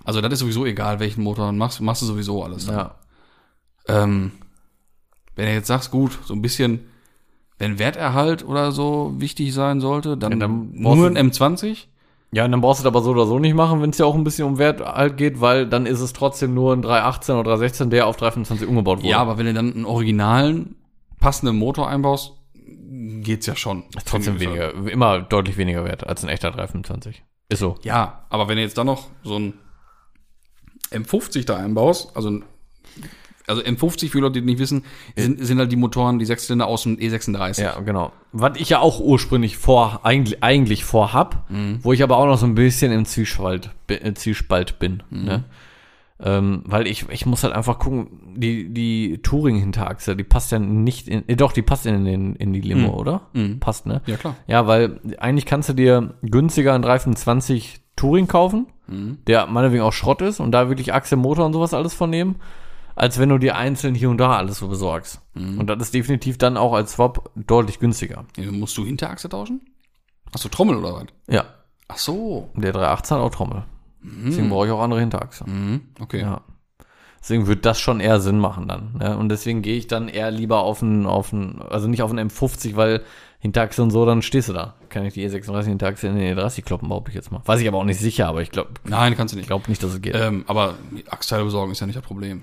Also 0.04 0.20
das 0.20 0.32
ist 0.32 0.38
sowieso 0.40 0.66
egal, 0.66 0.98
welchen 0.98 1.22
Motor 1.22 1.46
du 1.46 1.52
machst, 1.52 1.80
machst 1.80 2.02
du 2.02 2.06
sowieso 2.06 2.42
alles. 2.42 2.66
Ja. 2.66 2.72
ja. 2.72 2.94
Ähm, 4.02 4.32
wenn 5.36 5.46
du 5.46 5.52
jetzt 5.52 5.68
sagst, 5.68 5.90
gut, 5.90 6.18
so 6.24 6.34
ein 6.34 6.42
bisschen, 6.42 6.80
wenn 7.58 7.78
Werterhalt 7.78 8.44
oder 8.44 8.72
so 8.72 9.14
wichtig 9.18 9.54
sein 9.54 9.80
sollte, 9.80 10.16
dann, 10.16 10.32
Ja, 10.32 10.38
dann 10.38 10.70
nur 10.72 11.06
ein 11.06 11.16
M20. 11.30 11.86
Ja, 12.34 12.46
und 12.46 12.52
dann 12.52 12.62
brauchst 12.62 12.80
du 12.80 12.84
das 12.84 12.90
aber 12.90 13.02
so 13.02 13.10
oder 13.10 13.26
so 13.26 13.38
nicht 13.38 13.54
machen, 13.54 13.82
wenn 13.82 13.90
es 13.90 13.98
ja 13.98 14.06
auch 14.06 14.14
ein 14.14 14.24
bisschen 14.24 14.46
um 14.46 14.58
Wert 14.58 14.80
halt 14.80 15.18
geht, 15.18 15.40
weil 15.42 15.66
dann 15.66 15.84
ist 15.84 16.00
es 16.00 16.14
trotzdem 16.14 16.54
nur 16.54 16.72
ein 16.72 16.80
318 16.80 17.34
oder 17.34 17.50
316, 17.50 17.90
der 17.90 18.06
auf 18.06 18.16
325 18.16 18.66
umgebaut 18.66 19.00
wurde. 19.00 19.08
Ja, 19.08 19.18
aber 19.18 19.36
wenn 19.36 19.46
du 19.46 19.52
dann 19.52 19.74
einen 19.74 19.84
originalen, 19.84 20.76
passenden 21.20 21.56
Motor 21.56 21.88
einbaust, 21.88 22.32
geht's 23.20 23.46
ja 23.46 23.54
schon. 23.54 23.84
trotzdem 24.06 24.38
Finde 24.38 24.44
ich. 24.44 24.60
weniger, 24.60 24.90
immer 24.90 25.20
deutlich 25.20 25.58
weniger 25.58 25.84
wert 25.84 26.06
als 26.06 26.24
ein 26.24 26.30
echter 26.30 26.50
325. 26.50 27.22
Ist 27.50 27.58
so. 27.58 27.76
Ja, 27.82 28.24
aber 28.30 28.48
wenn 28.48 28.56
du 28.56 28.62
jetzt 28.62 28.78
dann 28.78 28.86
noch 28.86 29.08
so 29.22 29.38
ein 29.38 29.54
M50 30.90 31.44
da 31.44 31.58
einbaust, 31.58 32.16
also 32.16 32.30
ein 32.30 32.44
also 33.46 33.62
M50 33.62 34.10
für 34.10 34.20
Leute, 34.20 34.40
die 34.40 34.46
nicht 34.46 34.58
wissen, 34.58 34.84
sind, 35.16 35.44
sind 35.44 35.58
halt 35.58 35.72
die 35.72 35.76
Motoren, 35.76 36.18
die 36.18 36.24
Sechszylinder 36.24 36.66
aus 36.66 36.84
dem 36.84 36.96
E36. 36.96 37.60
Ja, 37.62 37.80
genau. 37.80 38.12
Was 38.32 38.52
ich 38.58 38.68
ja 38.70 38.78
auch 38.80 39.00
ursprünglich 39.00 39.56
vor, 39.56 40.00
eigentlich, 40.04 40.42
eigentlich 40.42 40.84
vorhab, 40.84 41.46
Mhm. 41.50 41.78
wo 41.82 41.92
ich 41.92 42.02
aber 42.02 42.16
auch 42.18 42.26
noch 42.26 42.38
so 42.38 42.46
ein 42.46 42.54
bisschen 42.54 42.92
im 42.92 43.04
Zwiespalt, 43.04 43.70
äh, 43.88 44.12
Zwiespalt 44.14 44.78
bin. 44.78 45.02
Mhm. 45.10 45.24
Ne? 45.24 45.44
Ähm, 46.24 46.62
weil 46.66 46.86
ich, 46.86 47.08
ich 47.10 47.26
muss 47.26 47.42
halt 47.42 47.52
einfach 47.52 47.80
gucken, 47.80 48.34
die, 48.36 48.72
die 48.72 49.18
Touring-Hinterachse, 49.22 50.14
die 50.14 50.22
passt 50.22 50.52
ja 50.52 50.60
nicht 50.60 51.08
in, 51.08 51.28
äh, 51.28 51.34
doch, 51.34 51.50
die 51.50 51.62
passt 51.62 51.84
in, 51.84 52.04
den, 52.04 52.36
in 52.36 52.52
die 52.52 52.60
Limo, 52.60 52.88
Mhm. 52.92 52.94
oder? 52.94 53.22
Mhm. 53.32 53.58
Passt, 53.58 53.86
ne? 53.86 54.02
Ja, 54.06 54.16
klar. 54.16 54.36
Ja, 54.46 54.68
weil 54.68 55.00
eigentlich 55.18 55.46
kannst 55.46 55.68
du 55.68 55.72
dir 55.72 56.14
günstiger 56.22 56.74
einen 56.74 56.82
325 56.84 57.80
Touring 57.96 58.28
kaufen, 58.28 58.66
Mhm. 58.86 59.18
der 59.26 59.46
meinetwegen 59.46 59.82
auch 59.82 59.92
Schrott 59.92 60.22
ist 60.22 60.38
und 60.38 60.52
da 60.52 60.68
wirklich 60.68 60.94
Achse, 60.94 61.16
Motor 61.16 61.44
und 61.46 61.54
sowas 61.54 61.74
alles 61.74 61.92
von 61.92 62.10
nehmen, 62.10 62.36
als 62.94 63.18
wenn 63.18 63.28
du 63.28 63.38
dir 63.38 63.56
einzeln 63.56 63.94
hier 63.94 64.10
und 64.10 64.18
da 64.18 64.36
alles 64.36 64.58
so 64.58 64.68
besorgst. 64.68 65.20
Mhm. 65.34 65.58
Und 65.58 65.66
das 65.68 65.78
ist 65.80 65.94
definitiv 65.94 66.38
dann 66.38 66.56
auch 66.56 66.72
als 66.74 66.92
Swap 66.92 67.30
deutlich 67.34 67.78
günstiger. 67.78 68.24
Ja, 68.36 68.50
musst 68.50 68.76
du 68.76 68.84
Hinterachse 68.84 69.28
tauschen? 69.28 69.60
Hast 70.32 70.44
du 70.44 70.48
Trommel 70.48 70.76
oder 70.76 70.94
was? 70.94 71.04
Ja, 71.28 71.44
Ach 71.88 71.98
so. 71.98 72.50
der 72.54 72.72
318 72.72 73.16
hat 73.16 73.22
auch 73.24 73.30
Trommel. 73.30 73.64
Deswegen 74.02 74.48
brauche 74.48 74.66
ich 74.66 74.72
auch 74.72 74.80
andere 74.80 75.00
Hinterachse. 75.00 75.48
Mhm. 75.48 75.82
Okay. 76.00 76.20
Ja. 76.22 76.40
Deswegen 77.20 77.46
wird 77.46 77.64
das 77.64 77.78
schon 77.78 78.00
eher 78.00 78.18
Sinn 78.20 78.38
machen 78.40 78.66
dann. 78.66 78.96
Ne? 78.98 79.16
Und 79.16 79.28
deswegen 79.28 79.62
gehe 79.62 79.76
ich 79.76 79.86
dann 79.86 80.08
eher 80.08 80.32
lieber 80.32 80.62
auf 80.62 80.82
einen, 80.82 81.06
auf 81.06 81.32
einen, 81.32 81.62
also 81.62 81.86
nicht 81.86 82.02
auf 82.02 82.10
einen 82.10 82.28
M50, 82.30 82.74
weil 82.74 83.02
Hinterachse 83.38 83.80
und 83.82 83.92
so, 83.92 84.04
dann 84.04 84.22
stehst 84.22 84.48
du 84.48 84.52
da. 84.52 84.74
Kann 84.88 85.04
ich 85.04 85.14
die 85.14 85.28
E36 85.28 85.64
Hinterachse 85.66 86.08
in 86.08 86.16
den 86.16 86.36
E30 86.36 86.62
kloppen, 86.62 86.88
behaupte 86.88 87.10
ich 87.10 87.14
jetzt 87.14 87.30
mal. 87.30 87.40
Weiß 87.44 87.60
ich 87.60 87.68
aber 87.68 87.78
auch 87.78 87.84
nicht 87.84 88.00
sicher, 88.00 88.26
aber 88.26 88.42
ich 88.42 88.50
glaube 88.50 88.70
Nein, 88.84 89.16
kannst 89.16 89.34
du 89.34 89.38
nicht. 89.38 89.46
glaub 89.46 89.68
nicht, 89.68 89.82
dass 89.84 89.92
es 89.94 90.00
geht. 90.02 90.16
Ähm, 90.16 90.44
aber 90.48 90.74
Achsteile 91.10 91.44
besorgen 91.44 91.70
ist 91.70 91.80
ja 91.80 91.86
nicht 91.86 91.96
das 91.96 92.04
Problem. 92.04 92.42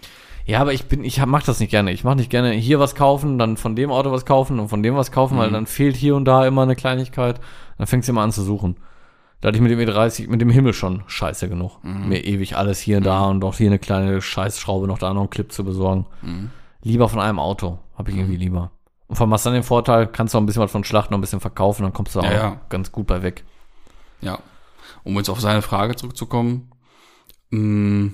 Ja, 0.50 0.62
aber 0.62 0.74
ich 0.74 0.86
bin, 0.88 1.04
ich 1.04 1.24
mach 1.26 1.44
das 1.44 1.60
nicht 1.60 1.70
gerne. 1.70 1.92
Ich 1.92 2.04
mache 2.04 2.16
nicht 2.16 2.30
gerne 2.32 2.52
hier 2.52 2.80
was 2.80 2.96
kaufen, 2.96 3.38
dann 3.38 3.56
von 3.56 3.76
dem 3.76 3.92
Auto 3.92 4.12
was 4.12 4.26
kaufen 4.26 4.60
und 4.60 4.68
von 4.70 4.82
dem 4.82 4.96
was 4.96 5.12
kaufen, 5.12 5.38
weil 5.38 5.52
dann 5.52 5.68
fehlt 5.68 5.96
hier 5.96 6.16
und 6.16 6.26
da 6.26 6.46
immer 6.48 6.64
eine 6.64 6.76
Kleinigkeit. 6.76 7.40
Dann 7.78 7.86
fängst 7.88 8.08
du 8.08 8.14
immer 8.14 8.22
an 8.22 8.32
zu 8.32 8.42
suchen. 8.42 8.78
Da 9.42 9.48
hatte 9.48 9.58
ich 9.58 9.62
mit 9.62 9.72
dem 9.72 9.80
E30, 9.80 10.28
mit 10.28 10.42
dem 10.42 10.50
Himmel 10.50 10.74
schon 10.74 11.04
scheiße 11.08 11.48
genug. 11.50 11.78
Mir 11.84 12.26
ewig 12.26 12.58
alles 12.58 12.80
hier 12.80 12.98
und 12.98 13.04
da 13.06 13.26
und 13.28 13.44
auch 13.44 13.56
hier 13.58 13.68
eine 13.68 13.80
kleine 13.80 14.22
Scheißschraube 14.22 14.88
noch 14.88 14.98
da 14.98 15.14
noch 15.14 15.22
einen 15.22 15.30
Clip 15.30 15.52
zu 15.52 15.64
besorgen. 15.64 16.08
Lieber 16.82 17.10
von 17.10 17.20
einem 17.20 17.38
Auto, 17.40 17.78
habe 17.96 18.10
ich 18.12 18.18
irgendwie 18.18 18.36
lieber. 18.38 18.72
Und 19.08 19.16
von 19.18 19.32
hast 19.32 19.46
dann 19.46 19.54
den 19.54 19.64
Vorteil, 19.64 20.08
kannst 20.08 20.34
du 20.34 20.38
auch 20.38 20.42
ein 20.42 20.46
bisschen 20.46 20.62
was 20.64 20.72
von 20.72 20.84
Schlacht 20.84 21.12
noch 21.12 21.18
ein 21.18 21.22
bisschen 21.22 21.40
verkaufen, 21.40 21.84
dann 21.84 21.94
kommst 21.94 22.16
du 22.16 22.20
auch 22.22 22.24
Ja, 22.26 22.32
ja. 22.34 22.62
ganz 22.70 22.92
gut 22.92 23.06
bei 23.08 23.22
weg. 23.22 23.44
Ja. 24.22 24.40
Um 25.04 25.16
jetzt 25.16 25.30
auf 25.30 25.40
seine 25.40 25.62
Frage 25.62 25.96
zurückzukommen. 25.96 26.72
mh, 27.52 28.12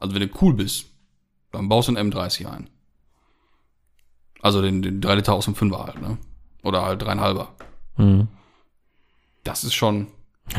Also 0.00 0.14
wenn 0.14 0.22
du 0.22 0.28
cool 0.42 0.54
bist, 0.54 0.86
dann 1.52 1.68
baust 1.68 1.88
du 1.88 1.96
einen 1.96 2.12
M30 2.12 2.46
ein. 2.50 2.68
Also 4.40 4.62
den, 4.62 4.82
den 4.82 5.00
3 5.00 5.16
Liter 5.16 5.34
aus 5.34 5.46
dem 5.46 5.54
5er 5.54 5.86
halt, 5.86 6.00
ne? 6.00 6.16
Oder 6.62 6.82
halt 6.84 7.02
3,5er. 7.02 7.48
Mhm. 7.96 8.28
Das 9.44 9.64
ist 9.64 9.74
schon, 9.74 10.06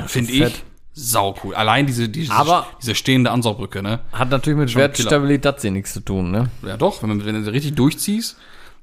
finde 0.08 0.32
ich, 0.32 0.64
sau 0.94 1.36
cool. 1.44 1.56
Allein 1.56 1.86
diese, 1.88 2.10
diese, 2.10 2.34
Aber- 2.34 2.68
diese 2.82 2.96
stehende 2.96 3.32
Ansaugbrücke, 3.32 3.82
ne? 3.82 4.00
Hat 4.12 4.30
natürlich 4.30 4.60
mit 4.60 4.76
Wertstabilität 4.76 5.72
nichts 5.72 5.94
zu 5.94 6.02
tun, 6.02 6.32
ne? 6.32 6.50
Ja 6.64 6.76
doch, 6.78 7.02
wenn, 7.02 7.10
man, 7.10 7.26
wenn 7.26 7.36
du 7.36 7.44
sie 7.44 7.52
richtig 7.52 7.76
durchziehst, 7.76 8.38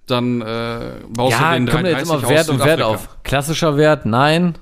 dann 0.07 0.41
äh, 0.41 1.01
baust 1.09 1.33
Ja, 1.39 1.51
du 1.53 1.65
den 1.65 1.69
kommt 1.69 1.85
ja 1.85 1.99
jetzt 1.99 2.09
330 2.09 2.09
immer 2.09 2.29
Wert 2.31 2.49
und 2.49 2.65
Wert 2.65 2.83
auf. 2.83 3.23
Klassischer 3.25 3.77
Wert, 3.77 4.07
nein. 4.07 4.57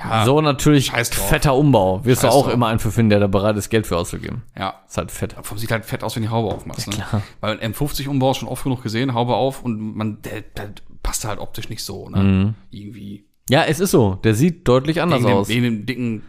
Ja, 0.00 0.24
so 0.24 0.40
natürlich 0.40 0.90
fetter 0.90 1.54
Umbau. 1.54 2.04
Wirst 2.04 2.22
Scheiß 2.22 2.30
du 2.30 2.36
auch 2.36 2.44
drauf. 2.44 2.54
immer 2.54 2.68
einen 2.68 2.78
für 2.78 2.90
finden, 2.90 3.10
der 3.10 3.20
da 3.20 3.26
bereit 3.26 3.56
ist, 3.56 3.70
Geld 3.70 3.86
für 3.86 3.96
auszugeben. 3.96 4.42
ja. 4.56 4.74
Ist 4.88 4.96
halt 4.96 5.10
fett. 5.10 5.36
Vom 5.42 5.58
sieht 5.58 5.70
halt 5.70 5.84
fett 5.84 6.02
aus, 6.02 6.16
wenn 6.16 6.22
die 6.22 6.30
Haube 6.30 6.52
aufmachst. 6.54 6.86
Ja, 6.86 6.98
ne? 6.98 7.04
klar. 7.08 7.22
Weil 7.40 7.60
ein 7.60 7.72
M50-Umbau 7.74 8.34
schon 8.34 8.48
oft 8.48 8.64
genug 8.64 8.82
gesehen, 8.82 9.14
Haube 9.14 9.34
auf 9.34 9.62
und 9.62 9.96
man, 9.96 10.22
der, 10.22 10.40
der 10.40 10.70
passt 11.02 11.24
halt 11.24 11.38
optisch 11.38 11.68
nicht 11.68 11.84
so, 11.84 12.08
ne? 12.08 12.18
Mhm. 12.18 12.54
Irgendwie. 12.70 13.24
Ja, 13.48 13.64
es 13.64 13.80
ist 13.80 13.90
so. 13.90 14.16
Der 14.24 14.34
sieht 14.34 14.66
deutlich 14.66 15.00
anders 15.00 15.20
Wegen 15.20 15.28
dem, 15.28 15.36
aus. 15.36 15.48
wegen 15.48 15.62
dem 15.62 15.86
dicken 15.86 16.22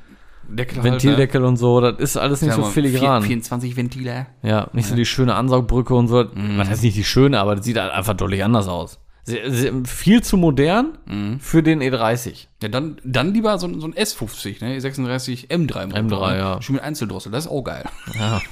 Deckel 0.47 0.77
halt, 0.77 0.85
Ventildeckel 0.85 1.45
und 1.45 1.57
so, 1.57 1.79
das 1.79 1.99
ist 1.99 2.17
alles 2.17 2.41
nicht 2.41 2.57
ne? 2.57 2.63
so 2.63 2.69
filigran. 2.69 3.23
24 3.23 3.75
Ventile. 3.77 4.27
Ja, 4.43 4.69
nicht 4.73 4.87
so 4.87 4.95
die 4.95 5.05
schöne 5.05 5.35
Ansaugbbrücke 5.35 5.93
und 5.93 6.07
so. 6.07 6.23
Mhm. 6.23 6.57
Was 6.57 6.69
heißt 6.69 6.83
nicht 6.83 6.97
die 6.97 7.03
schöne, 7.03 7.39
aber 7.39 7.55
das 7.55 7.65
sieht 7.65 7.77
halt 7.77 7.91
einfach 7.91 8.15
deutlich 8.15 8.43
anders 8.43 8.67
aus. 8.67 8.99
Sie, 9.23 9.39
sie, 9.47 9.71
viel 9.85 10.23
zu 10.23 10.35
modern 10.37 10.97
Mhm. 11.05 11.39
für 11.39 11.61
den 11.63 11.81
E 11.81 11.89
E30. 11.89 12.47
Ja, 12.61 12.69
dann, 12.69 12.99
dann 13.03 13.33
lieber 13.33 13.57
so, 13.59 13.67
ein- 13.67 13.79
so 13.79 13.87
ein 13.87 13.93
S50, 13.93 14.63
ne? 14.63 14.79
36 14.81 15.49
M3 15.51 15.87
Motor. 15.87 16.27
M3, 16.27 16.31
ne? 16.31 16.37
ja. 16.39 16.61
Schon 16.61 16.75
mit 16.75 16.83
Einzeldrossel, 16.83 17.31
das 17.31 17.45
ist 17.45 17.51
auch 17.51 17.63
geil. 17.63 17.83
Ja. 18.15 18.41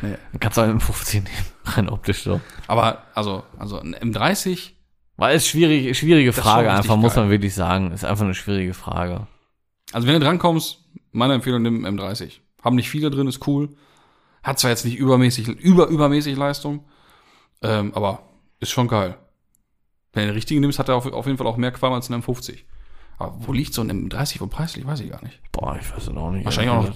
Nee. 0.00 0.14
Dann 0.30 0.38
kannst 0.40 0.56
du 0.56 0.60
auch 0.62 0.66
einen 0.68 0.78
15 0.78 1.24
nehmen. 1.24 1.34
Rein 1.64 1.88
optisch 1.88 2.22
so. 2.22 2.40
Aber, 2.68 3.02
also, 3.14 3.42
also 3.58 3.80
ein 3.80 3.96
M30, 3.96 4.70
Weil 5.16 5.34
es 5.36 5.48
schwierig, 5.48 5.98
schwierige 5.98 6.32
Frage 6.32 6.70
einfach, 6.72 6.96
muss 6.96 7.14
geil. 7.14 7.24
man 7.24 7.30
wirklich 7.32 7.52
sagen. 7.52 7.90
Ist 7.90 8.04
einfach 8.04 8.24
eine 8.24 8.34
schwierige 8.34 8.74
Frage. 8.74 9.26
also 9.92 10.06
wenn 10.06 10.14
du 10.14 10.20
drankommst, 10.20 10.84
meine 11.10 11.34
Empfehlung, 11.34 11.62
nimm 11.62 11.84
einen 11.84 11.98
M30. 11.98 12.34
Haben 12.62 12.76
nicht 12.76 12.88
viele 12.88 13.10
drin, 13.10 13.26
ist 13.26 13.44
cool. 13.48 13.70
Hat 14.44 14.60
zwar 14.60 14.70
jetzt 14.70 14.84
nicht 14.84 14.96
übermäßig, 14.98 15.48
über, 15.48 15.88
übermäßig 15.88 16.36
Leistung, 16.36 16.84
ähm, 17.62 17.92
aber 17.92 18.20
ist 18.60 18.70
schon 18.70 18.86
geil. 18.86 19.16
Wenn 20.18 20.26
du 20.26 20.32
den 20.32 20.34
richtigen 20.36 20.60
nimmst, 20.60 20.78
hat 20.78 20.88
er 20.88 20.96
auf, 20.96 21.06
auf 21.12 21.26
jeden 21.26 21.38
Fall 21.38 21.46
auch 21.46 21.56
mehr 21.56 21.72
Qualm 21.72 21.92
als 21.94 22.10
ein 22.10 22.22
M50. 22.22 22.58
Aber 23.20 23.34
wo 23.40 23.52
liegt 23.52 23.74
so 23.74 23.82
ein 23.82 23.90
M30 24.10 24.40
wohl 24.40 24.48
preislich? 24.48 24.86
Weiß 24.86 25.00
ich 25.00 25.10
gar 25.10 25.22
nicht. 25.24 25.40
Boah, 25.50 25.76
ich 25.80 25.90
weiß 25.92 26.06
es 26.06 26.16
auch 26.16 26.30
nicht. 26.30 26.44
Wahrscheinlich 26.44 26.72
auch 26.72 26.84
noch, 26.84 26.94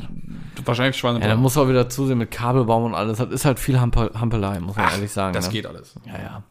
wahrscheinlich 0.64 1.00
Ja, 1.02 1.12
da 1.12 1.18
Schweine. 1.18 1.36
muss 1.36 1.56
auch 1.56 1.68
wieder 1.68 1.88
zusehen 1.88 2.18
mit 2.18 2.30
Kabelbaum 2.30 2.84
und 2.84 2.94
alles. 2.94 3.18
Das 3.18 3.28
ist 3.30 3.44
halt 3.44 3.58
viel 3.58 3.80
Hampe 3.80 4.10
Hampelei, 4.14 4.60
muss 4.60 4.76
man 4.76 4.88
ehrlich 4.92 5.10
sagen. 5.10 5.32
das 5.34 5.46
ne? 5.46 5.52
geht 5.52 5.66
alles. 5.66 5.94
Ja, 6.06 6.12
ja. 6.22 6.42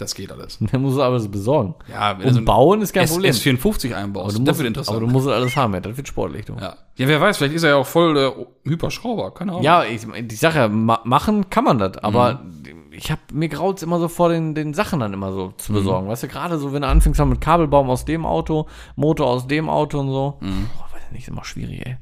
Das 0.00 0.16
geht 0.16 0.32
alles. 0.32 0.58
Der 0.72 0.80
muss 0.80 0.98
aber 0.98 1.14
das 1.18 1.28
besorgen. 1.28 1.76
Ja, 1.88 2.10
Und 2.10 2.24
du 2.24 2.32
so 2.32 2.38
ein 2.40 2.44
bauen 2.44 2.82
ist 2.82 2.92
kein 2.92 3.04
S, 3.04 3.12
Problem. 3.12 3.32
S54 3.32 3.94
einbaust, 3.94 4.30
aber, 4.34 4.38
du 4.40 4.44
das 4.44 4.52
musst, 4.54 4.58
wird 4.58 4.66
interessant. 4.66 4.96
aber 4.96 5.06
du 5.06 5.12
musst 5.12 5.28
alles 5.28 5.54
haben, 5.54 5.74
ja. 5.74 5.80
Das 5.80 5.96
wird 5.96 6.08
sportlich, 6.08 6.46
du. 6.46 6.54
ja. 6.54 6.74
ja, 6.96 7.06
wer 7.08 7.20
weiß, 7.20 7.36
vielleicht 7.36 7.54
ist 7.54 7.62
er 7.62 7.70
ja 7.70 7.76
auch 7.76 7.86
voll 7.86 8.14
der 8.14 8.34
Hyperschrauber, 8.64 9.32
keine 9.32 9.52
Ahnung. 9.52 9.62
Ja, 9.62 9.84
ich, 9.84 10.04
ich 10.04 10.40
sag 10.40 10.56
ja, 10.56 10.66
ma 10.66 11.00
machen 11.04 11.48
kann 11.48 11.62
man 11.62 11.78
das, 11.78 11.96
aber 11.98 12.40
Mhm. 12.42 12.57
Ich 12.98 13.10
hab, 13.12 13.32
mir 13.32 13.48
graut's 13.48 13.82
immer 13.82 13.98
so 14.00 14.08
vor 14.08 14.28
den, 14.28 14.54
den 14.54 14.74
Sachen 14.74 15.00
dann 15.00 15.12
immer 15.14 15.32
so 15.32 15.46
Mhm. 15.48 15.58
zu 15.58 15.72
besorgen. 15.72 16.08
Weißt 16.08 16.24
du, 16.24 16.28
gerade 16.28 16.58
so, 16.58 16.72
wenn 16.72 16.82
du 16.82 16.88
anfängst 16.88 17.20
mit 17.24 17.40
Kabelbaum 17.40 17.88
aus 17.90 18.04
dem 18.04 18.26
Auto, 18.26 18.66
Motor 18.96 19.28
aus 19.28 19.46
dem 19.46 19.68
Auto 19.68 20.00
und 20.00 20.10
so. 20.10 20.36
Mhm. 20.40 20.68
Boah, 20.76 20.84
weiß 20.94 21.02
ich 21.06 21.12
nicht, 21.12 21.22
ist 21.22 21.28
immer 21.28 21.44
schwierig, 21.44 21.86
ey. 21.86 21.96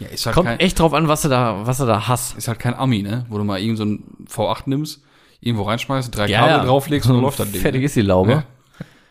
ja 0.00 0.08
ist, 0.08 0.26
halt 0.26 0.34
Kommt 0.34 0.48
kein, 0.48 0.60
echt 0.60 0.78
drauf 0.78 0.94
an, 0.94 1.08
was 1.08 1.22
du 1.22 1.28
da, 1.28 1.66
was 1.66 1.78
du 1.78 1.86
da 1.86 2.06
hast. 2.08 2.36
ist 2.38 2.48
halt 2.48 2.58
kein 2.58 2.74
Ami, 2.74 3.02
ne? 3.02 3.26
Wo 3.28 3.38
du 3.38 3.44
mal 3.44 3.58
irgend 3.60 3.78
so 3.78 3.84
ein 3.84 4.04
V8 4.28 4.62
nimmst, 4.66 5.02
irgendwo 5.40 5.64
reinschmeißt, 5.64 6.16
drei 6.16 6.26
Ja, 6.28 6.38
Kabel 6.40 6.56
ja. 6.58 6.64
drauflegst 6.64 7.08
und 7.08 7.16
dann 7.16 7.22
läuft 7.24 7.40
das 7.40 7.50
Ding. 7.50 7.60
Fertig 7.60 7.80
ne? 7.80 7.86
ist 7.86 7.96
die 7.96 8.02
Laube. 8.02 8.30
Ja. 8.32 8.44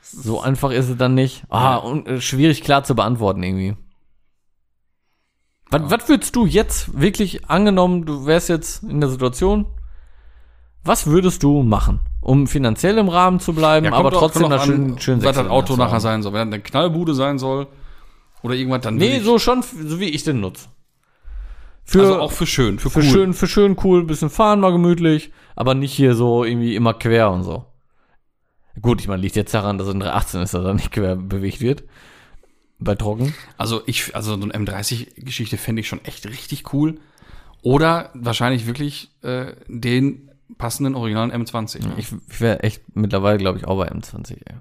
So 0.02 0.42
einfach 0.42 0.72
ist 0.72 0.90
es 0.90 0.98
dann 0.98 1.14
nicht. 1.14 1.44
Ah, 1.50 1.76
und 1.78 2.08
äh, 2.08 2.20
schwierig 2.22 2.62
klar 2.64 2.84
zu 2.84 2.96
beantworten 2.96 3.42
irgendwie. 3.44 3.76
Was, 5.70 5.82
was 5.90 6.10
würdest 6.10 6.36
du 6.36 6.46
jetzt 6.46 7.00
wirklich 7.00 7.50
angenommen, 7.50 8.06
du 8.06 8.26
wärst 8.26 8.50
jetzt 8.50 8.84
in 8.84 9.00
der 9.02 9.10
Situation, 9.10 9.66
was 10.84 11.08
würdest 11.08 11.44
du 11.44 11.64
machen, 11.64 12.00
um 12.22 12.48
finanziell 12.48 12.98
im 12.98 13.10
Rahmen 13.10 13.40
zu 13.40 13.54
bleiben, 13.54 13.86
Ja, 13.86 13.94
aber 13.94 14.12
trotzdem 14.12 14.52
auch 14.52 14.64
schön, 14.64 15.00
schön 15.00 15.24
was 15.24 15.36
das 15.36 15.48
Auto 15.48 15.76
nachher 15.76 16.00
sein 16.00 16.22
soll. 16.22 16.34
Wenn 16.34 16.50
das 16.50 16.56
eine 16.56 16.64
Knallbude 16.64 17.14
sein 17.14 17.40
soll 17.40 17.68
oder 18.42 18.56
irgendwas, 18.56 18.82
dann 18.82 18.96
Nee, 18.96 19.20
so 19.20 19.40
schon, 19.40 19.64
so 19.64 20.00
wie 20.00 20.10
ich 20.10 20.24
den 20.24 20.42
nutze. 20.42 20.68
Für, 21.86 22.00
also 22.00 22.20
auch 22.20 22.32
für 22.32 22.46
schön, 22.46 22.80
für, 22.80 22.90
für 22.90 23.00
cool. 23.00 23.06
schön, 23.06 23.34
für 23.34 23.48
schön 23.48 23.78
cool, 23.84 24.06
bisschen 24.06 24.30
fahren 24.30 24.62
mal 24.62 24.72
gemütlich, 24.72 25.32
aber 25.56 25.74
nicht 25.74 25.94
hier 25.94 26.16
so 26.16 26.44
irgendwie 26.44 26.76
immer 26.76 26.94
quer 26.94 27.30
und 27.32 27.44
so. 27.44 27.66
Gut, 28.82 29.02
ich 29.02 29.08
meine, 29.08 29.22
liegt 29.22 29.36
jetzt 29.36 29.54
daran, 29.54 29.78
dass 29.78 29.88
ein 29.88 30.00
318 30.00 30.42
ist, 30.42 30.54
dass 30.54 30.66
er 30.66 30.74
nicht 30.74 30.92
quer 30.92 31.16
bewegt 31.16 31.62
wird. 31.62 31.84
Bei 32.80 32.96
Trocken. 32.96 33.34
Also 33.58 33.82
ich, 33.86 34.16
also 34.16 34.36
so 34.36 34.42
eine 34.42 34.54
M30-Geschichte 34.54 35.58
fände 35.58 35.82
ich 35.82 35.88
schon 35.88 36.04
echt 36.06 36.26
richtig 36.26 36.74
cool. 36.74 37.00
Oder 37.62 38.10
wahrscheinlich 38.14 38.66
wirklich 38.66 39.12
äh, 39.22 39.54
den 39.68 40.32
passenden 40.58 40.96
originalen 40.96 41.32
M20. 41.32 41.86
ne? 41.88 41.94
Ich, 41.98 42.12
ich 42.30 42.42
wäre 42.42 42.62
echt 42.64 42.84
mittlerweile, 42.96 43.38
glaube 43.38 43.58
ich, 43.58 43.66
auch 43.68 43.78
bei 43.78 43.92
M20, 43.92 44.38
ey. 44.46 44.56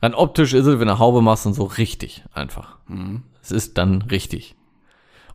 Rein 0.00 0.14
optisch 0.14 0.52
ist 0.52 0.66
es, 0.66 0.80
wenn 0.80 0.88
du 0.88 0.98
Haube 0.98 1.22
machst 1.22 1.46
und 1.46 1.54
so 1.54 1.64
richtig 1.64 2.24
einfach. 2.32 2.78
Mhm. 2.88 3.22
Es 3.40 3.52
ist 3.52 3.78
dann 3.78 4.02
richtig. 4.02 4.56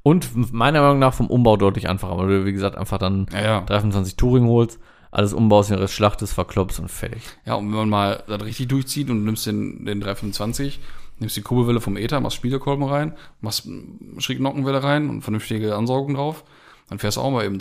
Und 0.03 0.53
meiner 0.53 0.81
Meinung 0.81 0.99
nach 0.99 1.13
vom 1.13 1.27
Umbau 1.27 1.57
deutlich 1.57 1.89
einfacher, 1.89 2.17
weil 2.17 2.27
du, 2.27 2.45
wie 2.45 2.53
gesagt, 2.53 2.77
einfach 2.77 2.97
dann 2.97 3.27
Ja, 3.31 3.41
ja. 3.41 3.61
325 3.61 4.15
Touring 4.15 4.45
holst, 4.47 4.79
alles 5.11 5.33
umbaust, 5.33 5.69
den 5.69 5.79
Rest 5.79 5.93
schlachtest, 5.93 6.33
verklopst 6.33 6.79
und 6.79 6.89
fertig. 6.89 7.23
Ja, 7.45 7.55
und 7.55 7.67
wenn 7.71 7.77
man 7.77 7.89
mal 7.89 8.23
das 8.27 8.41
richtig 8.43 8.67
durchzieht 8.67 9.09
und 9.09 9.19
du 9.19 9.25
nimmst 9.25 9.45
den, 9.45 9.85
den 9.85 9.99
325, 10.01 10.79
nimmst 11.19 11.35
die 11.35 11.41
Kurbelwelle 11.41 11.81
vom 11.81 11.97
Ether, 11.97 12.19
machst 12.19 12.37
Spiegelkolben 12.37 12.85
rein, 12.85 13.13
machst 13.41 13.65
mm, 13.65 14.19
Schrägnockenwelle 14.19 14.83
rein 14.83 15.09
und 15.09 15.21
vernünftige 15.23 15.75
Ansaugung 15.75 16.13
drauf, 16.15 16.43
dann 16.89 16.99
fährst 16.99 17.17
du 17.17 17.21
auch 17.21 17.31
mal 17.31 17.45
eben 17.45 17.59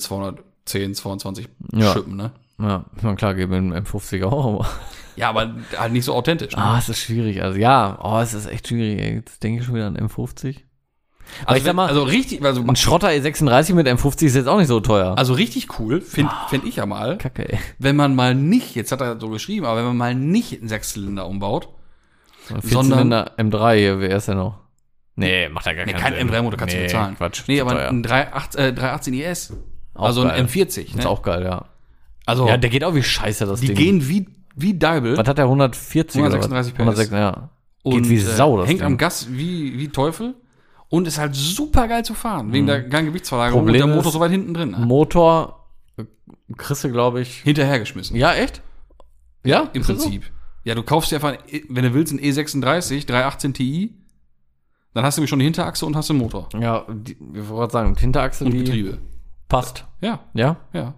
210, 0.67 0.95
22 0.95 1.49
Ja. 1.73 1.93
Schippen, 1.93 2.17
ne? 2.17 2.33
Ja, 2.59 2.85
klar, 3.17 3.35
geben 3.35 3.73
im 3.73 3.85
M50 3.85 4.25
auch, 4.25 4.47
aber. 4.55 4.67
Ja, 5.17 5.31
aber 5.31 5.55
halt 5.79 5.93
nicht 5.93 6.05
so 6.05 6.14
authentisch. 6.14 6.55
Ne? 6.55 6.62
Ah, 6.62 6.79
es 6.79 6.89
ist 6.89 6.99
schwierig. 7.01 7.43
Also 7.43 7.59
ja, 7.59 7.99
oh, 8.03 8.19
es 8.19 8.35
ist 8.35 8.47
echt 8.47 8.69
schwierig, 8.69 9.01
ey. 9.01 9.14
Jetzt 9.17 9.43
denke 9.43 9.61
ich 9.61 9.67
schon 9.67 9.75
wieder 9.75 9.87
an 9.87 9.97
M50. 9.97 10.59
also, 11.45 11.59
ich 11.59 11.64
sag 11.64 11.75
mal, 11.75 11.87
also 11.89 12.03
richtig, 12.03 12.43
also, 12.45 12.62
Ein 12.62 12.77
Schrotter 12.77 13.09
E36 13.09 13.75
mit 13.75 13.87
M50 13.89 14.27
ist 14.27 14.35
jetzt 14.37 14.47
auch 14.47 14.59
nicht 14.59 14.69
so 14.69 14.81
teuer. 14.81 15.17
also 15.19 15.33
richtig 15.35 15.79
cool, 15.79 16.01
finde 16.01 16.31
find 16.49 16.64
ich 16.64 16.77
ja 16.77 16.87
mal, 16.87 17.19
Kacke, 17.19 17.51
ey. 17.53 17.59
wenn 17.79 17.97
man 17.97 18.14
mal 18.14 18.35
nicht, 18.35 18.75
jetzt 18.75 18.93
hat 18.93 19.01
er 19.01 19.19
so 19.19 19.29
geschrieben, 19.31 19.64
aber 19.67 19.79
wenn 19.79 19.87
man 19.87 19.97
mal 19.97 20.14
nicht 20.14 20.59
einen 20.61 20.69
Sechszylinder 20.69 21.27
umbaut, 21.27 21.69
Sondern- 22.49 22.62
Vierzylinder 22.69 23.33
M3 23.39 23.77
hier, 23.77 24.01
wer 24.01 24.17
ist 24.17 24.29
der 24.29 24.35
noch? 24.37 24.59
Nee, 25.17 25.49
macht 25.49 25.67
ja 25.67 25.73
gar 25.73 25.85
Nee, 25.87 25.93
keinen 25.95 26.03
kein 26.03 26.14
Sinn. 26.14 26.31
M3-Motor 26.31 26.59
kannst 26.59 26.75
du 26.75 26.79
bezahlen. 26.83 27.17
Quatsch. 27.17 27.43
Nee, 27.49 27.61
aber 27.61 27.73
teuer. 27.73 27.89
ein 27.89 28.03
318, 28.03 28.61
äh, 28.61 28.73
318 28.75 29.14
IS. 29.14 29.53
Auch 29.97 30.07
also 30.07 30.23
geil. 30.23 30.33
ein 30.33 30.47
M40. 30.49 30.79
Ist 30.89 30.95
Ne? 30.97 31.09
auch 31.09 31.23
geil, 31.23 31.45
ja. 31.45 31.67
Also, 32.25 32.49
Ja, 32.49 32.57
der 32.57 32.71
geht 32.71 32.83
auch 32.85 32.95
wie 32.95 33.03
scheiße, 33.03 33.47
das 33.47 33.61
die 33.61 33.69
Ding. 33.69 33.77
gehen 33.77 34.09
wie, 34.09 34.27
wie 34.57 34.75
Deibel. 34.79 35.17
Was 35.17 35.29
hat 35.29 35.39
der 35.39 35.45
140 35.47 36.21
oder 36.21 36.39
was? 36.39 36.47
136 36.47 36.75
PS. 36.75 36.81
106, 36.81 37.11
ja. 37.13 37.51
und 37.83 38.03
geht 38.03 38.09
wie 38.11 38.17
äh, 38.17 38.19
Sau, 38.19 38.59
das 38.59 38.69
hängt 38.69 38.81
Ding. 38.81 38.87
am 38.87 38.97
Gas 38.99 39.29
wie, 39.31 39.79
wie 39.79 39.89
Teufel 39.89 40.35
und 40.89 41.07
ist 41.07 41.19
halt 41.19 41.35
super 41.35 41.87
geil 41.89 42.05
zu 42.05 42.15
fahren, 42.15 42.53
wegen 42.53 42.67
der 42.67 42.83
geilen 42.83 43.07
Gewichtsverlagerung 43.07 43.63
Mhm. 43.63 43.67
Problem 43.67 43.83
und 43.83 43.89
der 43.89 43.97
Motor 43.97 44.09
ist- 44.09 44.13
so 44.15 44.21
weit 44.21 44.31
hinten 44.33 44.55
drin. 44.55 44.71
Ne? 44.73 44.79
Motor 44.79 45.67
äh, 45.99 46.05
kriegst 46.57 46.83
du, 46.85 46.91
glaube 46.91 47.21
ich. 47.21 47.43
Hinterhergeschmissen. 47.43 48.17
Ja, 48.17 48.33
echt? 48.35 48.61
Ja, 49.45 49.71
Im 49.73 49.81
Ist 49.83 49.87
Prinzip. 49.87 50.31
Ja, 50.65 50.75
du 50.75 50.83
kaufst 50.83 51.13
dir 51.13 51.17
einfach, 51.17 51.37
wenn 51.69 51.85
du 51.85 51.95
willst, 51.95 52.13
einen 52.13 52.19
E 52.23 52.31
E36, 52.31 53.07
318 53.07 53.55
Ti, 53.55 53.95
dann 54.95 55.05
hast 55.05 55.17
du 55.17 55.21
nämlich 55.21 55.31
schon 55.31 55.39
die 55.39 55.45
Hinterachse 55.45 55.87
und 55.87 55.95
hast 55.95 56.09
den 56.09 56.17
Motor. 56.17 56.49
So? 56.51 56.59
Ja, 56.59 56.85
die, 56.89 57.13
ich 57.13 57.19
wollte 57.49 57.55
gerade 57.55 57.73
sagen, 57.73 57.95
die 57.95 58.01
Hinterachse, 58.01 58.45
Und 58.45 58.51
die 58.51 58.59
Getriebe. 58.65 58.99
Passt. 59.49 59.85
Ja, 60.01 60.21
Ja? 60.35 60.57
ja. 60.73 60.95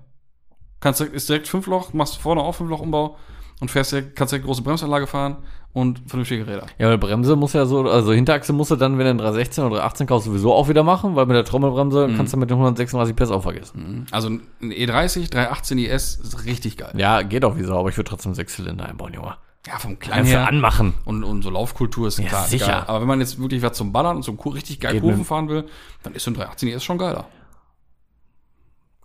Kannst 0.80 1.00
direkt, 1.00 1.16
ist 1.16 1.28
direkt 1.28 1.48
Fünfloch, 1.48 1.92
machst 1.92 2.18
vorne 2.18 2.40
auch 2.40 2.54
Fünfloch-Umbau 2.54 3.16
und 3.60 3.70
fährst 3.70 3.92
direkt, 3.92 4.14
kannst 4.16 4.32
direkt 4.32 4.46
große 4.46 4.62
Bremsanlage 4.62 5.08
fahren 5.08 5.38
und 5.72 6.00
vernünftige 6.06 6.46
Räder. 6.46 6.66
Ja, 6.78 6.88
weil 6.88 6.98
Bremse 6.98 7.34
muss 7.34 7.52
ja 7.52 7.66
so, 7.66 7.80
also 7.88 8.12
Hinterachse 8.12 8.52
musst 8.52 8.70
du 8.70 8.76
dann, 8.76 8.92
wenn 8.96 9.04
du 9.04 9.10
einen 9.10 9.18
316 9.18 9.64
oder 9.64 9.76
318 9.78 10.06
kaufst, 10.06 10.26
sowieso 10.26 10.52
auch 10.54 10.68
wieder 10.68 10.84
machen, 10.84 11.16
weil 11.16 11.26
mit 11.26 11.34
der 11.36 11.44
Trommelbremse 11.44 12.06
Mhm. 12.08 12.16
kannst 12.16 12.32
du 12.32 12.36
mit 12.36 12.48
den 12.48 12.58
136 12.58 13.16
PS 13.16 13.30
auch 13.32 13.42
vergessen. 13.42 14.06
Also 14.12 14.28
ein 14.28 14.42
E30, 14.62 15.30
318 15.32 15.78
IS 15.78 16.14
ist 16.16 16.44
richtig 16.44 16.76
geil. 16.76 16.92
Ja, 16.96 17.22
geht 17.22 17.44
auch 17.44 17.56
wie 17.56 17.64
so, 17.64 17.74
aber 17.76 17.88
ich 17.88 17.96
würde 17.96 18.08
trotzdem 18.10 18.34
Sechszylinder 18.34 18.86
einbauen, 18.88 19.12
Junge. 19.14 19.34
Ja, 19.66 19.78
vom 19.78 19.98
Einfach 20.10 20.24
her. 20.30 20.46
anmachen. 20.48 20.94
Und, 21.04 21.24
und 21.24 21.42
so 21.42 21.50
Laufkultur 21.50 22.06
ist 22.06 22.24
klar. 22.24 22.46
sicher. 22.46 22.66
Geil. 22.66 22.84
Aber 22.86 23.00
wenn 23.00 23.08
man 23.08 23.18
jetzt 23.20 23.40
wirklich 23.40 23.60
was 23.62 23.72
zum 23.76 23.92
Ballern 23.92 24.16
und 24.16 24.22
zum 24.22 24.38
richtig 24.38 24.78
geil 24.80 25.00
Kurven 25.00 25.24
fahren 25.24 25.48
will, 25.48 25.66
dann 26.04 26.14
ist 26.14 26.22
so 26.24 26.30
ein 26.30 26.34
318 26.34 26.68
IS 26.68 26.84
schon 26.84 26.96
geiler. 26.96 27.26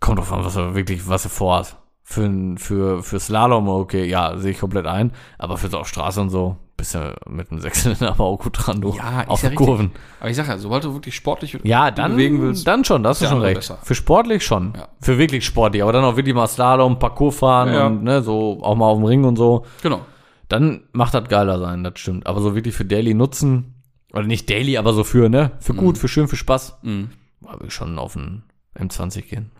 Kommt 0.03 0.19
drauf 0.19 0.33
an, 0.33 0.43
was 0.43 0.55
du 0.55 0.75
wirklich, 0.75 1.07
was 1.07 1.23
du 1.23 1.29
vorhast. 1.29 1.77
Für, 2.03 2.23
ein- 2.25 2.57
für, 2.57 3.01
für 3.01 3.19
Slalom, 3.19 3.69
okay, 3.69 4.03
ja, 4.05 4.37
sehe 4.37 4.51
ich 4.51 4.59
komplett 4.59 4.85
ein. 4.85 5.13
Aber 5.37 5.57
für 5.57 5.69
so 5.69 5.77
auf 5.79 5.87
Straße 5.87 6.19
und 6.19 6.29
so, 6.29 6.57
bist 6.75 6.93
du 6.95 7.15
mit 7.29 7.49
einem 7.49 7.61
Sechszylinder 7.61 8.09
aber 8.11 8.25
auch 8.25 8.37
gut 8.37 8.51
dran, 8.57 8.81
du. 8.81 8.93
Ja, 8.93 9.21
ist 9.21 9.29
auf 9.29 9.43
ja. 9.43 9.51
Kurven. 9.51 9.91
Aber 10.19 10.29
ich 10.29 10.35
sag 10.35 10.49
ja, 10.49 10.57
sobald 10.57 10.83
du 10.83 10.93
wirklich 10.93 11.15
sportlich 11.15 11.57
Ja, 11.63 11.91
dann, 11.91 12.11
bewegen 12.11 12.41
willst, 12.41 12.67
dann 12.67 12.83
schon, 12.83 13.01
da 13.03 13.09
hast 13.11 13.21
du 13.21 13.25
der 13.25 13.29
schon 13.31 13.41
recht. 13.41 13.55
besser. 13.55 13.77
Für 13.81 13.95
sportlich 13.95 14.43
schon. 14.45 14.73
Ja. 14.75 14.89
Für 14.99 15.17
wirklich 15.17 15.45
sportlich, 15.45 15.81
aber 15.81 15.93
dann 15.93 16.03
auch 16.03 16.17
wirklich 16.17 16.35
mal 16.35 16.47
Slalom, 16.47 16.99
Parcours 16.99 17.37
fahren 17.37 17.73
Ja, 17.73 17.87
und 17.87 18.03
ne, 18.03 18.21
so 18.21 18.59
auch 18.61 18.75
mal 18.75 18.87
auf 18.87 18.97
dem 18.97 19.05
Ring 19.05 19.23
und 19.23 19.37
so. 19.37 19.65
genau. 19.81 20.01
Dann 20.49 20.81
macht 20.91 21.13
das 21.13 21.29
geiler 21.29 21.57
sein, 21.59 21.83
das 21.85 21.93
stimmt. 21.97 22.27
Aber 22.27 22.41
so 22.41 22.53
wirklich 22.53 22.75
für 22.75 22.83
Daily 22.85 23.13
Nutzen, 23.13 23.75
oder 24.11 24.23
nicht 24.23 24.49
Daily, 24.49 24.77
aber 24.77 24.91
so 24.93 25.03
für, 25.05 25.29
ne, 25.29 25.51
für 25.61 25.73
gut, 25.73 25.97
für 25.97 26.09
schön, 26.09 26.27
für 26.27 26.35
Spaß, 26.35 26.79
Mhm. 26.83 27.09
würde 27.39 27.67
ich 27.67 27.73
schon 27.73 27.97
auf 27.97 28.17
einen 28.17 28.43
M20 28.77 29.21
gehen. 29.21 29.51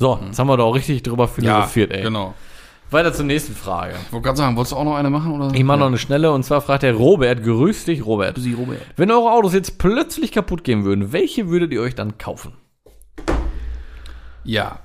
So, 0.00 0.18
jetzt 0.24 0.38
haben 0.38 0.46
wir 0.48 0.56
da 0.56 0.62
auch 0.64 0.74
richtig 0.74 1.02
drüber 1.02 1.28
philosophiert, 1.28 1.90
ey. 1.92 2.02
genau. 2.02 2.32
Weiter 2.90 3.12
zur 3.12 3.26
nächsten 3.26 3.54
Frage. 3.54 3.94
Ich 4.06 4.12
wollte 4.12 4.24
gerade 4.24 4.38
sagen, 4.38 4.56
wolltest 4.56 4.72
du 4.72 4.76
auch 4.76 4.84
noch 4.84 4.96
eine 4.96 5.10
machen? 5.10 5.32
Oder? 5.40 5.54
Ich 5.54 5.62
mache 5.62 5.78
noch 5.78 5.86
eine 5.88 5.98
schnelle 5.98 6.32
und 6.32 6.42
zwar 6.42 6.60
fragt 6.62 6.82
der 6.82 6.94
Robert, 6.94 7.44
grüß 7.44 7.84
dich, 7.84 8.04
Robert. 8.04 8.36
Sie, 8.38 8.54
Robert. 8.54 8.80
Wenn 8.96 9.10
eure 9.10 9.30
Autos 9.30 9.52
jetzt 9.52 9.78
plötzlich 9.78 10.32
kaputt 10.32 10.64
gehen 10.64 10.84
würden, 10.84 11.12
welche 11.12 11.50
würdet 11.50 11.70
ihr 11.72 11.82
euch 11.82 11.94
dann 11.94 12.16
kaufen? 12.18 12.54
Ja. 14.42 14.80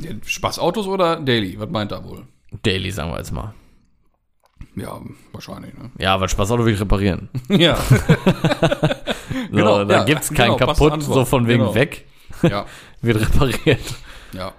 Ja, 0.00 0.10
Spaßautos 0.24 0.86
oder 0.86 1.16
Daily? 1.16 1.58
Was 1.58 1.70
meint 1.70 1.90
er 1.90 2.04
wohl? 2.04 2.24
Daily, 2.62 2.90
sagen 2.90 3.10
wir 3.10 3.16
jetzt 3.18 3.32
mal. 3.32 3.54
Ja, 4.76 5.00
wahrscheinlich, 5.32 5.72
ne? 5.74 5.90
Ja, 5.98 6.20
weil 6.20 6.28
Spaß 6.28 6.50
Auto 6.52 6.64
will 6.66 6.74
ich 6.74 6.80
reparieren. 6.80 7.28
ja. 7.48 7.76
So, 9.50 9.56
Genau, 9.56 9.84
da 9.84 9.98
ja, 9.98 10.04
gibt's 10.04 10.28
kein 10.32 10.52
genau, 10.52 10.56
kaputt, 10.56 11.02
so 11.02 11.24
von 11.24 11.46
wegen 11.46 11.60
Genau. 11.60 11.74
weg, 11.74 12.06
ja. 12.42 12.66
wird 13.02 13.20
repariert. 13.20 13.80
Ja. 14.32 14.52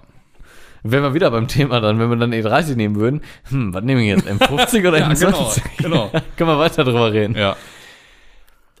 Wenn 0.82 1.02
wir 1.02 1.14
wieder 1.14 1.30
beim 1.30 1.46
Thema 1.48 1.80
dann, 1.80 1.98
wenn 1.98 2.08
wir 2.08 2.16
dann 2.16 2.32
E30 2.32 2.76
nehmen 2.76 2.96
würden, 2.96 3.20
hm, 3.48 3.74
was 3.74 3.82
nehmen 3.84 4.00
wir 4.00 4.06
jetzt? 4.08 4.26
M50 4.26 4.88
oder 4.88 4.98
Ja, 5.00 5.08
M20? 5.08 5.60
genau, 5.78 6.10
genau. 6.10 6.22
Können 6.36 6.50
wir 6.50 6.58
weiter 6.58 6.84
drüber 6.84 7.12
reden. 7.12 7.36
Ja. 7.36 7.56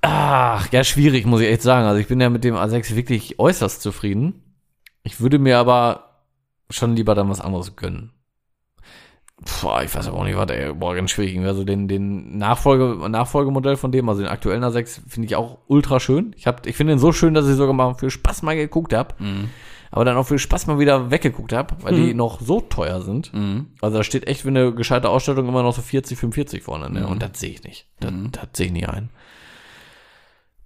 Ach, 0.02 0.70
ja, 0.72 0.82
schwierig, 0.82 1.26
muss 1.26 1.40
ich 1.42 1.48
echt 1.48 1.62
sagen. 1.62 1.86
Also 1.86 2.00
ich 2.00 2.08
bin 2.08 2.20
ja 2.20 2.30
mit 2.30 2.44
dem 2.44 2.54
A6 2.54 2.96
wirklich 2.96 3.38
äußerst 3.38 3.82
zufrieden. 3.82 4.42
Ich 5.02 5.20
würde 5.20 5.38
mir 5.38 5.58
aber 5.58 6.22
schon 6.70 6.96
lieber 6.96 7.14
dann 7.14 7.28
was 7.28 7.40
anderes 7.40 7.76
gönnen. 7.76 8.12
Boah, 9.62 9.82
ich 9.82 9.94
weiß 9.94 10.08
aber 10.08 10.18
auch 10.18 10.24
nicht, 10.24 10.36
was, 10.36 10.50
ey, 10.50 10.72
boah, 10.74 10.94
ganz 10.94 11.10
schwierig. 11.10 11.38
Also 11.40 11.64
den, 11.64 11.88
den 11.88 12.36
Nachfolge, 12.36 13.08
Nachfolgemodell 13.08 13.76
von 13.76 13.90
dem, 13.90 14.08
also 14.08 14.20
den 14.20 14.30
aktuellen 14.30 14.62
A6, 14.62 15.00
finde 15.08 15.26
ich 15.26 15.36
auch 15.36 15.58
ultra 15.66 15.98
schön. 15.98 16.34
Ich, 16.36 16.46
hab, 16.46 16.66
ich 16.66 16.76
finde 16.76 16.92
den 16.94 16.98
so 16.98 17.12
schön, 17.12 17.32
dass 17.32 17.48
ich 17.48 17.56
sogar 17.56 17.72
mal 17.72 17.94
für 17.94 18.10
Spaß 18.10 18.42
mal 18.42 18.54
geguckt 18.56 18.92
habe. 18.92 19.14
Mhm. 19.18 19.48
Aber 19.92 20.04
dann 20.04 20.16
auch 20.16 20.26
für 20.26 20.38
Spaß 20.38 20.66
mal 20.68 20.78
wieder 20.78 21.10
weggeguckt 21.10 21.52
habe, 21.52 21.74
weil 21.82 21.94
die 21.96 22.14
noch 22.14 22.40
so 22.40 22.60
teuer 22.60 23.00
sind. 23.02 23.34
Mhm. 23.34 23.72
Also 23.80 23.98
da 23.98 24.04
steht 24.04 24.28
echt 24.28 24.42
für 24.42 24.48
eine 24.48 24.72
gescheite 24.72 25.08
Ausstattung 25.08 25.48
immer 25.48 25.64
noch 25.64 25.74
so 25.74 25.82
40, 25.82 26.16
45 26.16 26.62
vorne. 26.62 26.88
Ne? 26.90 27.06
Und 27.08 27.22
das 27.22 27.40
sehe 27.40 27.50
ich 27.50 27.64
nicht. 27.64 27.86
Das, 27.98 28.12
Mhm. 28.12 28.30
das 28.30 28.46
sehe 28.52 28.66
ich 28.66 28.72
nie 28.72 28.86
ein. 28.86 29.10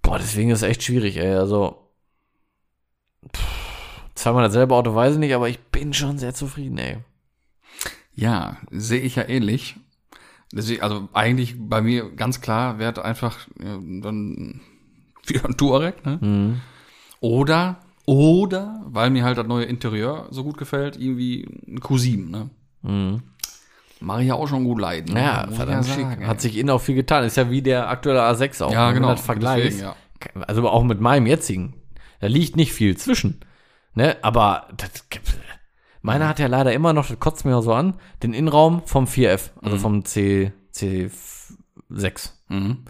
Boah, 0.03 0.19
deswegen 0.19 0.51
ist 0.51 0.59
es 0.61 0.69
echt 0.69 0.83
schwierig, 0.83 1.17
ey. 1.17 1.33
Also 1.33 1.89
pff, 3.35 3.43
zweimal 4.13 4.43
dasselbe 4.43 4.75
Auto 4.75 4.93
weiß 4.93 5.13
ich 5.13 5.19
nicht, 5.19 5.33
aber 5.33 5.49
ich 5.49 5.59
bin 5.59 5.93
schon 5.93 6.19
sehr 6.19 6.35
zufrieden, 6.35 6.77
ey. 6.77 6.97
Ja, 8.13 8.57
sehe 8.69 9.01
ich 9.01 9.15
ja 9.15 9.27
ähnlich. 9.27 9.75
Deswegen, 10.53 10.83
also 10.83 11.09
eigentlich 11.13 11.55
bei 11.57 11.81
mir 11.81 12.11
ganz 12.11 12.39
klar 12.41 12.77
wäre 12.77 13.03
einfach 13.03 13.39
ja, 13.59 13.79
dann 13.81 14.61
wieder 15.25 15.45
ein 15.45 15.57
Touareg, 15.57 16.05
ne? 16.05 16.19
Mhm. 16.21 16.61
Oder, 17.19 17.79
oder, 18.05 18.83
weil 18.87 19.09
mir 19.09 19.23
halt 19.23 19.37
das 19.37 19.47
neue 19.47 19.65
Interieur 19.65 20.27
so 20.31 20.43
gut 20.43 20.57
gefällt, 20.57 20.97
irgendwie 20.99 21.47
ein 21.67 21.79
Q7, 21.79 22.29
ne? 22.29 22.49
Mhm. 22.83 23.23
Mache 23.99 24.21
ich 24.21 24.27
ja 24.27 24.35
auch 24.35 24.47
schon 24.47 24.63
gut 24.65 24.79
leiden. 24.79 25.13
ne? 25.13 25.21
Ja, 25.21 25.47
verdammt 25.49 25.85
schick. 25.85 26.01
sagen, 26.01 26.27
Hat 26.27 26.41
sich 26.41 26.57
innen 26.57 26.69
auch 26.69 26.81
viel 26.81 26.95
getan. 26.95 27.23
Ist 27.23 27.37
ja 27.37 27.49
wie 27.49 27.61
der 27.61 27.89
aktuelle 27.89 28.21
A6 28.21 28.61
auch. 28.63 28.71
ja, 28.71 28.91
genau. 28.91 29.15
Deswegen, 29.15 29.79
ja. 29.79 29.95
Also 30.47 30.67
auch 30.69 30.83
mit 30.83 30.99
meinem 30.99 31.25
jetzigen. 31.27 31.73
Da 32.19 32.27
liegt 32.27 32.55
nicht 32.55 32.73
viel 32.73 32.97
zwischen. 32.97 33.39
Ne? 33.93 34.17
Aber 34.21 34.67
das, 34.77 34.89
meiner 36.01 36.27
hat 36.27 36.39
ja 36.39 36.47
leider 36.47 36.73
immer 36.73 36.93
noch, 36.93 37.07
das 37.07 37.19
kotzt 37.19 37.45
mir 37.45 37.55
auch 37.55 37.61
so 37.61 37.73
an, 37.73 37.95
den 38.21 38.33
Innenraum 38.33 38.81
vom 38.85 39.05
4F, 39.05 39.51
also 39.61 39.77
vom 39.77 40.03
C, 40.05 40.51
C6. 40.73 42.31
Mhm. 42.49 42.85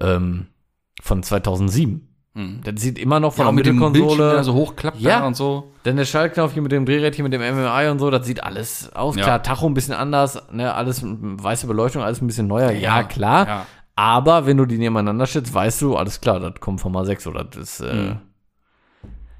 Ähm, 0.00 0.46
von 1.02 1.22
2007. 1.22 2.08
Mhm. 2.36 2.60
Das 2.64 2.80
sieht 2.80 2.98
immer 2.98 3.18
noch 3.18 3.32
von 3.32 3.46
Ja, 3.46 3.62
der 3.62 3.72
mit 3.72 3.80
Mittelkonsole. 3.82 4.32
der 4.32 4.44
so 4.44 4.52
hochklappt 4.54 5.00
Ja. 5.00 5.26
und 5.26 5.34
so. 5.36 5.72
Denn 5.84 5.96
der 5.96 6.04
Schaltknopf 6.04 6.52
hier 6.52 6.62
mit 6.62 6.70
dem 6.72 6.84
Drehrädchen, 6.84 7.22
mit 7.22 7.32
dem 7.32 7.40
MMI 7.40 7.88
und 7.90 7.98
so, 7.98 8.10
das 8.10 8.26
sieht 8.26 8.42
alles 8.44 8.94
aus. 8.94 9.16
Ja. 9.16 9.22
Klar, 9.24 9.42
Tacho 9.42 9.66
ein 9.66 9.74
bisschen 9.74 9.94
anders, 9.94 10.42
ne, 10.52 10.74
alles 10.74 11.02
weiße 11.04 11.66
Beleuchtung, 11.66 12.02
alles 12.02 12.20
ein 12.20 12.26
bisschen 12.26 12.46
neuer. 12.46 12.72
Ja, 12.72 13.02
klar. 13.04 13.46
Ja. 13.48 13.66
Aber 13.94 14.44
wenn 14.46 14.58
du 14.58 14.66
die 14.66 14.76
nebeneinander 14.76 15.26
stellst, 15.26 15.54
weißt 15.54 15.80
du, 15.80 15.96
alles 15.96 16.20
klar, 16.20 16.38
das 16.40 16.60
kommt 16.60 16.80
vom 16.82 16.94
A6 16.96 17.26
oder 17.26 17.44
das, 17.44 17.80
äh, 17.80 17.94
Mhm. 17.94 18.18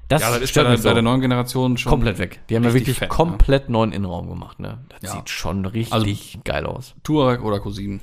das, 0.07 0.21
Ja, 0.23 0.31
das 0.31 0.39
ist 0.39 0.55
bei 0.55 0.63
der, 0.63 0.77
bei 0.77 0.93
der 0.93 1.03
neuen 1.03 1.21
Generation 1.21 1.77
schon. 1.77 1.91
komplett 1.91 2.17
weg. 2.17 2.39
Die 2.49 2.55
haben 2.55 2.63
ja 2.63 2.73
wirklich 2.73 2.97
fett, 2.97 3.09
ne? 3.11 3.15
komplett 3.15 3.69
neuen 3.69 3.91
Innenraum 3.91 4.27
gemacht, 4.29 4.59
ne? 4.59 4.79
Das 5.01 5.11
sieht 5.11 5.29
schon 5.29 5.63
richtig 5.65 5.93
Also- 5.93 6.07
geil 6.43 6.65
aus. 6.65 6.95
Touareg 7.03 7.43
oder 7.43 7.57
Q7. 7.57 7.99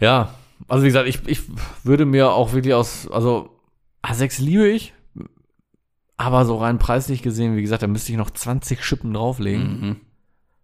Ja, 0.00 0.30
also 0.68 0.82
wie 0.84 0.88
gesagt, 0.88 1.08
ich, 1.08 1.26
ich 1.26 1.40
würde 1.82 2.04
mir 2.06 2.30
auch 2.32 2.52
wirklich 2.52 2.74
aus, 2.74 3.08
also 3.10 3.50
A6 4.02 4.42
liebe 4.42 4.68
ich, 4.68 4.92
aber 6.16 6.44
so 6.44 6.56
rein 6.58 6.78
preislich 6.78 7.22
gesehen, 7.22 7.56
wie 7.56 7.62
gesagt, 7.62 7.82
da 7.82 7.86
müsste 7.86 8.12
ich 8.12 8.18
noch 8.18 8.30
20 8.30 8.84
Schippen 8.84 9.12
drauflegen. 9.14 9.80
Mhm. 9.80 10.00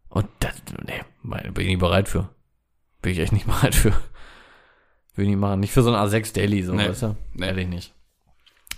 Und 0.08 0.26
das, 0.40 0.54
nee, 0.84 1.02
bin 1.22 1.62
ich 1.64 1.68
nicht 1.68 1.78
bereit 1.80 2.08
für. 2.08 2.28
Bin 3.02 3.12
ich 3.12 3.18
echt 3.18 3.32
nicht 3.32 3.46
bereit 3.46 3.74
für. 3.74 3.92
Will 5.14 5.24
ich 5.24 5.30
nicht 5.30 5.38
machen. 5.40 5.60
Nicht 5.60 5.72
für 5.72 5.82
so 5.82 5.92
ein 5.92 6.08
A6 6.08 6.34
Daily, 6.34 6.62
so, 6.62 6.72
Nee. 6.74 6.88
weißt 6.88 7.02
du? 7.02 7.16
Nee. 7.34 7.46
Ehrlich 7.46 7.68
nicht. 7.68 7.94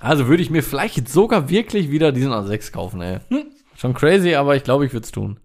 Also 0.00 0.26
würde 0.28 0.42
ich 0.42 0.50
mir 0.50 0.62
vielleicht 0.62 1.08
sogar 1.08 1.48
wirklich 1.48 1.90
wieder 1.90 2.10
diesen 2.10 2.32
A6 2.32 2.72
kaufen, 2.72 3.00
ey. 3.02 3.20
Hm. 3.28 3.44
Schon 3.76 3.94
crazy, 3.94 4.34
aber 4.34 4.56
ich 4.56 4.64
glaube, 4.64 4.84
ich 4.86 4.92
würde 4.92 5.04
es 5.04 5.12
tun. 5.12 5.38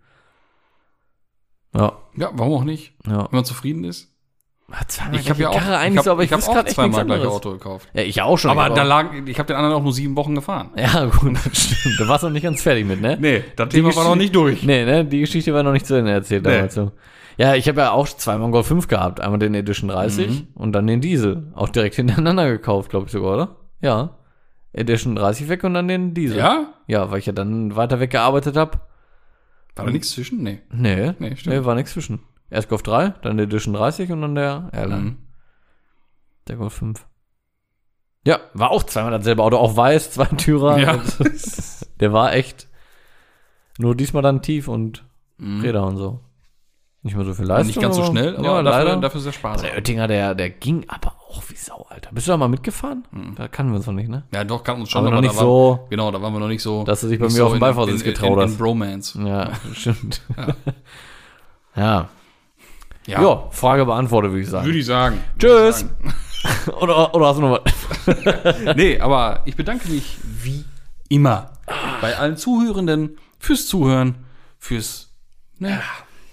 Ja, 1.74 1.98
Ja, 2.16 2.32
warum 2.34 2.54
auch 2.54 2.64
nicht? 2.64 2.94
ja. 3.06 3.24
Wenn 3.26 3.36
man 3.38 3.46
zufrieden 3.46 3.84
ist. 3.84 4.14
Zweimal 4.90 5.20
Ich 5.22 5.30
habe 5.30 5.42
ja 5.42 5.50
auch, 5.50 5.54
Karre 5.58 5.72
ich 5.76 5.78
eigentlich 5.80 5.98
hab, 6.00 6.04
so, 6.06 6.12
aber 6.12 6.24
ich, 6.24 6.28
ich 6.28 6.34
hab 6.34 6.40
weiß 6.42 6.50
auch 6.50 6.66
zweimal 6.66 7.00
anderes. 7.02 7.28
Auto 7.28 7.52
gekauft. 7.52 7.88
Ja, 7.94 8.02
ich 8.02 8.22
auch 8.22 8.38
schon. 8.38 8.52
Aber 8.52 8.68
ich 8.68 8.74
da 8.74 8.84
lag, 8.84 9.14
ich 9.26 9.40
habe 9.40 9.48
den 9.48 9.56
anderen 9.56 9.76
auch 9.78 9.82
nur 9.84 9.94
sieben 9.94 10.18
Wochen 10.18 10.36
gefahren. 10.36 10.72
Ja, 10.76 11.06
gut, 11.06 11.36
das 11.46 11.58
stimmt. 11.58 11.98
Du 11.98 12.08
warst 12.10 12.24
noch 12.26 12.30
nicht 12.32 12.44
ganz 12.44 12.62
fertig 12.62 12.86
mit, 12.86 13.00
ne? 13.00 13.18
Nee, 13.20 13.46
das 13.56 13.70
Die 13.70 13.82
Geschichte- 13.82 14.30
durch. 14.32 14.64
Nee, 14.64 14.84
ne? 14.84 15.06
Die 15.06 15.22
Geschichte 15.22 15.54
war 15.54 15.64
noch 15.64 15.72
nicht 15.72 15.86
zu 15.88 15.96
Ende 15.96 16.12
erzählt 16.12 16.44
Nee. 16.44 16.52
damals 16.54 16.74
so. 16.74 16.92
Ja, 17.38 17.56
ich 17.56 17.70
habe 17.70 17.80
ja 17.80 17.92
auch 17.92 18.08
zweimal 18.08 18.52
Golf 18.52 18.68
5 18.68 18.88
gehabt. 18.90 19.22
Einmal 19.22 19.40
den 19.40 19.54
Edition 19.54 19.88
30 19.90 20.28
Mhm. 20.28 20.48
und 20.56 20.74
dann 20.74 20.86
den 20.86 21.00
Diesel. 21.00 21.52
Auch 21.56 21.70
direkt 21.70 21.96
hintereinander 21.96 22.50
gekauft, 22.50 22.90
glaube 22.90 23.06
ich 23.06 23.12
sogar, 23.14 23.34
oder? 23.36 23.56
Ja. 23.80 24.18
Edition 24.74 25.16
30 25.16 25.48
weg 25.48 25.64
und 25.64 25.76
dann 25.76 25.88
den 25.88 26.14
Diesel. 26.14 26.40
Ja? 26.40 26.74
Ja, 26.88 27.10
weil 27.10 27.20
ich 27.20 27.26
ja 27.26 27.32
dann 27.34 27.76
weiter 27.78 28.02
weggearbeitet 28.02 28.58
habe. 28.58 28.80
War 29.78 29.86
da 29.86 29.92
nichts 29.92 30.12
zwischen? 30.12 30.44
Nee. 30.44 30.60
Nee, 30.72 31.14
Nee, 31.20 31.30
nee, 31.30 31.36
stimmt. 31.38 31.64
war 31.64 31.76
nichts 31.76 31.94
zwischen. 31.94 32.20
Erst 32.50 32.70
Golf 32.70 32.84
3, 32.84 33.10
dann 33.22 33.38
der 33.38 33.46
Edition 33.46 33.74
30 33.74 34.12
und 34.12 34.22
dann 34.22 34.36
der 34.36 34.70
Airline. 34.74 35.02
Mhm. 35.02 35.18
Der 36.48 36.56
Golf 36.56 36.74
5. 36.74 37.06
Ja, 38.26 38.40
war 38.54 38.72
auch 38.72 38.84
zweimal 38.84 39.12
dasselbe 39.12 39.44
Auto, 39.44 39.58
auch 39.58 39.76
weiß, 39.78 40.12
zwei 40.16 40.26
Türer. 40.26 40.78
Ja. 40.80 41.00
Der 42.00 42.14
war 42.14 42.34
echt 42.34 42.68
nur 43.80 43.96
diesmal 43.96 44.22
dann 44.24 44.42
tief 44.42 44.68
und 44.68 45.04
Mhm. 45.40 45.62
Räder 45.62 45.86
und 45.86 45.98
so. 45.98 46.20
Nicht 47.04 47.16
mehr 47.16 47.24
so 47.24 47.34
viel 47.34 47.46
Leistung. 47.46 47.68
Nicht 47.68 47.80
ganz 47.80 47.96
so 47.96 48.04
schnell, 48.06 48.36
aber 48.38 48.44
ja, 48.46 48.64
dafür, 48.64 48.84
leider. 48.86 49.02
dafür 49.02 49.22
sehr 49.22 49.32
sparsam. 49.34 49.68
Der 49.68 49.76
Oettinger, 49.76 50.08
der, 50.08 50.34
der 50.34 50.50
ging 50.50 50.84
aber 50.88 51.14
auch 51.30 51.44
wie 51.50 51.56
Sau, 51.56 51.86
Alter. 51.90 52.10
Bist 52.12 52.28
du 52.28 52.32
da 52.32 52.38
mal 52.38 52.48
mitgefahren? 52.48 53.04
Da 53.36 53.48
kannten 53.48 53.72
wir 53.72 53.78
uns 53.78 53.86
noch 53.86 53.94
nicht, 53.94 54.10
ne? 54.10 54.24
Ja, 54.34 54.44
doch, 54.44 54.64
kann 54.64 54.80
uns 54.80 54.90
schon, 54.90 55.00
Aber 55.02 55.12
noch 55.12 55.18
aber 55.18 55.22
nicht 55.22 55.36
da 55.36 55.38
war, 55.40 55.46
so, 55.46 55.88
Genau, 55.92 56.10
da 56.12 56.20
waren 56.22 56.34
wir 56.34 56.40
noch 56.40 56.48
nicht 56.48 56.64
so. 56.64 56.84
dass 56.86 57.02
du 57.02 57.08
dich 57.08 57.20
bei 57.20 57.28
nicht 57.28 57.38
mir 57.38 57.44
auf 57.46 57.52
den 57.52 57.56
in- 57.58 57.60
Beifahrersitz 57.60 58.02
in- 58.02 58.08
in- 58.08 58.14
getraut 58.14 58.38
in, 58.38 58.44
hast. 58.44 58.52
In 58.54 58.58
Bromance. 58.58 59.22
Ja, 59.24 59.52
stimmt. 59.74 60.22
Ja. 60.36 60.56
Ja. 61.76 62.10
Ja. 63.08 63.50
Frage 63.52 63.86
beantwortet, 63.86 64.32
würde 64.32 64.44
ich 64.44 64.50
sagen. 64.50 64.66
Würde 64.66 64.80
ich 64.80 64.86
sagen. 64.86 65.20
Tschüss. 65.40 65.86
Ich 66.68 66.74
oder, 66.82 67.14
oder 67.14 67.28
hast 67.28 67.38
du 67.38 67.42
noch 67.42 67.60
was? 67.64 68.16
sagen. 68.24 68.74
Nee, 68.78 69.00
aber 69.00 69.42
ich 69.46 69.56
bedanke 69.56 69.90
mich 69.90 70.18
wie 70.24 70.64
immer 71.10 71.52
bei 72.02 72.16
allen 72.18 72.38
Zuhörenden 72.38 73.18
fürs 73.40 73.68
Zuhören, 73.68 74.16
fürs, 74.58 75.14
ne, 75.60 75.82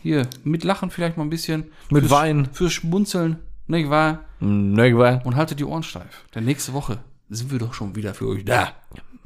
hier, 0.02 0.28
mit 0.42 0.64
Lachen 0.64 0.90
vielleicht 0.90 1.16
mal 1.16 1.24
ein 1.24 1.30
bisschen. 1.30 1.70
Mit 1.90 2.02
fürs, 2.02 2.12
Wein. 2.12 2.48
Fürs 2.52 2.72
Schmunzeln, 2.72 3.38
nicht 3.66 3.90
wahr? 3.90 4.24
Ne, 4.40 4.96
war. 4.98 5.24
Und 5.24 5.36
haltet 5.36 5.60
die 5.60 5.64
Ohren 5.64 5.82
steif. 5.82 6.24
Denn 6.34 6.44
nächste 6.44 6.74
Woche 6.74 6.98
sind 7.30 7.50
wir 7.50 7.58
doch 7.58 7.72
schon 7.72 7.96
wieder 7.96 8.14
für 8.14 8.28
euch 8.28 8.44
da. 8.44 8.72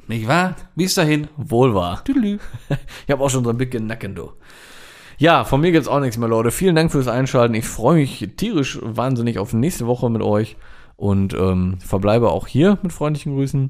Nicht 0.07 0.27
wahr? 0.27 0.55
Bis 0.75 0.95
dahin. 0.95 1.27
Wohl 1.37 1.75
wahr. 1.75 2.03
Tüdelü. 2.03 2.39
Ich 3.05 3.11
habe 3.11 3.23
auch 3.23 3.29
schon 3.29 3.43
so 3.43 3.49
ein 3.49 3.57
bisschen 3.57 3.87
Nacken, 3.87 4.15
du. 4.15 4.31
Ja, 5.19 5.43
von 5.43 5.59
mir 5.59 5.73
gibt's 5.73 5.89
auch 5.89 5.99
nichts 5.99 6.17
mehr, 6.17 6.29
Leute. 6.29 6.49
Vielen 6.49 6.77
Dank 6.77 6.93
fürs 6.93 7.09
Einschalten. 7.09 7.53
Ich 7.53 7.67
freue 7.67 7.95
mich 7.97 8.25
tierisch 8.37 8.79
wahnsinnig 8.81 9.37
auf 9.37 9.51
nächste 9.51 9.85
Woche 9.85 10.09
mit 10.09 10.21
euch 10.21 10.55
und 10.95 11.33
ähm, 11.33 11.77
verbleibe 11.79 12.31
auch 12.31 12.47
hier 12.47 12.79
mit 12.83 12.93
freundlichen 12.93 13.35
Grüßen. 13.35 13.69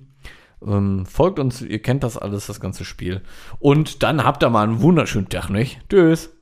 Ähm, 0.64 1.08
folgt 1.08 1.40
uns, 1.40 1.64
ihr 1.64 1.82
kennt 1.82 2.04
das 2.04 2.20
alles, 2.20 2.46
das 2.46 2.60
ganze 2.60 2.86
Spiel. 2.86 3.24
Und 3.58 4.04
dann 4.04 4.24
habt 4.24 4.44
ihr 4.44 4.50
mal 4.52 4.62
einen 4.62 4.82
wunderschönen 4.84 5.28
Tag, 5.28 5.50
nicht? 5.50 5.80
Tschüss. 5.90 6.39